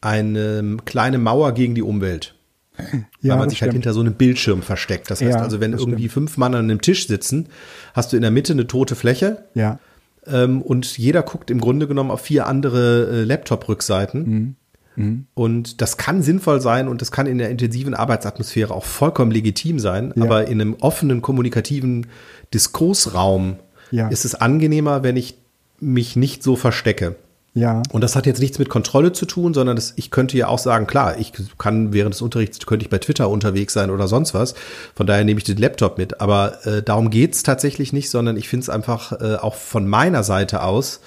eine 0.00 0.76
kleine 0.84 1.18
Mauer 1.18 1.52
gegen 1.52 1.74
die 1.74 1.82
Umwelt. 1.82 2.34
Ja, 3.22 3.32
weil 3.32 3.40
man 3.40 3.50
sich 3.50 3.60
halt 3.60 3.72
stimmt. 3.72 3.84
halt 3.84 3.84
hinter 3.84 3.92
so 3.92 4.00
einem 4.00 4.14
Bildschirm 4.14 4.62
versteckt. 4.62 5.10
Das 5.10 5.20
heißt 5.20 5.36
ja, 5.36 5.42
also, 5.42 5.60
wenn 5.60 5.72
irgendwie 5.72 6.08
stimmt. 6.08 6.12
fünf 6.12 6.38
Mann 6.38 6.54
an 6.54 6.64
einem 6.64 6.80
Tisch 6.80 7.06
sitzen, 7.06 7.48
hast 7.92 8.10
du 8.10 8.16
in 8.16 8.22
der 8.22 8.30
Mitte 8.30 8.54
eine 8.54 8.66
tote 8.66 8.94
Fläche. 8.94 9.44
Ja. 9.52 9.78
Ähm, 10.26 10.62
und 10.62 10.96
jeder 10.96 11.22
guckt 11.22 11.50
im 11.50 11.60
Grunde 11.60 11.86
genommen 11.86 12.10
auf 12.10 12.22
vier 12.22 12.46
andere 12.46 13.10
äh, 13.10 13.24
Laptop-Rückseiten. 13.24 14.22
Mhm. 14.22 14.56
Mhm. 14.96 15.26
Und 15.34 15.80
das 15.80 15.96
kann 15.96 16.22
sinnvoll 16.22 16.60
sein 16.60 16.88
und 16.88 17.00
das 17.00 17.12
kann 17.12 17.26
in 17.26 17.38
der 17.38 17.50
intensiven 17.50 17.94
Arbeitsatmosphäre 17.94 18.74
auch 18.74 18.84
vollkommen 18.84 19.30
legitim 19.30 19.78
sein. 19.78 20.12
Ja. 20.16 20.24
Aber 20.24 20.48
in 20.48 20.60
einem 20.60 20.76
offenen, 20.80 21.22
kommunikativen 21.22 22.06
Diskursraum 22.52 23.56
ja. 23.90 24.08
ist 24.08 24.24
es 24.24 24.34
angenehmer, 24.34 25.02
wenn 25.02 25.16
ich 25.16 25.36
mich 25.80 26.16
nicht 26.16 26.42
so 26.42 26.56
verstecke. 26.56 27.16
Ja. 27.54 27.82
Und 27.90 28.02
das 28.02 28.14
hat 28.14 28.26
jetzt 28.26 28.40
nichts 28.40 28.58
mit 28.60 28.68
Kontrolle 28.68 29.12
zu 29.12 29.26
tun, 29.26 29.54
sondern 29.54 29.74
das, 29.74 29.94
ich 29.96 30.10
könnte 30.10 30.36
ja 30.36 30.46
auch 30.46 30.58
sagen, 30.58 30.86
klar, 30.86 31.18
ich 31.18 31.32
kann 31.58 31.92
während 31.92 32.14
des 32.14 32.22
Unterrichts, 32.22 32.64
könnte 32.64 32.84
ich 32.84 32.90
bei 32.90 32.98
Twitter 32.98 33.28
unterwegs 33.28 33.72
sein 33.72 33.90
oder 33.90 34.06
sonst 34.06 34.34
was. 34.34 34.54
Von 34.94 35.06
daher 35.06 35.24
nehme 35.24 35.38
ich 35.38 35.44
den 35.44 35.56
Laptop 35.56 35.98
mit. 35.98 36.20
Aber 36.20 36.64
äh, 36.64 36.82
darum 36.82 37.10
geht's 37.10 37.42
tatsächlich 37.42 37.92
nicht, 37.92 38.08
sondern 38.10 38.36
ich 38.36 38.48
finde 38.48 38.64
es 38.64 38.70
einfach 38.70 39.20
äh, 39.20 39.36
auch 39.36 39.56
von 39.56 39.88
meiner 39.88 40.22
Seite 40.22 40.62
aus 40.62 41.00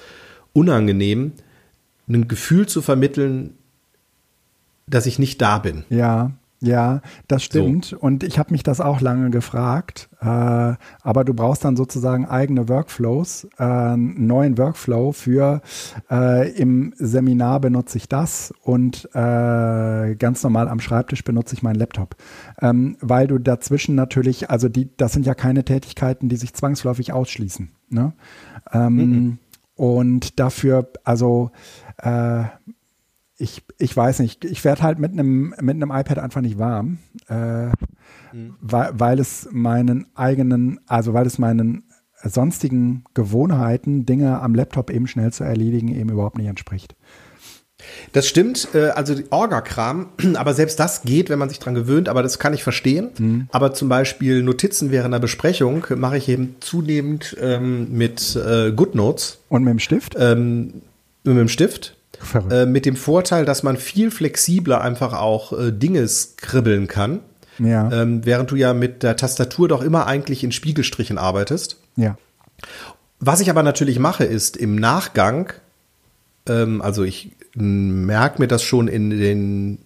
unangenehm, 0.52 1.32
ein 2.10 2.28
Gefühl 2.28 2.68
zu 2.68 2.82
vermitteln, 2.82 3.56
dass 4.94 5.06
ich 5.06 5.20
nicht 5.20 5.42
da 5.42 5.60
bin. 5.60 5.84
Ja, 5.90 6.32
ja, 6.64 7.02
das 7.28 7.44
stimmt. 7.44 7.86
So. 7.86 7.98
Und 7.98 8.24
ich 8.24 8.40
habe 8.40 8.54
mich 8.54 8.64
das 8.64 8.80
auch 8.80 9.02
lange 9.02 9.30
gefragt. 9.32 10.08
Äh, 10.22 10.26
aber 10.26 11.26
du 11.26 11.34
brauchst 11.34 11.66
dann 11.66 11.76
sozusagen 11.76 12.26
eigene 12.26 12.70
Workflows, 12.70 13.50
äh, 13.58 13.64
einen 13.64 14.28
neuen 14.28 14.58
Workflow 14.58 15.12
für 15.12 15.62
äh, 16.10 16.50
im 16.54 16.94
Seminar 16.96 17.60
benutze 17.60 17.98
ich 17.98 18.08
das 18.08 18.54
und 18.64 19.10
äh, 19.14 20.16
ganz 20.16 20.42
normal 20.42 20.70
am 20.70 20.80
Schreibtisch 20.80 21.26
benutze 21.26 21.54
ich 21.54 21.64
meinen 21.64 21.76
Laptop. 21.76 22.16
Ähm, 22.62 22.96
weil 23.02 23.28
du 23.28 23.40
dazwischen 23.40 23.96
natürlich, 23.96 24.50
also 24.50 24.70
die, 24.70 24.90
das 24.96 25.12
sind 25.12 25.26
ja 25.26 25.34
keine 25.34 25.66
Tätigkeiten, 25.66 26.30
die 26.30 26.38
sich 26.38 26.54
zwangsläufig 26.54 27.12
ausschließen. 27.12 27.72
Ne? 27.90 28.14
Ähm, 28.72 28.96
mhm. 28.96 29.38
Und 29.76 30.40
dafür, 30.40 30.88
also 31.04 31.52
äh, 31.98 32.44
ich, 33.44 33.62
ich 33.78 33.96
weiß 33.96 34.20
nicht, 34.20 34.46
ich 34.46 34.64
werde 34.64 34.82
halt 34.82 35.00
mit 35.00 35.12
einem 35.12 35.54
mit 35.62 35.76
einem 35.76 35.92
iPad 35.92 36.20
einfach 36.20 36.42
nicht 36.42 36.58
warm, 36.58 37.00
äh, 37.28 37.68
mhm. 38.32 38.56
weil, 38.62 38.92
weil 38.94 39.20
es 39.20 39.50
meinen 39.52 40.08
eigenen, 40.16 40.80
also 40.88 41.14
weil 41.14 41.28
es 41.28 41.38
meinen 41.38 41.84
sonstigen 42.24 43.04
Gewohnheiten, 43.14 44.06
Dinge 44.06 44.42
am 44.42 44.56
Laptop 44.56 44.90
eben 44.90 45.08
schnell 45.08 45.34
zu 45.34 45.44
erledigen, 45.44 45.90
eben 45.90 46.10
überhaupt 46.10 46.38
nicht 46.38 46.48
entspricht. 46.48 46.96
Das 48.14 48.30
stimmt, 48.30 48.70
äh, 48.74 48.92
also 48.92 49.14
Orga-Kram, 49.30 50.08
aber 50.36 50.54
selbst 50.54 50.80
das 50.80 51.02
geht, 51.02 51.30
wenn 51.30 51.40
man 51.40 51.50
sich 51.50 51.60
dran 51.60 51.76
gewöhnt, 51.76 52.08
aber 52.08 52.24
das 52.24 52.40
kann 52.40 52.54
ich 52.54 52.64
verstehen. 52.64 53.10
Mhm. 53.18 53.48
Aber 53.52 53.74
zum 53.74 53.90
Beispiel 53.90 54.42
Notizen 54.42 54.90
während 54.90 55.14
einer 55.14 55.20
Besprechung 55.20 55.86
mache 55.98 56.18
ich 56.18 56.30
eben 56.30 56.56
zunehmend 56.62 57.36
ähm, 57.42 57.92
mit 57.92 58.38
äh, 58.38 58.72
GoodNotes. 58.72 59.40
Und 59.50 59.64
mit 59.66 59.72
dem 59.72 59.80
Stift? 59.80 60.16
Ähm, 60.18 60.82
mit 61.26 61.38
dem 61.38 61.50
Stift. 61.50 61.98
Äh, 62.50 62.66
mit 62.66 62.86
dem 62.86 62.96
Vorteil, 62.96 63.46
dass 63.46 63.64
man 63.64 63.78
viel 63.78 64.12
flexibler 64.12 64.82
einfach 64.82 65.14
auch 65.14 65.54
äh, 65.54 65.72
Dinge 65.72 66.08
skribbeln 66.08 66.88
kann. 66.88 67.20
Ja. 67.60 67.92
Ähm, 67.92 68.26
während 68.26 68.52
du 68.52 68.56
ja 68.56 68.74
mit 68.74 69.04
der 69.04 69.16
Tastatur 69.16 69.68
doch 69.68 69.84
immer 69.84 70.08
eigentlich 70.08 70.44
in 70.44 70.52
Spiegelstrichen 70.52 71.18
arbeitest. 71.18 71.78
Ja. 71.96 72.18
Was 73.20 73.42
ich 73.42 73.50
aber 73.50 73.64
natürlich 73.64 74.00
mache, 74.00 74.24
ist 74.24 74.58
im 74.58 74.76
Nachgang, 74.76 75.54
ähm, 76.48 76.82
also 76.82 77.04
ich 77.04 77.32
merke 77.56 78.42
mir 78.42 78.48
das 78.48 78.64
schon 78.64 78.88
in 78.88 79.12
den 79.12 79.80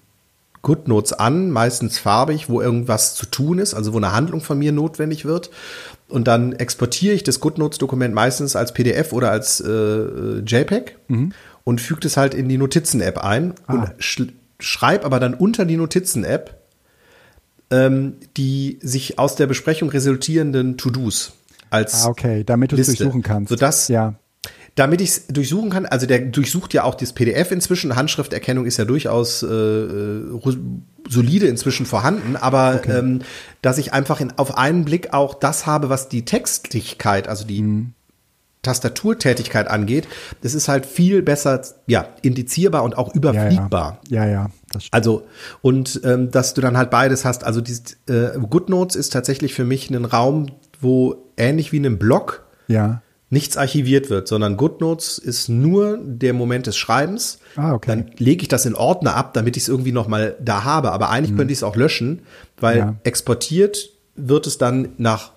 GoodNotes 0.61 1.13
an, 1.13 1.51
meistens 1.51 1.99
farbig, 1.99 2.49
wo 2.49 2.61
irgendwas 2.61 3.15
zu 3.15 3.25
tun 3.25 3.59
ist, 3.59 3.73
also 3.73 3.93
wo 3.93 3.97
eine 3.97 4.13
Handlung 4.13 4.41
von 4.41 4.57
mir 4.57 4.71
notwendig 4.71 5.25
wird. 5.25 5.49
Und 6.07 6.27
dann 6.27 6.53
exportiere 6.53 7.13
ich 7.13 7.23
das 7.23 7.41
GoodNotes-Dokument 7.41 8.13
meistens 8.13 8.55
als 8.55 8.73
PDF 8.73 9.11
oder 9.11 9.29
als 9.29 9.59
äh, 9.59 10.39
JPEG. 10.39 10.97
Mhm 11.09 11.33
und 11.67 11.81
fügt 11.81 12.05
es 12.05 12.15
halt 12.15 12.33
in 12.33 12.47
die 12.47 12.57
Notizen-App 12.57 13.17
ein 13.17 13.53
ah. 13.65 13.73
und 13.73 13.91
sch 14.01 14.21
schreib 14.57 15.03
aber 15.03 15.19
dann 15.19 15.33
unter 15.33 15.65
die 15.65 15.75
Notizen-App 15.75 16.57
ähm, 17.69 18.13
die 18.37 18.79
sich 18.81 19.19
aus 19.19 19.35
der 19.35 19.47
Besprechung 19.47 19.89
resultierenden 19.89 20.77
To-Dos 20.77 21.33
als 21.69 22.05
ah, 22.05 22.07
okay, 22.07 22.45
damit 22.45 22.71
du 22.71 22.77
es 22.77 22.87
durchsuchen 22.87 23.21
kannst. 23.21 23.49
Sodass, 23.49 23.89
ja. 23.89 24.15
Damit 24.75 25.01
ich 25.01 25.09
es 25.09 25.27
durchsuchen 25.27 25.69
kann, 25.69 25.85
also 25.85 26.07
der 26.07 26.19
durchsucht 26.19 26.73
ja 26.73 26.85
auch 26.85 26.95
das 26.95 27.11
PDF 27.11 27.51
inzwischen. 27.51 27.97
Handschrifterkennung 27.97 28.65
ist 28.65 28.77
ja 28.77 28.85
durchaus 28.85 29.43
äh, 29.43 29.47
äh 29.47 30.39
solide 31.09 31.47
inzwischen 31.47 31.85
vorhanden, 31.85 32.37
aber 32.37 32.75
okay. 32.77 32.99
ähm, 32.99 33.21
dass 33.61 33.77
ich 33.77 33.91
einfach 33.91 34.21
in, 34.21 34.31
auf 34.37 34.57
einen 34.57 34.85
Blick 34.85 35.13
auch 35.13 35.33
das 35.33 35.65
habe, 35.65 35.89
was 35.89 36.07
die 36.07 36.23
Textlichkeit, 36.23 37.27
also 37.27 37.45
die 37.45 37.61
mhm. 37.61 37.93
Tastaturtätigkeit 38.61 39.67
angeht, 39.69 40.07
das 40.41 40.53
ist 40.53 40.67
halt 40.67 40.85
viel 40.85 41.21
besser, 41.21 41.61
ja, 41.85 42.07
indizierbar 42.21 42.83
und 42.83 42.97
auch 42.97 43.13
überfliegbar. 43.13 43.99
Ja, 44.09 44.25
ja, 44.25 44.31
ja 44.31 44.49
das 44.71 44.85
stimmt. 44.85 44.93
Also, 44.93 45.27
und 45.61 46.01
ähm, 46.03 46.31
dass 46.31 46.53
du 46.53 46.61
dann 46.61 46.75
halt 46.75 46.89
beides 46.89 47.23
hast. 47.23 47.43
Also, 47.43 47.61
dieses, 47.61 47.97
äh, 48.07 48.37
GoodNotes 48.37 48.95
ist 48.95 49.13
tatsächlich 49.13 49.53
für 49.53 49.63
mich 49.63 49.89
ein 49.89 50.05
Raum, 50.05 50.47
wo 50.81 51.31
ähnlich 51.37 51.71
wie 51.71 51.77
in 51.77 51.85
einem 51.85 51.97
Blog 51.97 52.45
ja. 52.67 53.01
nichts 53.29 53.57
archiviert 53.57 54.09
wird, 54.09 54.27
sondern 54.27 54.57
GoodNotes 54.57 55.17
ist 55.17 55.49
nur 55.49 55.97
der 56.01 56.33
Moment 56.33 56.67
des 56.67 56.77
Schreibens. 56.77 57.39
Ah, 57.55 57.73
okay. 57.73 57.89
Dann 57.89 58.11
lege 58.17 58.41
ich 58.41 58.47
das 58.47 58.65
in 58.65 58.75
Ordner 58.75 59.15
ab, 59.15 59.33
damit 59.33 59.55
ich 59.55 59.63
es 59.63 59.69
irgendwie 59.69 59.91
nochmal 59.91 60.35
da 60.41 60.63
habe. 60.63 60.91
Aber 60.91 61.09
eigentlich 61.09 61.31
hm. 61.31 61.37
könnte 61.37 61.53
ich 61.53 61.59
es 61.59 61.63
auch 61.63 61.75
löschen, 61.75 62.23
weil 62.59 62.77
ja. 62.77 62.95
exportiert 63.03 63.91
wird 64.15 64.47
es 64.47 64.57
dann 64.57 64.89
nach 64.97 65.31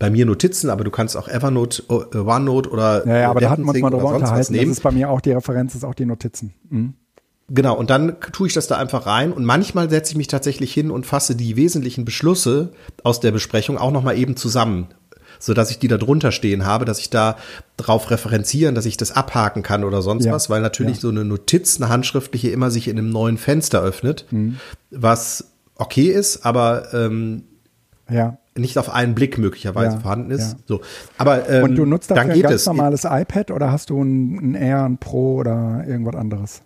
bei 0.00 0.10
mir 0.10 0.26
Notizen, 0.26 0.70
aber 0.70 0.82
du 0.82 0.90
kannst 0.90 1.16
auch 1.16 1.28
Evernote, 1.28 1.84
äh, 1.88 2.16
OneNote 2.16 2.70
oder 2.70 3.06
Ja, 3.06 3.18
ja 3.18 3.30
aber 3.30 3.40
da 3.40 3.50
hatten 3.50 3.62
wir 3.62 3.68
uns 3.68 3.80
mal 3.80 3.90
drüber 3.90 4.14
unterhalten. 4.14 4.54
Das 4.54 4.66
ist 4.66 4.82
bei 4.82 4.90
mir 4.90 5.10
auch 5.10 5.20
die 5.20 5.30
Referenz, 5.30 5.76
ist 5.76 5.84
auch 5.84 5.94
die 5.94 6.06
Notizen. 6.06 6.54
Mhm. 6.70 6.94
Genau, 7.50 7.76
und 7.76 7.90
dann 7.90 8.16
tue 8.32 8.46
ich 8.46 8.54
das 8.54 8.66
da 8.66 8.78
einfach 8.78 9.06
rein 9.06 9.32
und 9.32 9.44
manchmal 9.44 9.90
setze 9.90 10.12
ich 10.12 10.16
mich 10.16 10.28
tatsächlich 10.28 10.72
hin 10.72 10.90
und 10.90 11.04
fasse 11.04 11.36
die 11.36 11.56
wesentlichen 11.56 12.04
Beschlüsse 12.04 12.72
aus 13.02 13.20
der 13.20 13.32
Besprechung 13.32 13.76
auch 13.76 13.90
nochmal 13.90 14.16
eben 14.16 14.36
zusammen, 14.36 14.86
so 15.38 15.52
dass 15.52 15.70
ich 15.70 15.78
die 15.78 15.88
da 15.88 15.98
drunter 15.98 16.32
stehen 16.32 16.64
habe, 16.64 16.84
dass 16.84 17.00
ich 17.00 17.10
da 17.10 17.36
drauf 17.76 18.10
referenzieren, 18.10 18.74
dass 18.76 18.86
ich 18.86 18.96
das 18.96 19.12
abhaken 19.12 19.62
kann 19.62 19.84
oder 19.84 20.00
sonst 20.00 20.24
ja. 20.24 20.32
was, 20.32 20.48
weil 20.48 20.62
natürlich 20.62 20.96
ja. 20.96 21.02
so 21.02 21.08
eine 21.08 21.24
Notiz, 21.24 21.78
eine 21.78 21.90
handschriftliche 21.90 22.50
immer 22.50 22.70
sich 22.70 22.88
in 22.88 22.96
einem 22.96 23.10
neuen 23.10 23.36
Fenster 23.36 23.82
öffnet, 23.82 24.26
mhm. 24.30 24.60
was 24.92 25.50
okay 25.74 26.06
ist, 26.06 26.46
aber 26.46 26.94
ähm, 26.94 27.42
ja 28.08 28.38
nicht 28.60 28.78
auf 28.78 28.90
einen 28.90 29.14
Blick 29.14 29.38
möglicherweise 29.38 29.96
ja, 29.96 30.00
vorhanden 30.00 30.30
ist. 30.30 30.52
Ja. 30.52 30.58
So, 30.66 30.80
aber 31.18 31.48
ähm, 31.48 31.64
und 31.64 31.76
du 31.76 31.86
nutzt 31.86 32.10
dafür 32.10 32.24
dann 32.24 32.34
geht 32.34 32.44
ein 32.44 32.50
ganz 32.50 32.62
es. 32.62 32.66
normales 32.66 33.04
iPad 33.04 33.50
oder 33.50 33.72
hast 33.72 33.90
du 33.90 34.02
ein, 34.02 34.52
ein 34.52 34.54
Air, 34.54 34.84
ein 34.84 34.98
Pro 34.98 35.36
oder 35.36 35.84
irgendwas 35.86 36.14
anderes? 36.14 36.62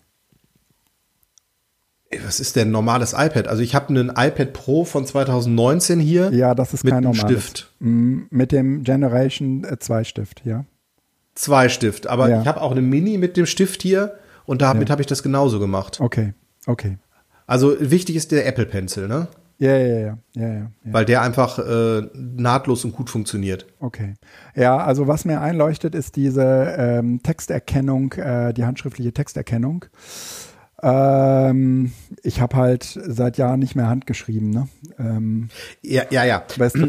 Was 2.25 2.41
ist 2.41 2.57
denn 2.57 2.69
ein 2.69 2.73
normales 2.73 3.13
iPad? 3.13 3.49
Also 3.49 3.63
ich 3.63 3.75
habe 3.75 3.89
einen 3.89 4.11
iPad 4.11 4.53
Pro 4.53 4.85
von 4.85 5.07
2019 5.07 5.99
hier. 5.99 6.33
Ja, 6.33 6.55
das 6.55 6.75
ist 6.75 6.85
mit 6.85 6.93
kein 6.93 7.03
normales. 7.03 7.31
Stift. 7.31 7.73
Mm, 7.81 8.23
mit 8.31 8.53
dem 8.53 8.85
Generation 8.85 9.67
2 9.79 10.01
äh, 10.01 10.05
Stift, 10.05 10.43
ja. 10.45 10.65
Zwei 11.35 11.69
Stift, 11.69 12.07
aber 12.07 12.29
ja. 12.29 12.41
ich 12.41 12.47
habe 12.47 12.61
auch 12.61 12.71
eine 12.71 12.83
Mini 12.83 13.19
mit 13.19 13.37
dem 13.37 13.47
Stift 13.47 13.83
hier 13.83 14.15
und 14.47 14.63
damit 14.63 14.89
ja. 14.89 14.93
habe 14.93 15.03
ich 15.03 15.07
das 15.07 15.23
genauso 15.25 15.59
gemacht. 15.59 16.01
Okay, 16.01 16.35
okay. 16.67 16.99
Also 17.47 17.75
wichtig 17.81 18.17
ist 18.17 18.31
der 18.31 18.47
Apple 18.47 18.67
Pencil, 18.67 19.09
ne? 19.09 19.27
Ja, 19.59 19.77
ja, 19.77 19.87
ja, 19.87 20.19
ja, 20.35 20.49
ja, 20.53 20.71
Weil 20.85 21.05
der 21.05 21.23
einfach 21.23 21.59
äh, 21.59 22.03
nahtlos 22.15 22.85
und 22.85 22.93
gut 22.93 23.09
funktioniert. 23.09 23.67
Okay. 23.79 24.15
Ja, 24.57 24.79
also 24.79 25.07
was 25.07 25.25
mir 25.25 25.41
einleuchtet, 25.41 25.95
ist 25.95 26.17
diese 26.17 26.75
ähm, 26.77 27.23
Texterkennung, 27.23 28.13
äh, 28.15 28.53
die 28.53 28.65
handschriftliche 28.65 29.13
Texterkennung. 29.13 29.85
Ähm, 30.83 31.93
ich 32.23 32.41
habe 32.41 32.57
halt 32.57 32.99
seit 33.07 33.39
Jahren 33.39 33.61
nicht 33.61 33.77
mehr 33.77 33.89
handgeschrieben, 33.89 34.51
ne? 34.51 34.69
Ähm, 34.99 35.49
ja, 35.83 36.03
ja, 36.11 36.25
ja. 36.25 36.43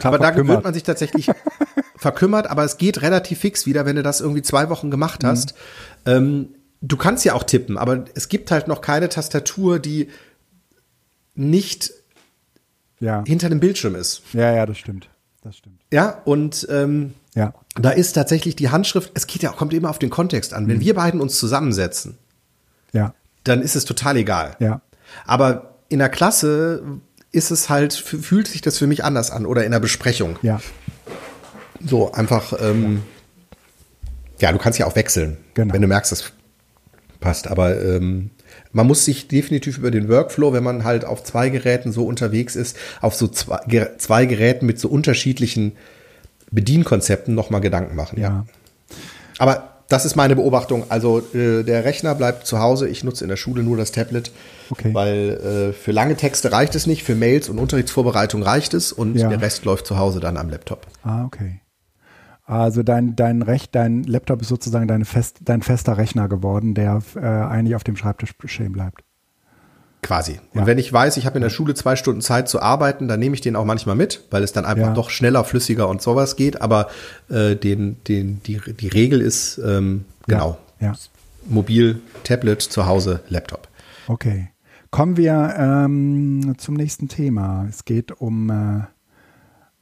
Aber 0.04 0.18
da 0.18 0.32
gewöhnt 0.32 0.64
man 0.64 0.74
sich 0.74 0.84
tatsächlich 0.84 1.30
verkümmert, 1.96 2.48
aber 2.48 2.64
es 2.64 2.78
geht 2.78 3.04
relativ 3.04 3.40
fix 3.40 3.66
wieder, 3.66 3.86
wenn 3.86 3.96
du 3.96 4.04
das 4.04 4.22
irgendwie 4.22 4.42
zwei 4.42 4.70
Wochen 4.70 4.90
gemacht 4.92 5.24
mhm. 5.24 5.28
hast. 5.28 5.54
Mhm. 6.06 6.12
Ähm, 6.12 6.50
du 6.82 6.98
kannst 6.98 7.26
ja 7.26 7.34
auch 7.36 7.44
tippen, 7.44 7.78
aber 7.78 8.06
es 8.16 8.28
gibt 8.28 8.50
halt 8.50 8.68
noch 8.68 8.82
keine 8.82 9.08
Tastatur, 9.08 9.80
die 9.80 10.10
nicht 11.36 11.92
ja. 13.00 13.24
hinter 13.26 13.50
dem 13.50 13.60
Bildschirm 13.60 13.96
ist. 13.96 14.22
Ja, 14.34 14.54
ja, 14.54 14.66
das 14.66 14.78
stimmt. 14.78 15.10
Das 15.44 15.58
stimmt. 15.58 15.80
Ja, 15.92 16.22
und 16.26 16.68
ähm, 16.72 17.14
ja. 17.36 17.54
da 17.76 17.92
ist 17.92 18.14
tatsächlich 18.14 18.56
die 18.56 18.70
Handschrift, 18.70 19.12
es 19.14 19.28
geht 19.28 19.44
ja, 19.44 19.52
kommt 19.52 19.74
immer 19.74 19.90
auf 19.90 20.00
den 20.00 20.10
Kontext 20.10 20.54
an. 20.54 20.68
Wenn 20.68 20.78
mhm. 20.78 20.82
wir 20.82 20.96
beiden 20.96 21.22
uns 21.22 21.38
zusammensetzen, 21.38 22.18
ja. 22.94 23.14
dann 23.44 23.62
ist 23.62 23.76
es 23.76 23.86
total 23.86 24.18
egal. 24.18 24.56
Ja. 24.60 24.82
Aber 25.26 25.76
in 25.90 26.00
der 26.00 26.10
Klasse 26.10 26.84
ist 27.32 27.52
es 27.52 27.70
halt, 27.70 27.94
fühlt 27.94 28.48
sich 28.48 28.62
das 28.62 28.78
für 28.78 28.88
mich 28.88 29.04
anders 29.04 29.30
an 29.30 29.46
oder 29.46 29.66
in 29.66 29.72
der 29.72 29.80
Besprechung. 29.80 30.40
Ja. 30.42 30.60
So, 31.86 32.12
einfach, 32.12 32.54
ähm, 32.60 33.04
ja. 34.40 34.50
ja, 34.50 34.52
du 34.54 34.58
kannst 34.58 34.80
ja 34.80 34.88
auch 34.88 34.96
wechseln, 34.96 35.38
genau. 35.54 35.74
wenn 35.74 35.82
du 35.82 35.88
merkst, 35.88 36.12
das 36.12 36.32
passt. 37.20 37.48
Aber 37.48 37.80
ähm, 37.80 38.32
man 38.76 38.88
muss 38.88 39.06
sich 39.06 39.30
definitiv 39.30 39.78
über 39.78 39.90
den 39.90 40.10
Workflow, 40.10 40.52
wenn 40.52 40.64
man 40.64 40.84
halt 40.84 41.06
auf 41.06 41.24
zwei 41.24 41.48
Geräten 41.48 41.94
so 41.94 42.06
unterwegs 42.06 42.58
ist, 42.58 42.76
auf 43.00 43.16
so 43.16 43.30
zwei, 43.30 43.90
zwei 43.98 44.26
Geräten 44.26 44.66
mit 44.66 44.80
so 44.80 44.90
unterschiedlichen 44.90 45.72
Bedienkonzepten 46.52 47.34
nochmal 47.34 47.62
Gedanken 47.62 47.96
machen. 47.96 48.20
Ja. 48.20 48.46
Aber 49.38 49.70
das 49.88 50.04
ist 50.04 50.18
meine 50.18 50.36
Beobachtung. 50.36 50.84
Also 50.90 51.20
äh, 51.34 51.64
der 51.64 51.86
Rechner 51.86 52.16
bleibt 52.16 52.48
zu 52.48 52.60
Hause. 52.60 52.90
Ich 52.90 53.06
nutze 53.06 53.24
in 53.24 53.30
der 53.30 53.38
Schule 53.38 53.64
nur 53.64 53.78
das 53.78 53.94
Tablet, 53.94 54.32
okay. 54.70 54.94
weil 54.94 55.72
äh, 55.72 55.74
für 55.74 55.94
lange 55.94 56.18
Texte 56.18 56.52
reicht 56.52 56.76
es 56.76 56.86
nicht, 56.86 57.04
für 57.04 57.16
Mails 57.16 57.48
und 57.48 57.60
Unterrichtsvorbereitung 57.60 58.44
reicht 58.44 58.74
es 58.74 58.92
und 58.92 59.16
ja. 59.16 59.30
der 59.30 59.42
Rest 59.42 59.64
läuft 59.64 59.88
zu 59.88 59.98
Hause 59.98 60.20
dann 60.20 60.36
am 60.36 60.50
Laptop. 60.50 60.86
Ah, 61.04 61.24
okay. 61.24 61.62
Also 62.46 62.84
dein, 62.84 63.16
dein 63.16 63.42
Recht, 63.42 63.74
dein 63.74 64.04
Laptop 64.04 64.42
ist 64.42 64.50
sozusagen 64.50 64.88
dein, 64.88 65.04
fest, 65.04 65.40
dein 65.42 65.64
fester 65.64 65.98
Rechner 65.98 66.28
geworden, 66.28 66.76
der 66.76 67.02
äh, 67.16 67.20
eigentlich 67.20 67.76
auf 67.76 67.84
dem 67.84 67.96
Schreibtisch 67.96 68.36
stehen 68.46 68.72
bleibt. 68.72 69.04
Quasi. 70.04 70.40
Und 70.54 70.62
ja. 70.62 70.68
wenn 70.68 70.78
ich 70.78 70.94
weiß, 70.94 71.18
ich 71.18 71.26
habe 71.26 71.38
in 71.38 71.42
der 71.42 71.50
Schule 71.50 71.74
zwei 71.74 71.96
Stunden 71.96 72.22
Zeit 72.22 72.48
zu 72.48 72.62
arbeiten, 72.62 73.08
dann 73.08 73.20
nehme 73.20 73.34
ich 73.34 73.42
den 73.42 73.56
auch 73.56 73.66
manchmal 73.66 73.96
mit, 73.96 74.24
weil 74.30 74.44
es 74.44 74.52
dann 74.52 74.64
einfach 74.64 74.90
ja. 74.90 74.94
doch 74.94 75.10
schneller, 75.10 75.44
flüssiger 75.44 75.90
und 75.90 76.04
sowas 76.04 76.36
geht. 76.36 76.62
Aber 76.62 76.90
äh, 77.30 77.56
den, 77.56 77.98
den, 78.08 78.44
die, 78.44 78.62
die 78.80 78.88
Regel 78.88 79.22
ist 79.22 79.58
ähm, 79.58 80.06
genau. 80.28 80.60
Ja. 80.80 80.94
Mobil, 81.48 82.02
Tablet, 82.24 82.62
zu 82.62 82.86
Hause, 82.86 83.22
Laptop. 83.30 83.68
Okay. 84.08 84.50
Kommen 84.92 85.18
wir 85.18 85.56
ähm, 85.58 86.54
zum 86.60 86.76
nächsten 86.76 87.08
Thema. 87.08 87.66
Es 87.68 87.86
geht 87.86 88.12
um 88.12 88.50
äh, 88.52 88.84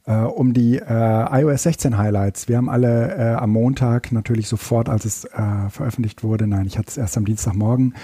äh, 0.06 0.14
um 0.14 0.52
die 0.52 0.78
äh, 0.78 1.40
iOS 1.40 1.62
16 1.64 1.96
Highlights. 1.96 2.48
Wir 2.48 2.56
haben 2.58 2.68
alle 2.68 3.16
äh, 3.16 3.34
am 3.34 3.50
Montag 3.50 4.12
natürlich 4.12 4.48
sofort, 4.48 4.88
als 4.88 5.04
es 5.04 5.24
äh, 5.24 5.70
veröffentlicht 5.70 6.22
wurde, 6.22 6.46
nein, 6.46 6.66
ich 6.66 6.78
hatte 6.78 6.88
es 6.88 6.96
erst 6.96 7.16
am 7.16 7.24
Dienstagmorgen 7.24 7.94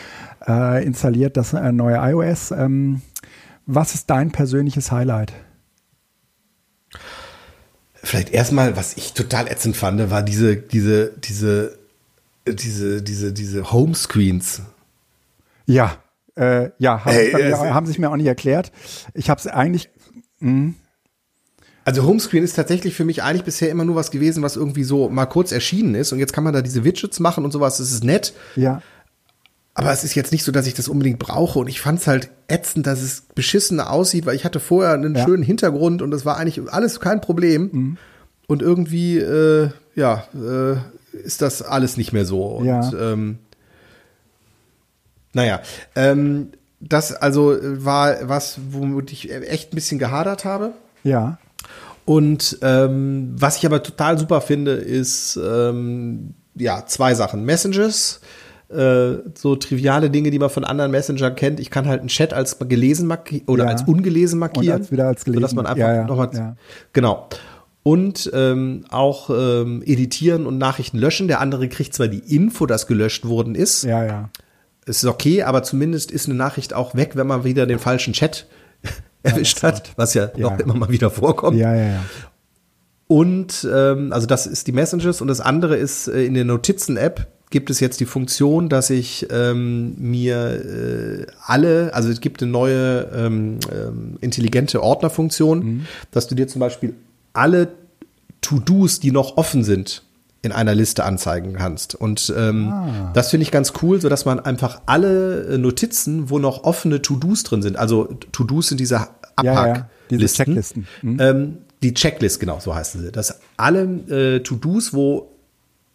äh, 0.47 0.85
installiert, 0.85 1.37
das 1.37 1.53
äh, 1.53 1.73
neue 1.73 1.97
iOS. 1.97 2.53
Ähm, 2.53 3.03
was 3.67 3.95
ist 3.95 4.09
dein 4.11 4.31
persönliches 4.33 4.91
Highlight? 4.91 5.33
Vielleicht 8.03 8.31
erstmal, 8.31 8.77
was 8.77 8.97
ich 8.97 9.13
total 9.13 9.47
ätzend 9.47 9.77
fand, 9.77 10.11
war 10.11 10.23
diese, 10.23 10.57
diese, 10.57 11.13
diese, 11.19 11.79
diese, 12.47 13.03
diese, 13.03 13.33
diese 13.33 13.73
Homescreens. 13.73 14.63
Ja, 15.67 15.97
äh, 16.35 16.71
ja, 16.79 17.05
haben, 17.05 17.13
hey, 17.13 17.27
sich 17.27 17.35
mir, 17.35 17.75
haben, 17.75 17.87
sich 17.87 17.99
mir 17.99 18.11
auch 18.11 18.17
nicht 18.17 18.27
erklärt. 18.27 18.73
Ich 19.13 19.29
habe 19.29 19.39
es 19.39 19.47
eigentlich. 19.47 19.91
Mh. 20.39 20.73
Also 21.91 22.07
Homescreen 22.07 22.45
ist 22.45 22.55
tatsächlich 22.55 22.95
für 22.95 23.05
mich 23.05 23.25
eigentlich 23.25 23.43
bisher 23.43 23.69
immer 23.69 23.85
nur 23.85 23.97
was 23.97 24.13
gewesen, 24.13 24.45
was 24.45 24.55
irgendwie 24.55 24.85
so 24.85 25.09
mal 25.09 25.27
kurz 25.27 25.51
erschienen 25.51 25.97
ist. 25.97 26.13
Und 26.13 26.21
jetzt 26.21 26.33
kann 26.33 26.45
man 26.45 26.55
da 26.55 26.63
diese 26.63 26.85
Widgets 26.85 27.19
machen 27.19 27.45
und 27.45 27.51
sowas. 27.51 27.79
Das 27.79 27.91
ist 27.91 28.05
nett. 28.05 28.33
Ja. 28.55 28.81
Aber 29.75 29.91
es 29.91 30.05
ist 30.05 30.15
jetzt 30.15 30.31
nicht 30.31 30.45
so, 30.45 30.53
dass 30.53 30.69
ich 30.69 30.75
das 30.75 30.87
unbedingt 30.87 31.19
brauche. 31.19 31.59
Und 31.59 31.67
ich 31.67 31.81
fand 31.81 31.99
es 31.99 32.07
halt 32.07 32.31
ätzend, 32.47 32.87
dass 32.87 33.03
es 33.03 33.23
beschissen 33.35 33.81
aussieht, 33.81 34.25
weil 34.25 34.37
ich 34.37 34.45
hatte 34.45 34.61
vorher 34.61 34.93
einen 34.93 35.17
ja. 35.17 35.25
schönen 35.25 35.43
Hintergrund 35.43 36.01
und 36.01 36.13
das 36.13 36.25
war 36.25 36.37
eigentlich 36.37 36.73
alles 36.73 37.01
kein 37.01 37.21
Problem. 37.21 37.71
Mhm. 37.73 37.99
Und 38.47 38.63
irgendwie, 38.63 39.19
äh, 39.19 39.71
ja, 39.97 40.29
äh, 40.33 40.77
ist 41.19 41.43
das 41.43 41.61
alles 41.61 41.97
nicht 41.97 42.13
mehr 42.13 42.25
so. 42.25 42.45
Und, 42.45 42.67
ja. 42.67 42.93
ähm, 42.93 43.39
naja, 45.33 45.61
ähm, 45.97 46.51
das 46.79 47.13
also 47.13 47.59
war 47.61 48.29
was, 48.29 48.61
womit 48.71 49.11
ich 49.11 49.33
echt 49.33 49.73
ein 49.73 49.75
bisschen 49.75 49.99
gehadert 49.99 50.45
habe. 50.45 50.71
Ja. 51.03 51.39
Und 52.11 52.59
ähm, 52.63 53.37
was 53.37 53.59
ich 53.59 53.67
aber 53.67 53.85
total 53.85 54.19
super 54.19 54.41
finde, 54.41 54.73
ist 54.73 55.39
ähm, 55.41 56.35
ja 56.57 56.85
zwei 56.85 57.15
Sachen. 57.15 57.45
Messages, 57.45 58.21
äh, 58.69 59.13
so 59.37 59.55
triviale 59.55 60.11
Dinge, 60.11 60.33
die 60.33 60.41
man 60.41 60.51
von 60.51 60.65
anderen 60.65 60.91
Messengern 60.91 61.37
kennt. 61.37 61.61
Ich 61.61 61.71
kann 61.71 61.87
halt 61.87 62.01
einen 62.01 62.09
Chat 62.09 62.35
als 62.35 62.59
gelesen 62.59 63.07
markieren 63.07 63.47
oder 63.47 63.63
ja. 63.63 63.71
als 63.71 63.85
ungelesen 63.85 64.41
markieren, 64.41 64.75
Und 64.75 64.81
als 64.81 64.91
wieder 64.91 65.07
als 65.07 65.25
gelesen. 65.25 65.41
sodass 65.41 65.55
man 65.55 65.67
einfach 65.67 65.79
ja, 65.79 65.95
ja. 65.95 66.05
nochmal 66.05 66.31
ja. 66.33 66.57
genau. 66.93 67.29
Und 67.85 68.29
ähm, 68.35 68.87
auch 68.91 69.31
ähm, 69.31 69.81
editieren 69.87 70.47
und 70.47 70.59
Nachrichten 70.59 70.99
löschen. 70.99 71.29
Der 71.29 71.39
andere 71.39 71.69
kriegt 71.69 71.95
zwar 71.95 72.09
die 72.09 72.35
Info, 72.35 72.67
dass 72.67 72.89
gelöscht 72.89 73.29
worden 73.29 73.55
ist. 73.55 73.85
Ja, 73.85 74.05
ja. 74.05 74.31
Es 74.85 75.05
ist 75.05 75.09
okay, 75.09 75.45
aber 75.45 75.63
zumindest 75.63 76.11
ist 76.11 76.27
eine 76.27 76.35
Nachricht 76.35 76.75
auch 76.75 76.97
weg, 76.97 77.13
wenn 77.15 77.29
man 77.29 77.45
wieder 77.45 77.67
den 77.67 77.79
falschen 77.79 78.15
Chat 78.15 78.49
erwischt 79.23 79.63
hat, 79.63 79.93
was 79.97 80.15
ja, 80.15 80.27
doch 80.27 80.59
immer 80.59 80.75
mal 80.75 80.89
wieder 80.91 81.11
vorkommt. 81.11 81.57
Ja, 81.57 81.75
ja, 81.75 81.87
ja. 81.87 82.05
Und 83.07 83.69
ähm, 83.71 84.13
also 84.13 84.27
das 84.27 84.47
ist 84.47 84.67
die 84.67 84.73
Messages 84.73 85.21
und 85.21 85.29
das 85.29 85.41
andere 85.41 85.77
ist 85.77 86.07
äh, 86.07 86.25
in 86.25 86.35
der 86.35 86.45
Notizen-App 86.45 87.27
gibt 87.51 87.69
es 87.69 87.81
jetzt 87.81 87.99
die 87.99 88.07
Funktion, 88.07 88.69
dass 88.69 88.91
ich 88.91 89.27
ähm, 89.31 89.95
mir 89.99 91.27
äh, 91.27 91.27
alle, 91.45 91.93
also 91.93 92.09
es 92.09 92.21
gibt 92.21 92.41
eine 92.43 92.53
neue 92.53 93.11
ähm, 93.13 93.59
ähm, 93.73 94.19
intelligente 94.21 94.81
Ordnerfunktion, 94.83 95.59
mhm. 95.59 95.87
dass 96.13 96.29
du 96.29 96.37
dir 96.37 96.47
zum 96.47 96.61
Beispiel 96.61 96.95
alle 97.33 97.73
To-Dos, 98.41 99.01
die 99.01 99.11
noch 99.11 99.37
offen 99.37 99.65
sind, 99.65 100.05
in 100.43 100.53
einer 100.53 100.75
Liste 100.75 101.05
anzeigen 101.05 101.55
kannst. 101.55 101.95
Und 101.95 102.33
ähm, 102.37 102.69
ah. 102.69 103.11
das 103.15 103.31
finde 103.31 103.43
ich 103.43 103.51
ganz 103.51 103.75
cool, 103.83 104.01
so 104.01 104.09
dass 104.09 104.25
man 104.25 104.41
einfach 104.41 104.81
alle 104.87 105.45
äh, 105.45 105.59
Notizen, 105.59 106.31
wo 106.31 106.39
noch 106.39 106.65
offene 106.65 107.03
To-Dos 107.03 107.43
drin 107.43 107.63
sind, 107.63 107.77
also 107.77 108.05
To-Dos 108.33 108.69
sind 108.69 108.81
diese 108.81 109.09
Abhacklisten, 109.37 109.89
ja, 110.11 110.19
ja. 110.19 110.27
Checklisten. 110.27 110.87
Mhm. 111.03 111.17
Ähm, 111.21 111.57
die 111.83 111.95
Checklist, 111.95 112.41
genau, 112.41 112.59
so 112.61 112.75
heißen 112.75 113.03
sie. 113.03 113.13
Dass 113.13 113.41
alle 113.57 113.83
äh, 114.09 114.41
To-Dos, 114.41 114.95
wo 114.95 115.31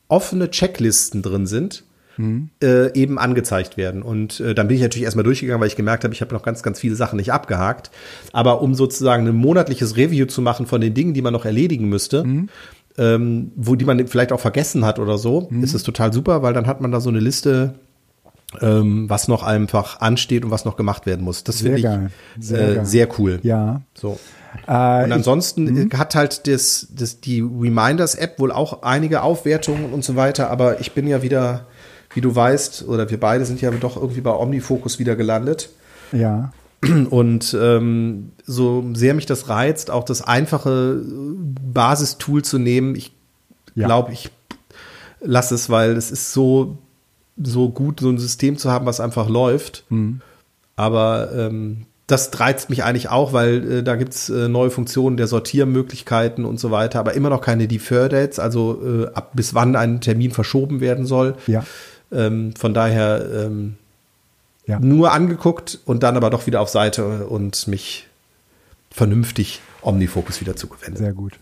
offene 0.07 0.51
Checklisten 0.51 1.23
drin 1.23 1.47
sind, 1.47 1.83
mhm. 2.17 2.49
äh, 2.61 2.93
eben 2.93 3.17
angezeigt 3.17 3.77
werden. 3.77 4.03
Und 4.03 4.39
äh, 4.39 4.53
dann 4.53 4.67
bin 4.67 4.77
ich 4.77 4.83
natürlich 4.83 5.05
erstmal 5.05 5.23
durchgegangen, 5.23 5.59
weil 5.59 5.67
ich 5.67 5.75
gemerkt 5.75 6.03
habe, 6.03 6.13
ich 6.13 6.21
habe 6.21 6.33
noch 6.33 6.43
ganz, 6.43 6.61
ganz 6.61 6.79
viele 6.79 6.95
Sachen 6.95 7.17
nicht 7.17 7.33
abgehakt. 7.33 7.89
Aber 8.31 8.61
um 8.61 8.75
sozusagen 8.75 9.27
ein 9.27 9.35
monatliches 9.35 9.97
Review 9.97 10.27
zu 10.27 10.41
machen 10.43 10.67
von 10.67 10.81
den 10.81 10.93
Dingen, 10.93 11.15
die 11.15 11.23
man 11.23 11.33
noch 11.33 11.45
erledigen 11.45 11.89
müsste, 11.89 12.23
mhm 12.23 12.49
ähm, 12.97 13.51
wo 13.55 13.75
die 13.75 13.85
man 13.85 14.07
vielleicht 14.07 14.31
auch 14.31 14.39
vergessen 14.39 14.85
hat 14.85 14.99
oder 14.99 15.17
so, 15.17 15.47
mhm. 15.49 15.63
ist 15.63 15.73
es 15.73 15.83
total 15.83 16.13
super, 16.13 16.41
weil 16.41 16.53
dann 16.53 16.67
hat 16.67 16.81
man 16.81 16.91
da 16.91 16.99
so 16.99 17.09
eine 17.09 17.19
Liste, 17.19 17.75
ähm, 18.61 19.09
was 19.09 19.27
noch 19.27 19.43
einfach 19.43 19.99
ansteht 19.99 20.45
und 20.45 20.51
was 20.51 20.65
noch 20.65 20.77
gemacht 20.77 21.05
werden 21.05 21.25
muss. 21.25 21.43
Das 21.43 21.61
finde 21.61 21.77
ich 21.77 21.87
sehr, 22.43 22.77
äh, 22.77 22.85
sehr, 22.85 23.07
cool. 23.19 23.39
Ja. 23.43 23.81
So. 23.93 24.17
Äh, 24.67 25.03
und 25.03 25.11
ansonsten 25.11 25.67
ich, 25.67 25.93
mhm. 25.93 25.97
hat 25.97 26.15
halt 26.15 26.47
das, 26.47 26.87
das, 26.95 27.19
die 27.19 27.41
Reminders-App 27.41 28.39
wohl 28.39 28.51
auch 28.51 28.83
einige 28.83 29.23
Aufwertungen 29.23 29.91
und 29.91 30.05
so 30.05 30.15
weiter, 30.15 30.49
aber 30.49 30.79
ich 30.79 30.93
bin 30.93 31.07
ja 31.07 31.21
wieder, 31.21 31.65
wie 32.13 32.21
du 32.21 32.33
weißt, 32.33 32.87
oder 32.87 33.09
wir 33.09 33.19
beide 33.19 33.45
sind 33.45 33.59
ja 33.59 33.71
doch 33.71 33.97
irgendwie 33.97 34.21
bei 34.21 34.31
Omnifocus 34.31 34.99
wieder 34.99 35.17
gelandet. 35.17 35.69
Ja. 36.13 36.53
Und 37.09 37.57
ähm, 37.59 38.31
so 38.45 38.83
sehr 38.93 39.13
mich 39.13 39.25
das 39.25 39.49
reizt, 39.49 39.91
auch 39.91 40.03
das 40.03 40.21
einfache 40.21 41.01
Basistool 41.73 42.43
zu 42.43 42.57
nehmen, 42.57 42.95
ich 42.95 43.13
ja. 43.75 43.87
glaube, 43.87 44.13
ich 44.13 44.29
lasse 45.21 45.55
es, 45.55 45.69
weil 45.69 45.97
es 45.97 46.11
ist 46.11 46.33
so, 46.33 46.77
so 47.41 47.69
gut, 47.69 47.99
so 47.99 48.09
ein 48.09 48.17
System 48.17 48.57
zu 48.57 48.71
haben, 48.71 48.85
was 48.85 48.99
einfach 48.99 49.29
läuft. 49.29 49.85
Mhm. 49.89 50.21
Aber 50.75 51.29
ähm, 51.35 51.85
das 52.07 52.39
reizt 52.39 52.69
mich 52.69 52.83
eigentlich 52.83 53.09
auch, 53.09 53.33
weil 53.33 53.71
äh, 53.71 53.83
da 53.83 53.95
gibt's 53.95 54.29
äh, 54.29 54.47
neue 54.47 54.69
Funktionen 54.69 55.17
der 55.17 55.27
Sortiermöglichkeiten 55.27 56.45
und 56.45 56.59
so 56.59 56.69
weiter, 56.69 56.99
aber 56.99 57.13
immer 57.13 57.29
noch 57.29 57.41
keine 57.41 57.67
Defer 57.67 58.09
Dates, 58.09 58.39
also 58.39 58.81
äh, 58.85 59.07
ab 59.13 59.31
bis 59.33 59.53
wann 59.53 59.75
ein 59.75 60.01
Termin 60.01 60.31
verschoben 60.31 60.81
werden 60.81 61.05
soll. 61.05 61.35
Ja. 61.47 61.63
Ähm, 62.11 62.53
von 62.55 62.73
daher 62.73 63.25
ähm, 63.33 63.75
ja. 64.67 64.79
nur 64.79 65.11
angeguckt 65.11 65.79
und 65.85 66.03
dann 66.03 66.17
aber 66.17 66.29
doch 66.29 66.47
wieder 66.47 66.61
auf 66.61 66.69
Seite 66.69 67.27
und 67.27 67.67
mich 67.67 68.07
vernünftig 68.91 69.61
Omnifocus 69.81 70.41
wieder 70.41 70.55
zugewendet. 70.55 70.99
Sehr 70.99 71.13
gut. 71.13 71.39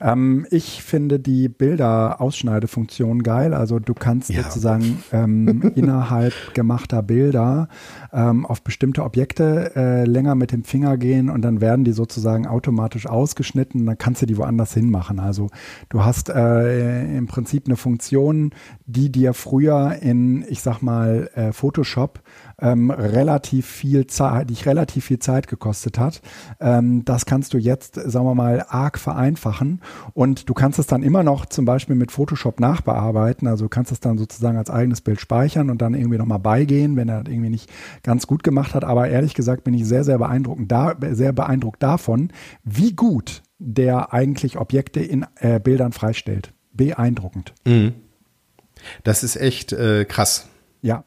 Ähm, 0.00 0.46
ich 0.50 0.82
finde 0.82 1.20
die 1.20 1.48
Bilder-Ausschneidefunktion 1.48 3.22
geil. 3.22 3.54
Also 3.54 3.78
du 3.78 3.94
kannst 3.94 4.30
ja. 4.30 4.42
sozusagen 4.42 5.02
ähm, 5.12 5.72
innerhalb 5.74 6.32
gemachter 6.54 7.02
Bilder 7.02 7.68
ähm, 8.12 8.46
auf 8.46 8.62
bestimmte 8.62 9.04
Objekte 9.04 9.72
äh, 9.76 10.04
länger 10.04 10.34
mit 10.34 10.52
dem 10.52 10.64
Finger 10.64 10.96
gehen 10.96 11.30
und 11.30 11.42
dann 11.42 11.60
werden 11.60 11.84
die 11.84 11.92
sozusagen 11.92 12.46
automatisch 12.46 13.06
ausgeschnitten. 13.06 13.86
Dann 13.86 13.98
kannst 13.98 14.22
du 14.22 14.26
die 14.26 14.36
woanders 14.36 14.74
hinmachen. 14.74 15.20
Also 15.20 15.48
du 15.88 16.04
hast 16.04 16.28
äh, 16.28 17.16
im 17.16 17.26
Prinzip 17.26 17.66
eine 17.66 17.76
Funktion, 17.76 18.50
die 18.86 19.10
dir 19.10 19.34
früher 19.34 19.96
in, 20.00 20.44
ich 20.48 20.60
sag 20.60 20.82
mal, 20.82 21.30
äh, 21.34 21.52
Photoshop 21.52 22.20
ähm, 22.64 22.90
relativ 22.90 23.66
viel 23.66 24.06
Zeit, 24.06 24.48
dich 24.48 24.64
relativ 24.64 25.04
viel 25.04 25.18
Zeit 25.18 25.48
gekostet 25.48 25.98
hat. 25.98 26.22
Ähm, 26.60 27.04
das 27.04 27.26
kannst 27.26 27.52
du 27.52 27.58
jetzt, 27.58 27.96
sagen 27.96 28.24
wir 28.24 28.34
mal, 28.34 28.64
arg 28.66 28.98
vereinfachen 28.98 29.82
und 30.14 30.48
du 30.48 30.54
kannst 30.54 30.78
es 30.78 30.86
dann 30.86 31.02
immer 31.02 31.22
noch 31.22 31.44
zum 31.46 31.66
Beispiel 31.66 31.94
mit 31.94 32.10
Photoshop 32.10 32.60
nachbearbeiten. 32.60 33.46
Also 33.46 33.66
du 33.66 33.68
kannst 33.68 33.92
es 33.92 34.00
dann 34.00 34.16
sozusagen 34.16 34.56
als 34.56 34.70
eigenes 34.70 35.02
Bild 35.02 35.20
speichern 35.20 35.68
und 35.68 35.82
dann 35.82 35.92
irgendwie 35.92 36.16
nochmal 36.16 36.38
beigehen, 36.38 36.96
wenn 36.96 37.08
er 37.10 37.22
das 37.22 37.32
irgendwie 37.32 37.50
nicht 37.50 37.70
ganz 38.02 38.26
gut 38.26 38.42
gemacht 38.42 38.74
hat. 38.74 38.84
Aber 38.84 39.08
ehrlich 39.08 39.34
gesagt 39.34 39.64
bin 39.64 39.74
ich 39.74 39.84
sehr, 39.84 40.04
sehr 40.04 40.18
beeindruckend, 40.18 40.72
da, 40.72 40.94
sehr 41.10 41.32
beeindruckt 41.32 41.82
davon, 41.82 42.32
wie 42.64 42.94
gut 42.94 43.42
der 43.58 44.14
eigentlich 44.14 44.58
Objekte 44.58 45.00
in 45.00 45.26
äh, 45.36 45.60
Bildern 45.60 45.92
freistellt. 45.92 46.54
Beeindruckend. 46.72 47.52
Mhm. 47.66 47.92
Das 49.04 49.22
ist 49.22 49.36
echt 49.36 49.72
äh, 49.72 50.04
krass. 50.06 50.48
Ja. 50.82 51.04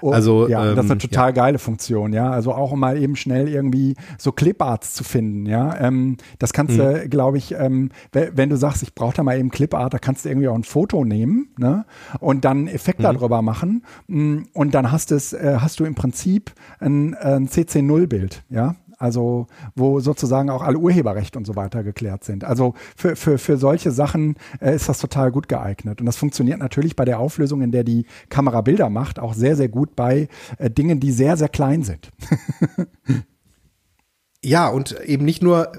Oh, 0.00 0.10
also 0.10 0.48
ja, 0.48 0.70
ähm, 0.70 0.76
das 0.76 0.86
ist 0.86 0.90
eine 0.90 0.98
total 1.00 1.28
ja. 1.28 1.32
geile 1.32 1.58
Funktion, 1.58 2.12
ja. 2.12 2.30
Also 2.30 2.52
auch 2.52 2.72
um 2.72 2.80
mal 2.80 2.96
eben 2.96 3.14
schnell 3.14 3.48
irgendwie 3.48 3.94
so 4.18 4.32
Cliparts 4.32 4.94
zu 4.94 5.04
finden, 5.04 5.46
ja. 5.46 5.78
Ähm, 5.78 6.16
das 6.38 6.52
kannst 6.52 6.76
du, 6.78 7.08
glaube 7.08 7.38
ich, 7.38 7.52
ähm, 7.52 7.90
we- 8.12 8.32
wenn 8.34 8.48
du 8.50 8.56
sagst, 8.56 8.82
ich 8.82 8.94
brauche 8.94 9.14
da 9.16 9.22
mal 9.22 9.38
eben 9.38 9.50
Clipart, 9.50 9.94
da 9.94 9.98
kannst 9.98 10.24
du 10.24 10.28
irgendwie 10.28 10.48
auch 10.48 10.54
ein 10.56 10.64
Foto 10.64 11.04
nehmen, 11.04 11.48
ne? 11.58 11.84
Und 12.18 12.44
dann 12.44 12.66
Effekt 12.66 13.04
darüber 13.04 13.42
machen. 13.42 13.84
Mm, 14.08 14.38
Und 14.54 14.74
dann 14.74 14.90
hast 14.90 15.12
es, 15.12 15.32
äh, 15.32 15.58
hast 15.60 15.78
du 15.78 15.84
im 15.84 15.94
Prinzip 15.94 16.52
ein, 16.80 17.14
ein 17.14 17.48
CC0-Bild, 17.48 18.42
ja. 18.50 18.74
Also, 19.02 19.48
wo 19.74 19.98
sozusagen 19.98 20.48
auch 20.48 20.62
alle 20.62 20.78
Urheberrechte 20.78 21.36
und 21.36 21.44
so 21.44 21.56
weiter 21.56 21.82
geklärt 21.82 22.22
sind. 22.22 22.44
Also 22.44 22.74
für, 22.96 23.16
für, 23.16 23.36
für 23.36 23.56
solche 23.56 23.90
Sachen 23.90 24.36
äh, 24.60 24.76
ist 24.76 24.88
das 24.88 25.00
total 25.00 25.32
gut 25.32 25.48
geeignet. 25.48 25.98
Und 25.98 26.06
das 26.06 26.16
funktioniert 26.16 26.60
natürlich 26.60 26.94
bei 26.94 27.04
der 27.04 27.18
Auflösung, 27.18 27.62
in 27.62 27.72
der 27.72 27.82
die 27.82 28.06
Kamera 28.28 28.60
Bilder 28.60 28.90
macht, 28.90 29.18
auch 29.18 29.34
sehr, 29.34 29.56
sehr 29.56 29.68
gut 29.68 29.96
bei 29.96 30.28
äh, 30.58 30.70
Dingen, 30.70 31.00
die 31.00 31.10
sehr, 31.10 31.36
sehr 31.36 31.48
klein 31.48 31.82
sind. 31.82 32.10
Ja, 34.44 34.68
und 34.68 35.00
eben 35.02 35.24
nicht 35.24 35.40
nur, 35.40 35.70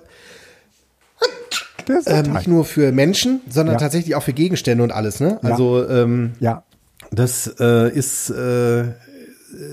ähm, 2.06 2.32
nicht 2.32 2.48
nur 2.48 2.64
für 2.64 2.94
Menschen, 2.94 3.42
sondern 3.50 3.74
Ja. 3.74 3.80
tatsächlich 3.80 4.16
auch 4.16 4.24
für 4.24 4.32
Gegenstände 4.32 4.84
und 4.86 4.92
alles, 4.94 5.20
ne? 5.20 5.38
Also 5.44 5.86
ähm, 5.90 6.32
ja, 6.40 6.64
das 7.12 7.54
äh, 7.60 7.90
ist 7.94 8.30
äh, 8.30 8.86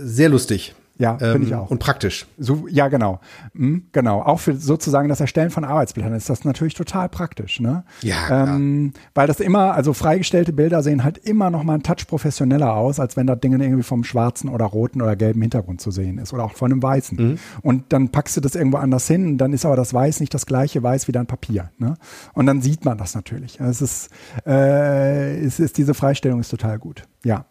sehr 0.02 0.28
lustig. 0.28 0.74
Ja, 1.00 1.16
finde 1.16 1.46
ich 1.46 1.52
Ähm, 1.52 1.58
auch. 1.58 1.70
Und 1.70 1.78
praktisch. 1.78 2.26
So, 2.38 2.66
ja, 2.68 2.88
genau. 2.88 3.20
Mhm, 3.54 3.86
genau. 3.92 4.22
Auch 4.22 4.38
für 4.38 4.54
sozusagen 4.54 5.08
das 5.08 5.20
Erstellen 5.20 5.50
von 5.50 5.64
Arbeitsblättern 5.64 6.12
ist 6.12 6.28
das 6.28 6.44
natürlich 6.44 6.74
total 6.74 7.08
praktisch. 7.08 7.58
Ne? 7.58 7.84
Ja. 8.02 8.44
Ähm, 8.44 8.92
weil 9.14 9.26
das 9.26 9.40
immer, 9.40 9.74
also 9.74 9.94
freigestellte 9.94 10.52
Bilder 10.52 10.82
sehen 10.82 11.02
halt 11.02 11.16
immer 11.16 11.48
noch 11.48 11.62
mal 11.62 11.72
einen 11.72 11.82
Touch 11.82 12.06
professioneller 12.06 12.74
aus, 12.74 13.00
als 13.00 13.16
wenn 13.16 13.26
das 13.26 13.40
Ding 13.40 13.58
irgendwie 13.58 13.82
vom 13.82 14.04
schwarzen 14.04 14.50
oder 14.50 14.66
roten 14.66 15.00
oder 15.00 15.16
gelben 15.16 15.40
Hintergrund 15.40 15.80
zu 15.80 15.90
sehen 15.90 16.18
ist 16.18 16.34
oder 16.34 16.44
auch 16.44 16.52
von 16.52 16.70
einem 16.70 16.82
weißen. 16.82 17.16
Mhm. 17.18 17.38
Und 17.62 17.92
dann 17.94 18.10
packst 18.10 18.36
du 18.36 18.42
das 18.42 18.54
irgendwo 18.54 18.76
anders 18.76 19.06
hin 19.06 19.26
und 19.26 19.38
dann 19.38 19.54
ist 19.54 19.64
aber 19.64 19.76
das 19.76 19.94
Weiß 19.94 20.20
nicht 20.20 20.34
das 20.34 20.44
gleiche 20.44 20.82
Weiß 20.82 21.08
wie 21.08 21.12
dein 21.12 21.26
Papier. 21.26 21.70
Ne? 21.78 21.94
Und 22.34 22.44
dann 22.44 22.60
sieht 22.60 22.84
man 22.84 22.98
das 22.98 23.14
natürlich. 23.14 23.58
Es 23.58 23.80
ist, 23.80 24.10
äh, 24.46 25.38
es 25.40 25.58
ist, 25.58 25.78
diese 25.78 25.94
Freistellung 25.94 26.40
ist 26.40 26.50
total 26.50 26.78
gut. 26.78 27.04
Ja. 27.24 27.46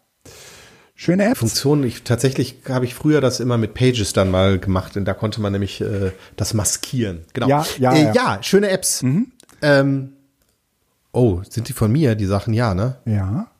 Schöne 1.02 1.24
Apps. 1.24 1.38
Funktion, 1.38 1.82
ich 1.82 2.02
tatsächlich 2.02 2.56
habe 2.68 2.84
ich 2.84 2.94
früher 2.94 3.22
das 3.22 3.40
immer 3.40 3.56
mit 3.56 3.72
Pages 3.72 4.12
dann 4.12 4.30
mal 4.30 4.58
gemacht 4.58 4.98
und 4.98 5.06
da 5.06 5.14
konnte 5.14 5.40
man 5.40 5.50
nämlich 5.50 5.80
äh, 5.80 6.12
das 6.36 6.52
maskieren. 6.52 7.22
Genau. 7.32 7.48
Ja, 7.48 7.64
ja, 7.78 7.92
äh, 7.94 8.02
ja. 8.02 8.08
Mhm. 8.10 8.14
ja 8.14 8.42
schöne 8.42 8.68
Apps. 8.68 9.02
Ähm, 9.62 10.12
oh, 11.12 11.40
sind 11.48 11.70
die 11.70 11.72
von 11.72 11.90
mir, 11.90 12.16
die 12.16 12.26
Sachen? 12.26 12.52
Ja, 12.52 12.74
ne? 12.74 12.98
Ja. 13.06 13.50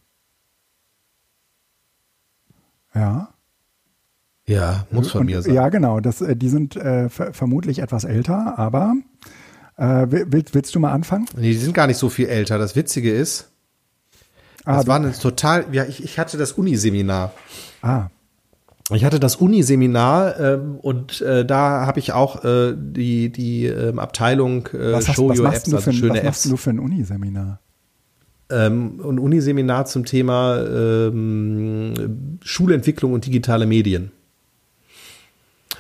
Ja. 2.94 3.32
Ja, 4.46 4.86
muss 4.90 5.10
von 5.10 5.22
Und, 5.22 5.26
mir 5.28 5.40
sein. 5.40 5.54
Ja, 5.54 5.70
genau. 5.70 6.00
Das, 6.00 6.20
äh, 6.20 6.36
die 6.36 6.50
sind 6.50 6.76
äh, 6.76 7.08
ver 7.08 7.32
vermutlich 7.32 7.78
etwas 7.78 8.04
älter, 8.04 8.58
aber 8.58 8.92
äh, 9.78 10.06
willst, 10.10 10.54
willst 10.54 10.74
du 10.74 10.78
mal 10.78 10.92
anfangen? 10.92 11.24
Nee, 11.36 11.52
die 11.52 11.56
sind 11.56 11.72
gar 11.72 11.86
nicht 11.86 11.96
so 11.96 12.10
viel 12.10 12.26
älter. 12.26 12.58
Das 12.58 12.76
Witzige 12.76 13.10
ist, 13.10 13.49
Ah, 14.64 14.76
das 14.76 14.86
war 14.86 14.96
eine 14.96 15.12
total, 15.12 15.66
ja, 15.72 15.84
ich, 15.84 16.02
ich 16.04 16.18
hatte 16.18 16.36
das 16.36 16.52
Uniseminar. 16.52 17.32
ah, 17.82 18.08
Ich 18.92 19.04
hatte 19.04 19.18
das 19.20 19.36
Uniseminar 19.36 20.38
ähm, 20.38 20.76
und 20.82 21.20
äh, 21.22 21.44
da 21.44 21.86
habe 21.86 21.98
ich 21.98 22.12
auch 22.12 22.44
äh, 22.44 22.74
die, 22.76 23.30
die 23.30 23.66
ähm, 23.66 23.98
Abteilung 23.98 24.66
äh, 24.68 24.92
was, 24.92 25.08
hast, 25.08 25.16
Show 25.16 25.28
was, 25.30 25.38
Your 25.38 25.44
machst 25.44 25.56
Apps, 25.58 25.64
du 25.64 25.70
für 25.70 25.76
also 25.76 25.90
ein, 25.90 25.94
schöne 25.94 26.14
was 26.18 26.22
machst 26.24 26.44
Apps. 26.44 26.50
du 26.50 26.56
für 26.56 26.70
ein 26.70 26.78
Uniseminar? 26.78 27.60
Ähm, 28.50 29.00
ein 29.04 29.18
Uniseminar 29.18 29.86
zum 29.86 30.04
Thema 30.04 30.58
ähm, 30.60 32.38
Schulentwicklung 32.42 33.12
und 33.12 33.24
digitale 33.24 33.64
Medien. 33.66 34.10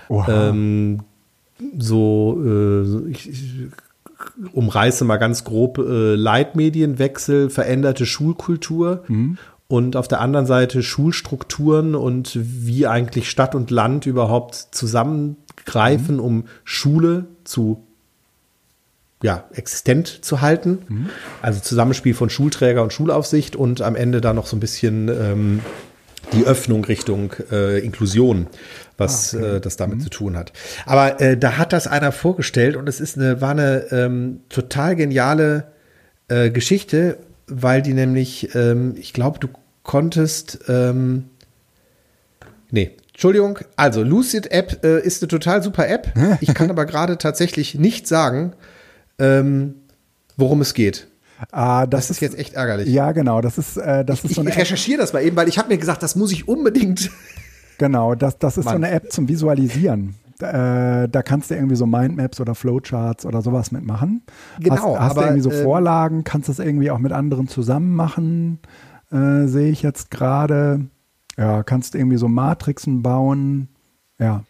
Oha. 0.08 0.48
Ähm, 0.50 1.00
so, 1.78 2.40
äh, 2.44 3.10
ich, 3.10 3.28
ich 3.28 3.52
umreiße 4.52 5.04
mal 5.04 5.16
ganz 5.16 5.44
grob 5.44 5.78
äh, 5.78 6.14
Leitmedienwechsel, 6.14 7.50
veränderte 7.50 8.06
Schulkultur 8.06 9.04
und 9.68 9.96
auf 9.96 10.08
der 10.08 10.20
anderen 10.20 10.46
Seite 10.46 10.82
Schulstrukturen 10.82 11.94
und 11.94 12.36
wie 12.40 12.86
eigentlich 12.86 13.30
Stadt 13.30 13.54
und 13.54 13.70
Land 13.70 14.04
überhaupt 14.06 14.54
zusammengreifen, 14.72 16.18
um 16.18 16.44
Schule 16.64 17.26
zu 17.44 17.84
ja, 19.22 19.44
existent 19.52 20.24
zu 20.24 20.40
halten. 20.40 20.78
Also 21.42 21.60
Zusammenspiel 21.60 22.14
von 22.14 22.30
Schulträger 22.30 22.82
und 22.82 22.92
Schulaufsicht 22.92 23.54
und 23.54 23.82
am 23.82 23.94
Ende 23.94 24.20
dann 24.20 24.36
noch 24.36 24.46
so 24.46 24.56
ein 24.56 24.60
bisschen 24.60 25.08
ähm, 25.08 25.60
die 26.32 26.44
Öffnung 26.44 26.84
Richtung 26.84 27.32
äh, 27.50 27.78
Inklusion, 27.78 28.46
was 29.00 29.34
äh, 29.34 29.60
das 29.60 29.76
damit 29.76 30.02
zu 30.02 30.10
tun 30.10 30.36
hat. 30.36 30.52
Aber 30.86 31.20
äh, 31.20 31.36
da 31.36 31.58
hat 31.58 31.72
das 31.72 31.86
einer 31.88 32.12
vorgestellt 32.12 32.76
und 32.76 32.88
es 32.88 33.00
ist 33.00 33.16
eine, 33.18 33.40
war 33.40 33.50
eine 33.50 33.86
ähm, 33.90 34.40
total 34.48 34.94
geniale 34.94 35.72
äh, 36.28 36.50
Geschichte, 36.50 37.18
weil 37.48 37.82
die 37.82 37.94
nämlich, 37.94 38.54
ähm, 38.54 38.94
ich 38.96 39.12
glaube, 39.12 39.38
du 39.40 39.48
konntest, 39.82 40.60
ähm, 40.68 41.24
nee, 42.70 42.92
Entschuldigung, 43.12 43.58
also 43.76 44.02
Lucid 44.02 44.50
App 44.52 44.84
äh, 44.84 45.00
ist 45.00 45.22
eine 45.22 45.28
total 45.28 45.62
super 45.62 45.88
App. 45.88 46.12
Ich 46.40 46.54
kann 46.54 46.70
aber 46.70 46.86
gerade 46.86 47.18
tatsächlich 47.18 47.74
nicht 47.74 48.06
sagen, 48.06 48.52
ähm, 49.18 49.74
worum 50.36 50.60
es 50.62 50.72
geht. 50.74 51.08
ah, 51.50 51.86
das, 51.86 52.06
Das 52.06 52.10
ist 52.16 52.20
jetzt 52.22 52.38
echt 52.38 52.54
ärgerlich. 52.54 52.88
Ja, 52.88 53.12
genau. 53.12 53.40
Das 53.42 53.58
ist, 53.58 53.76
äh, 53.76 54.04
das 54.04 54.20
ist 54.24 54.30
Ich, 54.30 54.34
so 54.36 54.40
eine 54.40 54.50
ich 54.50 54.56
App. 54.56 54.62
recherchiere 54.62 55.00
das 55.00 55.12
mal 55.12 55.22
eben, 55.22 55.36
weil 55.36 55.48
ich 55.48 55.58
habe 55.58 55.68
mir 55.68 55.76
gesagt, 55.78 56.02
das 56.02 56.16
muss 56.16 56.32
ich 56.32 56.48
unbedingt. 56.48 57.10
Genau, 57.80 58.14
das, 58.14 58.38
das 58.38 58.58
ist 58.58 58.64
so 58.66 58.72
Mann. 58.72 58.84
eine 58.84 58.92
App 58.92 59.10
zum 59.10 59.26
Visualisieren. 59.26 60.14
Äh, 60.38 61.08
da 61.08 61.22
kannst 61.24 61.50
du 61.50 61.54
irgendwie 61.54 61.76
so 61.76 61.86
Mindmaps 61.86 62.38
oder 62.38 62.54
Flowcharts 62.54 63.24
oder 63.24 63.40
sowas 63.40 63.72
mitmachen. 63.72 64.22
Genau, 64.58 64.74
Hast, 64.74 65.00
hast 65.00 65.16
du 65.16 65.20
aber, 65.20 65.30
irgendwie 65.30 65.42
so 65.42 65.50
ähm, 65.50 65.62
Vorlagen, 65.62 66.22
kannst 66.22 66.50
das 66.50 66.58
irgendwie 66.58 66.90
auch 66.90 66.98
mit 66.98 67.12
anderen 67.12 67.48
zusammen 67.48 67.96
machen, 67.96 68.58
äh, 69.10 69.46
sehe 69.46 69.70
ich 69.70 69.80
jetzt 69.80 70.10
gerade. 70.10 70.88
Ja, 71.38 71.62
kannst 71.62 71.94
irgendwie 71.94 72.18
so 72.18 72.28
Matrixen 72.28 73.02
bauen. 73.02 73.68
Ja, 74.18 74.44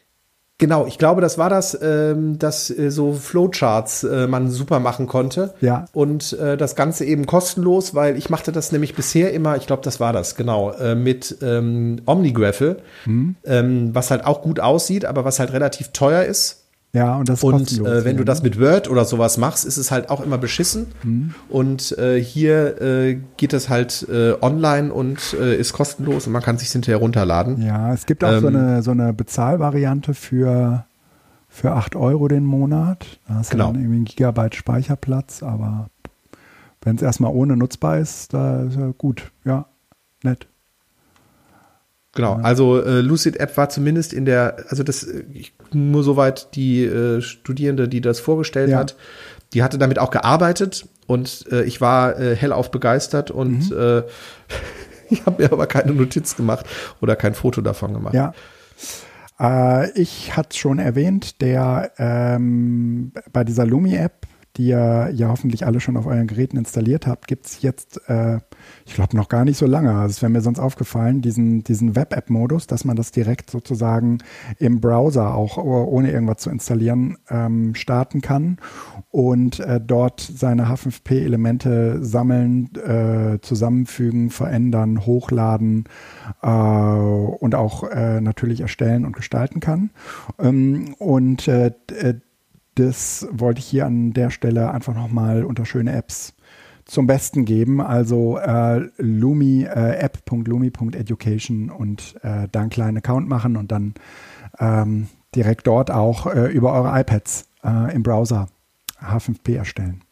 Genau, 0.60 0.86
ich 0.86 0.98
glaube, 0.98 1.22
das 1.22 1.38
war 1.38 1.48
das, 1.48 1.76
ähm, 1.80 2.38
dass 2.38 2.68
äh, 2.70 2.90
so 2.90 3.14
Flowcharts 3.14 4.04
äh, 4.04 4.26
man 4.26 4.50
super 4.50 4.78
machen 4.78 5.06
konnte. 5.06 5.54
Ja. 5.62 5.86
Und 5.94 6.34
äh, 6.34 6.58
das 6.58 6.76
Ganze 6.76 7.06
eben 7.06 7.24
kostenlos, 7.24 7.94
weil 7.94 8.18
ich 8.18 8.28
machte 8.28 8.52
das 8.52 8.70
nämlich 8.70 8.94
bisher 8.94 9.32
immer, 9.32 9.56
ich 9.56 9.66
glaube, 9.66 9.82
das 9.82 10.00
war 10.00 10.12
das, 10.12 10.34
genau, 10.34 10.70
äh, 10.72 10.94
mit 10.94 11.38
ähm, 11.42 12.02
OmniGraffle, 12.04 12.76
Mhm. 13.06 13.36
ähm, 13.44 13.94
was 13.94 14.10
halt 14.10 14.26
auch 14.26 14.42
gut 14.42 14.60
aussieht, 14.60 15.06
aber 15.06 15.24
was 15.24 15.40
halt 15.40 15.54
relativ 15.54 15.88
teuer 15.92 16.24
ist. 16.24 16.59
Ja, 16.92 17.16
und 17.16 17.28
das 17.28 17.38
ist 17.38 17.44
Und 17.44 17.70
äh, 17.86 18.04
wenn 18.04 18.16
ja, 18.16 18.18
du 18.18 18.24
das 18.24 18.42
mit 18.42 18.58
Word 18.60 18.90
oder 18.90 19.04
sowas 19.04 19.38
machst, 19.38 19.64
ist 19.64 19.76
es 19.76 19.90
halt 19.92 20.10
auch 20.10 20.20
immer 20.20 20.38
beschissen. 20.38 20.86
Mhm. 21.04 21.34
Und 21.48 21.96
äh, 21.98 22.20
hier 22.20 22.80
äh, 22.82 23.18
geht 23.36 23.52
es 23.52 23.68
halt 23.68 24.06
äh, 24.10 24.34
online 24.40 24.92
und 24.92 25.34
äh, 25.40 25.56
ist 25.56 25.72
kostenlos 25.72 26.26
und 26.26 26.32
man 26.32 26.42
kann 26.42 26.58
sich 26.58 26.70
hinterher 26.70 26.98
runterladen. 26.98 27.62
Ja, 27.62 27.92
es 27.94 28.06
gibt 28.06 28.24
auch 28.24 28.40
so 28.40 28.48
Ähm, 28.48 28.56
eine, 28.56 28.82
so 28.82 28.90
eine 28.90 29.12
Bezahlvariante 29.12 30.14
für, 30.14 30.84
für 31.48 31.72
8 31.72 31.94
Euro 31.94 32.26
den 32.26 32.44
Monat. 32.44 33.20
Da 33.28 33.34
hast 33.34 33.50
Genau. 33.50 33.68
du 33.68 33.72
dann 33.74 33.82
irgendwie 33.82 33.96
einen 33.96 34.04
Gigabyte 34.06 34.56
Speicherplatz, 34.56 35.42
aber 35.44 35.90
wenn 36.82 36.96
es 36.96 37.02
erstmal 37.02 37.32
ohne 37.32 37.56
nutzbar 37.56 37.98
ist, 37.98 38.34
da 38.34 38.62
ist 38.64 38.76
ja 38.76 38.92
gut. 38.98 39.30
Ja, 39.44 39.66
nett. 40.24 40.48
Genau, 42.12 42.34
also 42.42 42.82
äh, 42.82 43.00
Lucid 43.00 43.36
App 43.36 43.56
war 43.56 43.68
zumindest 43.68 44.12
in 44.12 44.24
der, 44.24 44.56
also 44.68 44.82
das 44.82 45.06
ich, 45.32 45.52
nur 45.74 46.02
soweit 46.02 46.54
die 46.54 46.84
äh, 46.84 47.20
Studierende, 47.20 47.88
die 47.88 48.00
das 48.00 48.20
vorgestellt 48.20 48.70
Ja. 48.70 48.78
hat, 48.78 48.96
die 49.54 49.62
hatte 49.62 49.78
damit 49.78 49.98
auch 49.98 50.10
gearbeitet 50.10 50.86
und 51.06 51.46
äh, 51.50 51.62
ich 51.64 51.80
war 51.80 52.18
äh, 52.18 52.36
hellauf 52.36 52.70
begeistert 52.70 53.30
und 53.30 53.70
Mhm. 53.70 53.76
äh, 53.78 54.02
ich 55.10 55.26
habe 55.26 55.42
mir 55.42 55.52
aber 55.52 55.66
keine 55.66 55.92
Notiz 55.92 56.36
gemacht 56.36 56.66
oder 57.00 57.16
kein 57.16 57.34
Foto 57.34 57.60
davon 57.60 57.92
gemacht. 57.94 58.14
Ja. 58.14 58.32
Äh, 59.38 59.90
ich 59.98 60.36
hatte 60.36 60.50
es 60.52 60.56
schon 60.56 60.78
erwähnt, 60.78 61.40
der 61.40 61.92
ähm, 61.98 63.12
bei 63.32 63.44
dieser 63.44 63.66
Lumi-App, 63.66 64.26
die 64.56 64.68
ihr 64.68 65.10
ja 65.14 65.28
hoffentlich 65.28 65.66
alle 65.66 65.80
schon 65.80 65.96
auf 65.96 66.06
euren 66.06 66.26
Geräten 66.26 66.56
installiert 66.56 67.06
habt, 67.06 67.26
gibt 67.26 67.46
es 67.46 67.62
jetzt, 67.62 68.00
äh, 68.08 68.38
ich 68.90 68.96
glaube, 68.96 69.16
noch 69.16 69.28
gar 69.28 69.44
nicht 69.44 69.56
so 69.56 69.66
lange, 69.66 69.94
also 69.94 70.10
es 70.10 70.20
wäre 70.20 70.30
mir 70.30 70.40
sonst 70.40 70.58
aufgefallen, 70.58 71.22
diesen, 71.22 71.62
diesen 71.62 71.94
Web-App-Modus, 71.94 72.66
dass 72.66 72.84
man 72.84 72.96
das 72.96 73.12
direkt 73.12 73.48
sozusagen 73.48 74.18
im 74.58 74.80
Browser 74.80 75.32
auch 75.32 75.58
oh- 75.58 75.84
ohne 75.84 76.10
irgendwas 76.10 76.38
zu 76.38 76.50
installieren 76.50 77.16
ähm, 77.28 77.76
starten 77.76 78.20
kann 78.20 78.58
und 79.12 79.60
äh, 79.60 79.80
dort 79.80 80.20
seine 80.20 80.66
H5P-Elemente 80.66 82.04
sammeln, 82.04 82.74
äh, 82.74 83.38
zusammenfügen, 83.42 84.28
verändern, 84.30 85.06
hochladen 85.06 85.84
äh, 86.42 86.48
und 86.48 87.54
auch 87.54 87.84
äh, 87.84 88.20
natürlich 88.20 88.60
erstellen 88.60 89.04
und 89.04 89.14
gestalten 89.14 89.60
kann. 89.60 89.90
Ähm, 90.40 90.96
und 90.98 91.46
äh, 91.46 91.70
äh, 91.96 92.14
das 92.74 93.28
wollte 93.30 93.60
ich 93.60 93.66
hier 93.66 93.86
an 93.86 94.14
der 94.14 94.30
Stelle 94.30 94.72
einfach 94.72 94.94
nochmal 94.94 95.44
unter 95.44 95.64
schöne 95.64 95.92
Apps 95.92 96.34
zum 96.90 97.06
Besten 97.06 97.44
geben. 97.44 97.80
Also 97.80 98.38
äh, 98.38 98.88
Lumi, 98.98 99.62
äh, 99.62 99.96
app.lumi.education 99.98 101.70
und 101.70 102.16
äh, 102.22 102.48
da 102.50 102.60
einen 102.60 102.70
kleinen 102.70 102.98
Account 102.98 103.28
machen 103.28 103.56
und 103.56 103.70
dann 103.70 103.94
ähm, 104.58 105.08
direkt 105.34 105.66
dort 105.66 105.90
auch 105.90 106.26
äh, 106.26 106.46
über 106.46 106.72
eure 106.72 107.00
iPads 107.00 107.48
äh, 107.64 107.94
im 107.94 108.02
Browser 108.02 108.48
H5P 109.00 109.56
erstellen. 109.56 110.02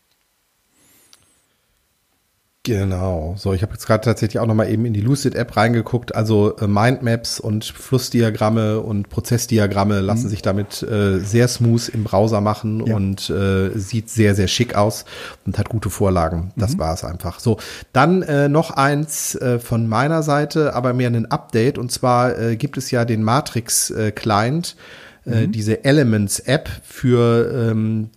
Genau. 2.64 3.34
So, 3.38 3.54
ich 3.54 3.62
habe 3.62 3.72
jetzt 3.72 3.86
gerade 3.86 4.04
tatsächlich 4.04 4.40
auch 4.40 4.46
noch 4.46 4.54
mal 4.54 4.68
eben 4.68 4.84
in 4.84 4.92
die 4.92 5.00
Lucid 5.00 5.34
App 5.34 5.56
reingeguckt. 5.56 6.14
Also 6.14 6.56
äh, 6.58 6.66
Mindmaps 6.66 7.40
und 7.40 7.64
Flussdiagramme 7.64 8.80
und 8.80 9.08
Prozessdiagramme 9.08 10.00
lassen 10.00 10.24
mhm. 10.24 10.28
sich 10.28 10.42
damit 10.42 10.82
äh, 10.82 11.18
sehr 11.18 11.48
smooth 11.48 11.88
im 11.88 12.04
Browser 12.04 12.40
machen 12.40 12.84
ja. 12.84 12.94
und 12.94 13.30
äh, 13.30 13.70
sieht 13.78 14.10
sehr 14.10 14.34
sehr 14.34 14.48
schick 14.48 14.74
aus 14.74 15.06
und 15.46 15.58
hat 15.58 15.70
gute 15.70 15.88
Vorlagen. 15.88 16.52
Das 16.56 16.74
mhm. 16.74 16.80
war 16.80 16.92
es 16.92 17.04
einfach. 17.04 17.40
So, 17.40 17.58
dann 17.94 18.22
äh, 18.22 18.48
noch 18.48 18.70
eins 18.72 19.34
äh, 19.36 19.58
von 19.58 19.86
meiner 19.86 20.22
Seite, 20.22 20.74
aber 20.74 20.92
mehr 20.92 21.08
ein 21.08 21.30
Update 21.30 21.78
und 21.78 21.90
zwar 21.90 22.38
äh, 22.38 22.56
gibt 22.56 22.76
es 22.76 22.90
ja 22.90 23.04
den 23.04 23.22
Matrix 23.22 23.92
Client. 24.14 24.76
Mhm. 25.24 25.52
diese 25.52 25.84
Elements 25.84 26.40
App 26.40 26.70
für 26.84 27.70
ähm, 27.70 28.08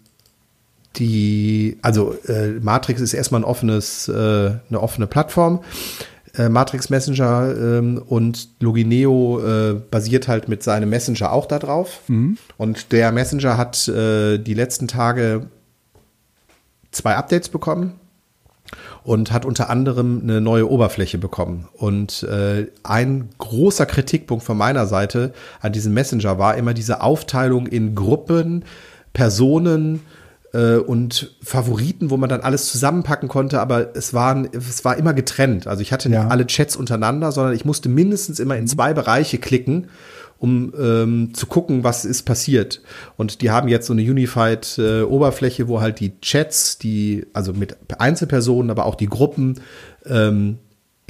die, 0.97 1.77
also 1.81 2.15
äh, 2.27 2.59
Matrix 2.61 3.01
ist 3.01 3.13
erstmal 3.13 3.41
ein 3.41 3.45
offenes, 3.45 4.07
äh, 4.07 4.11
eine 4.13 4.81
offene 4.81 5.07
Plattform. 5.07 5.61
Äh, 6.37 6.49
Matrix 6.49 6.89
Messenger 6.89 7.53
ähm, 7.57 8.01
und 8.05 8.49
Logineo 8.59 9.41
äh, 9.43 9.73
basiert 9.73 10.27
halt 10.27 10.47
mit 10.47 10.63
seinem 10.63 10.89
Messenger 10.89 11.31
auch 11.31 11.45
darauf. 11.45 12.01
Mhm. 12.07 12.37
Und 12.57 12.91
der 12.91 13.11
Messenger 13.11 13.57
hat 13.57 13.87
äh, 13.87 14.37
die 14.37 14.53
letzten 14.53 14.87
Tage 14.87 15.47
zwei 16.91 17.15
Updates 17.15 17.49
bekommen 17.49 17.99
und 19.03 19.31
hat 19.31 19.45
unter 19.45 19.69
anderem 19.69 20.21
eine 20.23 20.41
neue 20.41 20.69
Oberfläche 20.69 21.17
bekommen. 21.17 21.67
Und 21.73 22.23
äh, 22.23 22.67
ein 22.83 23.29
großer 23.37 23.85
Kritikpunkt 23.85 24.43
von 24.43 24.57
meiner 24.57 24.85
Seite 24.85 25.33
an 25.59 25.73
diesem 25.73 25.93
Messenger 25.93 26.37
war 26.37 26.55
immer 26.55 26.73
diese 26.73 27.01
Aufteilung 27.01 27.67
in 27.67 27.95
Gruppen, 27.95 28.63
Personen, 29.13 30.01
äh, 30.53 30.75
und 30.75 31.35
Favoriten, 31.41 32.09
wo 32.09 32.17
man 32.17 32.29
dann 32.29 32.41
alles 32.41 32.71
zusammenpacken 32.71 33.29
konnte, 33.29 33.59
aber 33.61 33.95
es 33.95 34.13
waren, 34.13 34.49
es 34.53 34.83
war 34.83 34.97
immer 34.97 35.13
getrennt. 35.13 35.67
Also 35.67 35.81
ich 35.81 35.91
hatte 35.91 36.09
nicht 36.09 36.17
ja. 36.17 36.27
alle 36.27 36.47
Chats 36.47 36.75
untereinander, 36.75 37.31
sondern 37.31 37.53
ich 37.55 37.65
musste 37.65 37.89
mindestens 37.89 38.39
immer 38.39 38.57
in 38.57 38.67
zwei 38.67 38.93
Bereiche 38.93 39.37
klicken, 39.37 39.87
um 40.37 40.73
ähm, 40.79 41.33
zu 41.33 41.45
gucken, 41.45 41.83
was 41.83 42.03
ist 42.03 42.23
passiert. 42.23 42.81
Und 43.15 43.41
die 43.41 43.51
haben 43.51 43.67
jetzt 43.67 43.85
so 43.85 43.93
eine 43.93 44.01
Unified 44.01 44.77
äh, 44.79 45.03
Oberfläche, 45.03 45.67
wo 45.67 45.81
halt 45.81 45.99
die 45.99 46.19
Chats, 46.19 46.79
die, 46.79 47.27
also 47.31 47.53
mit 47.53 47.77
Einzelpersonen, 47.99 48.71
aber 48.71 48.85
auch 48.85 48.95
die 48.95 49.05
Gruppen, 49.05 49.59
ähm, 50.05 50.57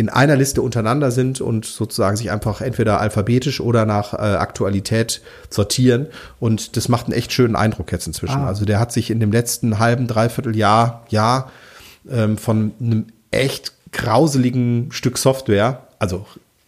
in 0.02 0.10
einer 0.10 0.36
Liste 0.36 0.64
untereinander 0.64 1.12
sind 1.12 1.42
und 1.42 1.64
sozusagen 1.64 2.18
sich 2.18 2.32
einfach 2.32 2.62
entweder 2.62 3.00
alphabetisch 3.00 3.62
oder 3.62 3.86
nach 3.86 4.16
äh, 4.16 4.18
Aktualität 4.18 5.22
sortieren. 5.52 6.08
Und 6.40 6.76
das 6.76 6.90
macht 6.90 7.06
einen 7.06 7.14
echt 7.14 7.32
schönen 7.32 7.56
Eindruck 7.56 7.92
jetzt 7.92 8.08
inzwischen. 8.08 8.40
Ah. 8.40 8.48
Also 8.48 8.66
der 8.66 8.80
hat 8.80 8.92
sich 8.92 9.12
in 9.12 9.20
dem 9.20 9.32
letzten 9.32 9.78
halben, 9.78 10.08
dreiviertel 10.08 10.56
Jahr, 10.56 11.06
Jahr 11.10 11.52
ähm, 12.10 12.40
von 12.40 12.72
einem 12.82 13.06
echt 13.30 13.74
grauseligen 13.92 14.92
Stück 14.92 15.20
Software, 15.20 15.84
also 16.00 16.26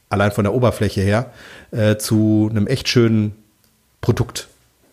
allein 0.09 0.31
von 0.31 0.43
der 0.43 0.53
Oberfläche 0.53 1.01
her, 1.01 1.31
äh, 1.71 1.97
zu 1.97 2.49
einem 2.51 2.67
echt 2.67 2.87
schönen 2.87 3.33
Produkt 3.99 4.47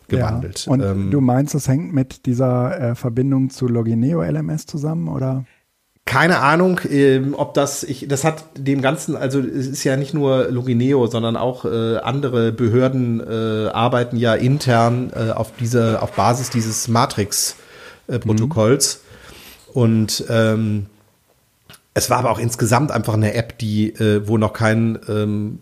gewandelt. 0.07 0.65
Ja. 0.65 0.71
Und 0.71 0.81
ähm, 0.81 1.11
du 1.11 1.21
meinst, 1.21 1.53
das 1.53 1.67
hängt 1.67 1.93
mit 1.93 2.25
dieser 2.25 2.91
äh, 2.91 2.95
Verbindung 2.95 3.51
zu 3.51 3.67
Logineo 3.67 4.23
LMS 4.23 4.65
zusammen, 4.65 5.09
oder? 5.09 5.45
Keine 6.05 6.39
Ahnung, 6.39 6.79
ähm, 6.89 7.35
ob 7.37 7.53
das, 7.53 7.83
ich, 7.83 8.07
das 8.07 8.23
hat 8.23 8.43
dem 8.57 8.81
Ganzen, 8.81 9.15
also 9.15 9.39
es 9.39 9.67
ist 9.67 9.83
ja 9.83 9.97
nicht 9.97 10.13
nur 10.13 10.49
Logineo, 10.49 11.07
sondern 11.07 11.37
auch 11.37 11.65
äh, 11.65 11.97
andere 11.97 12.51
Behörden 12.51 13.21
äh, 13.21 13.69
arbeiten 13.69 14.17
ja 14.17 14.33
intern 14.33 15.11
äh, 15.15 15.31
auf 15.31 15.51
diese, 15.59 16.01
auf 16.01 16.13
Basis 16.13 16.49
dieses 16.49 16.87
Matrix-Protokolls. 16.87 19.01
Mhm. 19.03 19.11
Und 19.73 20.25
ähm, 20.29 20.87
es 21.93 22.09
war 22.09 22.17
aber 22.17 22.31
auch 22.31 22.39
insgesamt 22.39 22.91
einfach 22.91 23.13
eine 23.13 23.35
App, 23.35 23.57
die, 23.59 23.93
äh, 23.93 24.27
wo 24.27 24.37
noch 24.37 24.53
kein 24.53 24.99
ähm, 25.07 25.59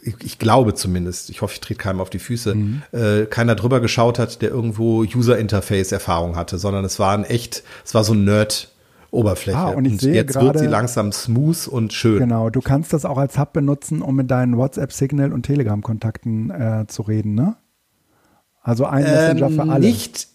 ich, 0.00 0.14
ich, 0.24 0.38
glaube 0.38 0.74
zumindest, 0.74 1.30
ich 1.30 1.42
hoffe, 1.42 1.54
ich 1.54 1.60
trete 1.60 1.78
keinem 1.78 2.00
auf 2.00 2.10
die 2.10 2.18
Füße, 2.18 2.54
mhm. 2.54 2.82
äh, 2.92 3.26
keiner 3.26 3.56
drüber 3.56 3.80
geschaut 3.80 4.18
hat, 4.18 4.40
der 4.40 4.50
irgendwo 4.50 5.02
User 5.02 5.36
Interface 5.36 5.92
Erfahrung 5.92 6.36
hatte, 6.36 6.58
sondern 6.58 6.84
es 6.84 6.98
war 6.98 7.12
ein 7.12 7.24
echt, 7.24 7.62
es 7.84 7.94
war 7.94 8.04
so 8.04 8.14
ein 8.14 8.24
Nerd 8.24 8.70
Oberfläche. 9.10 9.58
Ah, 9.58 9.68
und 9.68 9.84
ich 9.84 9.92
und 9.92 10.00
sehe 10.00 10.14
jetzt 10.14 10.32
grade, 10.32 10.46
wird 10.46 10.58
sie 10.58 10.66
langsam 10.66 11.12
smooth 11.12 11.68
und 11.68 11.92
schön. 11.92 12.18
Genau, 12.18 12.50
du 12.50 12.60
kannst 12.60 12.92
das 12.92 13.04
auch 13.04 13.18
als 13.18 13.38
Hub 13.38 13.52
benutzen, 13.52 14.02
um 14.02 14.16
mit 14.16 14.30
deinen 14.30 14.56
WhatsApp-Signal 14.56 15.32
und 15.32 15.44
Telegram-Kontakten 15.44 16.50
äh, 16.50 16.84
zu 16.88 17.02
reden, 17.02 17.34
ne? 17.34 17.56
Also 18.62 18.84
ein 18.84 19.04
Messenger 19.04 19.46
ähm, 19.46 19.54
für 19.54 19.62
alle. 19.62 19.86
Nicht. 19.86 20.28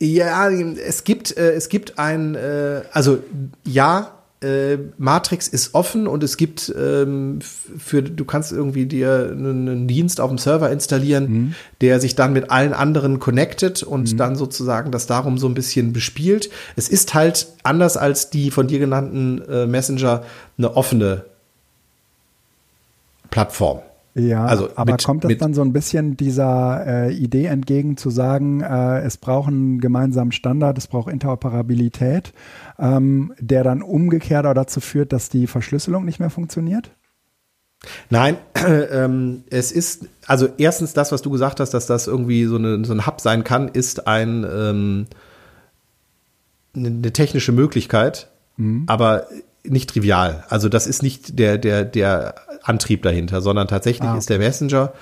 Ja, 0.00 0.48
es 0.50 1.04
gibt, 1.04 1.36
äh, 1.36 1.52
es 1.52 1.68
gibt 1.68 1.98
ein, 1.98 2.34
äh, 2.34 2.82
also 2.92 3.18
ja, 3.64 4.19
äh, 4.42 4.78
Matrix 4.96 5.48
ist 5.48 5.74
offen 5.74 6.06
und 6.06 6.22
es 6.22 6.36
gibt 6.36 6.72
ähm, 6.74 7.40
für 7.42 8.02
du 8.02 8.24
kannst 8.24 8.52
irgendwie 8.52 8.86
dir 8.86 9.28
einen, 9.30 9.68
einen, 9.68 9.86
Dienst 9.86 10.20
auf 10.20 10.30
dem 10.30 10.38
Server 10.38 10.70
installieren, 10.70 11.30
mhm. 11.30 11.54
der 11.82 12.00
sich 12.00 12.14
dann 12.14 12.32
mit 12.32 12.50
allen 12.50 12.72
anderen 12.72 13.18
connectet 13.18 13.82
und 13.82 14.12
mhm. 14.12 14.16
dann 14.16 14.36
sozusagen 14.36 14.92
das 14.92 15.06
darum 15.06 15.36
so 15.36 15.46
ein 15.46 15.54
bisschen 15.54 15.92
bespielt. 15.92 16.48
Es 16.74 16.88
ist 16.88 17.12
halt 17.12 17.48
anders 17.64 17.98
als 17.98 18.30
die 18.30 18.50
von 18.50 18.66
dir 18.66 18.78
genannten 18.78 19.42
äh, 19.42 19.66
Messenger 19.66 20.22
eine 20.56 20.74
offene 20.74 21.24
Plattform. 23.30 23.80
Ja, 24.14 24.44
also 24.44 24.70
aber 24.74 24.92
mit, 24.92 25.04
kommt 25.04 25.24
das 25.24 25.36
dann 25.38 25.54
so 25.54 25.62
ein 25.62 25.72
bisschen 25.72 26.16
dieser 26.16 26.84
äh, 26.86 27.14
Idee 27.14 27.44
entgegen 27.44 27.96
zu 27.96 28.10
sagen, 28.10 28.60
äh, 28.60 29.00
es 29.02 29.16
braucht 29.16 29.48
einen 29.48 29.80
gemeinsamen 29.80 30.32
Standard, 30.32 30.76
es 30.78 30.88
braucht 30.88 31.12
Interoperabilität, 31.12 32.32
ähm, 32.78 33.32
der 33.38 33.62
dann 33.62 33.82
umgekehrt 33.82 34.46
auch 34.46 34.54
dazu 34.54 34.80
führt, 34.80 35.12
dass 35.12 35.28
die 35.28 35.46
Verschlüsselung 35.46 36.04
nicht 36.04 36.18
mehr 36.18 36.30
funktioniert? 36.30 36.90
Nein, 38.10 38.36
äh, 38.54 38.82
ähm, 39.04 39.44
es 39.48 39.70
ist, 39.70 40.06
also 40.26 40.48
erstens 40.58 40.92
das, 40.92 41.12
was 41.12 41.22
du 41.22 41.30
gesagt 41.30 41.60
hast, 41.60 41.70
dass 41.70 41.86
das 41.86 42.08
irgendwie 42.08 42.46
so, 42.46 42.56
eine, 42.56 42.84
so 42.84 42.92
ein 42.92 43.06
Hub 43.06 43.20
sein 43.20 43.44
kann, 43.44 43.68
ist 43.68 44.08
ein, 44.08 44.44
ähm, 44.52 45.06
eine 46.74 47.12
technische 47.12 47.52
Möglichkeit, 47.52 48.28
mhm. 48.56 48.84
aber 48.86 49.26
nicht 49.64 49.90
trivial. 49.90 50.44
Also 50.48 50.68
das 50.68 50.86
ist 50.86 51.02
nicht 51.02 51.38
der, 51.38 51.58
der, 51.58 51.84
der 51.84 52.34
Antrieb 52.62 53.02
dahinter, 53.02 53.40
sondern 53.40 53.68
tatsächlich 53.68 54.08
ah, 54.08 54.12
okay. 54.12 54.18
ist 54.18 54.30
der 54.30 54.38
Messenger, 54.38 54.92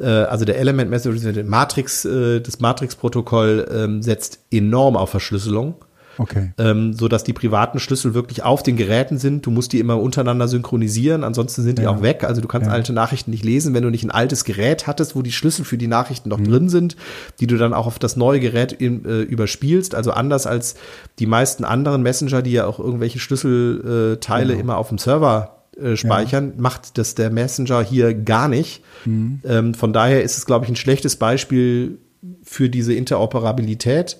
äh, 0.00 0.06
also 0.06 0.44
der 0.44 0.58
Element 0.58 0.90
Messenger, 0.90 1.42
Matrix, 1.44 2.04
äh, 2.04 2.40
das 2.40 2.60
Matrix-Protokoll 2.60 3.68
ähm, 3.72 4.02
setzt 4.02 4.40
enorm 4.50 4.96
auf 4.96 5.10
Verschlüsselung. 5.10 5.74
Okay. 6.18 6.52
Ähm, 6.58 6.92
so 6.92 7.08
dass 7.08 7.24
die 7.24 7.32
privaten 7.32 7.78
Schlüssel 7.78 8.14
wirklich 8.14 8.42
auf 8.42 8.62
den 8.62 8.76
Geräten 8.76 9.18
sind. 9.18 9.46
Du 9.46 9.50
musst 9.50 9.72
die 9.72 9.80
immer 9.80 10.00
untereinander 10.00 10.48
synchronisieren, 10.48 11.24
ansonsten 11.24 11.62
sind 11.62 11.78
die 11.78 11.82
ja. 11.82 11.90
auch 11.90 12.02
weg. 12.02 12.24
Also 12.24 12.40
du 12.40 12.48
kannst 12.48 12.68
ja. 12.68 12.72
alte 12.72 12.92
Nachrichten 12.92 13.30
nicht 13.30 13.44
lesen, 13.44 13.74
wenn 13.74 13.82
du 13.82 13.90
nicht 13.90 14.04
ein 14.04 14.10
altes 14.10 14.44
Gerät 14.44 14.86
hattest, 14.86 15.16
wo 15.16 15.22
die 15.22 15.32
Schlüssel 15.32 15.64
für 15.64 15.78
die 15.78 15.86
Nachrichten 15.86 16.28
noch 16.28 16.38
mhm. 16.38 16.44
drin 16.44 16.68
sind, 16.68 16.96
die 17.40 17.46
du 17.46 17.56
dann 17.56 17.74
auch 17.74 17.86
auf 17.86 17.98
das 17.98 18.16
neue 18.16 18.40
Gerät 18.40 18.72
in, 18.72 19.04
äh, 19.04 19.22
überspielst. 19.22 19.94
Also 19.94 20.12
anders 20.12 20.46
als 20.46 20.76
die 21.18 21.26
meisten 21.26 21.64
anderen 21.64 22.02
Messenger, 22.02 22.42
die 22.42 22.52
ja 22.52 22.66
auch 22.66 22.78
irgendwelche 22.78 23.18
Schlüsselteile 23.18 24.52
genau. 24.52 24.60
immer 24.60 24.76
auf 24.76 24.88
dem 24.88 24.98
Server 24.98 25.54
äh, 25.80 25.96
speichern, 25.96 26.52
ja. 26.54 26.60
macht 26.60 26.98
das 26.98 27.14
der 27.14 27.30
Messenger 27.30 27.82
hier 27.82 28.14
gar 28.14 28.48
nicht. 28.48 28.84
Mhm. 29.04 29.40
Ähm, 29.44 29.74
von 29.74 29.92
daher 29.92 30.22
ist 30.22 30.38
es, 30.38 30.46
glaube 30.46 30.64
ich, 30.64 30.70
ein 30.70 30.76
schlechtes 30.76 31.16
Beispiel 31.16 31.98
für 32.42 32.68
diese 32.68 32.94
Interoperabilität, 32.94 34.18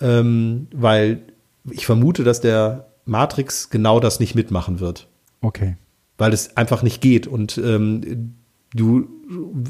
ähm, 0.00 0.68
weil 0.72 1.22
ich 1.70 1.86
vermute, 1.86 2.24
dass 2.24 2.40
der 2.40 2.88
Matrix 3.04 3.70
genau 3.70 4.00
das 4.00 4.20
nicht 4.20 4.34
mitmachen 4.34 4.80
wird. 4.80 5.08
Okay. 5.40 5.76
Weil 6.16 6.32
es 6.32 6.56
einfach 6.56 6.82
nicht 6.82 7.00
geht. 7.00 7.26
Und 7.26 7.58
ähm, 7.58 8.34
du 8.74 9.08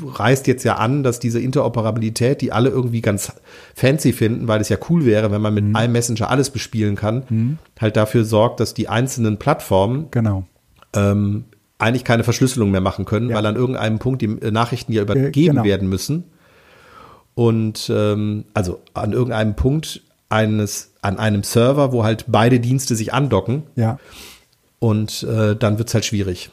reißt 0.05 0.47
jetzt 0.47 0.65
ja 0.65 0.77
an, 0.77 1.03
dass 1.03 1.19
diese 1.21 1.41
Interoperabilität, 1.41 2.41
die 2.41 2.53
alle 2.53 2.71
irgendwie 2.71 3.01
ganz 3.01 3.33
fancy 3.75 4.13
finden, 4.13 4.49
weil 4.49 4.61
es 4.61 4.69
ja 4.69 4.79
cool 4.89 5.05
wäre, 5.05 5.31
wenn 5.31 5.43
man 5.43 5.55
mit 5.55 5.65
mhm. 5.65 5.77
einem 5.77 5.93
Messenger 5.93 6.31
alles 6.31 6.51
bespielen 6.51 6.97
kann, 6.97 7.25
mhm. 7.29 7.59
halt 7.81 7.97
dafür 7.97 8.25
sorgt, 8.25 8.61
dass 8.61 8.75
die 8.75 8.89
einzelnen 8.89 9.39
Plattformen 9.39 10.09
genau 10.11 10.45
ähm, 10.95 11.45
eigentlich 11.79 12.05
keine 12.05 12.25
Verschlüsselung 12.25 12.71
mehr 12.71 12.81
machen 12.81 13.05
können, 13.05 13.31
ja. 13.31 13.37
weil 13.37 13.47
an 13.47 13.57
irgendeinem 13.57 13.99
Punkt 13.99 14.23
die 14.23 14.27
äh, 14.27 14.51
Nachrichten 14.51 14.93
ja 14.93 15.03
übergeben 15.03 15.33
genau. 15.57 15.65
werden 15.65 15.89
müssen. 15.89 16.25
Und 17.35 17.91
ähm, 17.95 18.47
also 18.53 18.81
an 18.95 19.13
irgendeinem 19.13 19.55
Punkt 19.55 20.03
eines, 20.29 20.93
an 21.03 21.19
einem 21.19 21.43
Server, 21.43 21.93
wo 21.93 22.05
halt 22.05 22.27
beide 22.29 22.61
Dienste 22.61 22.95
sich 22.97 23.13
andocken. 23.15 23.63
Ja. 23.77 23.99
Und 24.79 25.23
äh, 25.25 25.57
dann 25.57 25.79
es 25.81 25.95
halt 25.95 26.05
schwierig. 26.05 26.51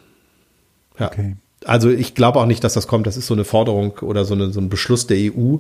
Ja. 0.99 1.07
Okay. 1.07 1.35
Also 1.65 1.89
ich 1.89 2.15
glaube 2.15 2.39
auch 2.39 2.45
nicht, 2.45 2.63
dass 2.63 2.73
das 2.73 2.87
kommt. 2.87 3.07
Das 3.07 3.17
ist 3.17 3.27
so 3.27 3.33
eine 3.33 3.43
Forderung 3.43 3.99
oder 3.99 4.23
so, 4.25 4.33
eine, 4.33 4.51
so 4.51 4.59
ein 4.61 4.69
Beschluss 4.69 5.07
der 5.07 5.17
EU. 5.17 5.57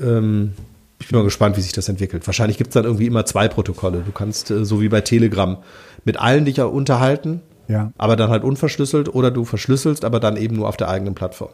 Ähm, 0.00 0.54
ich 1.00 1.06
bin 1.08 1.18
mal 1.18 1.24
gespannt, 1.24 1.56
wie 1.56 1.60
sich 1.60 1.72
das 1.72 1.88
entwickelt. 1.88 2.26
Wahrscheinlich 2.26 2.58
gibt 2.58 2.68
es 2.70 2.74
dann 2.74 2.84
irgendwie 2.84 3.06
immer 3.06 3.24
zwei 3.24 3.46
Protokolle. 3.48 4.02
Du 4.04 4.12
kannst, 4.12 4.50
äh, 4.50 4.64
so 4.64 4.80
wie 4.80 4.88
bei 4.88 5.00
Telegram, 5.00 5.58
mit 6.04 6.18
allen 6.18 6.44
dich 6.44 6.60
unterhalten, 6.60 7.40
Ja. 7.68 7.92
aber 7.98 8.16
dann 8.16 8.30
halt 8.30 8.42
unverschlüsselt 8.42 9.14
oder 9.14 9.30
du 9.30 9.44
verschlüsselst, 9.44 10.04
aber 10.04 10.18
dann 10.18 10.36
eben 10.36 10.56
nur 10.56 10.68
auf 10.68 10.76
der 10.76 10.88
eigenen 10.88 11.14
Plattform. 11.14 11.50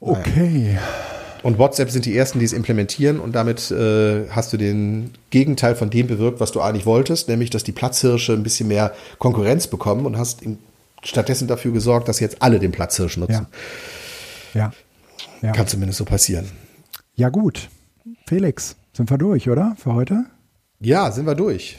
Okay. 0.00 0.78
Und 1.42 1.58
WhatsApp 1.58 1.90
sind 1.90 2.06
die 2.06 2.16
ersten, 2.16 2.38
die 2.38 2.44
es 2.44 2.52
implementieren 2.52 3.20
und 3.20 3.34
damit 3.34 3.70
äh, 3.70 4.28
hast 4.30 4.52
du 4.52 4.56
den 4.56 5.10
Gegenteil 5.30 5.74
von 5.76 5.90
dem 5.90 6.06
bewirkt, 6.06 6.40
was 6.40 6.52
du 6.52 6.60
eigentlich 6.60 6.86
wolltest, 6.86 7.28
nämlich 7.28 7.50
dass 7.50 7.64
die 7.64 7.72
Platzhirsche 7.72 8.32
ein 8.32 8.42
bisschen 8.42 8.68
mehr 8.68 8.92
Konkurrenz 9.18 9.66
bekommen 9.66 10.06
und 10.06 10.18
hast 10.18 10.42
stattdessen 11.02 11.48
dafür 11.48 11.72
gesorgt, 11.72 12.08
dass 12.08 12.20
jetzt 12.20 12.42
alle 12.42 12.58
den 12.58 12.72
Platzhirsch 12.72 13.16
nutzen. 13.16 13.46
Ja. 14.54 14.72
Ja. 15.42 15.52
Kann 15.52 15.66
zumindest 15.66 15.98
so 15.98 16.04
passieren. 16.04 16.46
ja, 17.14 17.28
gut. 17.28 17.68
Felix, 18.26 18.76
sind 18.92 19.10
wir 19.10 19.18
durch, 19.18 19.48
oder? 19.48 19.74
Für 19.78 19.94
heute? 19.94 20.24
Ja, 20.80 21.10
sind 21.12 21.26
wir 21.26 21.34
durch. 21.34 21.78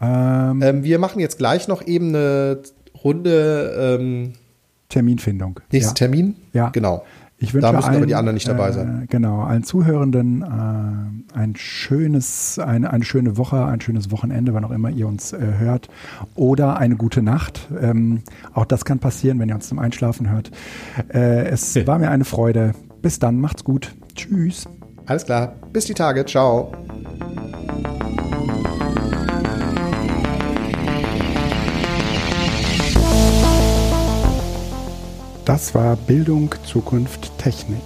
Ähm, 0.00 0.62
Ähm, 0.62 0.84
wir 0.84 0.98
machen 0.98 1.20
jetzt 1.20 1.38
gleich 1.38 1.68
noch 1.68 1.86
eben 1.86 2.08
eine 2.10 2.62
Runde 3.02 3.98
ähm, 3.98 4.32
Terminfindung. 4.88 5.60
nächsten 5.72 5.90
ja. 5.90 5.94
Termin. 5.94 6.36
Ja. 6.52 6.68
Genau. 6.70 7.04
Ich 7.42 7.54
wünsche 7.54 7.62
Da 7.62 7.72
müssen 7.72 7.88
aber 7.88 7.96
allen, 7.96 8.06
die 8.06 8.14
anderen 8.14 8.34
nicht 8.34 8.46
dabei 8.46 8.70
sein. 8.70 9.04
Äh, 9.04 9.06
genau, 9.06 9.40
allen 9.40 9.64
Zuhörenden 9.64 10.42
äh, 10.42 11.36
ein 11.38 11.56
schönes, 11.56 12.58
eine, 12.58 12.92
eine 12.92 13.02
schöne 13.02 13.38
Woche, 13.38 13.64
ein 13.64 13.80
schönes 13.80 14.10
Wochenende, 14.10 14.52
wann 14.52 14.62
auch 14.64 14.70
immer 14.70 14.90
ihr 14.90 15.08
uns 15.08 15.32
äh, 15.32 15.38
hört. 15.58 15.88
Oder 16.34 16.76
eine 16.76 16.96
gute 16.96 17.22
Nacht. 17.22 17.68
Ähm, 17.80 18.20
auch 18.52 18.66
das 18.66 18.84
kann 18.84 18.98
passieren, 18.98 19.38
wenn 19.38 19.48
ihr 19.48 19.54
uns 19.54 19.68
zum 19.68 19.78
Einschlafen 19.78 20.28
hört. 20.28 20.50
Äh, 21.08 21.46
es 21.46 21.74
war 21.86 21.98
mir 21.98 22.10
eine 22.10 22.26
Freude. 22.26 22.72
Bis 23.00 23.18
dann, 23.18 23.40
macht's 23.40 23.64
gut. 23.64 23.94
Tschüss. 24.14 24.68
Alles 25.06 25.24
klar. 25.24 25.54
Bis 25.72 25.86
die 25.86 25.94
Tage. 25.94 26.26
Ciao. 26.26 26.72
Das 35.50 35.74
war 35.74 35.96
Bildung, 35.96 36.54
Zukunft, 36.62 37.36
Technik. 37.36 37.82